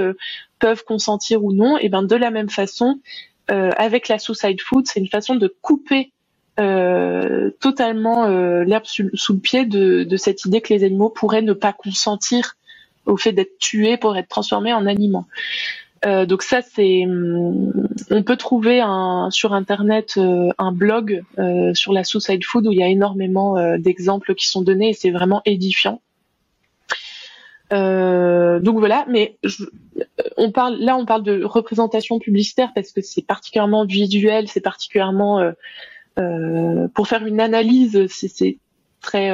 peuvent 0.57 0.83
consentir 0.83 1.43
ou 1.43 1.53
non. 1.53 1.77
Et 1.77 1.89
ben 1.89 2.01
de 2.01 2.15
la 2.15 2.31
même 2.31 2.49
façon, 2.49 2.99
avec 3.47 4.07
la 4.07 4.17
suicide 4.17 4.59
food, 4.61 4.87
c'est 4.87 4.99
une 4.99 5.07
façon 5.07 5.35
de 5.35 5.53
couper 5.61 6.11
totalement 6.57 8.27
l'herbe 8.63 8.85
sous, 8.85 9.09
sous, 9.13 9.33
le 9.33 9.39
pied 9.39 9.65
de, 9.65 10.03
de 10.03 10.17
cette 10.17 10.45
idée 10.45 10.61
que 10.61 10.73
les 10.73 10.83
animaux 10.83 11.09
pourraient 11.09 11.41
ne 11.41 11.53
pas 11.53 11.73
consentir 11.73 12.55
au 13.05 13.17
fait 13.17 13.31
d'être 13.31 13.57
tués 13.59 13.97
pour 13.97 14.17
être 14.17 14.27
transformés 14.27 14.73
en 14.73 14.85
aliments. 14.85 15.27
Euh, 16.05 16.25
donc 16.25 16.43
ça, 16.43 16.61
c'est, 16.61 17.05
hum, 17.05 17.71
on 18.11 18.23
peut 18.23 18.37
trouver 18.37 18.81
sur 19.31 19.53
internet 19.53 20.13
euh, 20.17 20.49
un 20.57 20.71
blog 20.71 21.23
euh, 21.39 21.73
sur 21.73 21.93
la 21.93 22.03
suicide 22.03 22.43
food 22.43 22.67
où 22.67 22.71
il 22.71 22.77
y 22.77 22.83
a 22.83 22.87
énormément 22.87 23.55
d'exemples 23.77 24.35
qui 24.35 24.47
sont 24.47 24.61
donnés 24.61 24.89
et 24.89 24.93
c'est 24.93 25.11
vraiment 25.11 25.41
édifiant. 25.45 26.01
donc 27.71 28.77
voilà, 28.79 29.05
mais 29.09 29.37
on 30.37 30.51
parle 30.51 30.77
là, 30.77 30.95
on 30.95 31.05
parle 31.05 31.23
de 31.23 31.43
représentation 31.43 32.19
publicitaire 32.19 32.71
parce 32.75 32.91
que 32.91 33.01
c'est 33.01 33.25
particulièrement 33.25 33.85
visuel, 33.85 34.47
c'est 34.47 34.61
particulièrement 34.61 35.51
pour 36.93 37.07
faire 37.07 37.25
une 37.25 37.39
analyse, 37.39 38.05
c'est 38.07 38.57
très 39.01 39.31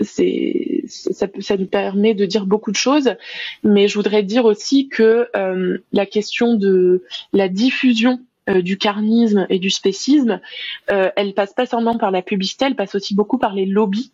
c'est 0.00 0.82
ça, 0.86 1.26
ça 1.38 1.56
nous 1.56 1.66
permet 1.66 2.14
de 2.14 2.26
dire 2.26 2.46
beaucoup 2.46 2.70
de 2.70 2.76
choses, 2.76 3.14
mais 3.62 3.88
je 3.88 3.94
voudrais 3.94 4.22
dire 4.22 4.44
aussi 4.44 4.88
que 4.88 5.28
euh, 5.36 5.78
la 5.92 6.06
question 6.06 6.54
de 6.54 7.04
la 7.32 7.48
diffusion 7.48 8.20
du 8.48 8.78
carnisme 8.78 9.46
et 9.48 9.60
du 9.60 9.70
spécisme, 9.70 10.40
elle 10.88 11.34
passe 11.34 11.52
pas 11.54 11.66
seulement 11.66 11.96
par 11.98 12.10
la 12.10 12.20
publicité, 12.20 12.64
elle 12.64 12.74
passe 12.74 12.96
aussi 12.96 13.14
beaucoup 13.14 13.38
par 13.38 13.54
les 13.54 13.66
lobbies 13.66 14.10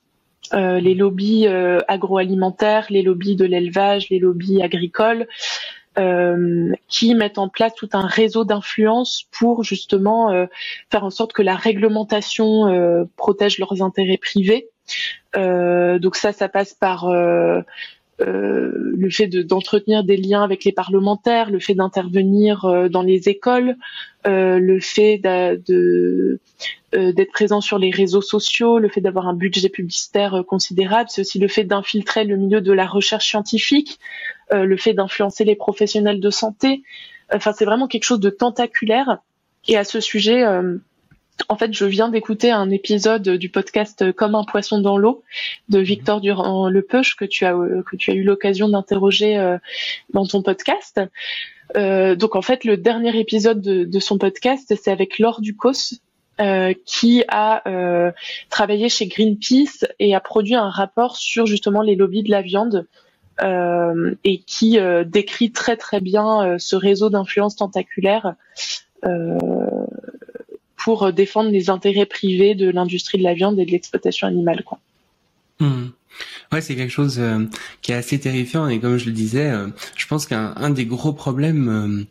euh, 0.54 0.78
les 0.80 0.94
lobbies 0.94 1.46
euh, 1.48 1.80
agroalimentaires, 1.88 2.86
les 2.90 3.02
lobbies 3.02 3.36
de 3.36 3.44
l'élevage, 3.44 4.08
les 4.10 4.18
lobbies 4.18 4.62
agricoles, 4.62 5.26
euh, 5.98 6.72
qui 6.88 7.14
mettent 7.14 7.38
en 7.38 7.48
place 7.48 7.74
tout 7.74 7.88
un 7.94 8.06
réseau 8.06 8.44
d'influence 8.44 9.24
pour 9.32 9.64
justement 9.64 10.46
faire 10.90 11.04
en 11.04 11.10
sorte 11.10 11.32
que 11.32 11.42
la 11.42 11.56
réglementation 11.56 13.08
protège 13.16 13.58
leurs 13.58 13.82
intérêts 13.82 14.18
privés. 14.18 14.68
Donc 15.34 16.16
ça, 16.16 16.32
ça 16.32 16.48
passe 16.48 16.74
par 16.74 17.10
le 18.18 19.10
fait 19.10 19.26
d'entretenir 19.28 20.04
des 20.04 20.16
liens 20.16 20.42
avec 20.42 20.64
les 20.64 20.72
parlementaires, 20.72 21.50
le 21.50 21.58
fait 21.58 21.74
d'intervenir 21.74 22.88
dans 22.90 23.02
les 23.02 23.28
écoles, 23.28 23.76
le 24.24 24.78
fait 24.80 25.20
euh, 26.96 27.12
d'être 27.12 27.32
présent 27.32 27.60
sur 27.60 27.78
les 27.78 27.90
réseaux 27.90 28.22
sociaux, 28.22 28.78
le 28.78 28.88
fait 28.88 29.00
d'avoir 29.00 29.26
un 29.26 29.34
budget 29.34 29.68
publicitaire 29.68 30.34
euh, 30.34 30.42
considérable, 30.42 31.10
c'est 31.10 31.22
aussi 31.22 31.38
le 31.38 31.48
fait 31.48 31.64
d'infiltrer 31.64 32.24
le 32.24 32.36
milieu 32.36 32.60
de 32.60 32.72
la 32.72 32.86
recherche 32.86 33.28
scientifique, 33.28 33.98
euh, 34.52 34.64
le 34.64 34.76
fait 34.76 34.94
d'influencer 34.94 35.44
les 35.44 35.56
professionnels 35.56 36.20
de 36.20 36.30
santé. 36.30 36.84
Enfin, 37.34 37.52
c'est 37.52 37.64
vraiment 37.64 37.88
quelque 37.88 38.04
chose 38.04 38.20
de 38.20 38.30
tentaculaire. 38.30 39.18
Et 39.68 39.76
à 39.76 39.84
ce 39.84 39.98
sujet, 40.00 40.44
en 41.48 41.56
fait, 41.56 41.72
je 41.72 41.84
viens 41.84 42.08
d'écouter 42.08 42.50
un 42.50 42.70
épisode 42.70 43.28
du 43.28 43.48
podcast 43.48 44.12
Comme 44.12 44.34
un 44.34 44.44
poisson 44.44 44.80
dans 44.80 44.96
l'eau 44.96 45.22
de 45.68 45.78
Victor 45.78 46.20
Durand 46.20 46.68
Lepeuche 46.68 47.16
que 47.16 47.24
tu 47.24 47.44
as 47.44 47.54
que 47.86 47.96
tu 47.96 48.10
as 48.10 48.14
eu 48.14 48.22
l'occasion 48.22 48.68
d'interroger 48.68 49.56
dans 50.12 50.26
ton 50.26 50.42
podcast. 50.42 51.00
donc 51.74 52.36
en 52.36 52.42
fait, 52.42 52.64
le 52.64 52.76
dernier 52.76 53.18
épisode 53.18 53.60
de, 53.60 53.84
de 53.84 54.00
son 54.00 54.18
podcast, 54.18 54.74
c'est 54.80 54.90
avec 54.90 55.18
Laure 55.18 55.40
Ducos, 55.40 55.98
euh, 56.38 56.74
qui 56.84 57.24
a 57.28 57.66
euh, 57.66 58.12
travaillé 58.50 58.90
chez 58.90 59.06
Greenpeace 59.06 59.86
et 59.98 60.14
a 60.14 60.20
produit 60.20 60.54
un 60.54 60.68
rapport 60.68 61.16
sur 61.16 61.46
justement 61.46 61.80
les 61.80 61.94
lobbies 61.94 62.22
de 62.22 62.30
la 62.30 62.42
viande 62.42 62.86
euh, 63.42 64.14
et 64.22 64.40
qui 64.40 64.78
décrit 65.06 65.50
très 65.50 65.78
très 65.78 66.02
bien 66.02 66.58
ce 66.58 66.76
réseau 66.76 67.08
d'influence 67.08 67.56
tentaculaire 67.56 68.34
pour 70.86 71.12
défendre 71.12 71.50
les 71.50 71.68
intérêts 71.68 72.06
privés 72.06 72.54
de 72.54 72.70
l'industrie 72.70 73.18
de 73.18 73.24
la 73.24 73.34
viande 73.34 73.58
et 73.58 73.66
de 73.66 73.72
l'exploitation 73.72 74.28
animale. 74.28 74.62
Quoi. 74.64 74.78
Mmh. 75.58 75.86
Ouais, 76.52 76.60
c'est 76.60 76.76
quelque 76.76 76.92
chose 76.92 77.20
qui 77.82 77.90
est 77.90 77.96
assez 77.96 78.20
terrifiant 78.20 78.68
et 78.68 78.78
comme 78.78 78.96
je 78.96 79.06
le 79.06 79.10
disais, 79.10 79.52
je 79.96 80.06
pense 80.06 80.26
qu'un 80.26 80.70
des 80.70 80.86
gros 80.86 81.12
problèmes 81.12 82.06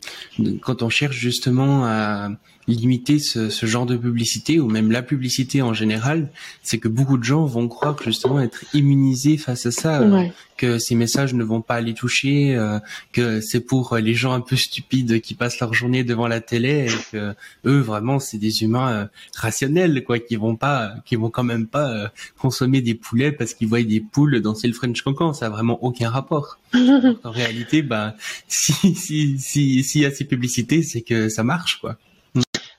quand 0.62 0.84
on 0.84 0.90
cherche 0.90 1.16
justement 1.16 1.86
à 1.86 2.32
limiter 2.68 3.20
ce, 3.20 3.50
ce, 3.50 3.66
genre 3.66 3.86
de 3.86 3.96
publicité 3.96 4.60
ou 4.60 4.68
même 4.70 4.92
la 4.92 5.04
publicité 5.04 5.62
en 5.62 5.74
général, 5.74 6.30
c'est 6.64 6.78
que 6.78 6.88
beaucoup 6.88 7.18
de 7.18 7.24
gens 7.24 7.46
vont 7.46 7.68
croire 7.68 7.96
justement 8.04 8.40
être 8.40 8.64
immunisés 8.74 9.38
face 9.38 9.66
à 9.66 9.72
ça, 9.72 10.02
euh, 10.02 10.26
que 10.58 10.80
ces 10.80 10.96
messages 10.96 11.34
ne 11.34 11.44
vont 11.44 11.62
pas 11.62 11.82
les 11.82 11.94
toucher, 11.94 12.56
euh, 12.56 12.80
que 13.12 13.42
c'est 13.42 13.60
pour 13.60 13.96
les 13.98 14.14
gens 14.14 14.34
un 14.34 14.42
peu 14.42 14.56
stupides 14.56 15.22
qui 15.22 15.36
passent 15.36 15.60
leur 15.60 15.74
journée 15.74 16.04
devant 16.04 16.28
la 16.28 16.42
télé 16.42 16.88
et 16.90 17.12
que 17.12 17.36
eux 17.66 17.80
vraiment 17.80 18.20
c'est 18.20 18.38
des 18.38 18.64
humains 18.64 18.92
euh, 18.92 19.06
rationnels 19.36 20.04
quoi, 20.04 20.20
qui 20.20 20.36
vont 20.36 20.56
pas, 20.56 20.96
qui 21.06 21.16
vont 21.16 21.30
quand 21.30 21.44
même 21.44 21.68
pas 21.68 22.12
consommer 22.40 22.82
des 22.82 22.96
poulets 22.96 23.32
parce 23.32 23.54
qu'ils 23.54 23.68
voient 23.68 23.84
des 23.84 24.00
poules 24.00 24.42
danser 24.42 24.68
le 24.68 24.74
French 24.74 25.02
Cancan, 25.02 25.34
ça 25.34 25.48
a 25.48 25.50
vraiment 25.50 25.84
aucun 25.84 26.10
rapport. 26.10 26.58
en 26.74 27.32
réalité, 27.32 27.82
bah 27.82 28.16
si 28.48 28.74
si 28.96 29.40
si 29.40 29.84
s'il 29.84 30.02
y 30.02 30.06
a 30.06 30.12
ces 30.12 30.26
publicités, 30.26 30.84
c'est 30.84 31.02
que 31.02 31.30
ça 31.30 31.44
marche 31.44 31.80
quoi. 31.80 31.98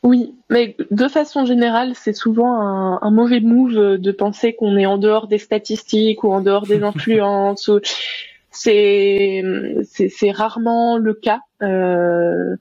Oui, 0.06 0.36
mais 0.50 0.76
de 0.92 1.08
façon 1.08 1.44
générale, 1.46 1.94
c'est 1.96 2.12
souvent 2.12 2.60
un, 3.02 3.10
mauvais 3.10 3.40
move 3.40 3.98
de 3.98 4.12
penser 4.12 4.54
qu'on 4.54 4.76
est 4.76 4.86
en 4.86 4.98
dehors 4.98 5.26
des 5.26 5.38
statistiques 5.38 6.22
ou 6.22 6.32
en 6.32 6.40
dehors 6.40 6.64
des 6.64 6.82
influences. 6.84 7.68
c'est 8.52 9.42
c'est 9.82 10.30
rarement 10.30 10.96
le 10.96 11.12
cas. 11.12 11.40
Euh, 11.60 12.54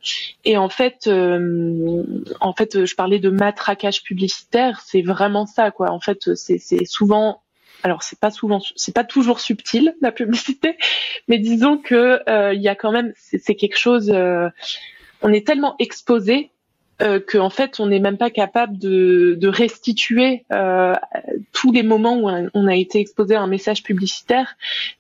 et 0.44 0.58
en 0.58 0.70
fait, 0.70 1.06
euh, 1.06 2.04
en 2.40 2.54
fait, 2.54 2.84
je 2.84 2.96
parlais 2.96 3.20
de 3.20 3.30
matraquage 3.30 4.02
publicitaire. 4.02 4.82
C'est 4.84 5.04
vraiment 5.04 5.46
ça, 5.46 5.70
quoi. 5.70 5.92
En 5.92 6.00
fait, 6.00 6.34
c'est 6.34 6.86
souvent 6.86 7.44
alors 7.84 8.02
c'est 8.02 8.20
pas 8.20 8.32
souvent, 8.32 8.60
c'est 8.76 8.96
pas 8.96 9.04
toujours 9.04 9.40
subtil 9.40 9.94
la 10.02 10.12
publicité, 10.12 10.80
mais 11.28 11.38
disons 11.38 11.78
que 11.78 12.28
euh, 12.28 12.56
il 12.56 12.62
y 12.64 12.70
a 12.70 12.74
quand 12.74 12.92
même, 12.92 13.14
c'est 13.16 13.54
quelque 13.54 13.78
chose. 13.78 14.12
on 15.22 15.32
est 15.32 15.46
tellement 15.46 15.76
exposé 15.78 16.50
euh, 17.02 17.20
qu'en 17.20 17.50
fait 17.50 17.80
on 17.82 17.88
n'est 17.88 18.00
même 18.00 18.18
pas 18.18 18.30
capable 18.30 18.78
de, 18.78 19.36
de 19.38 19.48
restituer 19.50 20.46
euh, 20.54 20.94
tous 21.52 21.74
les 21.74 21.84
moments 21.84 22.18
où 22.18 22.30
on 22.54 22.68
a 22.68 22.76
été 22.76 23.00
exposé 23.00 23.36
à 23.36 23.42
un 23.42 23.48
message 23.48 23.84
publicitaire 23.84 24.56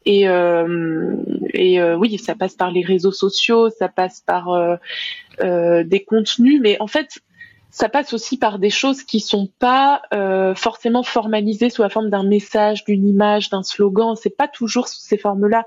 et, 0.06 0.28
euh, 0.28 1.16
et 1.54 1.80
euh, 1.80 1.96
oui 1.96 2.18
ça 2.18 2.36
passe 2.36 2.56
par 2.56 2.72
les 2.72 2.84
réseaux 2.84 3.14
sociaux 3.14 3.70
ça 3.70 3.88
passe 3.88 4.22
par 4.26 4.50
euh, 4.50 5.84
des 5.86 6.04
contenus 6.04 6.60
mais 6.62 6.76
en 6.82 6.88
fait 6.88 7.20
ça 7.72 7.88
passe 7.88 8.14
aussi 8.14 8.38
par 8.38 8.60
des 8.60 8.70
choses 8.70 9.04
qui 9.04 9.20
sont 9.22 9.50
pas 9.60 10.02
forcément 10.56 11.04
formalisées 11.04 11.70
sous 11.70 11.82
la 11.82 11.90
forme 11.90 12.10
d'un 12.10 12.24
message, 12.24 12.86
d'une 12.86 13.06
image, 13.06 13.50
d'un 13.50 13.64
slogan. 13.64 14.16
C'est 14.16 14.38
pas 14.38 14.48
toujours 14.48 14.88
sous 14.88 15.02
ces 15.02 15.18
formes-là. 15.18 15.66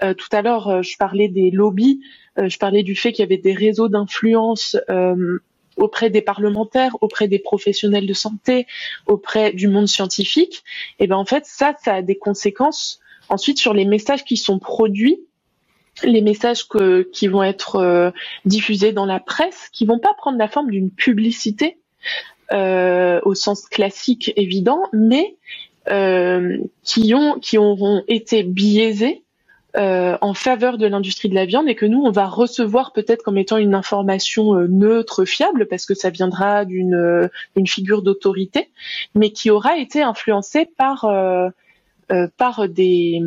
tout 0.00 0.28
à 0.30 0.40
l'heure, 0.40 0.84
je 0.84 0.96
parlais 0.96 1.26
des 1.26 1.50
lobbies. 1.50 1.98
je 2.36 2.56
parlais 2.58 2.84
du 2.84 2.94
fait 2.94 3.10
qu'il 3.10 3.24
y 3.24 3.26
avait 3.26 3.42
des 3.42 3.54
réseaux 3.54 3.88
d'influence 3.88 4.76
auprès 5.78 6.10
des 6.10 6.22
parlementaires, 6.22 6.96
auprès 7.00 7.28
des 7.28 7.38
professionnels 7.38 8.06
de 8.06 8.14
santé, 8.14 8.66
auprès 9.06 9.52
du 9.52 9.68
monde 9.68 9.88
scientifique, 9.88 10.64
et 10.98 11.06
ben 11.06 11.16
en 11.16 11.24
fait 11.24 11.44
ça, 11.46 11.74
ça 11.82 11.94
a 11.96 12.02
des 12.02 12.16
conséquences 12.16 13.00
ensuite 13.28 13.58
sur 13.58 13.74
les 13.74 13.84
messages 13.84 14.24
qui 14.24 14.36
sont 14.36 14.58
produits, 14.58 15.20
les 16.02 16.20
messages 16.20 16.64
qui 17.12 17.28
vont 17.28 17.42
être 17.42 17.76
euh, 17.76 18.10
diffusés 18.44 18.92
dans 18.92 19.06
la 19.06 19.20
presse, 19.20 19.68
qui 19.72 19.84
vont 19.84 19.98
pas 19.98 20.14
prendre 20.14 20.38
la 20.38 20.48
forme 20.48 20.70
d'une 20.70 20.90
publicité 20.90 21.78
euh, 22.52 23.20
au 23.24 23.34
sens 23.34 23.66
classique 23.66 24.32
évident, 24.36 24.82
mais 24.92 25.36
euh, 25.90 26.58
qui 26.82 27.14
ont 27.14 27.38
qui 27.40 27.58
auront 27.58 28.04
été 28.08 28.42
biaisés 28.42 29.24
euh, 29.76 30.16
en 30.22 30.32
faveur 30.32 30.78
de 30.78 30.86
l'industrie 30.86 31.28
de 31.28 31.34
la 31.34 31.44
viande 31.44 31.68
et 31.68 31.74
que 31.74 31.84
nous 31.84 32.00
on 32.02 32.10
va 32.10 32.26
recevoir 32.26 32.94
peut-être 32.94 33.22
comme 33.22 33.36
étant 33.36 33.58
une 33.58 33.74
information 33.74 34.54
euh, 34.54 34.66
neutre, 34.66 35.26
fiable 35.26 35.66
parce 35.68 35.84
que 35.84 35.92
ça 35.92 36.08
viendra 36.08 36.64
d'une 36.64 36.94
euh, 36.94 37.28
figure 37.66 38.00
d'autorité, 38.00 38.70
mais 39.14 39.30
qui 39.30 39.50
aura 39.50 39.76
été 39.76 40.00
influencée 40.00 40.64
par 40.64 41.06
par 42.38 42.66
des, 42.70 43.20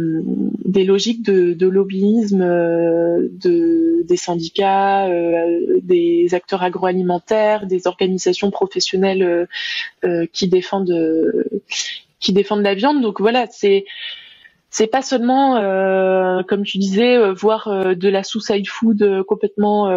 logiques 0.65 1.21
de, 1.21 1.67
lobbyisme 1.67 2.39
de, 2.39 4.03
des 4.07 4.17
syndicats, 4.17 5.07
des 5.83 6.29
acteurs 6.33 6.63
agroalimentaires, 6.63 7.67
des 7.67 7.85
organisations 7.85 8.49
professionnelles 8.49 9.47
qui 10.33 10.47
défendent 10.47 11.45
qui 12.19 12.33
défendent 12.33 12.63
la 12.63 12.73
viande. 12.73 13.01
Donc 13.01 13.21
voilà, 13.21 13.45
c'est 13.51 13.85
c'est 14.71 14.87
pas 14.87 15.01
seulement, 15.01 15.57
euh, 15.57 16.43
comme 16.43 16.63
tu 16.63 16.77
disais, 16.77 17.17
euh, 17.17 17.33
voir 17.33 17.67
euh, 17.67 17.93
de 17.93 18.07
la 18.07 18.23
suicide 18.23 18.67
food 18.67 19.23
complètement 19.27 19.91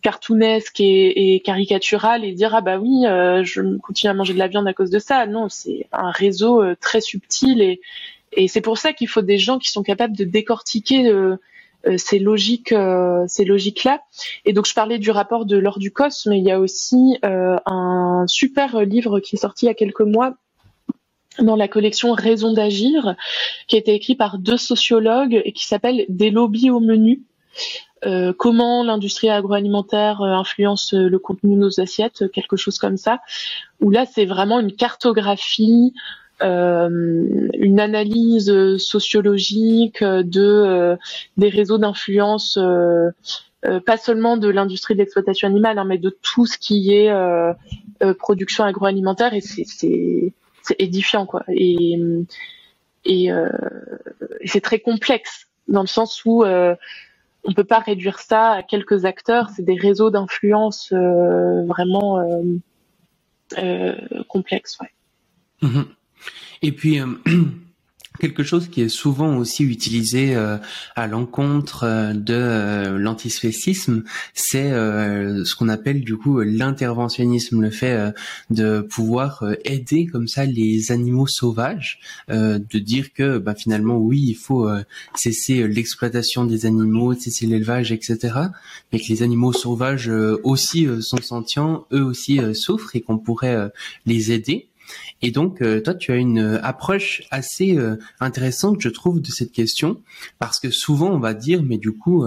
cartoonesque 0.00 0.80
et, 0.80 1.34
et 1.34 1.40
caricaturale 1.40 2.24
et 2.24 2.32
dire 2.32 2.54
ah 2.54 2.60
bah 2.62 2.78
oui, 2.78 3.02
je 3.44 3.76
continue 3.78 4.10
à 4.10 4.14
manger 4.14 4.32
de 4.32 4.38
la 4.38 4.48
viande 4.48 4.66
à 4.66 4.72
cause 4.72 4.90
de 4.90 4.98
ça. 4.98 5.26
Non, 5.26 5.48
c'est 5.48 5.86
un 5.92 6.10
réseau 6.10 6.62
très 6.76 7.00
subtil 7.00 7.60
et, 7.60 7.80
et 8.32 8.48
c'est 8.48 8.60
pour 8.60 8.78
ça 8.78 8.92
qu'il 8.92 9.08
faut 9.08 9.22
des 9.22 9.38
gens 9.38 9.58
qui 9.58 9.70
sont 9.70 9.82
capables 9.82 10.16
de 10.16 10.24
décortiquer 10.24 11.12
ces 11.96 12.20
logiques, 12.20 12.72
ces 13.26 13.44
logiques-là. 13.44 14.00
Et 14.44 14.52
donc 14.52 14.66
je 14.66 14.74
parlais 14.74 14.98
du 14.98 15.10
rapport 15.10 15.44
de 15.46 15.58
Laure 15.58 15.80
Ducos, 15.80 16.26
mais 16.26 16.38
il 16.38 16.44
y 16.44 16.52
a 16.52 16.60
aussi 16.60 17.18
un 17.22 18.24
super 18.28 18.80
livre 18.82 19.18
qui 19.18 19.34
est 19.34 19.40
sorti 19.40 19.66
il 19.66 19.68
y 19.68 19.72
a 19.72 19.74
quelques 19.74 20.00
mois 20.00 20.36
dans 21.40 21.56
la 21.56 21.68
collection 21.68 22.12
Raison 22.12 22.52
d'agir, 22.52 23.14
qui 23.66 23.76
a 23.76 23.78
été 23.78 23.94
écrit 23.94 24.14
par 24.14 24.38
deux 24.38 24.56
sociologues 24.56 25.40
et 25.44 25.52
qui 25.52 25.66
s'appelle 25.66 26.04
Des 26.08 26.30
lobbies 26.30 26.70
au 26.70 26.80
menu. 26.80 27.22
Euh, 28.06 28.32
comment 28.36 28.84
l'industrie 28.84 29.28
agroalimentaire 29.28 30.20
euh, 30.22 30.28
influence 30.28 30.94
euh, 30.94 31.08
le 31.08 31.18
contenu 31.18 31.54
de 31.54 31.60
nos 31.60 31.80
assiettes, 31.80 32.30
quelque 32.30 32.56
chose 32.56 32.78
comme 32.78 32.96
ça. 32.96 33.20
Où 33.80 33.90
là, 33.90 34.06
c'est 34.06 34.24
vraiment 34.24 34.60
une 34.60 34.72
cartographie, 34.72 35.92
une 36.40 37.80
analyse 37.80 38.76
sociologique 38.76 40.04
de 40.04 40.96
des 41.36 41.48
réseaux 41.48 41.78
d'influence. 41.78 42.56
pas 43.62 43.96
seulement 43.96 44.36
de 44.36 44.48
l'industrie 44.48 44.94
de 44.94 45.00
l'exploitation 45.00 45.48
animale, 45.48 45.80
hein, 45.80 45.84
mais 45.84 45.98
de 45.98 46.16
tout 46.22 46.46
ce 46.46 46.56
qui 46.56 46.92
est 46.92 47.12
production 48.20 48.62
agroalimentaire. 48.62 49.34
Et 49.34 49.40
c'est 49.40 50.32
édifiant 50.78 51.26
quoi. 51.26 51.44
Et 51.48 51.98
et, 53.04 53.32
euh, 53.32 53.48
c'est 54.44 54.60
très 54.60 54.80
complexe 54.80 55.46
dans 55.66 55.80
le 55.80 55.86
sens 55.86 56.24
où 56.24 56.44
euh, 56.44 56.74
on 57.44 57.54
peut 57.54 57.64
pas 57.64 57.78
réduire 57.78 58.18
ça 58.18 58.52
à 58.52 58.62
quelques 58.62 59.04
acteurs. 59.04 59.48
C'est 59.54 59.64
des 59.64 59.76
réseaux 59.76 60.10
d'influence 60.10 60.92
vraiment 60.92 62.22
complexes. 64.28 64.78
Ouais. 64.80 64.90
Mhm. 65.62 65.86
Et 66.62 66.72
puis 66.72 67.00
Quelque 68.18 68.42
chose 68.42 68.68
qui 68.68 68.82
est 68.82 68.88
souvent 68.88 69.36
aussi 69.36 69.62
utilisé 69.64 70.34
euh, 70.34 70.58
à 70.96 71.06
l'encontre 71.06 71.84
euh, 71.84 72.12
de 72.12 72.34
euh, 72.34 72.98
l'antispécisme, 72.98 74.02
c'est 74.34 74.70
ce 74.70 75.54
qu'on 75.54 75.68
appelle 75.68 76.00
du 76.00 76.16
coup 76.16 76.40
l'interventionnisme, 76.40 77.60
le 77.60 77.70
fait 77.70 78.12
de 78.50 78.80
pouvoir 78.80 79.44
aider 79.64 80.06
comme 80.06 80.26
ça 80.26 80.44
les 80.44 80.90
animaux 80.92 81.26
sauvages, 81.26 82.00
de 82.28 82.78
dire 82.78 83.12
que 83.12 83.38
bah, 83.38 83.54
finalement 83.54 83.96
oui, 83.96 84.24
il 84.28 84.34
faut 84.34 84.68
cesser 85.14 85.66
l'exploitation 85.68 86.44
des 86.44 86.66
animaux, 86.66 87.14
cesser 87.14 87.46
l'élevage, 87.46 87.92
etc. 87.92 88.34
Mais 88.92 88.98
que 89.00 89.08
les 89.08 89.22
animaux 89.22 89.52
sauvages 89.52 90.10
aussi 90.42 90.88
sont 91.00 91.22
sentients, 91.22 91.86
eux 91.92 92.04
aussi 92.04 92.40
souffrent 92.54 92.94
et 92.96 93.00
qu'on 93.00 93.18
pourrait 93.18 93.70
les 94.06 94.32
aider. 94.32 94.67
Et 95.22 95.30
donc, 95.30 95.62
euh, 95.62 95.80
toi, 95.80 95.94
tu 95.94 96.12
as 96.12 96.16
une 96.16 96.38
euh, 96.38 96.60
approche 96.62 97.22
assez 97.30 97.76
euh, 97.76 97.96
intéressante, 98.20 98.80
je 98.80 98.88
trouve, 98.88 99.20
de 99.20 99.30
cette 99.30 99.52
question, 99.52 100.00
parce 100.38 100.60
que 100.60 100.70
souvent, 100.70 101.10
on 101.10 101.18
va 101.18 101.34
dire, 101.34 101.62
mais 101.62 101.78
du 101.78 101.92
coup, 101.92 102.24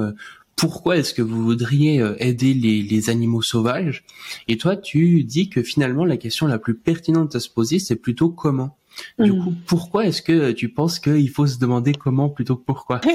pourquoi 0.56 0.98
est-ce 0.98 1.14
que 1.14 1.22
vous 1.22 1.44
voudriez 1.44 2.04
aider 2.20 2.54
les, 2.54 3.10
animaux 3.10 3.42
sauvages? 3.42 4.04
Et 4.48 4.58
toi, 4.58 4.76
tu 4.76 5.24
dis 5.24 5.50
que 5.50 5.64
finalement, 5.64 6.06
la 6.06 6.18
question 6.18 6.48
la 6.48 6.60
plus 6.60 6.76
pertinente 6.76 7.36
à 7.36 7.40
se 7.40 7.50
poser, 7.50 7.80
c'est 7.80 7.96
plutôt 7.96 8.30
comment? 8.30 8.78
Du 9.18 9.32
mmh. 9.32 9.44
coup, 9.44 9.54
pourquoi 9.66 10.06
est-ce 10.06 10.22
que 10.22 10.52
tu 10.52 10.70
penses 10.70 11.00
qu'il 11.00 11.30
faut 11.30 11.48
se 11.48 11.58
demander 11.58 11.94
comment 11.94 12.30
plutôt 12.30 12.58
que 12.58 12.66
pourquoi? 12.66 13.02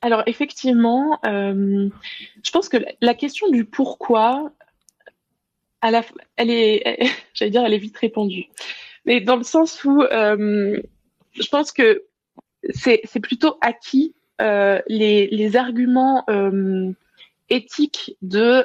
Alors 0.00 0.22
effectivement, 0.26 1.18
je 1.24 2.50
pense 2.52 2.68
que 2.68 2.78
la 3.00 3.14
question 3.14 3.50
du 3.50 3.64
pourquoi, 3.64 4.52
elle 6.36 6.50
est, 6.50 6.98
j'allais 7.34 7.50
dire, 7.50 7.64
elle 7.64 7.74
est 7.74 7.78
vite 7.78 7.96
répandue. 7.96 8.46
Mais 9.04 9.20
dans 9.20 9.36
le 9.36 9.44
sens 9.44 9.84
où 9.84 10.02
euh, 10.02 10.80
je 11.32 11.48
pense 11.48 11.72
que 11.72 12.04
c'est, 12.70 13.02
plutôt 13.22 13.58
acquis 13.60 14.14
euh, 14.40 14.80
les, 14.88 15.56
arguments 15.56 16.24
euh, 16.30 16.90
éthiques 17.50 18.16
de 18.22 18.64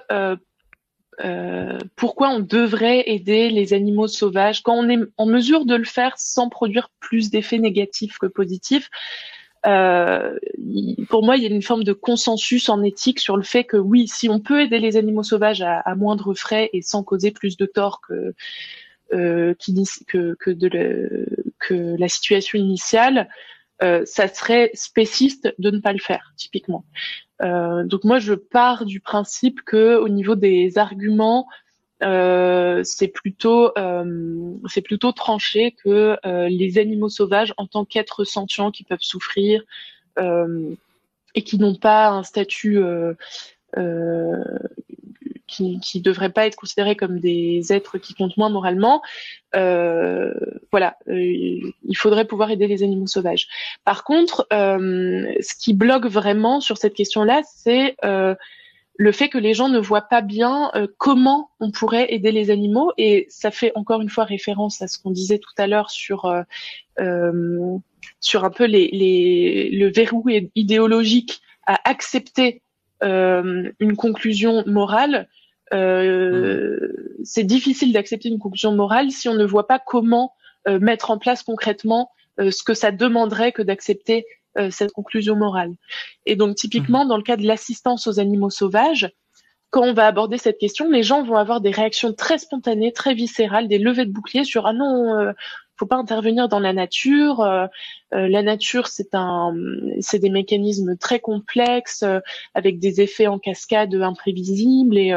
pourquoi 1.98 2.30
on 2.30 2.40
devrait 2.40 3.04
aider 3.08 3.50
les 3.50 3.74
animaux 3.74 4.08
sauvages 4.08 4.64
quand 4.64 4.76
on 4.76 4.90
est 4.90 5.00
en 5.18 5.26
mesure 5.26 5.66
de 5.66 5.76
le 5.76 5.84
faire 5.84 6.18
sans 6.18 6.48
produire 6.48 6.90
plus 7.02 7.30
d'effets 7.30 7.60
négatifs 7.60 8.18
que 8.18 8.28
positifs. 8.28 8.90
Euh, 9.66 10.38
pour 11.10 11.24
moi, 11.24 11.38
il 11.38 11.44
y 11.44 11.46
a 11.46 11.50
une 11.50 11.62
forme 11.62 11.84
de 11.84 11.94
consensus 11.94 12.70
en 12.70 12.82
éthique 12.84 13.20
sur 13.20 13.36
le 13.36 13.44
fait 13.44 13.66
que 13.66 13.78
oui, 13.78 14.08
si 14.08 14.30
on 14.30 14.40
peut 14.40 14.62
aider 14.62 14.80
les 14.80 14.96
animaux 14.96 15.24
sauvages 15.24 15.62
à, 15.62 15.96
moindre 15.96 16.34
frais 16.34 16.70
et 16.74 16.82
sans 16.82 17.04
causer 17.04 17.32
plus 17.32 17.58
de 17.58 17.66
tort 17.66 18.02
que 18.02 18.34
euh, 19.12 19.56
que, 20.08 20.36
que, 20.36 20.52
de 20.52 20.68
le, 20.68 21.26
que 21.58 21.96
la 21.98 22.08
situation 22.08 22.60
initiale, 22.60 23.28
euh, 23.82 24.04
ça 24.06 24.28
serait 24.28 24.72
spéciste 24.74 25.54
de 25.58 25.72
ne 25.72 25.80
pas 25.80 25.94
le 25.94 26.00
faire, 26.00 26.34
typiquement. 26.38 26.86
Euh, 27.42 27.84
donc 27.86 28.04
moi, 28.04 28.20
je 28.20 28.34
pars 28.34 28.86
du 28.86 29.00
principe 29.00 29.62
que 29.66 29.96
au 29.98 30.10
niveau 30.10 30.36
des 30.36 30.78
arguments, 30.78 31.48
euh, 32.02 32.82
c'est 32.84 33.10
plutôt 33.10 33.72
euh, 33.78 34.54
c'est 34.68 34.82
plutôt 34.82 35.12
tranché 35.12 35.76
que 35.84 36.18
euh, 36.26 36.48
les 36.48 36.78
animaux 36.78 37.10
sauvages 37.10 37.54
en 37.58 37.68
tant 37.68 37.84
qu'êtres 37.84 38.24
sentients 38.24 38.72
qui 38.72 38.84
peuvent 38.84 39.00
souffrir 39.02 39.64
et 41.34 41.44
qui 41.44 41.58
n'ont 41.58 41.76
pas 41.76 42.10
un 42.10 42.24
statut 42.24 42.82
qui 45.48 45.80
qui 45.80 46.02
devraient 46.02 46.32
pas 46.32 46.46
être 46.46 46.58
considérés 46.58 46.98
comme 46.98 47.22
des 47.22 47.72
êtres 47.72 47.98
qui 47.98 48.16
comptent 48.16 48.36
moins 48.36 48.50
moralement. 48.50 49.02
voilà, 49.54 50.98
il 51.08 51.96
faudrait 51.96 52.26
pouvoir 52.26 52.52
aider 52.52 52.68
les 52.68 52.84
animaux 52.84 53.08
sauvages. 53.08 53.48
Par 53.86 54.04
contre, 54.04 54.46
ce 54.52 55.56
qui 55.58 55.74
bloque 55.74 56.08
vraiment 56.08 56.60
sur 56.60 56.78
cette 56.78 56.96
question-là, 56.96 57.42
c'est 57.46 57.96
le 59.00 59.14
fait 59.14 59.30
que 59.30 59.38
les 59.38 59.54
gens 59.54 59.70
ne 59.70 59.80
voient 59.80 60.10
pas 60.10 60.20
bien 60.20 60.72
euh, 60.76 60.86
comment 60.98 61.52
on 61.62 61.72
pourrait 61.72 62.14
aider 62.14 62.34
les 62.34 62.52
animaux 62.52 62.92
et 62.98 63.28
ça 63.30 63.50
fait 63.50 63.72
encore 63.76 64.02
une 64.02 64.10
fois 64.10 64.26
référence 64.26 64.82
à 64.82 64.88
ce 64.88 65.00
qu'on 65.00 65.12
disait 65.12 65.40
tout 65.40 65.54
à 65.58 65.68
l'heure 65.68 65.90
sur 65.90 66.26
euh, 66.26 66.42
euh 67.00 67.78
sur 68.22 68.44
un 68.44 68.50
peu 68.50 68.66
les, 68.66 69.70
le 69.72 69.90
verrou 69.90 70.26
idéologique 70.56 71.42
à 71.66 71.80
accepter 71.90 72.62
une 73.02 73.96
conclusion 73.98 74.64
morale. 74.66 75.30
C'est 75.72 77.44
difficile 77.44 77.94
d'accepter 77.94 78.28
une 78.28 78.40
conclusion 78.40 78.74
morale 78.74 79.12
si 79.12 79.30
on 79.30 79.36
ne 79.36 79.46
voit 79.46 79.68
pas 79.68 79.80
comment 79.80 80.34
mettre 80.68 81.12
en 81.12 81.18
place 81.18 81.44
concrètement 81.44 82.12
ce 82.38 82.64
que 82.64 82.74
ça 82.74 82.92
demanderait 82.92 83.52
que 83.52 83.62
d'accepter 83.62 84.26
euh, 84.58 84.70
cette 84.72 84.92
conclusion 84.92 85.36
morale. 85.36 85.74
Et 86.26 86.36
donc 86.36 86.56
typiquement, 86.56 87.04
mhm. 87.04 87.10
dans 87.10 87.18
le 87.18 87.24
cas 87.24 87.38
de 87.38 87.46
l'assistance 87.46 88.08
aux 88.08 88.20
animaux 88.20 88.50
sauvages, 88.50 89.12
quand 89.72 89.84
on 89.84 89.94
va 89.94 90.08
aborder 90.08 90.38
cette 90.38 90.58
question, 90.58 90.90
les 90.90 91.04
gens 91.04 91.24
vont 91.24 91.36
avoir 91.36 91.62
des 91.62 91.72
réactions 91.72 92.14
très 92.14 92.40
spontanées, 92.40 92.92
très 92.92 93.14
viscérales, 93.14 93.68
des 93.68 93.78
levées 93.78 94.06
de 94.06 94.12
boucliers 94.12 94.44
sur 94.44 94.66
ah 94.66 94.74
non, 94.74 95.16
euh, 95.20 95.32
faut 95.76 95.86
pas 95.86 95.96
intervenir 95.96 96.50
dans 96.50 96.60
la 96.60 96.74
nature. 96.74 97.42
Euh, 97.42 97.68
euh, 98.14 98.28
la 98.28 98.42
nature, 98.42 98.88
c'est 98.88 99.14
un, 99.14 99.54
c'est 100.00 100.18
des 100.18 100.32
mécanismes 100.32 100.98
très 100.98 101.20
complexes 101.20 102.04
avec 102.56 102.80
des 102.80 103.02
effets 103.02 103.28
en 103.28 103.38
cascade 103.38 103.94
imprévisibles 103.94 104.98
et 104.98 105.14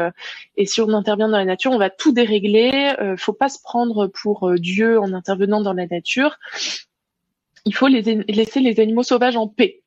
et 0.55 0.65
si 0.67 0.81
on 0.81 0.89
intervient 0.89 1.29
dans 1.29 1.37
la 1.37 1.45
nature, 1.45 1.71
on 1.71 1.79
va 1.79 1.89
tout 1.89 2.11
dérégler. 2.13 2.93
faut 3.17 3.33
pas 3.33 3.49
se 3.49 3.59
prendre 3.61 4.07
pour 4.07 4.53
Dieu 4.55 4.99
en 4.99 5.13
intervenant 5.13 5.61
dans 5.61 5.73
la 5.73 5.87
nature 5.87 6.37
il 7.65 7.73
faut 7.75 7.87
laisser 7.87 8.59
les 8.59 8.79
animaux 8.79 9.03
sauvages 9.03 9.37
en 9.37 9.47
paix. 9.47 9.81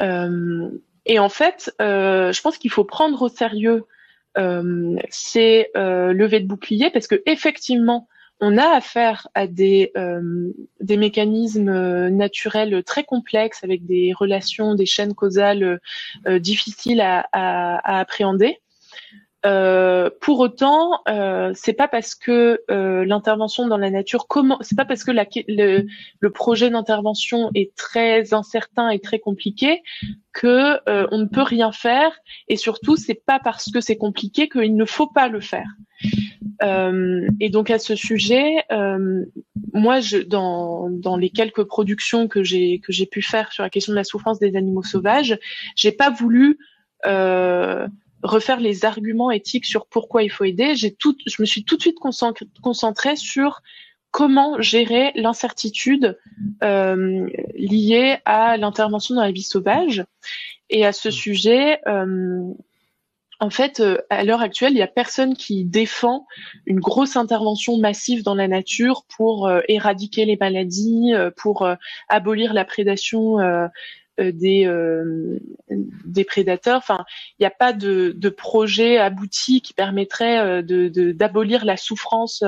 Euh, 0.00 0.70
et 1.06 1.18
en 1.18 1.28
fait, 1.28 1.72
euh, 1.80 2.32
je 2.32 2.40
pense 2.40 2.58
qu'il 2.58 2.70
faut 2.70 2.84
prendre 2.84 3.20
au 3.22 3.28
sérieux 3.28 3.84
euh, 4.36 4.96
ces 5.10 5.68
levées 5.74 6.40
de 6.40 6.46
boucliers 6.46 6.90
parce 6.90 7.06
que 7.06 7.22
effectivement, 7.26 8.08
on 8.40 8.58
a 8.58 8.66
affaire 8.66 9.28
à 9.34 9.46
des, 9.46 9.92
mécanismes 10.80 12.08
naturels 12.08 12.82
très 12.84 13.04
complexes 13.04 13.62
avec 13.62 13.86
des 13.86 14.12
relations, 14.12 14.74
des 14.74 14.86
chaînes 14.86 15.14
causales 15.14 15.80
difficiles 16.26 17.00
à 17.00 17.98
appréhender. 17.98 18.58
Euh, 19.44 20.08
pour 20.20 20.40
autant, 20.40 21.00
euh, 21.08 21.52
c'est 21.54 21.74
pas 21.74 21.88
parce 21.88 22.14
que 22.14 22.60
euh, 22.70 23.04
l'intervention 23.04 23.66
dans 23.66 23.76
la 23.76 23.90
nature 23.90 24.26
comment, 24.26 24.56
c'est 24.62 24.76
pas 24.76 24.86
parce 24.86 25.04
que 25.04 25.10
la, 25.10 25.26
le, 25.48 25.86
le, 26.20 26.30
projet 26.30 26.70
d'intervention 26.70 27.50
est 27.54 27.74
très 27.74 28.32
incertain 28.32 28.88
et 28.88 29.00
très 29.00 29.18
compliqué 29.18 29.82
que 30.32 30.78
euh, 30.88 31.06
on 31.10 31.18
ne 31.18 31.26
peut 31.26 31.42
rien 31.42 31.72
faire. 31.72 32.10
Et 32.48 32.56
surtout, 32.56 32.96
c'est 32.96 33.22
pas 33.26 33.38
parce 33.38 33.70
que 33.70 33.80
c'est 33.82 33.96
compliqué 33.96 34.48
qu'il 34.48 34.76
ne 34.76 34.84
faut 34.86 35.08
pas 35.08 35.28
le 35.28 35.40
faire. 35.40 35.68
Euh, 36.62 37.28
et 37.38 37.50
donc 37.50 37.70
à 37.70 37.78
ce 37.78 37.94
sujet, 37.96 38.64
moi, 39.74 40.00
je, 40.00 40.18
dans, 40.18 40.88
dans 40.88 41.16
les 41.16 41.30
quelques 41.30 41.64
productions 41.64 42.28
que 42.28 42.42
j'ai 42.42 42.78
que 42.78 42.92
j'ai 42.92 43.06
pu 43.06 43.20
faire 43.20 43.52
sur 43.52 43.62
la 43.62 43.70
question 43.70 43.92
de 43.92 43.96
la 43.96 44.04
souffrance 44.04 44.38
des 44.38 44.56
animaux 44.56 44.82
sauvages, 44.82 45.38
j'ai 45.76 45.92
pas 45.92 46.10
voulu 46.10 46.58
euh, 47.06 47.86
refaire 48.24 48.58
les 48.58 48.84
arguments 48.84 49.30
éthiques 49.30 49.66
sur 49.66 49.86
pourquoi 49.86 50.22
il 50.22 50.30
faut 50.30 50.44
aider. 50.44 50.74
J'ai 50.74 50.92
tout, 50.92 51.16
je 51.26 51.40
me 51.40 51.46
suis 51.46 51.62
tout 51.62 51.76
de 51.76 51.82
suite 51.82 51.98
concentrée 52.62 53.16
sur 53.16 53.62
comment 54.10 54.60
gérer 54.60 55.12
l'incertitude 55.14 56.18
euh, 56.62 57.28
liée 57.54 58.18
à 58.24 58.56
l'intervention 58.56 59.14
dans 59.14 59.22
la 59.22 59.32
vie 59.32 59.42
sauvage. 59.42 60.04
Et 60.70 60.86
à 60.86 60.92
ce 60.92 61.10
sujet, 61.10 61.80
euh, 61.86 62.48
en 63.40 63.50
fait, 63.50 63.80
euh, 63.80 63.98
à 64.10 64.24
l'heure 64.24 64.40
actuelle, 64.40 64.72
il 64.72 64.76
n'y 64.76 64.82
a 64.82 64.86
personne 64.86 65.36
qui 65.36 65.64
défend 65.64 66.26
une 66.64 66.80
grosse 66.80 67.16
intervention 67.16 67.76
massive 67.76 68.22
dans 68.22 68.36
la 68.36 68.48
nature 68.48 69.04
pour 69.16 69.50
éradiquer 69.68 70.24
les 70.24 70.36
maladies, 70.36 71.12
pour 71.36 71.68
abolir 72.08 72.54
la 72.54 72.64
prédation 72.64 73.38
des, 74.18 74.66
euh, 74.66 75.38
des 75.68 76.24
prédateurs. 76.24 76.78
Enfin, 76.78 77.04
il 77.38 77.42
n'y 77.42 77.46
a 77.46 77.50
pas 77.50 77.72
de, 77.72 78.12
de, 78.16 78.28
projet 78.28 78.98
abouti 78.98 79.60
qui 79.60 79.72
permettrait 79.74 80.38
euh, 80.38 80.62
de 80.62 81.12
d'abolir 81.12 81.64
la 81.64 81.76
souffrance 81.76 82.44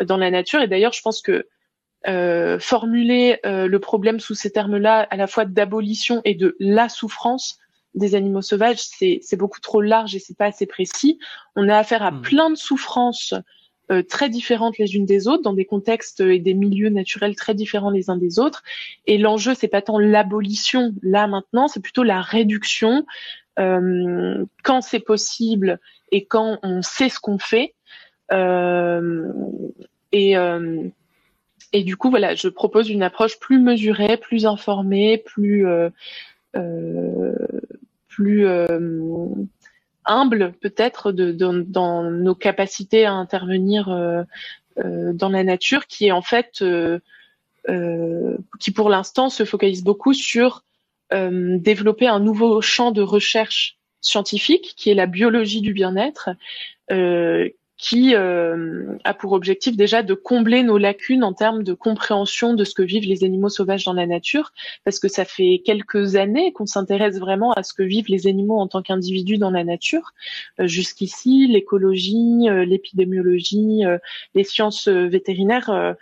dans 0.00 0.16
la 0.16 0.30
nature. 0.30 0.60
Et 0.60 0.68
d'ailleurs, 0.68 0.92
je 0.92 1.02
pense 1.02 1.22
que 1.22 1.46
euh, 2.06 2.58
formuler 2.58 3.40
le 3.44 3.78
problème 3.78 4.20
sous 4.20 4.34
ces 4.34 4.50
termes-là, 4.50 5.06
à 5.10 5.16
la 5.16 5.26
fois 5.26 5.44
d'abolition 5.44 6.20
et 6.24 6.34
de 6.34 6.56
la 6.60 6.88
souffrance 6.88 7.58
des 7.94 8.14
animaux 8.14 8.42
sauvages, 8.42 8.78
c'est 8.78 9.36
beaucoup 9.36 9.60
trop 9.60 9.80
large 9.80 10.14
et 10.14 10.18
c'est 10.18 10.36
pas 10.36 10.46
assez 10.46 10.66
précis. 10.66 11.18
On 11.56 11.68
a 11.68 11.76
affaire 11.76 12.02
à 12.02 12.10
mmh. 12.10 12.22
plein 12.22 12.50
de 12.50 12.56
souffrances 12.56 13.34
très 14.08 14.28
différentes 14.28 14.78
les 14.78 14.96
unes 14.96 15.06
des 15.06 15.28
autres, 15.28 15.42
dans 15.42 15.52
des 15.52 15.64
contextes 15.64 16.20
et 16.20 16.38
des 16.38 16.54
milieux 16.54 16.90
naturels 16.90 17.36
très 17.36 17.54
différents 17.54 17.90
les 17.90 18.10
uns 18.10 18.16
des 18.16 18.38
autres. 18.38 18.62
Et 19.06 19.18
l'enjeu, 19.18 19.54
c'est 19.54 19.68
pas 19.68 19.82
tant 19.82 19.98
l'abolition 19.98 20.94
là 21.02 21.26
maintenant, 21.26 21.68
c'est 21.68 21.80
plutôt 21.80 22.02
la 22.02 22.20
réduction 22.20 23.06
quand 23.56 24.80
c'est 24.82 25.00
possible 25.00 25.80
et 26.12 26.26
quand 26.26 26.58
on 26.62 26.82
sait 26.82 27.08
ce 27.08 27.18
qu'on 27.18 27.38
fait. 27.38 27.74
et 30.12 30.36
et 31.72 31.82
du 31.82 31.96
coup, 31.96 32.10
voilà, 32.10 32.34
je 32.34 32.48
propose 32.48 32.88
une 32.88 33.02
approche 33.02 33.38
plus 33.38 33.60
mesurée, 33.60 34.16
plus 34.16 34.46
informée, 34.46 35.18
plus 35.18 35.66
euh, 35.66 35.90
euh, 36.56 37.34
plus 38.08 38.46
euh, 38.46 39.28
humble 40.08 40.52
peut-être 40.60 41.12
de, 41.12 41.32
dans 41.32 42.02
nos 42.02 42.34
capacités 42.34 43.04
à 43.04 43.12
intervenir 43.12 43.86
dans 44.76 45.28
la 45.28 45.44
nature, 45.44 45.86
qui 45.86 46.06
est 46.06 46.12
en 46.12 46.22
fait 46.22 46.64
qui 48.60 48.70
pour 48.70 48.88
l'instant 48.90 49.28
se 49.28 49.44
focalise 49.44 49.84
beaucoup 49.84 50.14
sur 50.14 50.64
développer 51.12 52.06
un 52.06 52.20
nouveau 52.20 52.60
champ 52.60 52.90
de 52.90 53.02
recherche 53.02 53.78
scientifique 54.00 54.74
qui 54.76 54.90
est 54.90 54.94
la 54.94 55.06
biologie 55.06 55.60
du 55.60 55.72
bien-être, 55.72 56.30
euh, 56.90 57.48
qui 57.78 58.16
euh, 58.16 58.96
a 59.04 59.14
pour 59.14 59.32
objectif 59.32 59.76
déjà 59.76 60.02
de 60.02 60.14
combler 60.14 60.64
nos 60.64 60.78
lacunes 60.78 61.22
en 61.22 61.32
termes 61.32 61.62
de 61.62 61.72
compréhension 61.72 62.54
de 62.54 62.64
ce 62.64 62.74
que 62.74 62.82
vivent 62.82 63.08
les 63.08 63.22
animaux 63.22 63.48
sauvages 63.48 63.84
dans 63.84 63.92
la 63.92 64.06
nature, 64.06 64.52
parce 64.84 64.98
que 64.98 65.06
ça 65.06 65.24
fait 65.24 65.62
quelques 65.64 66.16
années 66.16 66.52
qu'on 66.52 66.66
s'intéresse 66.66 67.18
vraiment 67.20 67.52
à 67.52 67.62
ce 67.62 67.72
que 67.72 67.84
vivent 67.84 68.08
les 68.08 68.26
animaux 68.26 68.58
en 68.58 68.66
tant 68.66 68.82
qu'individus 68.82 69.38
dans 69.38 69.52
la 69.52 69.62
nature. 69.62 70.12
Euh, 70.58 70.66
jusqu'ici, 70.66 71.46
l'écologie, 71.46 72.48
euh, 72.48 72.64
l'épidémiologie, 72.64 73.82
les 74.34 74.44
sciences 74.44 74.88
vétérinaires 74.88 75.94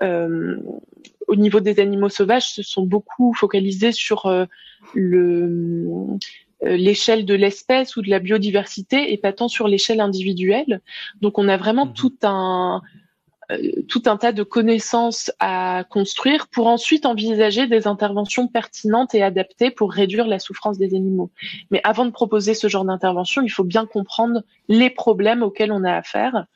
au 0.00 1.36
niveau 1.36 1.60
des 1.60 1.78
animaux 1.78 2.08
sauvages 2.08 2.52
se 2.52 2.62
sont 2.62 2.82
beaucoup 2.82 3.32
focalisés 3.32 3.92
sur 3.92 4.28
le 4.94 5.48
euh, 5.48 6.18
l'échelle 6.62 7.24
de 7.24 7.34
l'espèce 7.34 7.96
ou 7.96 8.02
de 8.02 8.10
la 8.10 8.18
biodiversité 8.18 9.12
et 9.12 9.18
pas 9.18 9.32
tant 9.32 9.48
sur 9.48 9.68
l'échelle 9.68 10.00
individuelle. 10.00 10.80
Donc 11.20 11.38
on 11.38 11.48
a 11.48 11.56
vraiment 11.56 11.86
mhm. 11.86 11.92
tout 11.94 12.14
un 12.22 12.82
euh, 13.50 13.82
tout 13.88 14.02
un 14.06 14.16
tas 14.16 14.32
de 14.32 14.44
connaissances 14.44 15.32
à 15.40 15.84
construire 15.90 16.46
pour 16.46 16.68
ensuite 16.68 17.06
envisager 17.06 17.66
des 17.66 17.86
interventions 17.86 18.46
pertinentes 18.46 19.14
et 19.14 19.22
adaptées 19.22 19.70
pour 19.70 19.92
réduire 19.92 20.28
la 20.28 20.38
souffrance 20.38 20.78
des 20.78 20.94
animaux. 20.94 21.30
Mais 21.70 21.80
avant 21.82 22.04
de 22.04 22.10
proposer 22.10 22.54
ce 22.54 22.68
genre 22.68 22.84
d'intervention, 22.84 23.42
il 23.42 23.50
faut 23.50 23.64
bien 23.64 23.84
comprendre 23.84 24.42
les 24.68 24.90
problèmes 24.90 25.42
auxquels 25.42 25.72
on 25.72 25.82
a 25.82 25.92
affaire 25.92 26.46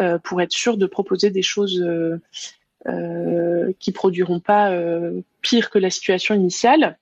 euh, 0.00 0.18
pour 0.18 0.40
être 0.40 0.52
sûr 0.52 0.78
de 0.78 0.86
proposer 0.86 1.30
des 1.30 1.42
choses 1.42 1.80
euh, 1.80 2.18
euh, 2.88 3.72
qui 3.78 3.92
produiront 3.92 4.40
pas 4.40 4.74
pire 5.42 5.70
que 5.70 5.78
la 5.78 5.90
situation 5.90 6.34
initiale. 6.34 6.98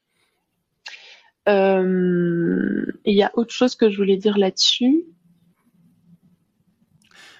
Euh, 1.49 2.85
il 3.05 3.17
y 3.17 3.23
a 3.23 3.31
autre 3.35 3.53
chose 3.53 3.75
que 3.75 3.91
je 3.91 3.97
voulais 3.97 4.17
dire 4.17 4.39
là-dessus? 4.39 5.05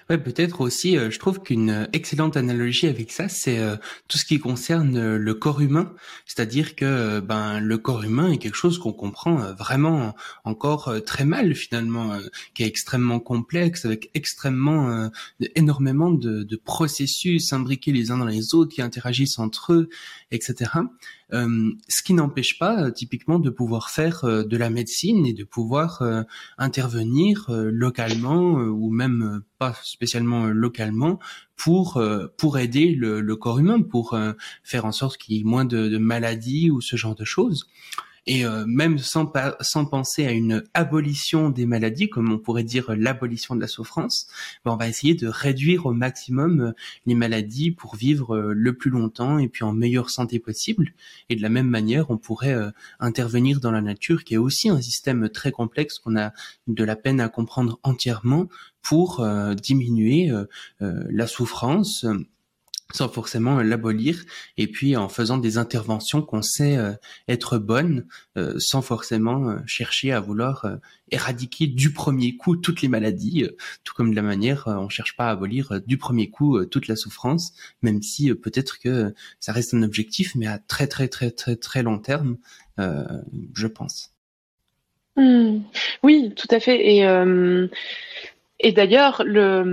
Ouais, 0.09 0.17
peut-être 0.17 0.59
aussi, 0.59 0.97
euh, 0.97 1.09
je 1.09 1.19
trouve 1.19 1.41
qu'une 1.41 1.87
excellente 1.93 2.35
analogie 2.35 2.87
avec 2.87 3.13
ça, 3.13 3.29
c'est 3.29 3.59
euh, 3.59 3.77
tout 4.09 4.17
ce 4.17 4.25
qui 4.25 4.39
concerne 4.39 5.15
le 5.15 5.33
corps 5.33 5.61
humain. 5.61 5.93
C'est-à-dire 6.25 6.75
que 6.75 7.21
ben 7.21 7.61
le 7.61 7.77
corps 7.77 8.03
humain 8.03 8.29
est 8.29 8.37
quelque 8.37 8.57
chose 8.57 8.77
qu'on 8.77 8.91
comprend 8.91 9.35
vraiment 9.53 10.13
encore 10.43 10.93
très 11.05 11.23
mal 11.23 11.55
finalement, 11.55 12.17
qui 12.53 12.63
est 12.63 12.67
extrêmement 12.67 13.21
complexe, 13.21 13.85
avec 13.85 14.09
extrêmement 14.13 15.09
énormément 15.55 16.11
de, 16.11 16.43
de 16.43 16.55
processus 16.57 17.53
imbriqués 17.53 17.93
les 17.93 18.11
uns 18.11 18.17
dans 18.17 18.25
les 18.25 18.53
autres, 18.53 18.73
qui 18.73 18.81
interagissent 18.81 19.39
entre 19.39 19.71
eux, 19.71 19.89
etc. 20.31 20.71
Euh, 21.33 21.71
ce 21.87 22.03
qui 22.03 22.13
n'empêche 22.13 22.59
pas 22.59 22.83
euh, 22.83 22.91
typiquement 22.91 23.39
de 23.39 23.49
pouvoir 23.49 23.89
faire 23.89 24.25
euh, 24.25 24.43
de 24.43 24.57
la 24.57 24.69
médecine 24.69 25.25
et 25.25 25.33
de 25.33 25.43
pouvoir 25.43 26.03
intervenir 26.57 27.45
localement 27.49 28.53
ou 28.53 28.89
même 28.89 29.41
pas 29.57 29.75
spécialement 29.83 30.45
localement 30.47 31.19
pour 31.55 32.01
pour 32.37 32.57
aider 32.57 32.93
le, 32.95 33.35
corps 33.35 33.59
humain, 33.59 33.81
pour 33.81 34.17
faire 34.63 34.85
en 34.85 34.91
sorte 34.91 35.17
qu'il 35.17 35.35
y 35.35 35.39
ait 35.39 35.43
moins 35.43 35.65
de 35.65 35.97
maladies 35.97 36.69
ou 36.69 36.81
ce 36.81 36.95
genre 36.95 37.15
de 37.15 37.25
choses 37.25 37.67
et 38.27 38.45
euh, 38.45 38.65
même 38.67 38.99
sans, 38.99 39.31
sans 39.61 39.85
penser 39.85 40.27
à 40.27 40.31
une 40.31 40.63
abolition 40.73 41.49
des 41.49 41.65
maladies, 41.65 42.09
comme 42.09 42.31
on 42.31 42.37
pourrait 42.37 42.63
dire 42.63 42.93
l'abolition 42.95 43.55
de 43.55 43.61
la 43.61 43.67
souffrance, 43.67 44.27
ben 44.63 44.71
on 44.71 44.75
va 44.75 44.87
essayer 44.87 45.15
de 45.15 45.27
réduire 45.27 45.87
au 45.87 45.93
maximum 45.93 46.61
euh, 46.61 46.71
les 47.07 47.15
maladies 47.15 47.71
pour 47.71 47.95
vivre 47.95 48.35
euh, 48.35 48.53
le 48.53 48.73
plus 48.77 48.91
longtemps 48.91 49.39
et 49.39 49.47
puis 49.47 49.63
en 49.63 49.73
meilleure 49.73 50.11
santé 50.11 50.37
possible. 50.37 50.93
Et 51.29 51.35
de 51.35 51.41
la 51.41 51.49
même 51.49 51.67
manière, 51.67 52.11
on 52.11 52.17
pourrait 52.17 52.55
intervenir 52.99 53.59
dans 53.59 53.71
la 53.71 53.81
nature, 53.81 54.23
qui 54.23 54.35
est 54.35 54.37
aussi 54.37 54.69
un 54.69 54.81
système 54.81 55.29
très 55.29 55.51
complexe 55.51 55.97
qu'on 55.97 56.17
a 56.17 56.31
de 56.67 56.83
la 56.83 56.95
peine 56.95 57.19
à 57.19 57.29
comprendre 57.29 57.79
entièrement 57.83 58.47
pour 58.81 59.25
diminuer 59.55 60.31
la 60.79 61.27
souffrance 61.27 62.05
sans 62.93 63.09
forcément 63.09 63.61
l'abolir, 63.61 64.23
et 64.57 64.67
puis 64.67 64.95
en 64.95 65.09
faisant 65.09 65.37
des 65.37 65.57
interventions 65.57 66.21
qu'on 66.21 66.41
sait 66.41 66.77
euh, 66.77 66.93
être 67.27 67.57
bonnes, 67.57 68.05
euh, 68.37 68.55
sans 68.59 68.81
forcément 68.81 69.49
euh, 69.49 69.57
chercher 69.65 70.11
à 70.11 70.19
vouloir 70.19 70.65
éradiquer 71.09 71.67
du 71.67 71.91
premier 71.91 72.37
coup 72.37 72.55
toutes 72.55 72.81
les 72.81 72.87
maladies, 72.87 73.47
tout 73.83 73.93
comme 73.93 74.11
de 74.11 74.15
la 74.15 74.21
manière 74.21 74.65
on 74.67 74.87
cherche 74.87 75.15
pas 75.17 75.27
à 75.27 75.31
abolir 75.31 75.81
du 75.85 75.97
premier 75.97 76.29
coup 76.29 76.63
toute 76.65 76.87
la 76.87 76.95
souffrance, 76.95 77.53
même 77.81 78.01
si 78.01 78.33
peut-être 78.33 78.79
que 78.79 79.13
ça 79.39 79.51
reste 79.51 79.73
un 79.73 79.83
objectif, 79.83 80.35
mais 80.35 80.47
à 80.47 80.57
très 80.57 80.87
très 80.87 81.09
très 81.09 81.31
très 81.31 81.57
très 81.57 81.83
long 81.83 81.99
terme, 81.99 82.37
je 82.77 83.67
pense. 83.67 84.13
Mmh. 85.17 85.59
Oui, 86.03 86.33
tout 86.35 86.47
à 86.49 86.61
fait. 86.61 86.95
Et 86.95 87.05
et 88.63 88.71
d'ailleurs, 88.71 89.23
le, 89.25 89.63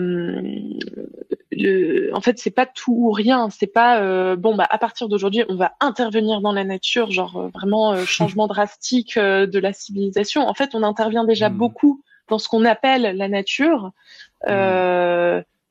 le, 1.51 2.11
en 2.15 2.21
fait, 2.21 2.39
c'est 2.39 2.51
pas 2.51 2.67
tout 2.67 2.95
ou 2.97 3.11
rien. 3.11 3.51
C'est 3.51 3.67
pas 3.67 4.01
euh, 4.01 4.35
bon. 4.37 4.57
Bah, 4.57 4.67
à 4.69 4.79
partir 4.79 5.09
d'aujourd'hui, 5.09 5.45
on 5.49 5.57
va 5.57 5.73
intervenir 5.81 6.41
dans 6.41 6.53
la 6.53 6.65
nature, 6.65 7.11
genre 7.11 7.37
euh, 7.37 7.49
vraiment 7.49 7.93
euh, 7.93 8.05
changement 8.07 8.47
drastique 8.47 9.19
de 9.19 9.59
la 9.59 9.73
civilisation. 9.73 10.49
En 10.49 10.55
fait, 10.55 10.75
on 10.75 10.83
intervient 10.83 11.25
déjà 11.25 11.51
hmm. 11.51 11.57
beaucoup 11.57 12.03
dans 12.29 12.39
ce 12.39 12.49
qu'on 12.49 12.65
appelle 12.65 13.17
la 13.17 13.29
nature. 13.29 13.93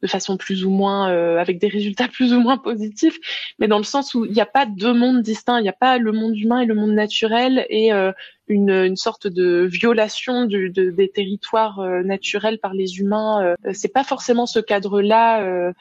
De 0.02 0.07
façon 0.07 0.38
plus 0.38 0.64
ou 0.64 0.69
moins 0.69 1.11
euh, 1.11 1.38
avec 1.38 1.60
des 1.60 1.68
résultats 1.68 2.07
plus 2.11 2.34
ou 2.34 2.40
moins 2.40 2.57
positifs, 2.57 3.18
mais 3.60 3.68
dans 3.68 3.78
le 3.78 3.84
sens 3.84 4.14
où 4.14 4.26
il 4.26 4.32
n'y 4.32 4.41
a 4.41 4.45
pas 4.45 4.65
deux 4.65 4.94
mondes 4.94 5.22
distincts, 5.22 5.60
il 5.60 5.64
n'y 5.64 5.69
a 5.69 5.74
pas 5.74 5.98
le 5.98 6.11
monde 6.11 6.38
humain 6.38 6.60
et 6.60 6.65
le 6.65 6.76
monde 6.76 6.91
naturel 6.91 7.65
et 7.69 7.91
euh, 7.94 8.11
une, 8.48 8.69
une, 8.69 8.95
sorte 8.95 9.28
de 9.28 9.68
violation 9.69 10.45
du, 10.45 10.69
de, 10.69 10.90
des 10.90 11.10
territoires 11.10 11.80
euh, 11.80 12.02
naturels 12.02 12.60
par 12.60 12.74
les 12.74 12.99
humains. 12.99 13.56
c'est 13.74 13.91
pas 13.91 14.06
forcément 14.06 14.45
ce 14.45 14.60
cadre-là 14.60 15.74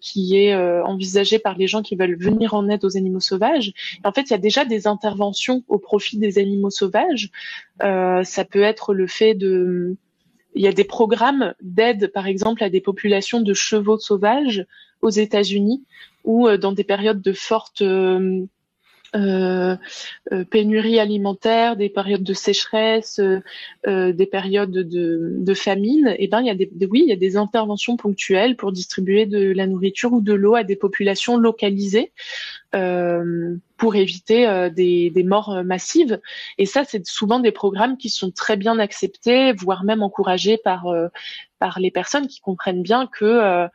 qui 0.00 0.36
est 0.36 0.54
envisagé 0.56 1.38
par 1.38 1.56
les 1.56 1.68
gens 1.68 1.82
qui 1.82 1.94
veulent 1.94 2.18
venir 2.18 2.54
en 2.54 2.68
aide 2.68 2.84
aux 2.84 2.96
animaux 2.96 3.20
sauvages. 3.20 3.72
en 4.04 4.12
fait, 4.12 4.22
il 4.22 4.30
y 4.30 4.34
a 4.34 4.38
déjà 4.38 4.64
des 4.64 4.86
interventions 4.86 5.62
au 5.68 5.78
profit 5.78 6.18
des 6.18 6.38
animaux 6.38 6.70
sauvages. 6.70 7.30
ça 7.80 8.44
peut 8.44 8.62
être 8.62 8.92
le 8.92 9.06
fait 9.06 9.34
de 9.34 9.96
il 10.54 10.62
y 10.62 10.68
a 10.68 10.72
des 10.72 10.84
programmes 10.84 11.54
d'aide, 11.60 12.10
par 12.12 12.26
exemple, 12.26 12.64
à 12.64 12.70
des 12.70 12.80
populations 12.80 13.40
de 13.40 13.54
chevaux 13.54 13.98
sauvages 13.98 14.66
aux 15.02 15.10
États-Unis, 15.10 15.84
ou 16.24 16.48
euh, 16.48 16.58
dans 16.58 16.72
des 16.72 16.84
périodes 16.84 17.22
de 17.22 17.32
forte 17.32 17.82
euh, 17.82 18.44
euh, 19.14 19.76
pénurie 20.50 20.98
alimentaire, 20.98 21.76
des 21.76 21.88
périodes 21.88 22.22
de 22.22 22.34
sécheresse, 22.34 23.20
des 23.86 24.28
périodes 24.30 24.70
de, 24.70 25.54
famine, 25.54 26.08
et 26.18 26.24
eh 26.24 26.28
ben 26.28 26.40
il 26.42 26.46
y 26.46 26.50
a 26.50 26.54
des, 26.54 26.70
oui 26.90 27.04
il 27.04 27.08
y 27.08 27.12
a 27.12 27.16
des 27.16 27.38
interventions 27.38 27.96
ponctuelles 27.96 28.54
pour 28.54 28.70
distribuer 28.70 29.24
de 29.24 29.50
la 29.52 29.66
nourriture 29.66 30.12
ou 30.12 30.20
de 30.20 30.34
l'eau 30.34 30.56
à 30.56 30.62
des 30.62 30.76
populations 30.76 31.38
localisées 31.38 32.12
euh, 32.74 33.56
pour 33.78 33.94
éviter 33.94 34.46
euh, 34.46 34.68
des, 34.68 35.08
des, 35.08 35.22
morts 35.22 35.54
euh, 35.54 35.62
massives. 35.62 36.20
Et 36.58 36.66
ça, 36.66 36.84
c'est 36.84 37.06
souvent 37.06 37.40
des 37.40 37.50
programmes 37.50 37.96
qui 37.96 38.10
sont 38.10 38.30
très 38.30 38.58
bien 38.58 38.78
acceptés, 38.78 39.54
voire 39.54 39.84
même 39.84 40.02
encouragés 40.02 40.58
par 40.58 40.86
par 41.58 41.80
les 41.80 41.90
personnes 41.90 42.26
qui 42.28 42.40
comprennent 42.40 42.82
bien 42.82 43.06
que 43.06 43.68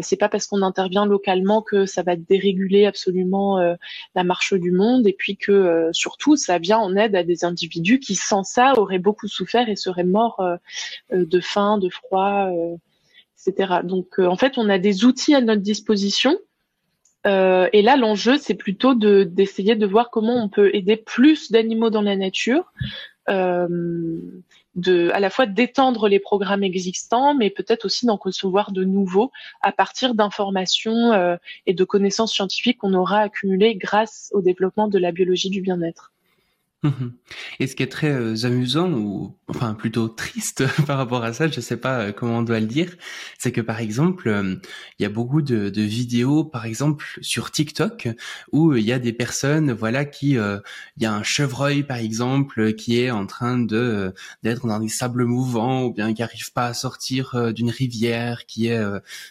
c'est 0.00 0.16
pas 0.16 0.28
parce 0.28 0.46
qu'on 0.46 0.62
intervient 0.62 1.06
localement 1.06 1.62
que 1.62 1.86
ça 1.86 2.02
va 2.02 2.16
déréguler 2.16 2.86
absolument 2.86 3.58
la 4.14 4.24
marche 4.24 4.52
du 4.52 4.72
monde, 4.72 5.06
et 5.06 5.14
puis 5.14 5.36
que 5.36 5.88
surtout 5.92 6.36
ça 6.36 6.58
vient 6.58 6.78
en 6.78 6.96
aide 6.96 7.14
à 7.14 7.22
des 7.22 7.44
individus 7.44 7.98
qui 7.98 8.14
sans 8.14 8.42
ça 8.42 8.74
auraient 8.76 8.98
beaucoup 8.98 9.28
souffert 9.28 9.68
et 9.68 9.76
seraient 9.76 10.04
morts 10.04 10.42
de 11.12 11.40
faim, 11.40 11.78
de 11.78 11.88
froid, 11.88 12.50
etc. 13.38 13.80
Donc 13.84 14.18
en 14.18 14.36
fait, 14.36 14.58
on 14.58 14.68
a 14.68 14.78
des 14.78 15.04
outils 15.04 15.34
à 15.34 15.40
notre 15.40 15.62
disposition 15.62 16.38
euh, 17.26 17.68
et 17.72 17.82
là, 17.82 17.96
l'enjeu, 17.96 18.38
c'est 18.38 18.54
plutôt 18.54 18.94
de 18.94 19.24
d'essayer 19.24 19.76
de 19.76 19.86
voir 19.86 20.10
comment 20.10 20.42
on 20.42 20.48
peut 20.48 20.74
aider 20.74 20.96
plus 20.96 21.52
d'animaux 21.52 21.90
dans 21.90 22.02
la 22.02 22.16
nature. 22.16 22.72
Euh, 23.28 24.18
à 25.12 25.20
la 25.20 25.30
fois 25.30 25.46
d'étendre 25.46 26.08
les 26.08 26.20
programmes 26.20 26.62
existants, 26.62 27.34
mais 27.34 27.50
peut-être 27.50 27.84
aussi 27.84 28.06
d'en 28.06 28.16
concevoir 28.16 28.72
de 28.72 28.84
nouveaux 28.84 29.30
à 29.62 29.72
partir 29.72 30.14
d'informations 30.14 31.12
euh, 31.12 31.36
et 31.66 31.74
de 31.74 31.84
connaissances 31.84 32.32
scientifiques 32.32 32.78
qu'on 32.78 32.94
aura 32.94 33.20
accumulées 33.20 33.74
grâce 33.74 34.30
au 34.32 34.40
développement 34.40 34.88
de 34.88 34.98
la 34.98 35.12
biologie 35.12 35.50
du 35.50 35.60
bien-être. 35.60 36.12
Mhm. 36.82 37.12
Et 37.58 37.66
ce 37.66 37.76
qui 37.76 37.82
est 37.82 37.92
très 37.92 38.10
euh, 38.10 38.46
amusant 38.46 38.90
ou 38.90 39.36
enfin 39.48 39.74
plutôt 39.74 40.08
triste 40.08 40.64
par 40.86 40.96
rapport 40.96 41.22
à 41.24 41.34
ça, 41.34 41.46
je 41.46 41.60
sais 41.60 41.76
pas 41.76 42.00
euh, 42.00 42.12
comment 42.12 42.38
on 42.38 42.42
doit 42.42 42.58
le 42.58 42.66
dire, 42.66 42.96
c'est 43.38 43.52
que 43.52 43.60
par 43.60 43.80
exemple, 43.80 44.28
euh, 44.28 44.56
il 44.98 45.02
y 45.02 45.04
a 45.04 45.10
beaucoup 45.10 45.42
de, 45.42 45.68
de, 45.68 45.82
vidéos, 45.82 46.42
par 46.42 46.64
exemple 46.64 47.04
sur 47.20 47.50
TikTok, 47.50 48.08
où 48.52 48.74
il 48.74 48.84
y 48.84 48.92
a 48.92 48.98
des 48.98 49.12
personnes, 49.12 49.72
voilà, 49.72 50.06
qui, 50.06 50.30
il 50.30 50.62
y 50.98 51.06
a 51.06 51.12
un 51.12 51.22
chevreuil 51.22 51.82
par 51.82 51.98
exemple 51.98 52.72
qui 52.72 52.98
est 52.98 53.10
en 53.10 53.26
train 53.26 53.58
de 53.58 54.14
d'être 54.42 54.66
dans 54.66 54.80
des 54.80 54.88
sables 54.88 55.26
mouvants 55.26 55.84
ou 55.84 55.92
bien 55.92 56.14
qui 56.14 56.22
arrive 56.22 56.50
pas 56.52 56.66
à 56.66 56.74
sortir 56.74 57.52
d'une 57.52 57.70
rivière, 57.70 58.46
qui 58.46 58.68
est 58.68 58.82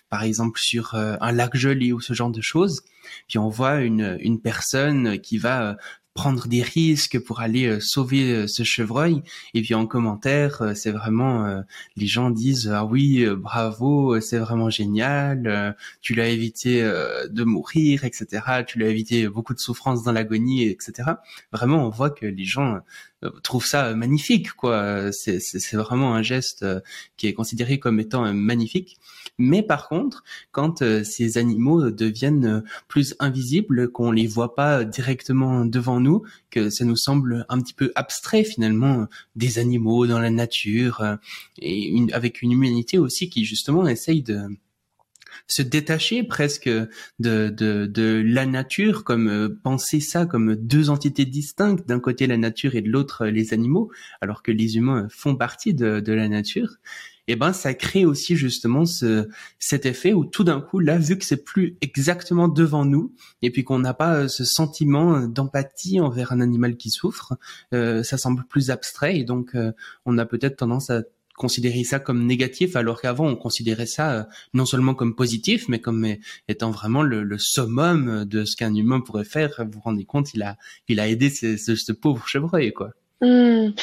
par 0.09 0.23
exemple 0.23 0.59
sur 0.59 0.93
un 0.95 1.31
lac 1.31 1.55
gelé 1.55 1.93
ou 1.93 1.99
ce 1.99 2.13
genre 2.13 2.31
de 2.31 2.41
choses. 2.41 2.83
Puis 3.27 3.39
on 3.39 3.49
voit 3.49 3.81
une, 3.81 4.17
une 4.21 4.39
personne 4.39 5.19
qui 5.19 5.37
va 5.37 5.77
prendre 6.13 6.47
des 6.47 6.61
risques 6.61 7.19
pour 7.19 7.39
aller 7.39 7.65
euh, 7.65 7.79
sauver 7.79 8.31
euh, 8.31 8.47
ce 8.47 8.63
chevreuil. 8.63 9.21
Et 9.53 9.61
puis 9.61 9.73
en 9.73 9.85
commentaire, 9.85 10.61
euh, 10.61 10.73
c'est 10.73 10.91
vraiment 10.91 11.63
les 11.95 12.07
gens 12.07 12.29
disent 12.29 12.69
ah 12.73 12.85
oui 12.85 13.25
bravo, 13.37 14.19
c'est 14.19 14.37
vraiment 14.37 14.69
génial, 14.69 15.75
tu 16.01 16.13
l'as 16.13 16.27
évité 16.27 16.81
de 16.81 17.43
mourir, 17.43 18.03
etc. 18.05 18.63
Tu 18.67 18.79
l'as 18.79 18.87
évité 18.87 19.27
beaucoup 19.27 19.53
de 19.53 19.59
souffrance 19.59 20.03
dans 20.03 20.11
l'agonie, 20.11 20.63
etc. 20.63 21.11
Vraiment, 21.51 21.85
on 21.85 21.89
voit 21.89 22.09
que 22.09 22.25
les 22.25 22.45
gens 22.45 22.79
trouvent 23.43 23.65
ça 23.65 23.93
magnifique, 23.95 24.51
quoi. 24.53 25.11
C'est 25.11 25.73
vraiment 25.73 26.15
un 26.15 26.21
geste 26.21 26.65
qui 27.17 27.27
est 27.27 27.33
considéré 27.33 27.79
comme 27.79 27.99
étant 27.99 28.33
magnifique. 28.33 28.99
Mais 29.39 29.63
par 29.63 29.87
contre, 29.87 30.23
quand 30.51 30.81
euh, 30.81 31.03
ces 31.05 31.37
animaux 31.37 31.91
deviennent 31.91 32.45
euh, 32.45 32.61
plus 32.89 33.15
invisibles, 33.19 33.89
qu'on 33.89 34.11
les 34.11 34.27
voit 34.27 34.53
pas 34.53 34.83
directement 34.83 35.65
devant 35.65 36.01
nous, 36.01 36.23
que 36.51 36.69
ça 36.69 36.83
nous 36.83 36.97
semble 36.97 37.45
un 37.47 37.61
petit 37.61 37.73
peu 37.73 37.91
abstrait 37.95 38.43
finalement 38.43 39.07
des 39.37 39.57
animaux 39.57 40.07
dans 40.07 40.19
la 40.19 40.29
nature 40.29 41.01
euh, 41.01 41.15
et 41.61 42.05
avec 42.11 42.41
une 42.41 42.51
humanité 42.51 42.97
aussi 42.97 43.29
qui 43.29 43.45
justement 43.45 43.87
essaye 43.87 44.21
de 44.21 44.41
se 45.47 45.61
détacher 45.61 46.23
presque 46.23 46.69
de, 46.69 46.89
de, 47.19 47.85
de 47.85 48.23
la 48.25 48.45
nature, 48.45 49.03
comme 49.03 49.57
penser 49.63 49.99
ça 49.99 50.25
comme 50.25 50.55
deux 50.55 50.89
entités 50.89 51.25
distinctes, 51.25 51.87
d'un 51.87 51.99
côté 51.99 52.27
la 52.27 52.37
nature 52.37 52.75
et 52.75 52.81
de 52.81 52.89
l'autre 52.89 53.25
les 53.27 53.53
animaux, 53.53 53.91
alors 54.21 54.43
que 54.43 54.51
les 54.51 54.77
humains 54.77 55.07
font 55.09 55.35
partie 55.35 55.73
de, 55.73 55.99
de 55.99 56.13
la 56.13 56.27
nature. 56.27 56.77
Et 57.29 57.33
eh 57.33 57.35
ben 57.35 57.53
ça 57.53 57.75
crée 57.75 58.05
aussi 58.05 58.35
justement 58.35 58.87
ce, 58.87 59.29
cet 59.59 59.85
effet 59.85 60.13
où 60.13 60.25
tout 60.25 60.43
d'un 60.43 60.61
coup 60.61 60.79
là 60.79 60.97
vu 60.97 61.15
que 61.15 61.23
c'est 61.23 61.43
plus 61.43 61.77
exactement 61.79 62.47
devant 62.47 62.85
nous 62.85 63.13
et 63.43 63.51
puis 63.51 63.63
qu'on 63.63 63.77
n'a 63.77 63.93
pas 63.93 64.15
euh, 64.15 64.27
ce 64.27 64.43
sentiment 64.43 65.27
d'empathie 65.27 65.99
envers 65.99 66.31
un 66.31 66.41
animal 66.41 66.75
qui 66.75 66.89
souffre, 66.89 67.37
euh, 67.71 68.01
ça 68.01 68.17
semble 68.17 68.45
plus 68.45 68.71
abstrait. 68.71 69.19
Et 69.19 69.25
donc 69.25 69.53
euh, 69.53 69.73
on 70.07 70.17
a 70.17 70.25
peut-être 70.25 70.57
tendance 70.57 70.89
à 70.89 71.03
considérer 71.39 71.85
ça 71.85 71.99
comme 71.99 72.25
négatif 72.25 72.75
alors 72.75 73.01
qu'avant 73.01 73.25
on 73.25 73.37
considérait 73.37 73.85
ça 73.85 74.27
non 74.53 74.65
seulement 74.65 74.93
comme 74.93 75.15
positif 75.15 75.69
mais 75.69 75.79
comme 75.79 76.05
étant 76.49 76.69
vraiment 76.69 77.01
le, 77.01 77.37
summum 77.37 78.25
de 78.25 78.43
ce 78.43 78.57
qu'un 78.57 78.75
humain 78.75 78.99
pourrait 78.99 79.23
faire. 79.23 79.51
Vous 79.59 79.71
vous 79.71 79.79
rendez 79.79 80.03
compte, 80.03 80.33
il 80.33 80.43
a 80.43 80.57
il 80.89 80.99
a 80.99 81.07
aidé 81.07 81.29
ce, 81.29 81.91
pauvre 81.93 82.27
chevreuil 82.27 82.73
quoi. 82.73 82.91
Mmh. 83.21 83.73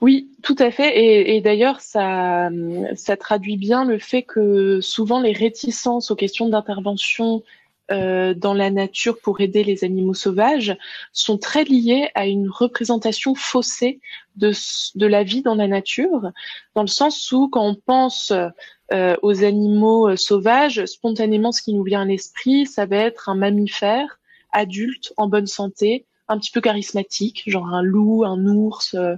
Oui, 0.00 0.30
tout 0.42 0.54
à 0.58 0.70
fait. 0.70 0.96
Et, 0.96 1.36
et 1.36 1.40
d'ailleurs, 1.40 1.80
ça, 1.80 2.48
ça 2.94 3.16
traduit 3.16 3.56
bien 3.56 3.84
le 3.84 3.98
fait 3.98 4.22
que 4.22 4.80
souvent 4.80 5.20
les 5.20 5.32
réticences 5.32 6.12
aux 6.12 6.16
questions 6.16 6.48
d'intervention 6.48 7.36
euh, 7.38 7.40
dans 7.90 8.54
la 8.54 8.70
nature 8.70 9.18
pour 9.20 9.40
aider 9.40 9.62
les 9.62 9.84
animaux 9.84 10.14
sauvages 10.14 10.76
sont 11.12 11.36
très 11.36 11.64
liées 11.64 12.08
à 12.14 12.26
une 12.26 12.48
représentation 12.48 13.34
faussée 13.34 14.00
de, 14.36 14.52
de 14.94 15.06
la 15.06 15.22
vie 15.22 15.42
dans 15.42 15.54
la 15.54 15.68
nature, 15.68 16.32
dans 16.74 16.82
le 16.82 16.88
sens 16.88 17.30
où 17.30 17.48
quand 17.48 17.66
on 17.66 17.74
pense 17.74 18.32
euh, 18.92 19.16
aux 19.22 19.44
animaux 19.44 20.10
euh, 20.10 20.16
sauvages, 20.16 20.84
spontanément, 20.84 21.52
ce 21.52 21.62
qui 21.62 21.72
nous 21.72 21.82
vient 21.82 22.02
à 22.02 22.04
l'esprit, 22.04 22.66
ça 22.66 22.84
va 22.84 22.96
être 22.96 23.30
un 23.30 23.34
mammifère 23.34 24.20
adulte 24.52 25.14
en 25.16 25.26
bonne 25.26 25.46
santé 25.46 26.04
un 26.28 26.38
petit 26.38 26.50
peu 26.50 26.60
charismatique, 26.60 27.44
genre 27.46 27.66
un 27.68 27.82
loup, 27.82 28.24
un 28.24 28.44
ours, 28.46 28.94
euh, 28.94 29.16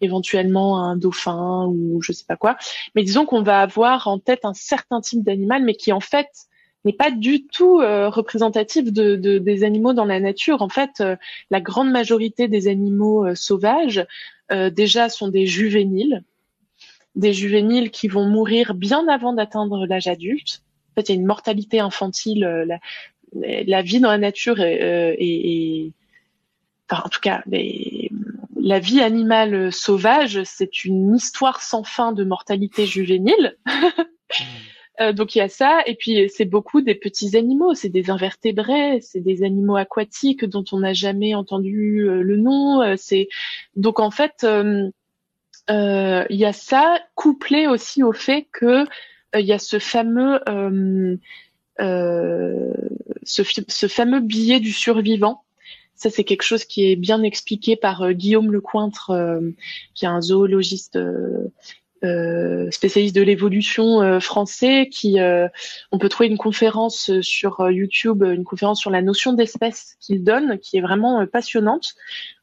éventuellement 0.00 0.82
un 0.82 0.96
dauphin 0.96 1.66
ou 1.66 2.00
je 2.00 2.12
sais 2.12 2.24
pas 2.26 2.36
quoi. 2.36 2.56
Mais 2.94 3.02
disons 3.02 3.26
qu'on 3.26 3.42
va 3.42 3.60
avoir 3.60 4.08
en 4.08 4.18
tête 4.18 4.44
un 4.44 4.54
certain 4.54 5.02
type 5.02 5.22
d'animal, 5.22 5.62
mais 5.62 5.74
qui 5.74 5.92
en 5.92 6.00
fait 6.00 6.28
n'est 6.84 6.92
pas 6.92 7.10
du 7.10 7.46
tout 7.46 7.80
euh, 7.80 8.08
représentatif 8.08 8.92
de, 8.92 9.16
des 9.16 9.64
animaux 9.64 9.92
dans 9.92 10.04
la 10.04 10.20
nature. 10.20 10.62
En 10.62 10.68
fait, 10.68 11.00
euh, 11.00 11.16
la 11.50 11.60
grande 11.60 11.90
majorité 11.90 12.48
des 12.48 12.68
animaux 12.68 13.34
sauvages 13.34 14.06
déjà 14.50 15.08
sont 15.08 15.28
des 15.28 15.46
juvéniles, 15.46 16.24
des 17.14 17.32
juvéniles 17.32 17.90
qui 17.90 18.06
vont 18.06 18.26
mourir 18.26 18.74
bien 18.74 19.08
avant 19.08 19.32
d'atteindre 19.32 19.86
l'âge 19.86 20.08
adulte. 20.08 20.62
En 20.90 21.00
fait, 21.00 21.08
il 21.08 21.12
y 21.12 21.16
a 21.16 21.20
une 21.20 21.26
mortalité 21.26 21.80
infantile. 21.80 22.78
La, 23.32 23.80
vie 23.80 24.00
dans 24.00 24.10
la 24.10 24.18
nature 24.18 24.60
est, 24.60 25.16
est 25.18 25.92
en 26.90 27.08
tout 27.08 27.20
cas, 27.20 27.42
la 28.60 28.78
vie 28.78 29.00
animale 29.00 29.72
sauvage, 29.72 30.42
c'est 30.44 30.84
une 30.84 31.14
histoire 31.14 31.62
sans 31.62 31.82
fin 31.82 32.12
de 32.12 32.24
mortalité 32.24 32.86
juvénile. 32.86 33.56
Euh, 35.02 35.12
donc 35.12 35.34
il 35.34 35.38
y 35.38 35.42
a 35.42 35.48
ça, 35.48 35.82
et 35.86 35.94
puis 35.94 36.28
c'est 36.28 36.44
beaucoup 36.44 36.80
des 36.80 36.94
petits 36.94 37.36
animaux, 37.36 37.74
c'est 37.74 37.88
des 37.88 38.10
invertébrés, 38.10 39.00
c'est 39.00 39.20
des 39.20 39.42
animaux 39.42 39.76
aquatiques 39.76 40.44
dont 40.44 40.64
on 40.72 40.80
n'a 40.80 40.92
jamais 40.92 41.34
entendu 41.34 42.08
euh, 42.08 42.22
le 42.22 42.36
nom. 42.36 42.82
Euh, 42.82 42.94
c'est 42.96 43.28
donc 43.74 44.00
en 44.00 44.10
fait 44.10 44.46
il 45.68 46.36
y 46.36 46.44
a 46.44 46.52
ça 46.52 47.00
couplé 47.14 47.66
aussi 47.66 48.02
au 48.02 48.12
fait 48.12 48.46
que 48.52 48.84
il 49.34 49.46
y 49.46 49.52
a 49.52 49.58
ce 49.58 49.78
fameux 49.78 50.40
ce, 51.78 53.42
ce 53.68 53.88
fameux 53.88 54.20
billet 54.20 54.60
du 54.60 54.72
survivant. 54.72 55.44
Ça, 55.94 56.10
c'est 56.10 56.24
quelque 56.24 56.42
chose 56.42 56.64
qui 56.64 56.90
est 56.90 56.96
bien 56.96 57.22
expliqué 57.22 57.76
par 57.76 58.12
Guillaume 58.12 58.52
Lecointre, 58.52 59.12
qui 59.94 60.04
est 60.04 60.08
un 60.08 60.20
zoologiste 60.20 60.98
euh, 62.04 62.70
spécialiste 62.70 63.14
de 63.14 63.22
l'évolution 63.22 64.20
français. 64.20 64.88
Qui, 64.90 65.18
on 65.90 65.98
peut 65.98 66.08
trouver 66.08 66.28
une 66.28 66.38
conférence 66.38 67.10
sur 67.20 67.70
YouTube, 67.70 68.24
une 68.24 68.44
conférence 68.44 68.80
sur 68.80 68.90
la 68.90 69.02
notion 69.02 69.32
d'espèce 69.32 69.96
qu'il 70.00 70.24
donne, 70.24 70.58
qui 70.58 70.78
est 70.78 70.80
vraiment 70.80 71.26
passionnante, 71.26 71.94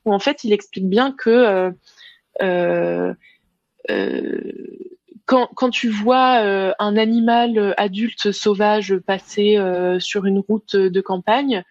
où 0.06 0.14
en 0.14 0.20
fait, 0.20 0.44
il 0.44 0.54
explique 0.54 0.88
bien 0.88 1.12
que 1.12 1.72
quand, 5.26 5.50
quand, 5.56 5.70
tu 5.70 5.90
vois 5.90 6.74
un 6.80 6.98
animal 6.98 7.74
adulte 7.78 8.32
sauvage 8.32 8.98
passer 8.98 9.58
sur 10.00 10.26
une 10.26 10.40
route 10.40 10.76
de 10.76 11.02
campagne, 11.02 11.64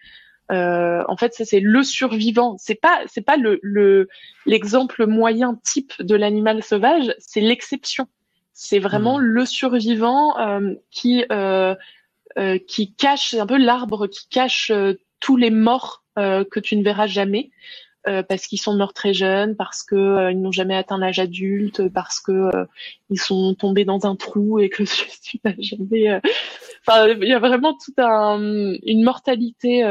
euh, 0.51 1.03
en 1.07 1.15
fait, 1.15 1.33
ça 1.33 1.45
c'est 1.45 1.59
le 1.59 1.83
survivant. 1.83 2.55
C'est 2.57 2.79
pas 2.79 3.01
c'est 3.07 3.21
pas 3.21 3.37
le 3.37 4.07
l'exemple 4.45 5.05
moyen 5.05 5.59
type 5.63 5.93
de 5.99 6.15
l'animal 6.15 6.63
sauvage, 6.63 7.13
c'est 7.19 7.41
l'exception. 7.41 8.07
C'est 8.53 8.79
vraiment 8.79 9.19
mmh. 9.19 9.21
le 9.21 9.45
survivant 9.45 10.37
euh, 10.37 10.73
qui 10.91 11.23
euh, 11.31 11.75
euh, 12.37 12.57
qui 12.57 12.93
cache 12.93 13.33
un 13.33 13.45
peu 13.45 13.57
l'arbre 13.57 14.07
qui 14.07 14.27
cache 14.27 14.71
tous 15.19 15.37
les 15.37 15.51
morts 15.51 16.03
que 16.17 16.59
tu 16.59 16.75
ne 16.75 16.83
verras 16.83 17.07
jamais. 17.07 17.49
Euh, 18.07 18.23
parce 18.23 18.47
qu'ils 18.47 18.61
sont 18.61 18.75
morts 18.75 18.93
très 18.93 19.13
jeunes, 19.13 19.57
parce 19.57 19.83
que 19.83 19.95
euh, 19.95 20.33
n'ont 20.33 20.53
jamais 20.53 20.75
atteint 20.75 20.97
l'âge 20.97 21.19
adulte, 21.19 21.89
parce 21.89 22.21
que 22.21 22.31
euh, 22.31 22.65
sont 23.15 23.53
tombés 23.55 23.83
dans 23.83 24.05
un 24.05 24.15
trou 24.15 24.57
et 24.59 24.69
que 24.69 24.83
tu 25.21 25.37
n'as 25.43 25.53
jamais. 25.59 26.21
Enfin, 26.87 27.09
il 27.09 27.27
y 27.27 27.33
a 27.33 27.39
vraiment 27.39 27.73
toute 27.73 27.99
un, 27.99 28.39
une 28.85 29.03
mortalité 29.03 29.83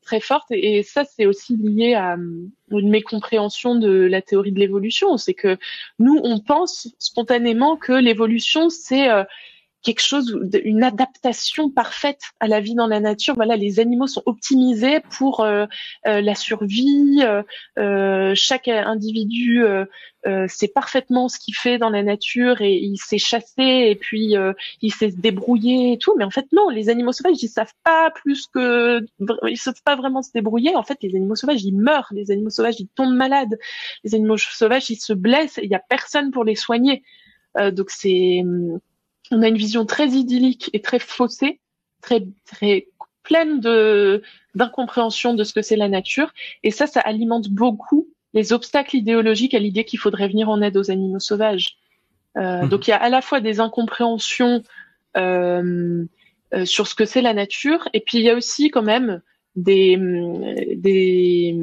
très 0.00 0.20
forte, 0.20 0.46
et, 0.50 0.82
ça 0.82 1.04
c'est 1.04 1.26
aussi 1.26 1.58
lié 1.58 1.92
à 1.92 2.16
une 2.70 2.88
mécompréhension 2.88 3.74
de 3.74 3.90
la 3.90 4.22
théorie 4.22 4.52
de 4.52 4.58
l'évolution. 4.58 5.18
C'est 5.18 5.34
que 5.34 5.58
nous 5.98 6.18
on 6.24 6.38
pense 6.38 6.88
spontanément 6.98 7.76
que 7.76 7.92
l'évolution 7.92 8.70
c'est 8.70 9.08
quelque 9.84 10.02
chose, 10.02 10.36
une 10.64 10.82
adaptation 10.82 11.70
parfaite 11.70 12.22
à 12.40 12.48
la 12.48 12.60
vie 12.60 12.74
dans 12.74 12.86
la 12.86 13.00
nature. 13.00 13.34
Voilà, 13.34 13.54
les 13.56 13.80
animaux 13.80 14.06
sont 14.06 14.22
optimisés 14.24 15.00
pour 15.18 15.40
euh, 15.40 15.66
euh, 16.06 16.22
la 16.22 16.34
survie. 16.34 17.22
Euh, 17.78 18.32
chaque 18.34 18.68
individu 18.68 19.62
sait 20.48 20.68
parfaitement 20.68 21.28
ce 21.28 21.38
qu'il 21.38 21.54
fait 21.54 21.76
dans 21.76 21.90
la 21.90 22.02
nature 22.02 22.62
et 22.62 22.72
il 22.72 22.96
sait 22.96 23.18
chasser 23.18 23.52
et 23.90 23.94
puis 23.94 24.34
il 24.80 24.92
sait 24.92 25.10
se 25.10 25.16
débrouiller 25.16 25.92
et 25.92 25.98
tout. 25.98 26.14
Mais 26.16 26.24
en 26.24 26.30
fait, 26.30 26.46
non, 26.52 26.70
les 26.70 26.88
animaux 26.88 27.12
sauvages, 27.12 27.42
ils 27.42 27.48
savent 27.48 27.74
pas 27.84 28.10
plus 28.10 28.46
que, 28.46 29.04
ils 29.46 29.58
savent 29.58 29.82
pas 29.84 29.96
vraiment 29.96 30.22
se 30.22 30.32
débrouiller. 30.32 30.74
En 30.74 30.82
fait, 30.82 30.96
les 31.02 31.14
animaux 31.14 31.36
sauvages, 31.36 31.62
ils 31.62 31.76
meurent. 31.76 32.08
Les 32.12 32.30
animaux 32.30 32.50
sauvages, 32.50 32.80
ils 32.80 32.88
tombent 32.88 33.14
malades. 33.14 33.58
Les 34.02 34.14
animaux 34.14 34.38
sauvages, 34.38 34.88
ils 34.88 34.96
se 34.96 35.12
blessent. 35.12 35.60
Il 35.62 35.68
y 35.68 35.74
a 35.74 35.82
personne 35.90 36.30
pour 36.30 36.44
les 36.44 36.56
soigner. 36.56 37.02
donc 37.72 37.90
c'est 37.90 38.42
on 39.34 39.42
a 39.42 39.48
une 39.48 39.56
vision 39.56 39.84
très 39.84 40.08
idyllique 40.08 40.70
et 40.72 40.80
très 40.80 40.98
faussée, 40.98 41.60
très 42.00 42.26
très 42.46 42.88
pleine 43.22 43.60
de 43.60 44.22
d'incompréhension 44.54 45.34
de 45.34 45.42
ce 45.44 45.52
que 45.52 45.62
c'est 45.62 45.76
la 45.76 45.88
nature. 45.88 46.32
Et 46.62 46.70
ça, 46.70 46.86
ça 46.86 47.00
alimente 47.00 47.48
beaucoup 47.48 48.08
les 48.34 48.52
obstacles 48.52 48.96
idéologiques 48.96 49.54
à 49.54 49.58
l'idée 49.58 49.84
qu'il 49.84 49.98
faudrait 49.98 50.28
venir 50.28 50.48
en 50.48 50.60
aide 50.60 50.76
aux 50.76 50.90
animaux 50.90 51.20
sauvages. 51.20 51.76
Euh, 52.36 52.62
mhm. 52.62 52.68
Donc 52.68 52.86
il 52.86 52.90
y 52.90 52.94
a 52.94 53.02
à 53.02 53.08
la 53.08 53.22
fois 53.22 53.40
des 53.40 53.60
incompréhensions 53.60 54.62
euh, 55.16 56.04
euh, 56.52 56.64
sur 56.64 56.86
ce 56.86 56.94
que 56.94 57.04
c'est 57.04 57.22
la 57.22 57.34
nature, 57.34 57.88
et 57.92 58.00
puis 58.00 58.18
il 58.18 58.24
y 58.24 58.30
a 58.30 58.34
aussi 58.34 58.70
quand 58.70 58.82
même 58.82 59.20
des 59.56 59.96
des 60.76 61.56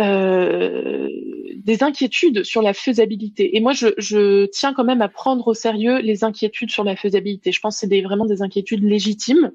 euh, 0.00 1.08
des 1.56 1.82
inquiétudes 1.82 2.44
sur 2.44 2.62
la 2.62 2.74
faisabilité. 2.74 3.56
Et 3.56 3.60
moi, 3.60 3.72
je, 3.72 4.46
tiens 4.46 4.74
quand 4.74 4.84
même 4.84 5.02
à 5.02 5.08
prendre 5.08 5.46
au 5.48 5.54
sérieux 5.54 5.98
les 5.98 6.24
inquiétudes 6.24 6.70
sur 6.70 6.84
la 6.84 6.96
faisabilité. 6.96 7.52
Je 7.52 7.60
pense 7.60 7.80
que 7.80 7.86
c'est 7.86 8.02
vraiment 8.02 8.26
des 8.26 8.42
inquiétudes 8.42 8.82
légitimes. 8.82 9.52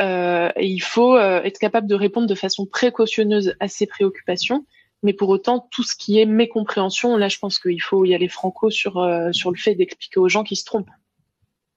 Euh, 0.00 0.50
et 0.56 0.66
il 0.66 0.80
faut 0.80 1.16
euh, 1.16 1.42
être 1.42 1.58
capable 1.58 1.86
de 1.86 1.94
répondre 1.94 2.26
de 2.26 2.34
façon 2.34 2.66
précautionneuse 2.66 3.54
à 3.60 3.68
ces 3.68 3.86
préoccupations. 3.86 4.66
Mais 5.02 5.12
pour 5.12 5.28
autant, 5.28 5.68
tout 5.70 5.82
ce 5.82 5.96
qui 5.96 6.18
est 6.18 6.26
mécompréhension, 6.26 7.16
là, 7.16 7.28
je 7.28 7.38
pense 7.38 7.58
qu'il 7.58 7.82
faut 7.82 8.04
y 8.04 8.14
aller 8.14 8.28
franco 8.28 8.70
sur, 8.70 9.00
le 9.00 9.56
fait 9.56 9.74
d'expliquer 9.74 10.20
aux 10.20 10.28
gens 10.28 10.44
qui 10.44 10.56
se 10.56 10.64
trompent. 10.64 10.90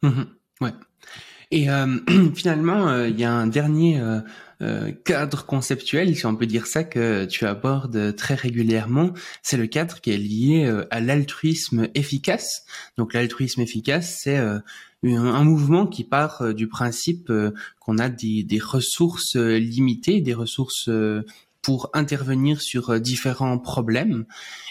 Mmh. 0.03 0.23
Et 1.51 1.69
euh, 1.69 1.97
finalement, 2.35 3.05
il 3.05 3.19
y 3.19 3.23
a 3.23 3.31
un 3.31 3.47
dernier 3.47 4.01
euh, 4.61 4.93
cadre 5.03 5.45
conceptuel, 5.45 6.15
si 6.15 6.25
on 6.25 6.35
peut 6.35 6.45
dire 6.45 6.65
ça, 6.65 6.85
que 6.85 7.25
tu 7.25 7.45
abordes 7.45 8.15
très 8.15 8.35
régulièrement, 8.35 9.11
c'est 9.43 9.57
le 9.57 9.67
cadre 9.67 9.99
qui 9.99 10.11
est 10.11 10.17
lié 10.17 10.65
euh, 10.65 10.85
à 10.91 11.01
l'altruisme 11.01 11.89
efficace. 11.93 12.63
Donc 12.97 13.13
l'altruisme 13.13 13.59
efficace, 13.59 14.17
c'est 14.23 14.37
euh, 14.37 14.59
un 15.03 15.43
mouvement 15.43 15.87
qui 15.87 16.05
part 16.05 16.53
du 16.53 16.69
principe 16.69 17.31
qu'on 17.79 17.97
a 17.99 18.09
des, 18.09 18.59
ressources 18.59 19.35
limitées, 19.35 20.21
des 20.21 20.33
ressources 20.33 20.89
pour 21.65 21.89
intervenir 21.93 22.61
sur 22.61 22.91
euh, 22.91 22.99
différents 22.99 23.57
problèmes 23.57 24.25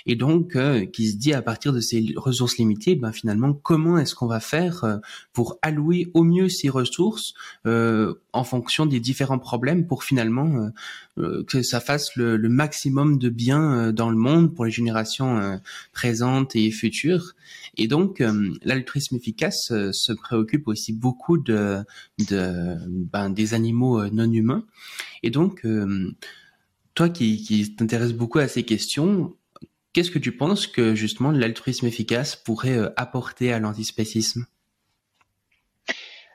et 0.06 0.14
donc 0.14 0.54
euh, 0.54 0.86
qui 0.86 1.10
se 1.10 1.16
dit 1.16 1.32
à 1.32 1.42
partir 1.42 1.72
de 1.72 1.80
ces 1.80 2.14
ressources 2.14 2.56
limitées, 2.56 2.94
ben 2.94 3.10
finalement 3.10 3.52
comment 3.52 3.98
est-ce 3.98 4.14
qu'on 4.14 4.28
va 4.28 4.38
faire 4.38 4.84
euh, 4.84 4.98
pour 5.32 5.58
allouer 5.60 6.12
au 6.14 6.22
mieux 6.22 6.48
ces 6.48 6.68
ressources 6.68 7.34
en 7.64 8.44
fonction 8.44 8.86
des 8.86 9.00
différents 9.00 9.40
problèmes 9.40 9.86
pour 9.86 10.04
finalement 10.04 10.70
que 11.16 11.62
ça 11.62 11.80
fasse 11.80 12.14
le, 12.16 12.36
le, 12.36 12.48
maximum 12.48 13.18
de 13.18 13.28
bien 13.28 13.92
dans 13.92 14.10
le 14.10 14.16
monde 14.16 14.54
pour 14.54 14.64
les 14.64 14.70
générations 14.70 15.60
présentes 15.92 16.54
et 16.54 16.70
futures. 16.70 17.34
Et 17.76 17.88
donc 17.88 18.22
l'altruisme 18.62 19.16
efficace 19.16 19.72
se 19.92 20.12
préoccupe 20.12 20.68
aussi 20.68 20.92
beaucoup 20.92 21.38
de, 21.38 21.78
de 22.28 22.76
ben, 22.88 23.30
des 23.30 23.54
animaux 23.54 24.04
non 24.10 24.30
humains 24.30 24.64
et 25.22 25.30
donc 25.30 25.64
toi 26.94 27.08
qui, 27.08 27.42
qui 27.42 27.74
t'intéresses 27.74 28.12
beaucoup 28.12 28.38
à 28.38 28.48
ces 28.48 28.62
questions, 28.62 29.34
qu'est-ce 29.92 30.10
que 30.10 30.18
tu 30.18 30.36
penses 30.36 30.66
que 30.66 30.94
justement 30.94 31.30
l'altruisme 31.30 31.86
efficace 31.86 32.36
pourrait 32.36 32.76
euh, 32.76 32.90
apporter 32.96 33.52
à 33.52 33.58
l'antispécisme? 33.58 34.46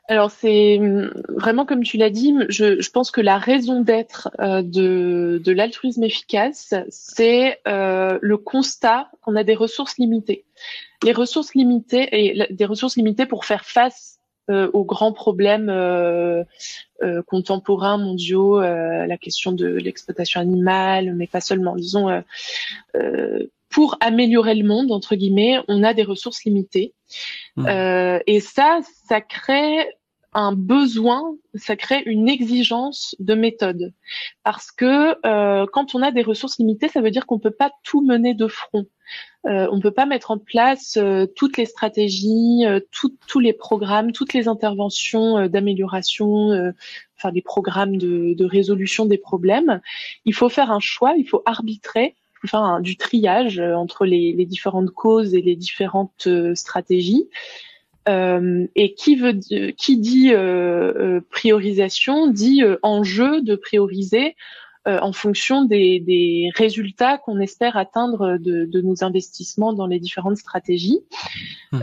Alors 0.08 0.32
c'est 0.32 0.80
hum, 0.80 1.12
vraiment 1.30 1.66
comme 1.66 1.84
tu 1.84 1.98
l'as 1.98 2.10
dit, 2.10 2.34
je, 2.50 2.82
je, 2.82 2.90
pense 2.90 3.12
que 3.12 3.22
la 3.22 3.38
raison 3.38 3.82
d'être 3.82 4.30
euh, 4.40 4.64
de, 4.64 5.40
de 5.44 5.52
l'altruisme 5.52 6.04
efficace, 6.04 6.74
c'est 6.90 7.60
euh, 7.68 8.18
le 8.20 8.38
constat 8.38 9.12
qu'on 9.22 9.36
a 9.36 9.44
des 9.44 9.54
ressources 9.54 10.00
limitées. 10.00 10.46
Les 11.04 11.14
ressources 11.14 11.54
limitées 11.54 12.10
et 12.12 12.48
des 12.50 12.66
ressources 12.66 12.98
limitées 12.98 13.28
pour 13.28 13.46
faire 13.46 13.66
face 13.66 14.19
aux 14.50 14.84
grands 14.84 15.14
problèmes 15.14 15.70
euh, 15.70 16.44
euh, 17.04 17.22
contemporains 17.24 17.98
mondiaux, 17.98 18.60
la 18.60 19.18
question 19.18 19.52
de 19.52 19.68
l'exploitation 19.68 20.42
animale, 20.42 21.14
mais 21.16 21.28
pas 21.28 21.42
seulement. 21.42 21.76
Disons, 21.76 22.24
pour 23.70 23.98
améliorer 24.02 24.56
le 24.56 24.68
monde 24.68 24.92
entre 24.92 25.16
guillemets, 25.16 25.60
on 25.68 25.84
a 25.84 25.94
des 25.94 26.04
ressources 26.04 26.44
limitées, 26.44 26.94
mmh. 27.56 27.68
et 28.28 28.40
ça, 28.40 28.80
ça 29.08 29.22
crée 29.22 29.88
un 30.34 30.54
besoin, 30.54 31.36
ça 31.56 31.76
crée 31.76 32.04
une 32.06 32.30
exigence 32.30 33.16
de 33.20 33.34
méthode. 33.34 33.94
Parce 34.44 34.72
que 34.72 35.16
euh, 35.26 35.66
quand 35.72 35.96
on 35.96 36.02
a 36.02 36.12
des 36.12 36.22
ressources 36.22 36.60
limitées, 36.60 36.88
ça 36.88 37.02
veut 37.02 37.12
dire 37.12 37.26
qu'on 37.26 37.40
peut 37.40 37.52
pas 37.52 37.72
tout 37.84 38.02
mener 38.02 38.34
de 38.34 38.48
front. 38.48 38.86
Euh, 39.46 39.68
on 39.72 39.80
peut 39.80 39.92
pas 39.92 40.06
mettre 40.06 40.32
en 40.32 40.38
place 40.38 40.98
euh, 40.98 41.26
toutes 41.26 41.58
les 41.58 41.66
stratégies, 41.66 42.66
euh, 42.66 42.80
tous 43.28 43.40
les 43.40 43.54
programmes, 43.54 44.12
toutes 44.12 44.34
les 44.34 44.48
interventions 44.48 45.48
d'amélioration, 45.48 46.74
enfin 47.18 47.32
des 47.32 47.42
programmes 47.42 47.98
de, 47.98 48.34
de, 48.34 48.46
résolution 48.46 49.06
des 49.06 49.18
problèmes. 49.18 49.80
Il 50.26 50.34
faut 50.34 50.50
faire 50.50 50.72
un 50.72 50.80
choix, 50.80 51.14
il 51.18 51.28
faut 51.28 51.42
arbitrer, 51.46 52.16
enfin 52.44 52.82
du 52.82 52.98
triage 52.98 53.60
entre 53.60 54.06
les, 54.06 54.34
les 54.34 54.46
différentes 54.46 54.92
causes 54.92 55.34
et 55.34 55.42
les 55.42 55.56
différentes 55.56 56.28
stratégies. 56.54 57.30
Euh, 58.08 58.66
et 58.76 58.94
qui 58.94 59.16
veut 59.16 59.34
qui 59.78 59.98
dit 59.98 60.34
euh, 60.34 61.18
euh, 61.18 61.22
priorisation 61.30 62.28
dit 62.28 62.64
enjeu 62.82 63.42
de 63.42 63.56
prioriser 63.56 64.36
en 64.86 65.14
fonction 65.14 65.66
des, 65.66 66.00
des 66.00 66.50
résultats 66.56 67.20
qu'on 67.20 67.40
espère 67.40 67.78
atteindre 67.78 68.40
de, 68.40 68.66
de, 68.66 68.82
nos 68.82 69.04
investissements 69.04 69.72
dans 69.72 69.86
les 69.86 70.00
différentes 70.00 70.38
stratégies. 70.38 71.02
Mmh. 71.74 71.80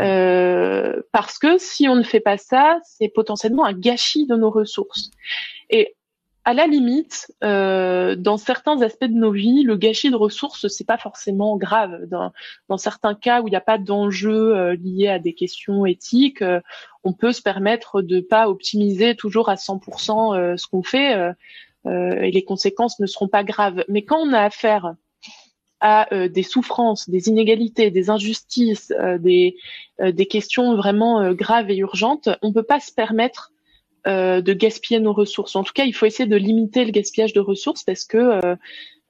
parce 1.12 1.38
que 1.38 1.56
si 1.58 1.86
on 1.88 1.94
ne 1.94 2.02
fait 2.02 2.18
pas 2.18 2.36
ça, 2.36 2.80
c'est 2.82 3.08
potentiellement 3.08 3.64
un 3.64 3.74
gâchis 3.74 4.26
de 4.26 4.34
nos 4.34 4.50
ressources. 4.50 5.12
Et 5.70 5.94
à 6.46 6.54
la 6.54 6.68
limite, 6.68 7.32
euh, 7.42 8.14
dans 8.14 8.36
certains 8.36 8.80
aspects 8.80 9.06
de 9.06 9.18
nos 9.18 9.32
vies, 9.32 9.64
le 9.64 9.76
gâchis 9.76 10.10
de 10.10 10.16
ressources, 10.16 10.68
c'est 10.68 10.86
pas 10.86 10.96
forcément 10.96 11.56
grave. 11.56 12.06
Dans, 12.06 12.78
certains 12.78 13.16
cas 13.16 13.42
où 13.42 13.48
il 13.48 13.50
n'y 13.50 13.56
a 13.56 13.60
pas 13.60 13.78
d'enjeux 13.78 14.56
euh, 14.56 14.76
liés 14.76 15.08
à 15.08 15.18
des 15.18 15.34
questions 15.34 15.84
éthiques, 15.86 16.42
euh, 16.42 16.60
on 17.02 17.12
peut 17.12 17.32
se 17.32 17.42
permettre 17.42 18.00
de 18.00 18.20
pas 18.20 18.48
optimiser 18.48 19.16
toujours 19.16 19.48
à 19.48 19.56
100% 19.56 20.38
euh, 20.38 20.56
ce 20.56 20.68
qu'on 20.68 20.84
fait 20.84 21.34
et 21.88 22.30
les 22.32 22.44
conséquences 22.44 22.98
ne 23.00 23.06
seront 23.06 23.28
pas 23.28 23.44
graves. 23.44 23.84
Mais 23.88 24.02
quand 24.02 24.18
on 24.18 24.32
a 24.32 24.40
affaire 24.40 24.94
à 25.80 26.08
des 26.28 26.42
souffrances, 26.42 27.08
des 27.08 27.28
inégalités, 27.28 27.92
des 27.92 28.10
injustices, 28.10 28.92
des, 29.20 29.56
des 30.00 30.26
questions 30.26 30.74
vraiment 30.74 31.32
graves 31.32 31.70
et 31.70 31.76
urgentes, 31.76 32.28
on 32.42 32.52
peut 32.52 32.64
pas 32.64 32.80
se 32.80 32.92
permettre 32.92 33.52
de 34.06 34.52
gaspiller 34.52 35.00
nos 35.00 35.12
ressources. 35.12 35.56
En 35.56 35.64
tout 35.64 35.72
cas, 35.72 35.84
il 35.84 35.92
faut 35.92 36.06
essayer 36.06 36.28
de 36.28 36.36
limiter 36.36 36.84
le 36.84 36.92
gaspillage 36.92 37.32
de 37.32 37.40
ressources 37.40 37.82
parce 37.82 38.04
que 38.04 38.16
euh, 38.16 38.56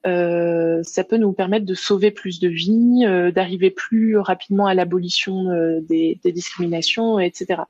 euh, 0.06 0.82
ça 0.82 1.04
peut 1.04 1.16
nous 1.16 1.32
permettre 1.32 1.66
de 1.66 1.74
sauver 1.74 2.10
plus 2.10 2.40
de 2.40 2.48
vies, 2.48 3.04
d'arriver 3.32 3.70
plus 3.70 4.18
rapidement 4.18 4.66
à 4.66 4.74
l'abolition 4.74 5.46
des, 5.82 6.18
discriminations, 6.24 7.18
etc. 7.18 7.62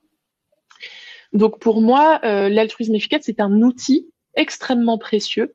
Donc 1.33 1.59
pour 1.59 1.81
moi, 1.81 2.21
l'altruisme 2.23 2.95
efficace, 2.95 3.23
c'est 3.25 3.41
un 3.41 3.63
outil 3.63 4.07
extrêmement 4.35 4.99
précieux 4.99 5.55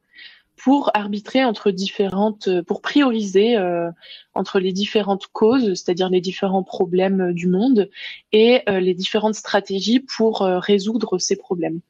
pour 0.63 0.91
arbitrer 0.93 1.43
entre 1.43 1.71
différentes, 1.71 2.47
euh, 2.47 2.61
pour 2.61 2.81
prioriser 2.81 3.57
euh, 3.57 3.89
entre 4.35 4.59
les 4.59 4.71
différentes 4.71 5.27
causes, 5.27 5.73
c'est-à-dire 5.73 6.09
les 6.09 6.21
différents 6.21 6.63
problèmes 6.63 7.21
euh, 7.21 7.33
du 7.33 7.47
monde, 7.47 7.89
et 8.31 8.61
les 8.67 8.93
différentes 8.93 9.35
stratégies 9.35 9.99
pour 9.99 10.39
résoudre 10.39 11.17
ces 11.17 11.35
problèmes. 11.35 11.81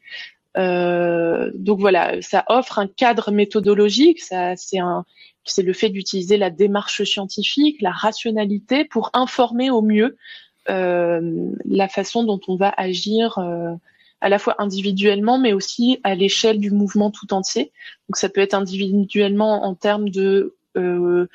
donc 0.56 1.80
voilà, 1.80 2.22
ça 2.22 2.44
offre 2.48 2.80
un 2.80 2.88
cadre 2.88 3.32
méthodologique. 3.32 4.22
Ça, 4.22 4.56
c'est 4.56 4.80
un, 4.80 5.06
c'est 5.44 5.62
le 5.62 5.74
fait 5.74 5.90
d'utiliser 5.90 6.38
la 6.38 6.50
démarche 6.50 7.04
scientifique, 7.04 7.82
la 7.82 7.92
rationalité 7.92 8.86
pour 8.86 9.12
informer 9.14 9.70
au 9.70 9.84
mieux 9.84 10.18
la 10.68 11.88
façon 11.90 12.24
dont 12.24 12.42
on 12.48 12.56
va 12.56 12.74
agir 12.76 13.38
à 14.22 14.30
la 14.30 14.40
fois 14.40 14.56
individuellement, 14.60 15.40
mais 15.40 15.54
aussi 15.54 16.00
à 16.04 16.16
l'échelle 16.16 16.60
du 16.60 16.72
mouvement 16.72 17.12
tout 17.12 17.34
entier. 17.34 17.72
Donc 18.08 18.18
ça 18.18 18.30
peut 18.30 18.42
être 18.42 18.54
individuellement 18.54 19.66
en 19.66 19.76
termes 19.76 20.10
de 20.10 20.56
euh, 20.78 21.28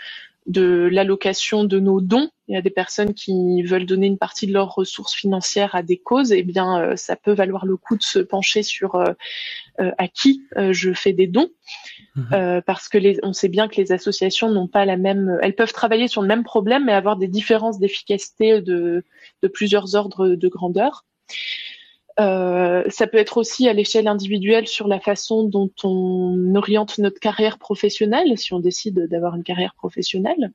de 0.46 0.88
l'allocation 0.92 1.64
de 1.64 1.80
nos 1.80 2.00
dons. 2.00 2.30
Il 2.48 2.54
y 2.54 2.58
a 2.58 2.62
des 2.62 2.70
personnes 2.70 3.14
qui 3.14 3.62
veulent 3.62 3.86
donner 3.86 4.06
une 4.06 4.18
partie 4.18 4.46
de 4.46 4.52
leurs 4.52 4.72
ressources 4.72 5.14
financières 5.14 5.74
à 5.74 5.82
des 5.82 5.96
causes. 5.96 6.30
Eh 6.30 6.44
bien, 6.44 6.80
euh, 6.80 6.96
ça 6.96 7.16
peut 7.16 7.32
valoir 7.32 7.66
le 7.66 7.76
coup 7.76 7.96
de 7.96 8.02
se 8.02 8.20
pencher 8.20 8.62
sur 8.62 8.94
euh, 8.94 9.12
euh, 9.80 9.90
à 9.98 10.06
qui 10.06 10.44
je 10.70 10.92
fais 10.92 11.12
des 11.12 11.26
dons, 11.26 11.50
mhm. 12.14 12.62
parce 12.64 12.88
que 12.88 12.98
les, 12.98 13.18
on 13.22 13.32
sait 13.32 13.48
bien 13.48 13.68
que 13.68 13.76
les 13.76 13.92
associations 13.92 14.50
n'ont 14.50 14.68
pas 14.68 14.84
la 14.84 14.96
même. 14.96 15.38
Elles 15.42 15.54
peuvent 15.54 15.72
travailler 15.72 16.08
sur 16.08 16.22
le 16.22 16.28
même 16.28 16.44
problème, 16.44 16.84
mais 16.84 16.92
avoir 16.92 17.16
des 17.16 17.28
différences 17.28 17.78
d'efficacité 17.78 18.62
de, 18.62 19.04
de 19.42 19.48
plusieurs 19.48 19.96
ordres 19.96 20.28
de 20.28 20.48
grandeur. 20.48 21.04
Euh, 22.18 22.84
ça 22.88 23.06
peut 23.06 23.18
être 23.18 23.36
aussi 23.36 23.68
à 23.68 23.72
l'échelle 23.72 24.08
individuelle 24.08 24.66
sur 24.66 24.88
la 24.88 25.00
façon 25.00 25.44
dont 25.44 25.70
on 25.84 26.54
oriente 26.54 26.98
notre 26.98 27.20
carrière 27.20 27.58
professionnelle, 27.58 28.38
si 28.38 28.54
on 28.54 28.60
décide 28.60 29.06
d'avoir 29.08 29.36
une 29.36 29.42
carrière 29.42 29.74
professionnelle. 29.74 30.52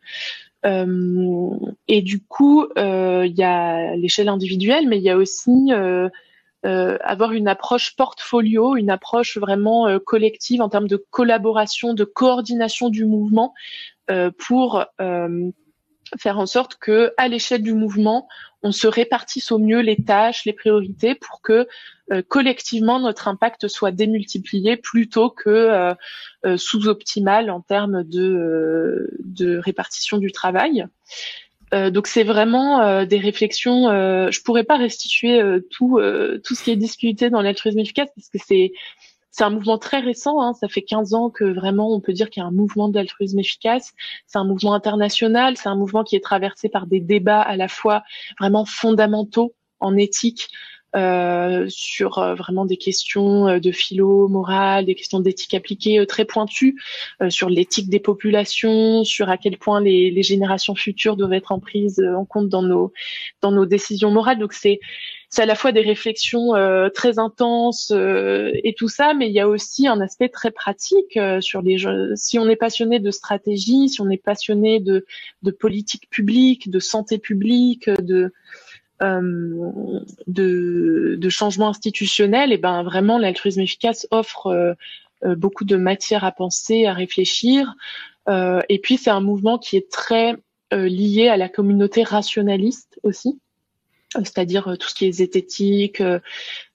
Euh, 0.66 1.50
et 1.88 2.02
du 2.02 2.24
coup, 2.24 2.66
euh, 2.78 3.26
il 3.28 3.38
y 3.38 3.44
a 3.44 3.96
l'échelle 3.96 4.30
individuelle, 4.30 4.88
mais 4.88 4.98
il 4.98 5.04
y 5.04 5.10
a 5.10 5.18
aussi 5.18 5.72
avoir 6.64 7.32
une 7.32 7.48
approche 7.48 7.96
portfolio, 7.96 8.76
une 8.76 8.90
approche 8.90 9.38
vraiment 9.38 10.00
collective 10.00 10.62
en 10.62 10.70
termes 10.70 10.88
de 10.88 11.04
collaboration, 11.10 11.94
de 11.94 12.04
coordination 12.04 12.90
du 12.90 13.06
mouvement 13.06 13.54
pour 14.38 14.86
faire 16.20 16.40
en 16.40 16.46
sorte 16.46 16.76
que 16.76 17.14
à 17.18 17.28
l'échelle 17.28 17.64
du 17.64 17.74
mouvement, 17.74 18.28
on 18.64 18.72
se 18.72 18.88
répartisse 18.88 19.52
au 19.52 19.58
mieux 19.58 19.80
les 19.80 19.96
tâches, 19.96 20.46
les 20.46 20.54
priorités 20.54 21.16
pour 21.16 21.42
que 21.42 21.68
euh, 22.12 22.22
collectivement 22.28 23.00
notre 23.00 23.28
impact 23.28 23.68
soit 23.68 23.92
démultiplié 23.92 24.78
plutôt 24.78 25.30
que 25.30 25.50
euh, 25.50 25.94
euh, 26.46 26.58
sous-optimal 26.58 27.50
en 27.50 27.62
termes 27.62 28.04
de, 28.04 29.08
répartition 29.64 30.18
du 30.18 30.32
travail. 30.32 30.86
donc 31.72 32.08
c'est 32.08 32.24
vraiment 32.24 33.06
des 33.06 33.18
réflexions. 33.18 33.88
je 33.90 34.42
pourrais 34.44 34.64
pas 34.64 34.78
restituer 34.78 35.42
tout 35.72 36.00
tout 36.44 36.56
ce 36.56 36.64
qui 36.64 36.72
est 36.72 36.76
discuté 36.76 37.30
dans 37.30 37.42
l'altruisme 37.42 37.80
efficace 37.80 38.10
parce 38.16 38.30
que 38.30 38.38
c'est 38.46 38.74
c'est 39.32 39.44
un 39.44 39.50
mouvement 39.50 39.78
très 39.78 40.00
récent, 40.00 40.42
hein, 40.42 40.54
ça 40.54 40.68
fait 40.68 40.82
15 40.82 41.14
ans 41.14 41.30
que 41.30 41.46
vraiment 41.46 41.94
on 41.94 42.00
peut 42.02 42.14
dire 42.14 42.30
qu'il 42.30 42.42
y 42.42 42.44
a 42.44 42.48
un 42.48 42.52
mouvement 42.52 42.90
d'altruisme 42.90 43.40
efficace. 43.40 43.94
C'est 44.28 44.38
un 44.38 44.44
mouvement 44.44 44.74
international, 44.74 45.58
c'est 45.58 45.70
un 45.70 45.76
mouvement 45.76 46.04
qui 46.04 46.16
est 46.16 46.24
traversé 46.24 46.70
par 46.70 46.88
des 46.88 47.00
débats 47.00 47.42
à 47.42 47.56
la 47.56 47.68
fois 47.68 48.04
vraiment 48.40 48.66
fondamentaux 48.66 49.54
en 49.80 49.98
éthique, 49.98 50.50
euh, 50.94 51.68
sur 51.70 52.18
euh, 52.18 52.36
vraiment 52.36 52.66
des 52.66 52.76
questions 52.76 53.48
euh, 53.48 53.60
de 53.60 53.72
philo, 53.72 54.28
morale, 54.28 54.86
des 54.86 54.96
questions 54.96 55.22
d'éthique 55.22 55.54
appliquée 55.54 56.06
très 56.06 56.26
pointues, 56.26 56.76
sur 57.30 57.50
l'éthique 57.50 57.90
des 57.90 58.02
populations, 58.02 59.06
sur 59.06 59.30
à 59.30 59.38
quel 59.38 59.58
point 59.58 59.80
les, 59.80 60.12
les, 60.12 60.24
générations 60.24 60.76
futures 60.76 61.16
doivent 61.16 61.32
être 61.32 61.54
en 61.54 61.60
prise 61.60 62.04
en 62.18 62.26
compte 62.26 62.50
dans 62.50 62.62
nos 62.62 62.92
dans 63.42 63.52
nos 63.52 63.66
décisions 63.66 64.12
morales. 64.12 64.40
Donc 64.40 64.52
c'est 64.52 64.82
c'est 65.32 65.44
à 65.44 65.46
la 65.46 65.56
fois 65.56 65.72
des 65.72 65.82
réflexions 65.82 66.56
euh, 66.56 66.90
très 66.90 67.18
intenses 67.18 67.92
euh, 67.96 68.52
et 68.66 68.74
tout 68.74 68.90
ça, 68.90 69.14
mais 69.14 69.30
il 69.30 69.34
y 69.34 69.40
a 69.40 69.48
aussi 69.48 69.88
un 69.88 70.02
aspect 70.02 70.28
très 70.28 70.52
pratique 70.52 71.16
euh, 71.16 71.40
sur 71.40 71.62
les 71.62 71.78
jeux. 71.78 72.12
Si 72.16 72.38
on 72.38 72.50
est 72.50 72.58
passionné 72.58 73.00
de 73.00 73.12
stratégie, 73.12 73.88
si 73.88 74.02
on 74.02 74.10
est 74.10 74.22
passionné 74.22 74.82
de, 74.82 75.06
de 75.42 75.52
politique 75.52 76.10
publique, 76.10 76.70
de 76.70 76.80
santé 76.80 77.18
publique, 77.18 77.90
de 77.90 78.32
de, 80.28 81.16
de 81.18 81.30
changement 81.30 81.70
institutionnel, 81.70 82.54
et 82.54 82.60
ben 82.60 82.84
vraiment 82.84 83.18
l'altruisme 83.18 83.62
efficace 83.62 84.06
offre 84.12 84.76
beaucoup 85.26 85.66
de 85.66 85.76
matière 85.76 86.24
à 86.24 86.32
penser, 86.32 86.86
à 86.86 86.94
réfléchir. 86.94 87.74
et 88.30 88.80
puis 88.84 88.98
c'est 88.98 89.10
un 89.10 89.20
mouvement 89.20 89.58
qui 89.58 89.76
est 89.76 89.92
très 89.92 90.36
lié 90.72 91.30
à 91.30 91.38
la 91.38 91.50
communauté 91.50 92.04
rationaliste 92.04 93.00
aussi 93.02 93.40
c'est-à-dire 94.14 94.68
euh, 94.68 94.76
tout 94.76 94.88
ce 94.88 94.96
qui 94.96 95.06
est 95.06 95.12
zététique, 95.12 96.02
euh, 96.02 96.20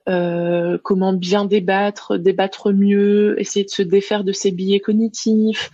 euh, 0.09 0.79
comment 0.83 1.13
bien 1.13 1.45
débattre, 1.45 2.19
débattre 2.19 2.73
mieux, 2.73 3.41
essayer 3.41 3.65
de 3.65 3.71
se 3.71 3.83
défaire 3.83 4.25
de 4.25 4.33
ses 4.33 4.53
billets 4.53 4.81
cognitifs, 4.81 5.71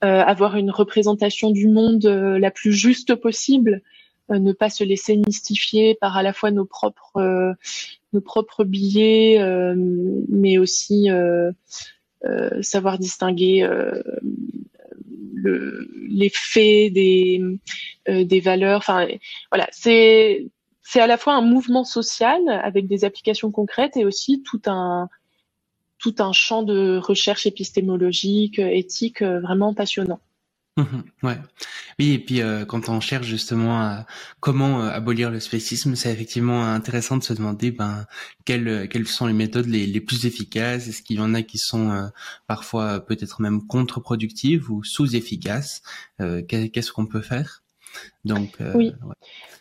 avoir 0.00 0.56
une 0.56 0.70
représentation 0.70 1.50
du 1.50 1.66
monde 1.66 2.04
la 2.04 2.50
plus 2.50 2.74
juste 2.74 3.14
possible, 3.14 3.80
ne 4.28 4.52
pas 4.52 4.68
se 4.68 4.84
laisser 4.84 5.16
mystifier 5.16 5.96
par 5.98 6.14
à 6.18 6.22
la 6.22 6.34
fois 6.34 6.50
nos 6.50 6.66
propres 6.66 7.54
nos 8.12 8.20
propres 8.20 8.64
billets, 8.64 9.42
mais 10.28 10.58
aussi 10.58 11.08
savoir 12.60 12.98
distinguer 12.98 13.66
le, 15.34 15.88
les 16.06 16.30
faits 16.34 16.92
des 16.92 17.40
des 18.06 18.40
valeurs. 18.40 18.80
Enfin, 18.80 19.08
voilà, 19.50 19.66
c'est 19.72 20.48
c'est 20.84 21.00
à 21.00 21.06
la 21.06 21.16
fois 21.16 21.34
un 21.34 21.40
mouvement 21.40 21.82
social 21.82 22.40
avec 22.62 22.86
des 22.86 23.04
applications 23.04 23.50
concrètes 23.50 23.96
et 23.96 24.04
aussi 24.04 24.42
tout 24.42 24.60
un 24.66 25.08
tout 25.98 26.14
un 26.18 26.32
champ 26.32 26.62
de 26.62 26.98
recherche 27.02 27.46
épistémologique, 27.46 28.58
éthique 28.58 29.22
euh, 29.22 29.40
vraiment 29.40 29.72
passionnant. 29.72 30.20
Mhm, 30.76 31.04
ouais. 31.22 31.38
Oui, 31.98 32.12
et 32.12 32.18
puis 32.18 32.42
euh, 32.42 32.66
quand 32.66 32.90
on 32.90 33.00
cherche 33.00 33.26
justement 33.26 33.80
à 33.80 34.06
comment 34.40 34.82
euh, 34.82 34.90
abolir 34.90 35.30
le 35.30 35.40
spécisme, 35.40 35.94
c'est 35.94 36.12
effectivement 36.12 36.66
intéressant 36.66 37.16
de 37.16 37.22
se 37.22 37.32
demander 37.32 37.70
ben 37.70 38.04
quelles 38.44 38.88
quelles 38.90 39.06
sont 39.06 39.26
les 39.26 39.32
méthodes 39.32 39.66
les, 39.66 39.86
les 39.86 40.00
plus 40.00 40.26
efficaces. 40.26 40.88
Est-ce 40.88 41.00
qu'il 41.00 41.16
y 41.16 41.20
en 41.20 41.32
a 41.32 41.42
qui 41.42 41.56
sont 41.56 42.10
parfois 42.46 43.00
peut-être 43.00 43.40
même 43.40 43.66
contre-productives 43.66 44.70
ou 44.70 44.84
sous-efficaces? 44.84 45.82
Qu'est-ce 46.18 46.92
qu'on 46.92 47.06
peut 47.06 47.22
faire? 47.22 47.63
Donc 48.24 48.56
oui. 48.74 48.92
Ouais. 49.04 49.14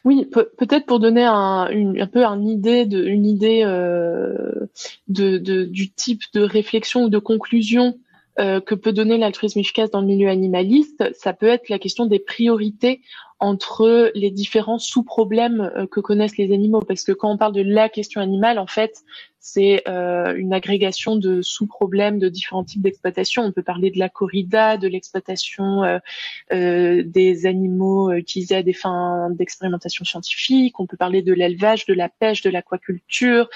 Oui, 0.06 0.26
peut-être 0.26 0.86
pour 0.86 1.00
donner 1.00 1.24
un, 1.24 1.68
un, 1.70 2.08
peu 2.08 2.26
une 2.26 2.48
idée, 2.50 2.86
de, 2.86 3.06
une 3.06 3.26
idée 3.26 3.64
euh, 3.64 4.68
de, 5.08 5.38
de, 5.38 5.64
du 5.64 5.92
type 5.92 6.24
de 6.34 6.42
réflexion 6.42 7.04
ou 7.04 7.10
de 7.10 7.20
conclusion 7.20 7.98
euh, 8.40 8.60
que 8.60 8.76
peut 8.76 8.92
donner 8.92 9.18
l'altruisme 9.18 9.60
efficace 9.60 9.92
dans 9.92 10.02
le 10.02 10.08
milieu 10.08 10.28
animaliste, 10.28 11.06
ça 11.14 11.32
peut 11.32 11.48
être 11.48 11.70
la 11.70 11.80
question 11.80 12.06
des 12.06 12.20
priorités 12.20 13.02
entre 13.40 14.12
les 14.14 14.32
différents 14.32 14.80
sous-problèmes 14.80 15.72
euh, 15.78 15.88
que 15.88 16.02
connaissent 16.02 16.38
les 16.38 16.54
animaux. 16.54 16.82
Parce 16.82 17.06
que 17.06 17.14
quand 17.14 17.32
on 17.32 17.38
parle 17.38 17.54
de 17.54 17.62
la 17.62 17.88
question 17.88 18.20
animale, 18.20 18.60
en 18.60 18.68
fait, 18.68 19.04
c'est 19.46 19.84
euh, 19.88 20.34
une 20.36 20.54
agrégation 20.54 21.16
de 21.16 21.42
sous-problèmes 21.42 22.18
de 22.18 22.30
différents 22.30 22.64
types 22.64 22.82
d'exploitation. 22.82 23.44
On 23.44 23.52
peut 23.52 23.62
parler 23.62 23.92
de 23.92 24.00
la 24.00 24.10
corrida, 24.10 24.78
de 24.78 24.88
l'exploitation 24.88 25.84
euh, 25.84 27.04
des 27.06 27.46
animaux 27.46 28.12
utilisés 28.14 28.56
à 28.56 28.64
des 28.64 28.74
fins 28.74 29.30
d'expérimentation 29.30 30.06
scientifique. 30.06 30.80
On 30.80 30.88
peut 30.88 30.98
parler 30.98 31.22
de 31.22 31.34
l'élevage, 31.34 31.86
de 31.86 31.94
la 31.94 32.10
pêche, 32.10 32.42
de 32.42 32.50
l'aquaculture. 32.50 33.50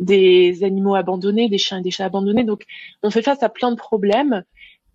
des 0.00 0.64
animaux 0.64 0.96
abandonnés, 0.96 1.48
des 1.48 1.58
chiens 1.58 1.78
et 1.78 1.82
des 1.82 1.92
chats 1.92 2.06
abandonnés. 2.06 2.44
Donc, 2.44 2.64
on 3.02 3.10
fait 3.10 3.22
face 3.22 3.42
à 3.42 3.48
plein 3.48 3.70
de 3.70 3.76
problèmes 3.76 4.44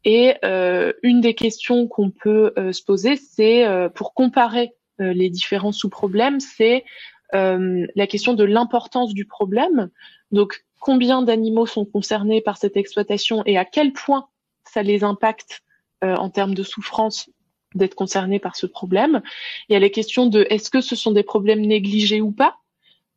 et 0.07 0.35
euh, 0.45 0.93
une 1.03 1.19
des 1.19 1.33
questions 1.33 1.85
qu'on 1.85 2.11
peut 2.11 2.53
euh, 2.57 2.71
se 2.71 2.81
poser, 2.81 3.17
c'est 3.17 3.65
euh, 3.65 3.89
pour 3.89 4.13
comparer 4.13 4.73
les 4.99 5.29
différents 5.29 5.73
sous-problèmes, 5.73 6.39
c'est 6.39 6.83
la 7.33 8.07
question 8.07 8.33
de 8.33 8.43
l'importance 8.43 9.13
du 9.13 9.25
problème. 9.25 9.89
Donc, 10.31 10.65
combien 10.79 11.21
d'animaux 11.21 11.65
sont 11.65 11.85
concernés 11.85 12.41
par 12.41 12.57
cette 12.57 12.77
exploitation 12.77 13.43
et 13.45 13.57
à 13.57 13.65
quel 13.65 13.93
point 13.93 14.27
ça 14.63 14.83
les 14.83 15.03
impacte 15.03 15.63
en 16.01 16.29
termes 16.29 16.53
de 16.53 16.63
souffrance 16.63 17.29
d'être 17.75 17.95
concernés 17.95 18.39
par 18.39 18.55
ce 18.55 18.65
problème. 18.65 19.21
Il 19.67 19.73
y 19.73 19.75
a 19.75 19.79
les 19.79 19.91
questions 19.91 20.27
de 20.27 20.45
est-ce 20.49 20.69
que 20.69 20.81
ce 20.81 20.95
sont 20.95 21.11
des 21.11 21.23
problèmes 21.23 21.61
négligés 21.61 22.21
ou 22.21 22.31
pas? 22.31 22.57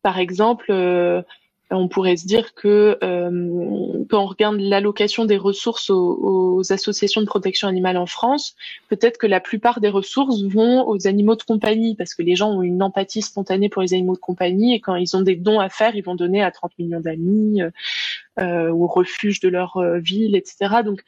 Par 0.02 0.18
exemple, 0.18 0.72
on 1.70 1.88
pourrait 1.88 2.16
se 2.16 2.26
dire 2.26 2.54
que 2.54 2.98
euh, 3.02 4.04
quand 4.08 4.22
on 4.22 4.26
regarde 4.26 4.58
l'allocation 4.58 5.24
des 5.24 5.36
ressources 5.36 5.90
aux, 5.90 6.60
associations 6.70 7.20
de 7.20 7.26
protection 7.26 7.68
animale 7.68 7.96
en 7.96 8.06
France, 8.06 8.54
peut-être 8.88 9.18
que 9.18 9.26
la 9.26 9.40
plupart 9.40 9.80
des 9.80 9.88
ressources 9.88 10.42
vont 10.42 10.86
aux 10.86 11.06
animaux 11.06 11.36
de 11.36 11.42
compagnie 11.42 11.94
parce 11.96 12.14
que 12.14 12.22
les 12.22 12.34
gens 12.34 12.50
ont 12.50 12.62
une 12.62 12.82
empathie 12.82 13.22
spontanée 13.22 13.68
pour 13.68 13.82
les 13.82 13.94
animaux 13.94 14.14
de 14.14 14.20
compagnie 14.20 14.74
et 14.74 14.80
quand 14.80 14.96
ils 14.96 15.16
ont 15.16 15.22
des 15.22 15.36
dons 15.36 15.60
à 15.60 15.68
faire, 15.68 15.94
ils 15.94 16.04
vont 16.04 16.16
donner 16.16 16.42
à 16.42 16.50
30 16.50 16.72
millions 16.78 17.00
d'amis 17.00 17.62
euh, 17.62 17.70
euh, 18.40 18.70
au 18.70 18.86
refuge 18.86 19.40
de 19.40 19.48
leur 19.48 19.76
euh, 19.76 19.98
ville, 19.98 20.34
etc. 20.34 20.82
Donc, 20.84 21.02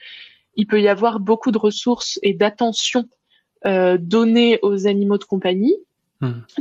il 0.54 0.66
peut 0.66 0.80
y 0.80 0.88
avoir 0.88 1.18
beaucoup 1.20 1.50
de 1.50 1.58
ressources 1.58 2.18
et 2.22 2.34
d'attention 2.34 3.08
données 3.64 4.58
aux 4.62 4.88
animaux 4.88 5.18
de 5.18 5.24
compagnie. 5.24 5.76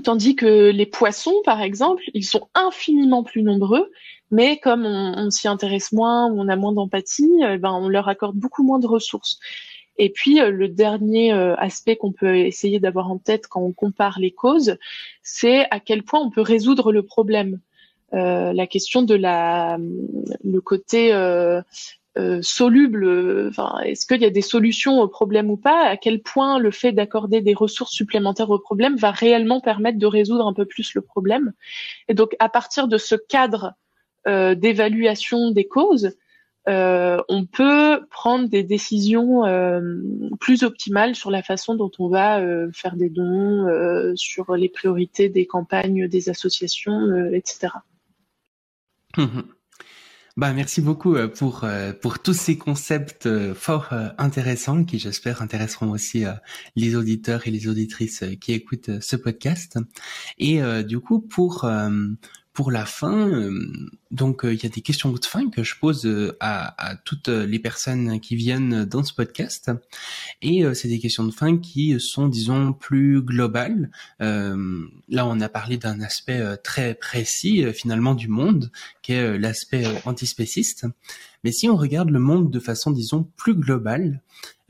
Tandis 0.03 0.35
que 0.35 0.69
les 0.71 0.85
poissons, 0.85 1.35
par 1.45 1.61
exemple, 1.61 2.03
ils 2.13 2.25
sont 2.25 2.47
infiniment 2.55 3.23
plus 3.23 3.43
nombreux, 3.43 3.91
mais 4.31 4.57
comme 4.57 4.85
on, 4.85 5.29
s'y 5.29 5.47
intéresse 5.47 5.91
moins, 5.91 6.27
on 6.27 6.47
a 6.47 6.55
moins 6.55 6.71
d'empathie, 6.71 7.31
eh 7.47 7.57
ben 7.57 7.71
on 7.71 7.89
leur 7.89 8.07
accorde 8.07 8.35
beaucoup 8.35 8.63
moins 8.63 8.79
de 8.79 8.87
ressources. 8.87 9.39
Et 9.97 10.09
puis 10.09 10.41
euh, 10.41 10.51
le 10.51 10.69
dernier 10.69 11.33
euh, 11.33 11.55
aspect 11.57 11.97
qu'on 11.97 12.13
peut 12.13 12.37
essayer 12.37 12.79
d'avoir 12.79 13.11
en 13.11 13.17
tête 13.17 13.47
quand 13.47 13.61
on 13.61 13.73
compare 13.73 14.19
les 14.19 14.31
causes, 14.31 14.77
c'est 15.21 15.67
à 15.69 15.79
quel 15.79 16.03
point 16.03 16.21
on 16.21 16.31
peut 16.31 16.41
résoudre 16.41 16.91
le 16.91 17.03
problème. 17.03 17.59
Euh, 18.13 18.51
la 18.51 18.67
question 18.67 19.03
de 19.03 19.15
la 19.15 19.77
le 20.43 20.61
côté 20.61 21.11
soluble. 22.41 23.47
Enfin, 23.49 23.79
est-ce 23.85 24.05
qu'il 24.05 24.21
y 24.21 24.25
a 24.25 24.29
des 24.29 24.41
solutions 24.41 24.99
au 24.99 25.07
problème 25.07 25.49
ou 25.49 25.57
pas? 25.57 25.87
À 25.87 25.97
quel 25.97 26.21
point 26.21 26.59
le 26.59 26.71
fait 26.71 26.91
d'accorder 26.91 27.41
des 27.41 27.53
ressources 27.53 27.93
supplémentaires 27.93 28.49
au 28.49 28.59
problème 28.59 28.97
va 28.97 29.11
réellement 29.11 29.61
permettre 29.61 29.97
de 29.97 30.05
résoudre 30.05 30.45
un 30.45 30.53
peu 30.53 30.65
plus 30.65 30.93
le 30.93 31.01
problème? 31.01 31.53
Et 32.07 32.13
donc, 32.13 32.35
à 32.39 32.49
partir 32.49 32.87
de 32.87 32.97
ce 32.97 33.15
cadre 33.15 33.73
d'évaluation 34.25 35.51
des 35.51 35.67
causes, 35.67 36.15
euh, 36.69 37.17
on 37.27 37.45
peut 37.45 38.05
prendre 38.11 38.47
des 38.47 38.63
décisions 38.63 39.45
euh, 39.45 39.81
plus 40.39 40.63
optimales 40.63 41.15
sur 41.15 41.31
la 41.31 41.41
façon 41.41 41.73
dont 41.73 41.89
on 41.97 42.07
va 42.07 42.39
euh, 42.39 42.69
faire 42.71 42.95
des 42.95 43.09
dons, 43.09 43.67
sur 44.15 44.55
les 44.55 44.69
priorités 44.69 45.29
des 45.29 45.45
campagnes, 45.45 46.07
des 46.07 46.29
associations, 46.29 47.31
etc. 47.31 47.69
Bah, 50.37 50.53
merci 50.53 50.81
beaucoup 50.81 51.15
pour 51.37 51.65
pour 52.01 52.19
tous 52.19 52.33
ces 52.33 52.57
concepts 52.57 53.27
fort 53.53 53.89
intéressants 54.17 54.85
qui 54.85 54.97
j'espère 54.97 55.41
intéresseront 55.41 55.91
aussi 55.91 56.23
les 56.75 56.95
auditeurs 56.95 57.47
et 57.47 57.51
les 57.51 57.67
auditrices 57.67 58.23
qui 58.39 58.53
écoutent 58.53 59.01
ce 59.01 59.15
podcast. 59.17 59.77
Et 60.37 60.61
du 60.83 60.99
coup 60.99 61.19
pour 61.19 61.69
pour 62.53 62.69
la 62.69 62.85
fin, 62.85 63.29
euh, 63.29 63.65
donc 64.11 64.43
euh, 64.43 64.53
il 64.53 64.61
y 64.61 64.65
a 64.65 64.69
des 64.69 64.81
questions 64.81 65.11
de 65.11 65.25
fin 65.25 65.49
que 65.49 65.63
je 65.63 65.75
pose 65.79 66.05
euh, 66.05 66.35
à, 66.41 66.95
toutes 67.05 67.29
les 67.29 67.59
personnes 67.59 68.19
qui 68.19 68.35
viennent 68.35 68.83
dans 68.83 69.03
ce 69.03 69.13
podcast, 69.13 69.71
et 70.41 70.63
c'est 70.73 70.87
des 70.87 70.99
questions 70.99 71.23
de 71.23 71.31
fin 71.31 71.57
qui 71.57 71.99
sont, 71.99 72.27
disons, 72.27 72.73
plus 72.73 73.21
globales. 73.21 73.89
là, 74.19 75.25
on 75.25 75.39
a 75.39 75.49
parlé 75.49 75.77
d'un 75.77 76.01
aspect 76.01 76.57
très 76.63 76.93
précis 76.95 77.65
finalement 77.73 78.15
du 78.15 78.27
monde, 78.27 78.71
qui 79.01 79.13
est 79.13 79.37
l'aspect 79.37 79.85
antispéciste. 80.05 80.85
Mais 81.43 81.51
si 81.51 81.69
on 81.69 81.75
regarde 81.75 82.09
le 82.09 82.19
monde 82.19 82.51
de 82.51 82.59
façon, 82.59 82.91
disons, 82.91 83.27
plus 83.35 83.55
globale, 83.55 84.21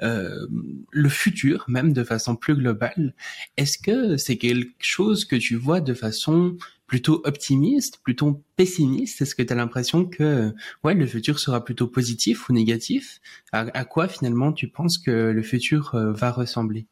le 0.02 1.10
futur, 1.10 1.65
même 1.68 1.94
de 1.94 2.03
façon 2.03 2.36
plus 2.36 2.56
globale, 2.56 3.14
est-ce 3.57 3.78
que 3.78 4.18
c'est 4.18 4.38
quelque 4.38 4.73
chose 4.80 5.26
que 5.26 5.36
tu 5.36 5.56
vois 5.56 5.80
de 5.80 5.94
façon 5.94 6.57
plutôt 6.91 7.22
optimiste, 7.23 8.02
plutôt 8.03 8.44
pessimiste? 8.57 9.22
Est-ce 9.22 9.34
que 9.34 9.44
tu 9.44 9.53
as 9.53 9.56
l'impression 9.56 10.06
que 10.06 10.53
ouais, 10.84 10.94
le 10.94 11.07
futur 11.07 11.40
sera 11.40 11.64
plutôt 11.64 11.88
positif 11.88 12.49
ou 12.49 12.53
négatif? 12.53 13.22
À, 13.53 13.86
quoi 13.86 14.10
finalement 14.10 14.52
tu 14.52 14.68
penses 14.68 14.98
que 14.98 15.11
le 15.11 15.41
futur 15.41 15.95
euh, 15.95 16.11
va 16.11 16.32
ressembler? 16.32 16.88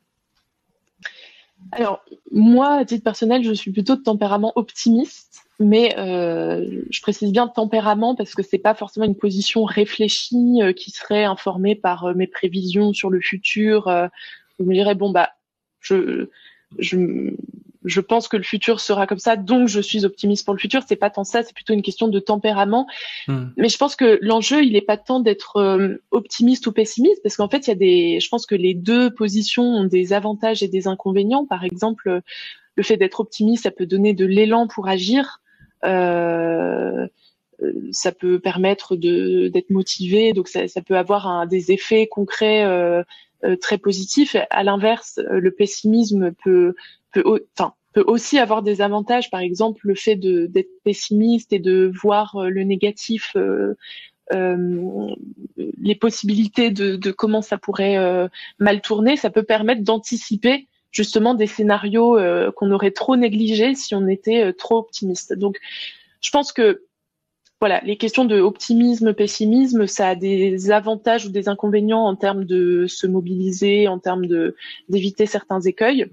Alors, 1.73 2.01
moi, 2.31 2.75
à 2.75 2.85
titre 2.85 3.03
personnel, 3.03 3.43
je 3.43 3.51
suis 3.51 3.71
plutôt 3.71 3.97
de 3.97 4.01
tempérament 4.01 4.53
optimiste, 4.55 5.48
mais 5.59 5.95
euh, 5.97 6.83
je 6.89 7.01
précise 7.01 7.31
bien 7.31 7.47
tempérament 7.47 8.15
parce 8.15 8.33
que 8.33 8.43
c'est 8.43 8.57
pas 8.57 8.73
forcément 8.73 9.05
une 9.05 9.17
position 9.17 9.65
réfléchie 9.65 10.61
euh, 10.61 10.73
qui 10.73 10.91
serait 10.91 11.25
informée 11.25 11.75
par 11.75 12.15
mes 12.15 12.27
prévisions 12.27 12.93
sur 12.93 13.09
le 13.09 13.19
futur. 13.19 13.87
je 14.59 14.63
me 14.63 14.73
dirais, 14.73 14.95
bon, 14.95 15.11
bah, 15.11 15.29
je, 15.81 16.29
je, 16.77 17.33
je 17.85 18.01
pense 18.01 18.27
que 18.27 18.37
le 18.37 18.43
futur 18.43 18.79
sera 18.79 19.07
comme 19.07 19.19
ça, 19.19 19.35
donc 19.35 19.67
je 19.67 19.79
suis 19.79 20.05
optimiste 20.05 20.45
pour 20.45 20.53
le 20.53 20.59
futur. 20.59 20.81
C'est 20.87 20.95
pas 20.95 21.09
tant 21.09 21.23
ça, 21.23 21.43
c'est 21.43 21.53
plutôt 21.53 21.73
une 21.73 21.81
question 21.81 22.07
de 22.07 22.19
tempérament. 22.19 22.87
Hmm. 23.27 23.47
Mais 23.57 23.69
je 23.69 23.77
pense 23.77 23.95
que 23.95 24.19
l'enjeu, 24.21 24.63
il 24.63 24.75
est 24.75 24.81
pas 24.81 24.97
tant 24.97 25.19
d'être 25.19 25.57
euh, 25.57 25.95
optimiste 26.11 26.67
ou 26.67 26.71
pessimiste, 26.71 27.21
parce 27.23 27.37
qu'en 27.37 27.49
fait, 27.49 27.67
il 27.67 27.69
y 27.69 27.73
a 27.73 27.75
des, 27.75 28.19
je 28.19 28.29
pense 28.29 28.45
que 28.45 28.55
les 28.55 28.73
deux 28.73 29.13
positions 29.13 29.63
ont 29.63 29.85
des 29.85 30.13
avantages 30.13 30.61
et 30.63 30.67
des 30.67 30.87
inconvénients. 30.87 31.45
Par 31.45 31.63
exemple, 31.63 32.21
le 32.75 32.83
fait 32.83 32.97
d'être 32.97 33.19
optimiste, 33.21 33.63
ça 33.63 33.71
peut 33.71 33.85
donner 33.85 34.13
de 34.13 34.25
l'élan 34.25 34.67
pour 34.67 34.87
agir. 34.87 35.41
Euh, 35.85 37.07
ça 37.91 38.11
peut 38.13 38.39
permettre 38.39 38.95
d'être 38.95 39.69
motivé, 39.69 40.31
donc 40.33 40.47
ça, 40.47 40.67
ça, 40.67 40.81
peut 40.81 40.97
avoir 40.97 41.27
un, 41.27 41.45
des 41.45 41.71
effets 41.71 42.07
concrets 42.07 42.63
euh, 42.63 43.03
euh 43.43 43.57
très 43.57 43.77
positifs. 43.77 44.37
À 44.49 44.63
l'inverse, 44.63 45.19
le 45.29 45.51
pessimisme 45.51 46.31
peut 46.43 46.73
peut, 47.11 47.23
enfin, 47.57 47.73
peut 47.93 48.03
aussi 48.05 48.39
avoir 48.39 48.61
des 48.61 48.81
avantages. 48.81 49.29
Par 49.29 49.41
exemple, 49.41 49.87
le 49.87 49.95
fait 49.95 50.15
d'être 50.15 50.69
pessimiste 50.83 51.53
et 51.53 51.59
de 51.59 51.91
voir 52.01 52.35
euh, 52.35 52.49
le 52.49 52.63
négatif, 52.63 53.33
euh, 53.35 53.75
euh, 54.31 55.15
les 55.57 55.95
possibilités 55.95 56.69
de, 56.69 56.95
de, 56.95 57.11
comment 57.11 57.41
ça 57.41 57.57
pourrait 57.57 57.97
euh, 57.97 58.27
mal 58.59 58.81
tourner, 58.81 59.17
ça 59.17 59.29
peut 59.29 59.43
permettre 59.43 59.83
d'anticiper 59.83 60.67
justement 60.91 61.33
des 61.33 61.47
scénarios 61.47 62.17
euh, 62.17 62.51
qu'on 62.51 62.71
aurait 62.71 62.91
trop 62.91 63.15
négligés 63.15 63.75
si 63.75 63.95
on 63.95 64.07
était 64.07 64.53
trop 64.53 64.77
optimiste. 64.77 65.33
Donc, 65.33 65.57
je 66.21 66.29
pense 66.31 66.51
que 66.51 66.83
voilà, 67.59 67.81
les 67.83 67.97
questions 67.97 68.23
de 68.23 68.39
optimisme, 68.39 69.13
pessimisme, 69.13 69.85
ça 69.85 70.09
a 70.09 70.15
des 70.15 70.71
avantages 70.71 71.25
ou 71.25 71.29
des 71.29 71.49
inconvénients 71.49 72.05
en 72.05 72.15
termes 72.15 72.45
de 72.45 72.87
se 72.87 73.05
mobiliser, 73.05 73.89
en 73.89 73.99
termes 73.99 74.27
de 74.27 74.55
d'éviter 74.87 75.25
certains 75.25 75.59
écueils. 75.59 76.09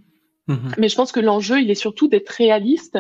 Mhm. 0.49 0.73
Mais 0.79 0.89
je 0.89 0.97
pense 0.97 1.13
que 1.13 1.21
l'enjeu, 1.21 1.61
il 1.61 1.71
est 1.71 1.77
surtout 1.77 2.09
d'être 2.09 2.31
réaliste 2.31 2.99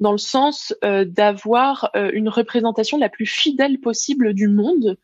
dans 0.00 0.12
le 0.12 0.18
sens 0.18 0.74
euh, 0.84 1.04
d'avoir 1.04 1.90
euh, 1.96 2.10
une 2.12 2.28
représentation 2.28 2.98
la 2.98 3.08
plus 3.08 3.26
fidèle 3.26 3.78
possible 3.80 4.34
du 4.34 4.48
monde, 4.48 4.96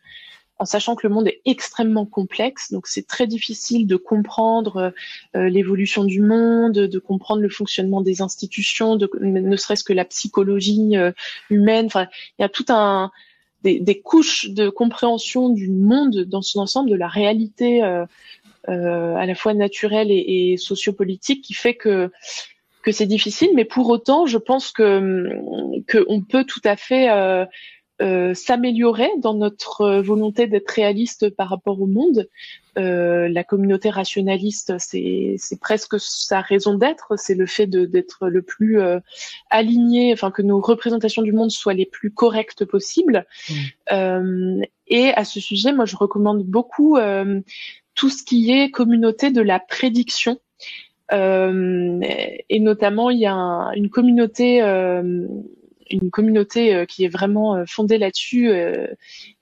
en 0.60 0.66
sachant 0.66 0.94
que 0.94 1.06
le 1.06 1.12
monde 1.12 1.26
est 1.26 1.40
extrêmement 1.46 2.04
complexe. 2.04 2.70
Donc 2.70 2.86
c'est 2.86 3.06
très 3.06 3.26
difficile 3.26 3.86
de 3.86 3.96
comprendre 3.96 4.92
euh, 5.34 5.48
l'évolution 5.48 6.04
du 6.04 6.20
monde, 6.20 6.74
de 6.74 6.98
comprendre 6.98 7.40
le 7.40 7.48
fonctionnement 7.48 8.02
des 8.02 8.20
institutions, 8.20 8.98
ne 9.20 9.56
serait-ce 9.56 9.82
que 9.82 9.94
la 9.94 10.04
psychologie 10.04 10.94
humaine. 11.48 11.86
Enfin, 11.86 12.06
il 12.38 12.42
y 12.42 12.44
a 12.44 12.50
tout 12.50 12.66
un 12.68 13.10
des, 13.62 14.00
couches 14.00 14.50
de 14.50 14.68
compréhension 14.68 15.48
du 15.48 15.70
monde 15.70 16.24
dans 16.24 16.42
son 16.42 16.60
ensemble, 16.60 16.90
de 16.90 16.96
la 16.96 17.08
réalité 17.08 17.82
euh, 18.68 19.14
à 19.14 19.24
la 19.24 19.34
fois 19.34 19.54
naturel 19.54 20.08
et, 20.10 20.56
sociopolitique 20.58 21.42
qui 21.42 21.54
fait 21.54 21.74
que 21.74 22.10
que 22.82 22.92
c'est 22.92 23.06
difficile, 23.06 23.50
mais 23.54 23.66
pour 23.66 23.90
autant, 23.90 24.24
je 24.24 24.38
pense 24.38 24.70
que 24.70 25.28
qu'on 25.90 26.22
peut 26.22 26.44
tout 26.44 26.62
à 26.64 26.76
fait 26.76 27.08
euh, 28.00 28.30
euh, 28.30 28.34
s'améliorer 28.34 29.10
dans 29.18 29.34
notre 29.34 30.00
volonté 30.00 30.46
d'être 30.46 30.70
réaliste 30.70 31.30
par 31.30 31.48
rapport 31.48 31.80
au 31.80 31.86
monde. 31.86 32.28
Euh, 32.78 33.28
la 33.28 33.44
communauté 33.44 33.90
rationaliste, 33.90 34.74
c'est 34.78 35.60
presque 35.60 35.98
sa 35.98 36.40
raison 36.40 36.74
d'être, 36.74 37.14
c'est 37.16 37.34
le 37.34 37.46
fait 37.46 37.66
d'être 37.66 38.28
le 38.28 38.42
plus 38.42 38.80
euh, 38.80 39.00
aligné, 39.50 40.12
enfin 40.12 40.30
que 40.30 40.42
nos 40.42 40.60
représentations 40.60 41.22
du 41.22 41.32
monde 41.32 41.50
soient 41.50 41.74
les 41.74 41.86
plus 41.86 42.12
correctes 42.12 42.64
possibles. 42.64 43.26
Mmh. 43.90 44.62
et 44.86 45.10
à 45.10 45.24
ce 45.24 45.40
sujet, 45.40 45.72
moi, 45.72 45.84
je 45.84 45.96
recommande 45.96 46.44
beaucoup 46.44 46.98
tout 47.94 48.08
ce 48.08 48.22
qui 48.22 48.52
est 48.52 48.70
communauté 48.70 49.30
de 49.30 49.42
la 49.42 49.58
prédiction. 49.58 50.38
Euh, 51.12 52.00
et 52.48 52.60
notamment, 52.60 53.10
il 53.10 53.18
y 53.18 53.26
a 53.26 53.70
une 53.74 53.90
communauté, 53.90 54.62
euh, 54.62 55.26
une 55.90 56.10
communauté 56.10 56.74
euh, 56.74 56.84
qui 56.84 57.04
est 57.04 57.08
vraiment 57.08 57.64
fondée 57.66 57.98
là-dessus, 57.98 58.50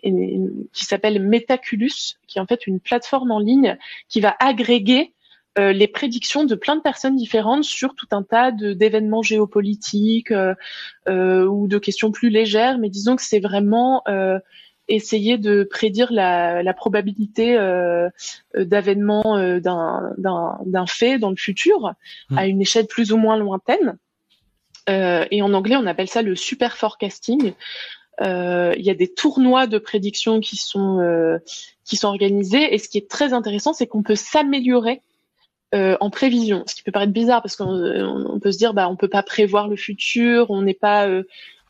et, 0.02 0.40
qui 0.72 0.84
s'appelle 0.84 1.22
Metaculus, 1.22 2.16
qui 2.26 2.38
est 2.38 2.40
en 2.40 2.46
fait 2.46 2.66
une 2.66 2.80
plateforme 2.80 3.30
en 3.30 3.38
ligne 3.38 3.76
qui 4.08 4.20
va 4.20 4.36
agréger 4.40 5.14
les 5.56 5.88
prédictions 5.88 6.44
de 6.44 6.54
plein 6.54 6.76
de 6.76 6.82
personnes 6.82 7.16
différentes 7.16 7.64
sur 7.64 7.96
tout 7.96 8.06
un 8.12 8.22
tas 8.22 8.52
d'événements 8.52 9.22
géopolitiques 9.22 10.30
ou 10.30 11.66
de 11.66 11.78
questions 11.78 12.12
plus 12.12 12.30
légères. 12.30 12.78
Mais 12.78 12.88
disons 12.90 13.16
que 13.16 13.22
c'est 13.22 13.40
vraiment 13.40 14.04
essayer 14.88 15.38
de 15.38 15.64
prédire 15.64 16.12
la, 16.12 16.62
la 16.62 16.74
probabilité 16.74 17.56
euh, 17.56 18.08
d'avènement 18.56 19.36
euh, 19.36 19.60
d'un 19.60 20.86
fait 20.86 21.18
dans 21.18 21.30
le 21.30 21.36
futur 21.36 21.94
mmh. 22.30 22.38
à 22.38 22.46
une 22.46 22.60
échelle 22.60 22.86
plus 22.86 23.12
ou 23.12 23.18
moins 23.18 23.36
lointaine. 23.36 23.98
Euh, 24.88 25.24
et 25.30 25.42
en 25.42 25.52
anglais, 25.54 25.76
on 25.76 25.86
appelle 25.86 26.08
ça 26.08 26.22
le 26.22 26.34
super 26.34 26.76
forecasting. 26.76 27.52
Euh, 28.20 28.74
il 28.76 28.84
y 28.84 28.90
a 28.90 28.94
des 28.94 29.12
tournois 29.12 29.66
de 29.66 29.78
prédiction 29.78 30.40
qui 30.40 30.56
sont 30.56 30.98
euh, 31.00 31.38
qui 31.84 31.96
sont 31.96 32.08
organisés 32.08 32.74
et 32.74 32.78
ce 32.78 32.88
qui 32.88 32.98
est 32.98 33.08
très 33.08 33.32
intéressant, 33.32 33.72
c'est 33.72 33.86
qu'on 33.86 34.02
peut 34.02 34.16
s'améliorer 34.16 35.02
en 35.72 36.08
prévision. 36.08 36.64
Ce 36.66 36.74
qui 36.74 36.82
peut 36.82 36.92
paraître 36.92 37.12
bizarre 37.12 37.42
parce 37.42 37.54
qu'on 37.54 38.40
peut 38.42 38.52
se 38.52 38.56
dire 38.56 38.72
bah 38.72 38.88
on 38.88 38.96
peut 38.96 39.08
pas 39.08 39.22
prévoir 39.22 39.68
le 39.68 39.76
futur, 39.76 40.50
on 40.50 40.62
n'est 40.62 40.72
pas 40.72 41.06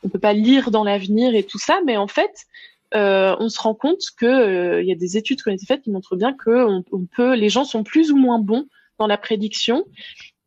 on 0.04 0.08
peut 0.08 0.20
pas 0.20 0.34
lire 0.34 0.70
dans 0.70 0.84
l'avenir 0.84 1.34
et 1.34 1.42
tout 1.42 1.58
ça, 1.58 1.80
mais 1.84 1.96
en 1.96 2.06
fait 2.06 2.46
on 2.92 3.48
se 3.48 3.60
rend 3.60 3.74
compte 3.74 4.02
que 4.16 4.80
il 4.80 4.86
y 4.86 4.92
a 4.92 4.94
des 4.94 5.16
études 5.16 5.42
qui 5.42 5.48
ont 5.48 5.52
été 5.52 5.66
faites 5.66 5.82
qui 5.82 5.90
montrent 5.90 6.14
bien 6.14 6.32
que 6.32 6.64
on, 6.92 7.06
peut, 7.06 7.34
les 7.34 7.48
gens 7.48 7.64
sont 7.64 7.82
plus 7.82 8.12
ou 8.12 8.16
moins 8.16 8.38
bons 8.38 8.66
dans 8.98 9.08
la 9.08 9.18
prédiction 9.18 9.84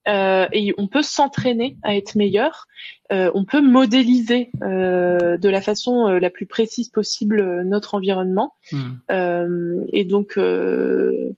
euh, 0.08 0.48
et 0.52 0.74
on 0.78 0.88
peut 0.88 1.04
s'entraîner 1.04 1.78
à 1.84 1.96
être 1.96 2.16
meilleur. 2.16 2.68
on 3.10 3.46
peut 3.46 3.62
modéliser 3.62 4.52
de 4.62 5.50
la 5.50 5.62
façon 5.62 6.08
la 6.08 6.30
plus 6.30 6.46
précise 6.46 6.90
possible 6.90 7.64
notre 7.64 7.96
environnement. 7.96 8.54
Hmm. 8.72 9.84
et 9.92 10.06
donc, 10.06 10.38
ouais, 10.38 11.34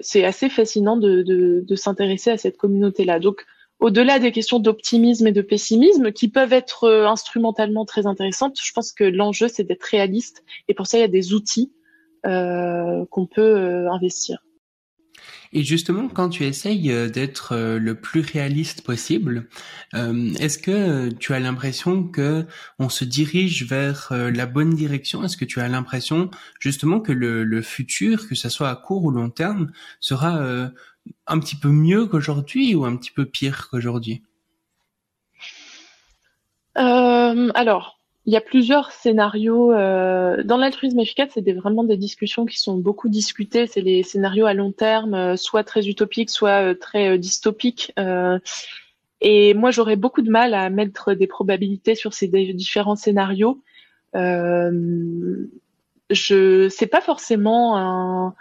c'est 0.00 0.24
assez 0.24 0.48
fascinant 0.48 0.96
de, 0.96 1.62
de 1.66 1.76
s'intéresser 1.76 2.30
à 2.30 2.36
cette 2.36 2.56
communauté-là. 2.56 3.20
Donc, 3.20 3.44
au-delà 3.80 4.18
des 4.18 4.32
questions 4.32 4.60
d'optimisme 4.60 5.26
et 5.26 5.32
de 5.32 5.42
pessimisme 5.42 6.12
qui 6.12 6.28
peuvent 6.28 6.52
être 6.52 6.88
instrumentalement 7.06 7.84
très 7.84 8.06
intéressantes, 8.06 8.58
je 8.62 8.72
pense 8.72 8.92
que 8.92 9.04
l'enjeu 9.04 9.48
c'est 9.48 9.64
d'être 9.64 9.84
réaliste 9.84 10.44
et 10.68 10.74
pour 10.74 10.86
ça 10.86 10.98
il 10.98 11.00
y 11.00 11.04
a 11.04 11.08
des 11.08 11.32
outils 11.32 11.72
qu'on 12.24 13.28
peut 13.30 13.88
investir. 13.90 14.44
Et 15.52 15.62
justement, 15.62 16.08
quand 16.08 16.28
tu 16.28 16.44
essayes 16.44 16.90
euh, 16.90 17.08
d'être 17.08 17.52
euh, 17.52 17.78
le 17.78 17.94
plus 17.94 18.20
réaliste 18.20 18.82
possible, 18.82 19.48
euh, 19.94 20.32
est-ce 20.40 20.58
que 20.58 21.10
tu 21.10 21.32
as 21.32 21.40
l'impression 21.40 22.02
que 22.02 22.44
on 22.78 22.88
se 22.88 23.04
dirige 23.04 23.64
vers 23.64 24.12
la 24.12 24.46
bonne 24.46 24.74
direction? 24.74 25.22
Est-ce 25.22 25.36
que 25.36 25.44
tu 25.44 25.60
as 25.60 25.68
l'impression 25.68 26.30
justement 26.58 27.00
que 27.00 27.12
le, 27.12 27.44
le, 27.44 27.62
futur, 27.62 28.28
que 28.28 28.34
ce 28.34 28.48
soit 28.48 28.68
à 28.68 28.76
court 28.76 29.04
ou 29.04 29.10
long 29.10 29.30
terme, 29.30 29.70
sera 30.00 30.40
un 31.26 31.38
petit 31.38 31.56
peu 31.56 31.68
mieux 31.68 32.06
qu'aujourd'hui 32.06 32.74
ou 32.74 32.84
un 32.84 32.96
petit 32.96 33.10
peu 33.10 33.24
pire 33.26 33.68
qu'aujourd'hui? 33.70 34.22
Alors, 36.74 38.00
il 38.26 38.32
y 38.32 38.36
a 38.36 38.40
plusieurs 38.40 38.90
scénarios. 38.90 39.72
Euh, 39.72 40.42
dans 40.44 40.56
l'altruisme 40.56 40.98
efficace, 40.98 41.30
c'est 41.34 41.52
vraiment 41.52 41.84
des 41.84 41.98
discussions 41.98 42.46
qui 42.46 42.58
sont 42.58 42.78
beaucoup 42.78 43.08
discutées. 43.08 43.66
C'est 43.66 43.82
les 43.82 44.02
scénarios 44.02 44.46
à 44.46 44.54
long 44.54 44.72
terme, 44.72 45.14
euh, 45.14 45.36
soit 45.36 45.62
très 45.62 45.86
utopiques, 45.88 46.30
soit 46.30 46.70
euh, 46.70 46.74
très 46.74 47.18
dystopiques. 47.18 47.92
et 49.20 49.54
moi, 49.54 49.70
j'aurais 49.70 49.96
beaucoup 49.96 50.22
de 50.22 50.30
mal 50.30 50.54
à 50.54 50.70
mettre 50.70 51.14
des 51.14 51.26
probabilités 51.26 51.94
sur 51.94 52.14
ces 52.14 52.28
différents 52.28 52.96
scénarios. 52.96 53.60
je, 54.14 55.48
c'est 56.70 56.86
pas 56.86 57.00
forcément 57.00 57.76
un 57.76 58.34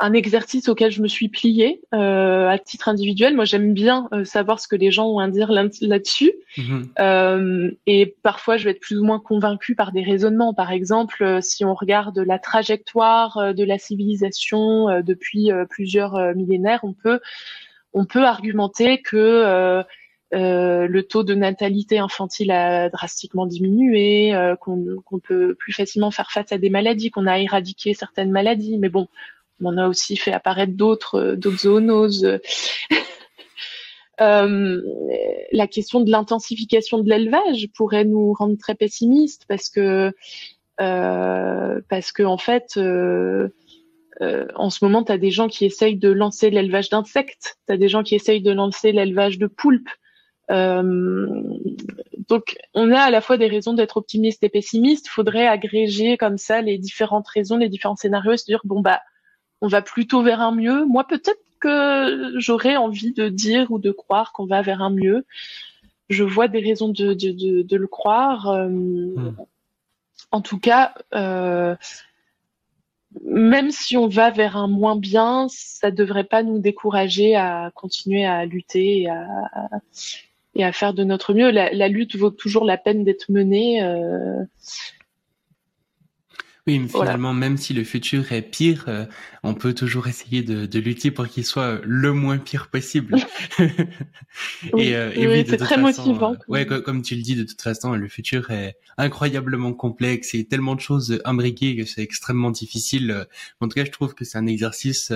un 0.00 0.14
exercice 0.14 0.68
auquel 0.68 0.90
je 0.90 1.02
me 1.02 1.08
suis 1.08 1.28
pliée 1.28 1.82
euh, 1.94 2.48
à 2.48 2.58
titre 2.58 2.88
individuel. 2.88 3.36
Moi, 3.36 3.44
j'aime 3.44 3.74
bien 3.74 4.08
euh, 4.12 4.24
savoir 4.24 4.58
ce 4.58 4.66
que 4.66 4.76
les 4.76 4.90
gens 4.90 5.06
ont 5.06 5.18
à 5.18 5.28
dire 5.28 5.52
là-dessus. 5.52 6.32
Mhm. 6.56 6.88
Euh, 6.98 7.70
et 7.86 8.16
parfois, 8.22 8.56
je 8.56 8.64
vais 8.64 8.70
être 8.70 8.80
plus 8.80 8.98
ou 8.98 9.04
moins 9.04 9.20
convaincue 9.20 9.74
par 9.74 9.92
des 9.92 10.02
raisonnements. 10.02 10.54
Par 10.54 10.72
exemple, 10.72 11.22
euh, 11.22 11.40
si 11.42 11.64
on 11.66 11.74
regarde 11.74 12.18
la 12.18 12.38
trajectoire 12.38 13.36
euh, 13.36 13.52
de 13.52 13.62
la 13.62 13.78
civilisation 13.78 14.88
euh, 14.88 15.02
depuis 15.02 15.50
plusieurs 15.68 16.34
millénaires, 16.34 16.80
on 16.82 16.92
peut 16.92 17.20
on 17.92 18.04
peut 18.04 18.24
argumenter 18.24 19.02
que 19.02 19.82
le 20.32 21.00
taux 21.02 21.24
de 21.24 21.34
natalité 21.34 21.98
infantile 21.98 22.52
a 22.52 22.88
drastiquement 22.88 23.46
diminué, 23.46 24.32
qu'on 24.60 25.18
peut 25.22 25.54
plus 25.54 25.72
facilement 25.72 26.10
faire 26.10 26.30
face 26.30 26.52
à 26.52 26.58
des 26.58 26.70
maladies, 26.70 27.10
qu'on 27.10 27.26
a 27.26 27.38
éradiqué 27.40 27.94
certaines 27.94 28.30
maladies. 28.30 28.78
Mais 28.78 28.88
bon, 28.88 29.08
on 29.62 29.76
a 29.76 29.88
aussi 29.88 30.16
fait 30.16 30.32
apparaître 30.32 30.72
d'autres 30.72 31.36
euh, 31.36 31.56
zoonoses. 31.56 32.38
Euh, 34.22 34.82
la 35.50 35.66
question 35.66 36.00
de 36.00 36.10
l'intensification 36.10 36.98
de 36.98 37.08
l'élevage 37.08 37.68
pourrait 37.74 38.04
nous 38.04 38.34
rendre 38.34 38.58
très 38.58 38.74
pessimistes 38.74 39.46
parce 39.48 39.70
que 39.70 40.12
euh, 40.82 41.80
en 42.26 42.36
fait 42.36 42.78
en 44.54 44.68
ce 44.68 44.84
moment, 44.84 45.04
tu 45.04 45.12
as 45.12 45.16
des 45.16 45.30
gens 45.30 45.48
qui 45.48 45.64
essayent 45.64 45.96
de 45.96 46.10
lancer 46.10 46.50
l'élevage 46.50 46.90
d'insectes, 46.90 47.56
tu 47.66 47.72
as 47.72 47.78
des 47.78 47.88
gens 47.88 48.02
qui 48.02 48.14
essayent 48.14 48.42
de 48.42 48.52
lancer 48.52 48.92
l'élevage 48.92 49.38
de 49.38 49.46
poulpes. 49.46 49.88
Donc, 52.30 52.58
on 52.74 52.92
a 52.92 53.00
à 53.00 53.10
la 53.10 53.22
fois 53.22 53.38
des 53.38 53.48
raisons 53.48 53.72
d'être 53.72 53.96
optimiste 53.96 54.44
et 54.44 54.50
pessimiste. 54.50 55.06
Il 55.06 55.10
faudrait 55.10 55.46
agréger 55.46 56.18
comme 56.18 56.36
ça 56.36 56.60
les 56.60 56.76
différentes 56.76 57.26
raisons, 57.28 57.56
les 57.56 57.70
différents 57.70 57.96
scénarios, 57.96 58.32
et 58.32 58.36
se 58.36 58.44
dire 58.44 58.60
bon 58.64 58.82
bah 58.82 59.00
on 59.60 59.68
va 59.68 59.82
plutôt 59.82 60.22
vers 60.22 60.40
un 60.40 60.52
mieux. 60.52 60.84
Moi, 60.86 61.06
peut-être 61.06 61.40
que 61.60 62.34
j'aurais 62.38 62.76
envie 62.76 63.12
de 63.12 63.28
dire 63.28 63.70
ou 63.70 63.78
de 63.78 63.90
croire 63.90 64.32
qu'on 64.32 64.46
va 64.46 64.62
vers 64.62 64.82
un 64.82 64.90
mieux. 64.90 65.26
Je 66.08 66.24
vois 66.24 66.48
des 66.48 66.60
raisons 66.60 66.88
de, 66.88 67.12
de, 67.14 67.76
le 67.76 67.86
croire. 67.86 68.48
Euh, 68.48 68.68
hmm. 68.68 69.36
En 70.32 70.40
tout 70.40 70.58
cas, 70.58 70.94
euh, 71.14 71.76
même 73.24 73.70
si 73.70 73.96
on 73.96 74.08
va 74.08 74.30
vers 74.30 74.56
un 74.56 74.68
moins 74.68 74.96
bien, 74.96 75.46
ça 75.48 75.90
devrait 75.90 76.24
pas 76.24 76.42
nous 76.42 76.58
décourager 76.58 77.36
à 77.36 77.70
continuer 77.74 78.24
à 78.24 78.46
lutter 78.46 79.02
et 79.02 79.08
à, 79.08 79.26
et 80.54 80.64
à 80.64 80.72
faire 80.72 80.94
de 80.94 81.04
notre 81.04 81.34
mieux. 81.34 81.50
La, 81.50 81.88
lutte 81.88 82.16
vaut 82.16 82.30
toujours 82.30 82.64
la 82.64 82.76
peine 82.76 83.04
d'être 83.04 83.30
menée. 83.30 83.82
Euh, 83.82 84.44
oui, 86.78 86.88
finalement, 86.88 87.32
même 87.32 87.56
si 87.56 87.74
le 87.74 87.84
futur 87.84 88.32
est 88.32 88.42
pire, 88.42 88.84
euh, 88.88 89.06
on 89.42 89.54
peut 89.54 89.74
toujours 89.74 90.06
essayer 90.06 90.42
de, 90.42 90.66
de 90.66 90.78
lutter 90.78 91.10
pour 91.10 91.26
qu'il 91.28 91.44
soit 91.44 91.80
le 91.84 92.12
moins 92.12 92.38
pire 92.38 92.68
possible. 92.68 93.16
et, 94.76 94.94
euh, 94.94 95.10
oui, 95.16 95.44
c'est 95.48 95.56
très 95.56 95.76
motivant. 95.76 96.32
Euh, 96.32 96.36
ouais, 96.48 96.66
comme 96.66 97.02
tu 97.02 97.16
le 97.16 97.22
dis, 97.22 97.34
de 97.34 97.44
toute 97.44 97.60
façon, 97.60 97.94
le 97.94 98.08
futur 98.08 98.50
est 98.50 98.76
incroyablement 98.98 99.72
complexe 99.72 100.34
et 100.34 100.44
tellement 100.44 100.74
de 100.74 100.80
choses 100.80 101.20
imbriquées 101.24 101.76
que 101.76 101.84
c'est 101.84 102.02
extrêmement 102.02 102.50
difficile. 102.50 103.26
En 103.60 103.68
tout 103.68 103.74
cas, 103.74 103.84
je 103.84 103.90
trouve 103.90 104.14
que 104.14 104.24
c'est 104.24 104.38
un 104.38 104.46
exercice 104.46 105.12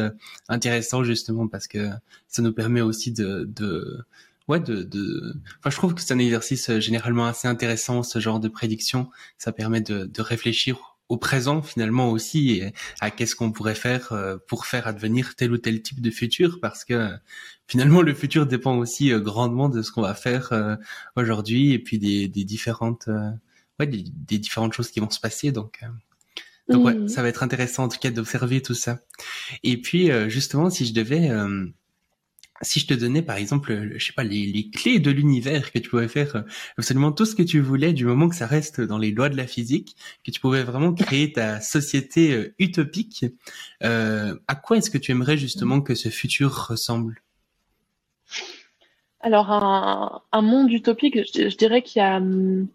intéressant 0.49 1.05
justement 1.05 1.47
parce 1.49 1.69
que 1.69 1.91
ça 2.29 2.43
nous 2.43 2.53
permet 2.53 2.81
aussi 2.81 3.13
de, 3.13 3.45
de 3.55 4.05
ouais 4.49 4.61
de, 4.61 4.83
de 4.83 5.35
enfin 5.59 5.71
je 5.71 5.77
trouve 5.77 5.95
que 5.95 6.03
c'est 6.03 6.13
un 6.13 6.19
exercice 6.19 6.79
généralement 6.79 7.27
assez 7.27 7.49
intéressant 7.49 8.03
ce 8.03 8.19
genre 8.19 8.41
de 8.41 8.49
prédiction 8.49 9.09
ça 9.39 9.53
permet 9.53 9.81
de, 9.81 10.05
de 10.05 10.23
réfléchir 10.23 10.94
au 11.09 11.17
présent 11.17 11.63
finalement 11.63 12.11
aussi 12.11 12.53
et 12.53 12.73
à 13.01 13.11
qu'est-ce 13.11 13.37
qu'on 13.37 13.53
pourrait 13.53 13.75
faire 13.75 14.13
euh, 14.13 14.37
pour 14.49 14.67
faire 14.67 14.87
advenir 14.87 15.35
tel 15.37 15.53
ou 15.53 15.59
tel 15.59 15.83
type 15.83 16.01
de 16.01 16.11
futur 16.11 16.59
parce 16.61 16.85
que 16.85 17.11
finalement 17.67 18.03
le 18.03 18.15
futur 18.15 18.47
dépend 18.47 18.77
aussi 18.77 19.13
euh, 19.13 19.21
grandement 19.21 19.69
de 19.69 19.83
ce 19.83 19.93
qu'on 19.93 20.03
va 20.03 20.15
faire 20.15 20.53
euh, 20.53 20.77
aujourd'hui 21.17 21.73
et 21.73 21.79
puis 21.79 21.99
des, 21.99 22.29
des 22.29 22.45
différentes 22.45 23.09
ouais 23.79 23.87
des, 23.87 24.05
des, 24.05 24.39
différentes 24.39 24.73
choses 24.73 24.91
qui 24.91 25.01
vont 25.01 25.11
se 25.11 25.21
passer 25.21 25.53
donc 25.53 25.81
donc 26.71 26.87
ouais 26.87 26.95
mmh. 26.95 27.09
ça 27.09 27.21
va 27.21 27.29
être 27.29 27.43
intéressant 27.43 27.85
en 27.85 27.89
tout 27.89 27.99
cas 27.99 28.11
d'observer 28.11 28.63
tout 28.63 28.75
ça 28.75 29.01
et 29.63 29.81
puis 29.81 30.11
justement 30.31 30.71
si 30.71 30.87
je 30.87 30.95
devais 30.95 31.29
si 32.65 32.81
je 32.81 32.87
te 32.87 32.95
donnais 32.95 33.23
par 33.23 33.37
exemple, 33.37 33.93
je 33.97 34.05
sais 34.05 34.13
pas, 34.13 34.25
les, 34.25 34.71
clés 34.71 34.99
de 34.99 35.11
l'univers 35.11 35.71
que 35.73 35.79
tu 35.79 35.89
pouvais 35.89 36.09
faire 36.09 36.37
euh, 36.37 36.43
absolument 36.79 37.13
tout 37.13 37.25
ce 37.25 37.35
que 37.35 37.43
tu 37.43 37.61
voulais 37.61 37.93
du 37.93 38.05
moment 38.05 38.29
que 38.29 38.35
ça 38.35 38.47
reste 38.47 38.81
dans 38.81 38.99
les 38.99 39.13
lois 39.13 39.29
de 39.29 39.37
la 39.37 39.47
physique, 39.47 39.97
que 40.25 40.31
tu 40.31 40.41
pouvais 40.41 40.63
vraiment 40.63 40.93
créer 40.93 41.33
ta 41.33 41.61
société 41.61 42.33
euh, 42.33 42.55
utopique, 42.59 43.27
euh, 43.83 44.37
à 44.49 44.55
quoi 44.55 44.79
est-ce 44.79 44.91
que 44.91 44.99
tu 44.99 45.13
aimerais 45.13 45.37
justement 45.37 45.81
que 45.81 45.95
ce 45.95 46.09
futur 46.09 46.69
ressemble? 46.69 47.23
Alors 49.21 49.51
un, 49.51 50.23
un, 50.33 50.43
monde 50.43 50.71
utopique, 50.71 51.17
je, 51.17 51.49
je 51.49 51.57
dirais 51.57 51.83
qu'il 51.83 52.01
y 52.01 52.03
a 52.03 52.17
hum, 52.17 52.69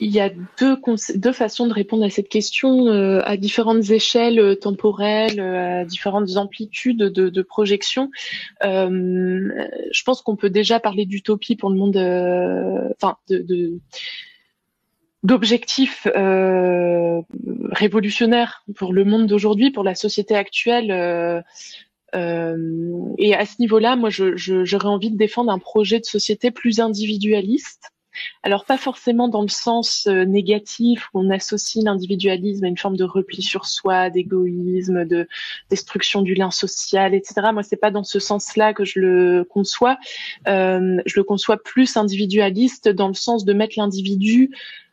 il 0.00 0.10
y 0.10 0.20
a 0.20 0.30
deux, 0.58 0.76
deux 1.14 1.32
façons 1.32 1.66
de 1.66 1.72
répondre 1.72 2.04
à 2.04 2.10
cette 2.10 2.28
question 2.28 2.86
euh, 2.86 3.20
à 3.24 3.36
différentes 3.36 3.90
échelles 3.90 4.38
euh, 4.38 4.54
temporelles, 4.54 5.40
euh, 5.40 5.80
à 5.80 5.84
différentes 5.84 6.36
amplitudes 6.36 6.98
de, 6.98 7.42
projection. 7.42 8.10
je 8.62 10.02
pense 10.04 10.22
qu'on 10.22 10.36
peut 10.36 10.50
déjà 10.50 10.80
parler 10.80 11.06
d'utopie 11.06 11.56
pour 11.56 11.70
le 11.70 11.76
monde, 11.76 11.96
enfin 12.96 13.16
de, 13.28 13.78
d'objectifs 15.22 16.06
révolutionnaires 17.72 18.64
pour 18.74 18.92
le 18.92 19.04
monde 19.04 19.26
d'aujourd'hui, 19.26 19.70
pour 19.70 19.84
la 19.84 19.94
société 19.94 20.34
actuelle. 20.34 20.90
et 22.12 23.34
à 23.34 23.46
ce 23.46 23.60
niveau-là, 23.60 23.96
moi, 23.96 24.10
j'aurais 24.10 24.88
envie 24.88 25.10
de 25.10 25.16
défendre 25.16 25.52
un 25.52 25.58
projet 25.58 26.00
de 26.00 26.04
société 26.04 26.50
plus 26.50 26.80
individualiste 26.80 27.92
alors 28.42 28.64
pas 28.64 28.78
forcément 28.78 29.28
dans 29.28 29.42
le 29.42 29.48
sens 29.48 30.06
euh, 30.06 30.24
négatif 30.24 31.08
où 31.12 31.20
on 31.20 31.30
associe 31.30 31.84
l'individualisme 31.84 32.64
à 32.64 32.68
une 32.68 32.78
forme 32.78 32.96
de 32.96 33.04
repli 33.04 33.42
sur 33.42 33.66
soi, 33.66 34.10
d'égoïsme, 34.10 35.04
de 35.04 35.28
destruction 35.70 36.22
du 36.22 36.34
lien 36.34 36.50
social, 36.50 37.14
etc. 37.14 37.48
Moi, 37.52 37.62
c'est 37.62 37.76
pas 37.76 37.90
dans 37.90 38.04
ce 38.04 38.18
sens-là 38.18 38.74
que 38.74 38.84
je 38.84 39.00
le 39.00 39.44
conçois. 39.44 39.98
Euh, 40.48 40.98
je 41.06 41.14
le 41.16 41.24
conçois 41.24 41.56
plus 41.62 41.96
individualiste 41.96 42.88
dans 42.88 43.08
le 43.08 43.14
sens 43.14 43.44
de 43.44 43.52
mettre 43.52 43.74
l'individu 43.78 44.50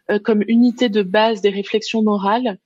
euh, 0.10 0.20
comme 0.20 0.44
unité 0.48 0.90
de 0.90 1.02
base 1.04 1.42
des 1.42 1.50
réflexions 1.50 2.02
morales 2.02 2.58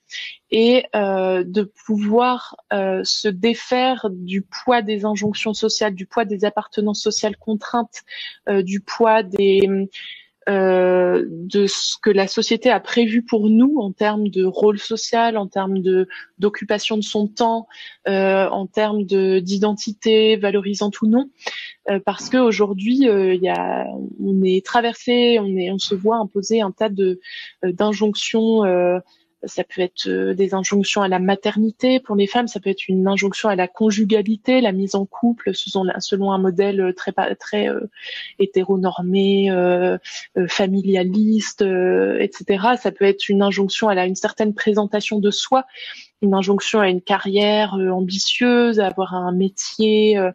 et 0.50 0.86
de 0.94 1.72
pouvoir 1.86 2.56
se 2.72 3.28
défaire 3.28 4.08
du 4.10 4.42
poids 4.42 4.82
des 4.82 5.04
injonctions 5.04 5.54
sociales, 5.54 5.94
du 5.94 6.06
poids 6.06 6.24
des 6.24 6.46
appartenances 6.46 7.02
sociales 7.02 7.36
contraintes, 7.36 8.04
du 8.48 8.80
poids 8.80 9.24
des 9.24 9.90
euh, 10.48 11.26
de 11.28 11.68
ce 11.68 11.96
que 12.02 12.10
la 12.10 12.28
société 12.28 12.70
a 12.70 12.80
prévu 12.80 13.22
pour 13.22 13.50
nous 13.50 13.78
en 13.80 13.92
termes 13.92 14.30
de 14.30 14.46
rôle 14.46 14.80
social, 14.80 15.38
en 15.38 15.48
termes 15.48 15.80
de 15.80 16.08
d'occupation 16.40 16.96
de 16.96 17.02
son 17.02 17.28
temps, 17.28 17.68
euh, 18.08 18.48
en 18.50 18.66
termes 18.66 19.04
de 19.04 19.40
d'identité 19.40 20.38
valorisante 20.38 21.02
ou 21.02 21.08
non, 21.08 21.30
euh, 21.90 22.00
parce 22.06 22.30
que 22.30 22.38
aujourd'hui 22.38 23.10
euh, 23.10 23.34
il 23.34 23.42
y 23.42 23.50
a, 23.50 23.86
on 24.20 24.42
est 24.44 24.66
traversé, 24.66 25.38
on 25.40 25.56
est, 25.58 25.72
on 25.72 25.80
se 25.80 25.96
voit 25.96 26.18
imposer 26.18 26.62
un 26.62 26.72
tas 26.72 26.90
de 26.90 27.20
d'injonctions 27.64 28.64
ça 29.44 29.64
peut 29.64 29.82
être 29.82 30.08
des 30.08 30.54
injonctions 30.54 31.02
à 31.02 31.08
la 31.08 31.20
maternité 31.20 32.00
pour 32.00 32.16
les 32.16 32.28
femmes, 32.28 32.48
ça 32.48 32.60
peut 32.60 32.70
être 32.70 32.88
une 32.88 33.08
injonction 33.08 33.50
à 33.50 33.56
la 33.56 33.68
conjugalité, 33.68 34.62
la 34.62 34.72
mise 34.72 34.96
en 34.96 35.06
couple 35.06 35.54
selon, 35.54 36.32
un 36.32 36.38
modèle 36.38 36.94
très 36.96 37.14
très 37.36 37.68
hétéronormé, 38.40 39.50
familialiste, 40.48 41.62
etc. 41.62 42.64
Ça 42.82 42.92
peut 42.92 43.06
être 43.06 43.30
une 43.30 43.42
injonction 43.42 43.90
à 43.90 44.06
une 44.06 44.16
certaine 44.16 44.54
présentation 44.54 45.20
de 45.20 45.32
soi 45.32 45.66
une 46.22 46.34
injonction 46.34 46.80
à 46.80 46.90
une 46.90 47.02
carrière 47.02 47.76
euh, 47.76 47.90
ambitieuse, 47.90 48.80
à 48.80 48.88
avoir 48.88 49.14
un 49.14 49.32
métier, 49.32 50.18
euh, 50.18 50.32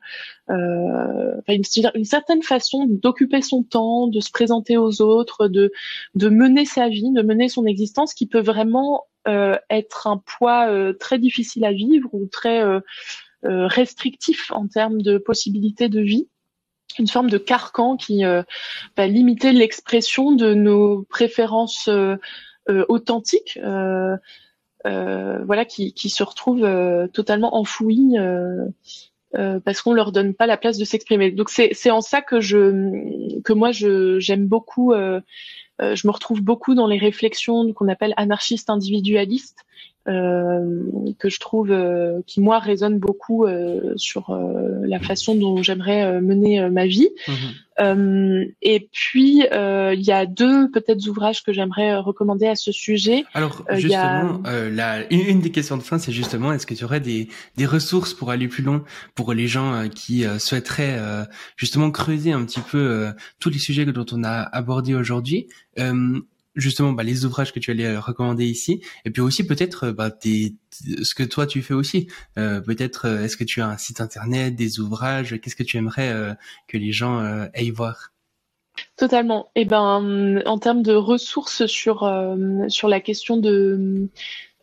euh 0.51 1.41
une, 1.49 2.05
certaine 2.05 2.43
façon 2.43 2.87
d'occuper 2.87 3.43
son 3.43 3.63
temps, 3.63 4.07
de 4.07 4.21
se 4.21 4.31
présenter 4.31 4.77
aux 4.77 5.03
autres, 5.03 5.49
de, 5.49 5.73
de 6.15 6.29
mener 6.29 6.65
sa 6.65 6.89
vie, 6.89 7.11
de 7.11 7.23
mener 7.23 7.49
son 7.49 7.67
existence, 7.67 8.15
qui 8.15 8.27
peut 8.27 8.41
vraiment 8.41 9.07
être 9.71 10.09
un 10.09 10.19
poids 10.19 10.69
très 10.99 11.21
difficile 11.21 11.65
à 11.65 11.71
vivre 11.71 12.09
ou 12.13 12.27
très 12.27 12.61
restrictif 13.45 14.51
en 14.51 14.67
termes 14.67 15.01
de 15.01 15.17
possibilités 15.17 15.89
de 15.89 16.01
vie 16.01 16.29
une 16.99 17.07
forme 17.07 17.31
de 17.31 17.39
carcan 17.39 17.97
qui 17.97 18.25
va 18.25 19.07
limiter 19.07 19.53
l'expression 19.53 20.33
de 20.33 20.55
nos 20.55 21.05
préférences 21.05 21.89
authentiques. 22.69 23.61
Euh, 24.87 25.39
voilà, 25.45 25.65
qui, 25.65 25.93
qui, 25.93 26.11
se 26.11 26.25
retrouvent 26.25 26.65
euh, 26.65 27.07
totalement 27.07 27.57
enfouis 27.57 28.17
euh, 28.19 28.67
parce 29.65 29.81
qu'on 29.81 29.93
leur 29.93 30.11
donne 30.11 30.35
pas 30.35 30.47
la 30.47 30.57
place 30.57 30.77
de 30.77 30.85
s'exprimer. 30.85 31.31
Donc 31.31 31.51
c'est 31.51 31.91
en 31.91 32.01
ça 32.01 32.21
que 32.21 32.41
je 32.41 33.41
que 33.43 33.53
moi 33.53 33.71
je 33.71 34.19
j'aime 34.19 34.47
beaucoup. 34.47 34.93
je 34.93 36.07
me 36.07 36.13
retrouve 36.13 36.43
beaucoup 36.43 36.75
dans 36.75 36.87
les 36.87 36.99
réflexions 36.99 37.73
qu'on 37.73 37.89
appelle 37.89 38.13
anarchistes 38.17 38.71
individualistes, 38.71 39.65
que 40.07 41.29
je 41.29 41.39
trouve 41.39 41.71
euh, 41.71 42.21
qui 42.27 42.41
moi 42.41 42.59
résonne 42.59 42.99
beaucoup 42.99 43.47
euh, 43.47 43.93
sur 43.97 44.37
la 44.83 44.99
façon 44.99 45.35
dont 45.35 45.63
j'aimerais 45.63 46.21
mener 46.21 46.69
ma 46.71 46.87
vie. 46.87 47.09
Mhm. 47.29 48.53
et 48.61 48.89
puis 48.93 49.45
il 49.51 50.03
y 50.03 50.13
a 50.13 50.27
deux 50.27 50.71
peut-être 50.71 51.07
ouvrages 51.09 51.43
que 51.43 51.53
j'aimerais 51.53 51.97
recommander 51.97 52.47
à 52.47 52.55
ce 52.55 52.73
sujet. 52.73 53.25
Alors 53.35 53.65
justement, 53.73 54.43
la, 54.45 55.11
une, 55.13 55.41
des 55.41 55.51
questions 55.51 55.77
de 55.77 55.83
fin, 55.83 55.99
c'est 55.99 56.13
justement 56.13 56.53
est-ce 56.53 56.67
que 56.67 56.75
tu 56.75 56.85
aurais 56.85 57.01
des, 57.01 57.29
des 57.57 57.67
ressources 57.67 58.15
pour 58.15 58.31
aller 58.31 58.49
plus 58.49 58.63
loin 58.63 58.85
pour 59.15 59.33
les 59.33 59.47
gens 59.47 59.89
qui 59.89 60.25
souhaiteraient 60.39 60.99
justement 61.57 61.91
creuser 61.91 62.33
un 62.33 62.45
petit 62.45 62.61
peu 62.61 63.07
tous 63.39 63.51
les 63.51 63.59
sujets 63.59 63.85
dont 63.87 64.07
on 64.13 64.25
a 64.25 64.43
abordé 64.43 64.95
aujourd'hui? 64.95 65.47
Justement 66.55 66.93
bah, 66.93 67.03
les 67.03 67.25
ouvrages 67.25 67.53
que 67.53 67.59
tu 67.59 67.71
allais 67.71 67.87
euh, 67.87 68.01
recommander 68.01 68.47
ici 68.47 68.83
et 69.05 69.11
puis 69.11 69.23
aussi 69.23 69.47
peut-être 69.47 69.89
euh, 69.89 69.93
bah, 69.93 70.11
ce 70.21 71.15
que 71.15 71.23
toi 71.23 71.47
tu 71.47 71.63
fais 71.63 71.75
aussi. 71.75 72.09
Euh, 72.39 72.61
peut-être 72.61 73.07
est-ce 73.07 73.37
que 73.37 73.45
tu 73.45 73.61
as 73.61 73.69
un 73.69 73.79
site 73.79 74.01
internet 74.01 74.55
des 74.55 74.81
ouvrages? 74.81 75.41
Qu'est-ce 75.41 75.57
que 75.57 75.63
tu 75.63 75.77
aimerais 75.77 76.37
que 76.69 76.77
les 76.77 76.93
gens 76.93 77.19
aillent 77.55 77.71
voir? 77.71 78.13
Totalement. 78.97 79.51
Et 79.55 79.63
eh 79.63 79.65
ben 79.65 80.43
en 80.47 80.59
termes 80.59 80.83
de 80.83 80.95
ressources 80.95 81.67
sur 81.67 82.11
sur 82.69 82.89
la 82.89 83.01
question 83.01 83.37
de 83.37 84.09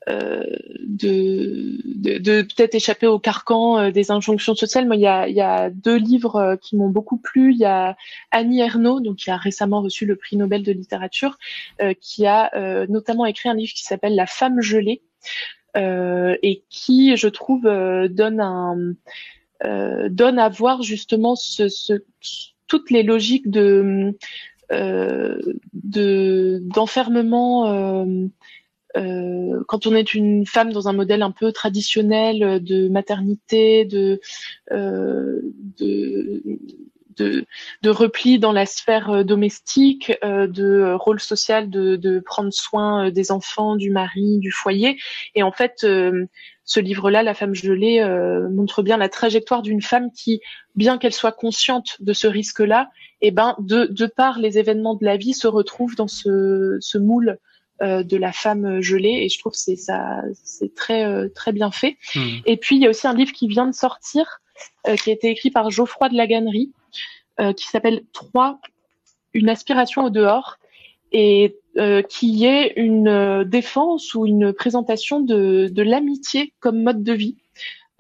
euh, 0.10 0.44
de, 0.88 2.42
peut-être 2.42 2.76
échapper 2.76 3.08
au 3.08 3.20
carcan 3.20 3.78
euh, 3.78 3.92
des 3.92 4.12
injonctions 4.12 4.56
sociales. 4.56 4.88
Moi, 4.88 4.96
il 4.96 5.02
y 5.02 5.08
a, 5.08 5.28
y 5.30 5.42
a 5.42 5.70
deux 5.70 5.98
livres 5.98 6.36
euh, 6.38 6.56
qui 6.56 6.76
m'ont 6.78 6.90
beaucoup 6.90 7.18
plu. 7.18 7.54
Il 7.54 7.60
y 7.60 7.66
a 7.66 7.96
Annie 8.32 8.62
Ernaux, 8.62 9.00
donc 9.00 9.18
qui 9.18 9.30
a 9.30 9.38
récemment 9.38 9.82
reçu 9.82 10.06
le 10.06 10.16
prix 10.16 10.38
Nobel 10.38 10.64
de 10.64 10.72
littérature, 10.72 11.38
qui 12.02 12.26
a 12.26 12.50
notamment 12.88 13.26
écrit 13.26 13.50
un 13.50 13.54
livre 13.54 13.74
qui 13.74 13.84
s'appelle 13.84 14.16
La 14.16 14.26
femme 14.26 14.62
gelée 14.62 15.02
et 15.76 16.64
qui, 16.70 17.16
je 17.16 17.28
trouve, 17.28 17.64
donne 17.64 18.40
à 19.60 20.50
voir 20.50 20.82
justement 20.82 21.36
toutes 22.68 22.92
les 22.92 23.04
logiques 23.04 23.50
de 23.50 24.16
d'enfermement 26.74 28.06
euh, 28.98 29.64
quand 29.68 29.86
on 29.88 29.96
est 29.96 30.14
une 30.14 30.46
femme 30.46 30.72
dans 30.72 30.88
un 30.88 30.94
modèle 30.94 31.22
un 31.22 31.32
peu 31.32 31.52
traditionnel 31.52 32.64
de 32.64 32.90
maternité, 32.90 33.86
de, 33.86 34.20
euh, 34.72 35.42
de, 35.80 36.42
de, 37.18 37.46
de, 37.84 37.90
repli 37.90 38.40
dans 38.40 38.52
la 38.52 38.66
sphère 38.66 39.10
euh, 39.10 39.24
domestique, 39.24 40.14
euh, 40.24 40.48
de 40.48 40.94
rôle 40.94 41.20
social, 41.20 41.70
de, 41.70 41.98
de, 41.98 42.20
prendre 42.20 42.52
soin 42.52 43.12
des 43.12 43.32
enfants, 43.32 43.76
du 43.76 43.92
mari, 43.92 44.40
du 44.40 44.52
foyer. 44.52 44.98
Et 45.36 45.44
en 45.44 45.52
fait, 45.52 45.86
ce 46.66 46.80
livre-là, 46.80 47.24
La 47.24 47.34
femme 47.34 47.54
gelée, 47.54 48.04
montre 48.52 48.82
bien 48.82 48.98
la 48.98 49.10
trajectoire 49.10 49.62
d'une 49.62 49.82
femme 49.82 50.12
qui, 50.12 50.42
bien 50.76 50.98
qu'elle 50.98 51.14
soit 51.14 51.32
consciente 51.32 51.98
de 52.00 52.14
ce 52.14 52.28
risque-là, 52.28 52.90
eh 53.22 53.32
ben, 53.32 53.56
de, 53.60 53.86
de 53.86 54.06
par 54.06 54.40
les 54.40 54.58
événements 54.58 54.96
de 54.96 55.06
la 55.06 55.18
vie, 55.18 55.34
se 55.34 55.48
retrouve 55.48 55.96
dans 55.96 56.08
ce, 56.08 56.78
ce 56.80 56.98
moule 56.98 57.38
euh, 57.82 58.04
de 58.04 58.18
la 58.18 58.34
femme 58.34 58.82
gelée 58.82 59.22
et 59.22 59.30
je 59.30 59.40
trouve 59.40 59.54
que 59.54 59.58
c'est 59.58 59.78
ça 59.78 60.22
c'est 60.44 60.76
très 60.76 61.06
euh, 61.06 61.30
très 61.34 61.54
bien 61.54 61.72
fait. 61.72 61.96
Hmm. 62.14 62.40
Et 62.46 62.58
puis 62.58 62.76
il 62.76 62.82
y 62.82 62.86
a 62.86 62.90
aussi 62.90 63.08
un 63.08 63.14
livre 63.14 63.32
qui 63.32 63.48
vient 63.48 63.68
de 63.68 63.74
sortir 63.74 64.42
euh, 64.86 64.98
qui 64.98 65.12
a 65.12 65.14
été 65.14 65.30
écrit 65.30 65.50
par 65.50 65.72
Geoffroy 65.72 66.10
de 66.10 66.16
la 66.16 66.28
Gannerie 66.28 66.74
qui 67.56 67.70
s'appelle 67.70 68.02
3 68.12 68.60
une 69.34 69.48
aspiration 69.48 70.04
au 70.04 70.10
dehors 70.10 70.58
et 71.14 71.56
qui 72.10 72.46
est 72.46 72.74
une 72.76 73.46
défense 73.46 74.14
ou 74.14 74.26
une 74.26 74.52
présentation 74.52 75.22
de, 75.22 75.70
de 75.72 75.82
l'amitié 75.82 76.52
comme 76.60 76.84
mode 76.84 77.02
de 77.02 77.14
vie. 77.14 77.38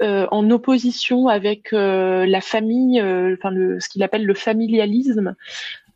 en 0.01 0.51
opposition 0.51 1.29
avec 1.29 1.71
la 1.71 2.41
famille, 2.41 3.01
enfin 3.01 3.51
le, 3.51 3.79
ce 3.79 3.87
qu'il 3.87 4.03
appelle 4.03 4.25
le 4.25 4.33
familialisme, 4.33 5.37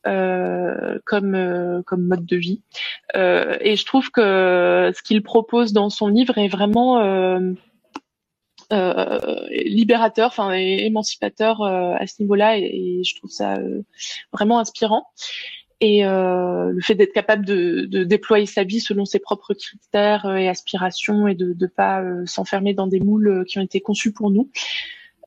euh, 0.05 0.99
comme 1.05 1.33
euh, 1.33 1.81
comme 1.83 2.05
mode 2.05 2.25
de 2.25 2.35
vie. 2.35 2.61
Euh, 3.15 3.57
et 3.61 3.77
je 3.77 3.85
trouve 3.85 4.11
que 4.11 4.91
ce 4.93 5.01
qu'il 5.01 5.23
propose 5.23 5.71
dans 5.71 5.89
son 5.89 6.07
livre 6.07 6.37
est 6.37 6.49
vraiment 6.49 6.99
libérateur, 8.69 10.27
enfin 10.27 10.51
émancipateur 10.51 11.63
à 11.63 12.05
ce 12.07 12.21
niveau-là, 12.21 12.57
et, 12.57 13.01
je 13.05 13.15
trouve 13.15 13.29
ça 13.29 13.57
vraiment 14.33 14.59
inspirant. 14.59 15.05
Et 15.79 16.03
le 16.03 16.81
fait 16.81 16.95
d'être 16.95 17.13
capable 17.13 17.45
de, 17.45 17.85
de, 17.89 18.03
déployer 18.03 18.45
sa 18.45 18.63
vie 18.63 18.81
selon 18.81 19.05
ses 19.05 19.19
propres 19.19 19.53
critères 19.53 20.25
et 20.35 20.49
aspirations 20.49 21.27
et 21.27 21.35
de 21.35 21.55
ne 21.57 21.67
pas 21.67 22.03
s'enfermer 22.25 22.73
dans 22.73 22.87
des 22.87 22.99
moules 22.99 23.45
qui 23.47 23.59
ont 23.59 23.63
été 23.63 23.79
conçus 23.79 24.11
pour 24.11 24.31
nous. 24.31 24.49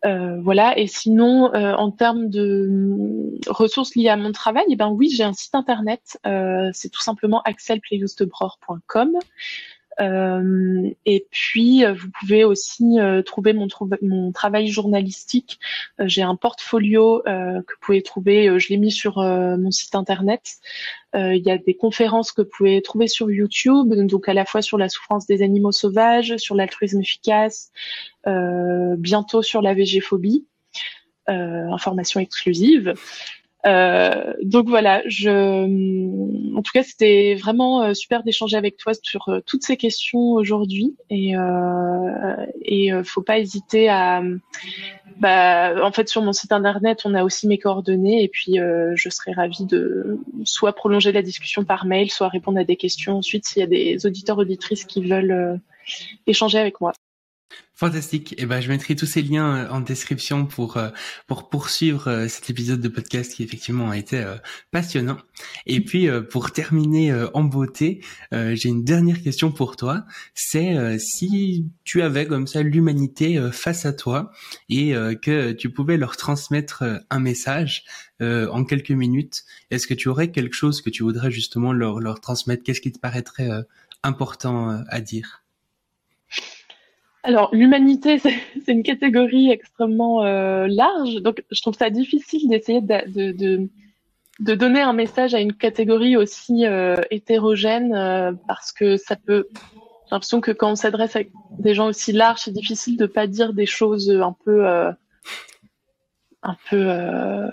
Euh, 0.05 0.41
voilà. 0.41 0.79
Et 0.79 0.87
sinon, 0.87 1.53
euh, 1.55 1.75
en 1.75 1.91
termes 1.91 2.29
de 2.29 2.67
hum, 2.69 3.39
ressources 3.49 3.95
liées 3.95 4.09
à 4.09 4.17
mon 4.17 4.33
travail, 4.33 4.65
eh 4.69 4.77
ben 4.77 4.89
oui, 4.89 5.09
j'ai 5.11 5.25
un 5.25 5.33
site 5.33 5.55
internet. 5.55 6.19
Euh, 6.27 6.71
c'est 6.73 6.91
tout 6.91 7.01
simplement 7.01 7.43
axelplayustbror.com. 7.43 9.13
Euh, 10.01 10.91
et 11.07 11.27
puis, 11.31 11.85
euh, 11.85 11.95
vous 11.95 12.09
pouvez 12.21 12.45
aussi 12.45 12.99
euh, 12.99 13.23
trouver 13.23 13.53
mon, 13.53 13.67
mon, 14.03 14.33
travail 14.33 14.69
journalistique. 14.69 15.59
J'ai 15.99 16.23
un 16.23 16.37
portfolio 16.37 17.23
que 17.25 17.61
vous 17.61 17.81
pouvez 17.81 18.03
trouver, 18.03 18.59
je 18.59 18.69
l'ai 18.69 18.77
mis 18.77 18.93
sur 18.93 19.17
mon 19.19 19.71
site 19.71 19.95
internet. 19.95 20.57
Il 21.15 21.43
y 21.45 21.51
a 21.51 21.57
des 21.57 21.75
conférences 21.75 22.33
que 22.33 22.43
vous 22.43 22.49
pouvez 22.55 22.83
trouver 22.83 23.09
sur 23.09 23.31
YouTube, 23.31 23.95
donc 23.95 24.29
à 24.29 24.35
la 24.35 24.45
fois 24.45 24.61
sur 24.61 24.77
la 24.77 24.89
souffrance 24.89 25.27
des 25.27 25.43
animaux 25.43 25.73
sauvages, 25.73 26.37
sur 26.37 26.55
l'altruisme 26.55 27.01
efficace, 27.01 27.71
bientôt 28.27 29.43
sur 29.43 29.63
la 29.63 29.75
végéphobie. 29.75 30.47
information 31.27 32.21
exclusive. 32.21 32.95
Euh, 33.67 34.33
donc 34.43 34.69
voilà, 34.69 35.03
je, 35.07 36.55
en 36.57 36.63
tout 36.63 36.71
cas, 36.73 36.85
c'était 36.85 37.35
vraiment 37.35 37.83
euh, 37.83 37.95
super 37.95 38.23
d'échanger 38.23 38.57
avec 38.57 38.77
toi 38.77 38.93
sur 39.03 39.29
euh, 39.29 39.41
toutes 39.45 39.65
ces 39.65 39.77
questions 39.77 40.33
aujourd'hui, 40.33 40.97
et 41.11 41.37
euh, 41.37 42.37
et 42.63 42.93
faut 43.03 43.23
pas 43.23 43.39
hésiter 43.39 43.89
à, 43.89 44.23
bah, 45.19 45.85
en 45.85 45.91
fait, 45.91 46.09
sur 46.09 46.23
mon 46.23 46.33
site 46.33 46.53
internet, 46.53 47.03
on 47.05 47.15
a 47.15 47.25
aussi 47.25 47.49
mes 47.49 47.59
coordonnées, 47.59 48.23
et 48.23 48.29
puis 48.29 48.57
je 48.95 49.09
serais 49.11 49.33
ravie 49.33 49.67
de 49.67 50.19
soit 50.45 50.73
prolonger 50.73 51.13
la 51.13 51.23
discussion 51.23 51.65
par 51.65 51.87
mail, 51.87 52.11
soit 52.11 52.29
répondre 52.29 52.59
à 52.59 52.65
des 52.65 52.77
questions 52.77 53.19
ensuite 53.19 53.47
s'il 53.47 53.61
y 53.61 53.63
a 53.63 53.67
des 53.67 54.07
auditeurs 54.07 54.39
auditrices 54.39 54.85
qui 54.85 55.03
veulent 55.03 55.61
échanger 56.27 56.59
avec 56.59 56.81
moi. 56.81 56.93
Fantastique. 57.79 58.33
Et 58.33 58.37
eh 58.39 58.47
ben, 58.47 58.63
je 58.63 58.71
mettrai 58.71 58.97
tous 58.97 59.05
ces 59.05 59.21
liens 59.21 59.67
euh, 59.67 59.69
en 59.69 59.81
description 59.83 60.47
pour 60.47 60.79
euh, 60.79 60.89
pour 61.27 61.51
poursuivre 61.51 62.09
euh, 62.09 62.27
cet 62.27 62.49
épisode 62.49 62.81
de 62.81 62.89
podcast 62.89 63.35
qui 63.35 63.43
effectivement 63.43 63.91
a 63.91 63.99
été 63.99 64.25
passionnant. 64.71 65.19
Et 65.67 65.85
puis 65.85 66.09
pour 66.31 66.53
terminer 66.53 67.13
en 67.35 67.45
beauté, 67.45 68.03
j'ai 68.33 68.69
une 68.71 68.83
dernière 68.83 69.23
question 69.23 69.53
pour 69.53 69.77
toi. 69.77 70.07
C'est 70.35 70.99
si 70.99 71.71
tu 71.85 72.01
avais 72.01 72.27
comme 72.27 72.47
ça 72.47 72.63
l'humanité 72.63 73.39
face 73.53 73.85
à 73.85 73.93
toi 73.93 74.31
et 74.71 74.95
que 75.21 75.53
tu 75.53 75.71
pouvais 75.71 75.99
leur 75.99 76.17
transmettre 76.17 76.85
un 77.11 77.21
message 77.21 77.85
en 78.21 78.65
quelques 78.65 78.91
minutes, 78.91 79.45
est-ce 79.71 79.87
que 79.87 79.95
tu 79.95 80.09
aurais 80.09 80.31
quelque 80.31 80.55
chose 80.55 80.81
que 80.81 80.91
tu 80.91 81.03
voudrais 81.03 81.31
justement 81.31 81.73
leur 81.73 82.01
leur 82.01 82.21
transmettre? 82.21 82.63
Qu'est-ce 82.63 82.81
qui 82.81 82.93
te 82.93 82.99
paraîtrait 82.99 83.51
important 84.03 84.83
à 84.89 85.01
dire? 85.01 85.46
Alors, 87.27 87.51
l'humanité, 87.53 88.19
c'est 88.65 88.73
une 88.73 88.83
catégorie 88.83 89.51
extrêmement 89.51 90.23
large, 90.23 91.17
donc 91.17 91.45
je 91.51 91.61
trouve 91.61 91.75
ça 91.75 91.91
difficile 91.91 92.49
d'essayer 92.49 92.81
de, 92.81 93.33
de, 93.33 93.69
de, 94.41 94.55
donner 94.55 94.81
un 94.81 94.93
message 94.93 95.35
à 95.35 95.41
une 95.41 95.53
catégorie 95.53 96.17
aussi 96.17 96.65
hétérogène, 97.11 98.39
parce 98.47 98.73
que 98.73 98.97
ça 98.97 99.17
peut 99.17 99.49
j'ai 100.07 100.15
l'impression 100.15 100.41
que 100.41 100.53
quand 100.53 100.71
on 100.71 100.77
s'adresse 100.77 101.17
à 101.17 101.21
des 101.59 101.75
gens 101.75 101.89
aussi 101.89 102.13
larges, 102.13 102.43
c'est 102.45 102.53
difficile 102.53 102.97
de 102.97 103.07
pas 103.07 103.27
dire 103.27 103.53
des 103.53 103.67
choses 103.67 104.09
un 104.09 104.37
peu, 104.45 104.65
euh, 104.65 104.93
un 106.45 106.57
peu, 106.71 106.77
euh, 106.77 107.49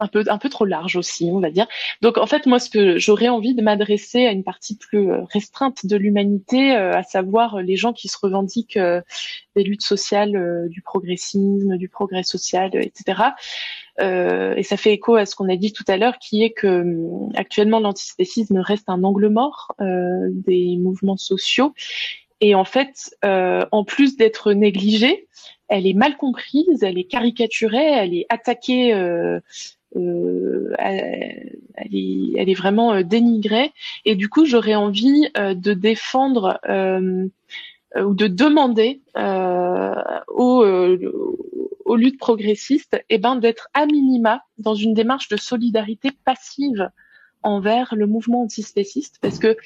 un 0.00 0.06
peu, 0.08 0.24
un 0.28 0.38
peu 0.38 0.48
trop 0.48 0.64
larges 0.64 0.96
aussi, 0.96 1.30
on 1.32 1.40
va 1.40 1.50
dire. 1.50 1.66
Donc 2.02 2.18
en 2.18 2.26
fait, 2.26 2.46
moi, 2.46 2.58
ce 2.58 2.70
que 2.70 2.98
j'aurais 2.98 3.28
envie 3.28 3.54
de 3.54 3.62
m'adresser 3.62 4.26
à 4.26 4.32
une 4.32 4.44
partie 4.44 4.76
plus 4.76 5.10
euh, 5.10 5.22
restreinte 5.32 5.86
de 5.86 5.96
l'humanité, 5.96 6.72
à 6.72 7.02
savoir 7.02 7.60
les 7.60 7.76
gens 7.76 7.92
qui 7.92 8.08
se 8.08 8.18
revendiquent 8.20 8.78
des 9.56 9.62
luttes 9.62 9.82
sociales, 9.82 10.68
du 10.68 10.82
progressisme, 10.82 11.76
du 11.76 11.88
progrès 11.88 12.22
social, 12.22 12.70
etc. 12.74 13.32
Euh, 14.00 14.54
et 14.56 14.62
ça 14.62 14.76
fait 14.76 14.92
écho 14.92 15.16
à 15.16 15.26
ce 15.26 15.34
qu'on 15.34 15.48
a 15.48 15.56
dit 15.56 15.72
tout 15.72 15.84
à 15.88 15.96
l'heure, 15.96 16.18
qui 16.18 16.42
est 16.42 16.50
que 16.50 16.66
euh, 16.66 17.28
actuellement 17.34 17.80
l'antispécisme 17.80 18.58
reste 18.58 18.88
un 18.88 19.02
angle 19.02 19.28
mort 19.28 19.74
euh, 19.80 20.28
des 20.30 20.76
mouvements 20.76 21.16
sociaux. 21.16 21.74
Et 22.40 22.54
en 22.54 22.64
fait, 22.64 23.16
euh, 23.24 23.66
en 23.72 23.84
plus 23.84 24.16
d'être 24.16 24.52
négligée, 24.52 25.26
elle 25.66 25.86
est 25.86 25.94
mal 25.94 26.16
comprise, 26.16 26.82
elle 26.82 26.98
est 26.98 27.04
caricaturée, 27.04 27.84
elle 27.84 28.14
est 28.14 28.26
attaquée, 28.28 28.94
euh, 29.96 29.98
euh, 29.98 30.74
elle, 30.78 31.94
est, 31.94 32.32
elle, 32.36 32.48
est, 32.48 32.54
vraiment 32.54 33.02
dénigrée. 33.02 33.72
Et 34.04 34.14
du 34.14 34.28
coup, 34.28 34.44
j'aurais 34.46 34.74
envie 34.74 35.28
de 35.34 35.72
défendre 35.72 36.58
ou 37.96 38.14
de 38.14 38.26
demander 38.26 39.00
aux, 40.28 40.64
aux 41.84 41.96
luttes 41.96 42.18
progressistes, 42.18 43.02
eh 43.08 43.18
ben, 43.18 43.36
d'être 43.36 43.68
à 43.74 43.86
minima 43.86 44.42
dans 44.58 44.74
une 44.74 44.94
démarche 44.94 45.28
de 45.28 45.36
solidarité 45.36 46.10
passive 46.24 46.90
envers 47.42 47.94
le 47.94 48.06
mouvement 48.06 48.42
antispéciste 48.42 49.18
parce 49.22 49.38
que 49.38 49.56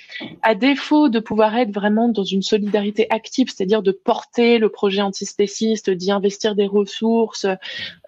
à 0.42 0.54
défaut 0.54 1.08
de 1.08 1.20
pouvoir 1.20 1.56
être 1.56 1.72
vraiment 1.72 2.08
dans 2.08 2.24
une 2.24 2.42
solidarité 2.42 3.06
active, 3.10 3.48
c'est-à-dire 3.48 3.82
de 3.82 3.92
porter 3.92 4.58
le 4.58 4.68
projet 4.68 5.02
antispéciste, 5.02 5.90
d'y 5.90 6.10
investir 6.10 6.54
des 6.54 6.66
ressources, 6.66 7.46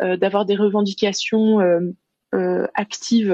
euh, 0.03 0.17
d'avoir 0.17 0.45
des 0.45 0.57
revendications 0.57 1.61
euh, 1.61 1.81
euh, 2.35 2.67
actives 2.75 3.33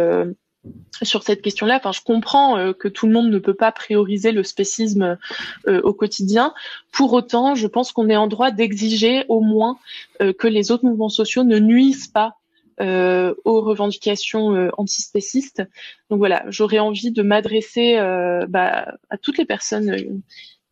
sur 1.02 1.22
cette 1.22 1.42
question-là. 1.42 1.76
Enfin, 1.76 1.92
je 1.92 2.00
comprends 2.02 2.58
euh, 2.58 2.72
que 2.72 2.88
tout 2.88 3.06
le 3.06 3.12
monde 3.12 3.30
ne 3.30 3.38
peut 3.38 3.54
pas 3.54 3.72
prioriser 3.72 4.32
le 4.32 4.42
spécisme 4.42 5.18
euh, 5.66 5.80
au 5.82 5.94
quotidien. 5.94 6.52
Pour 6.92 7.12
autant, 7.12 7.54
je 7.54 7.66
pense 7.66 7.92
qu'on 7.92 8.08
est 8.08 8.16
en 8.16 8.26
droit 8.26 8.50
d'exiger 8.50 9.24
au 9.28 9.40
moins 9.40 9.78
euh, 10.20 10.32
que 10.32 10.48
les 10.48 10.70
autres 10.70 10.84
mouvements 10.84 11.08
sociaux 11.08 11.44
ne 11.44 11.58
nuisent 11.58 12.08
pas 12.08 12.34
aux 12.82 13.60
revendications 13.60 14.70
antispécistes. 14.78 15.62
Donc 16.08 16.18
voilà, 16.18 16.46
j'aurais 16.48 16.78
envie 16.78 17.10
de 17.10 17.22
m'adresser 17.22 17.96
bah, 18.48 18.94
à 19.10 19.18
toutes 19.18 19.36
les 19.36 19.44
personnes 19.44 20.22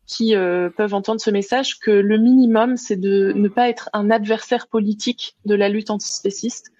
qui 0.09 0.35
euh, 0.35 0.71
peuvent 0.71 0.95
entendre 0.95 1.21
ce 1.21 1.29
message 1.29 1.77
que 1.77 1.91
le 1.91 2.17
minimum, 2.17 2.77
c'est 2.77 2.95
de 2.95 3.31
ne 3.35 3.47
pas 3.47 3.69
être 3.69 3.91
un 3.93 4.09
adversaire 4.09 4.67
politique 4.67 5.35
de 5.45 5.53
la 5.53 5.69
lutte 5.69 5.91
antispéciste 5.91 6.71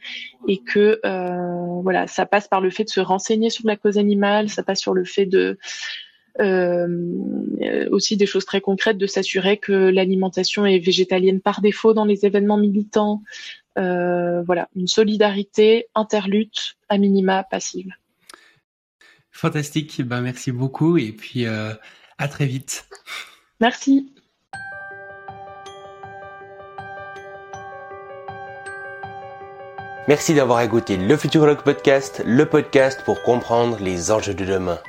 et 0.48 0.58
que 0.58 1.00
euh, 1.06 1.82
voilà, 1.84 2.08
ça 2.08 2.26
passe 2.26 2.48
par 2.48 2.60
le 2.60 2.72
fait 2.72 2.86
de 2.86 2.90
se 2.90 3.00
renseigner 3.00 3.52
sur 3.52 3.68
la 3.68 3.78
cause 3.78 4.00
animale, 4.00 4.50
ça 4.50 4.64
passe 4.64 4.80
sur 4.80 4.96
le 4.96 5.04
fait 5.04 5.28
de 5.28 5.60
euh, 6.40 7.88
aussi 7.92 8.18
des 8.18 8.26
choses 8.26 8.46
très 8.46 8.62
concrètes, 8.62 8.98
de 8.98 9.06
s'assurer 9.06 9.58
que 9.58 9.74
l'alimentation 9.74 10.66
est 10.66 10.80
végétalienne 10.80 11.40
par 11.40 11.62
défaut 11.62 11.94
dans 11.94 12.06
les 12.06 12.26
événements 12.26 12.58
militants. 12.58 13.22
voilà, 13.76 14.70
une 14.76 14.88
solidarité 14.88 15.86
interlutte 15.94 16.78
à 16.90 16.98
minima 16.98 17.44
passive. 17.44 17.92
Fantastique, 19.30 20.02
ben 20.02 20.22
merci 20.22 20.52
beaucoup 20.52 20.98
et 20.98 21.12
puis 21.12 21.46
à 22.20 22.28
très 22.28 22.46
vite. 22.46 22.86
Merci. 23.60 24.14
Merci 30.08 30.34
d'avoir 30.34 30.62
écouté 30.62 30.98
le 30.98 31.18
Futurologue 31.18 31.62
Podcast, 31.62 32.24
le 32.26 32.46
podcast 32.46 33.02
pour 33.06 33.22
comprendre 33.22 33.78
les 33.80 34.12
enjeux 34.12 34.34
de 34.34 34.46
demain. 34.46 34.80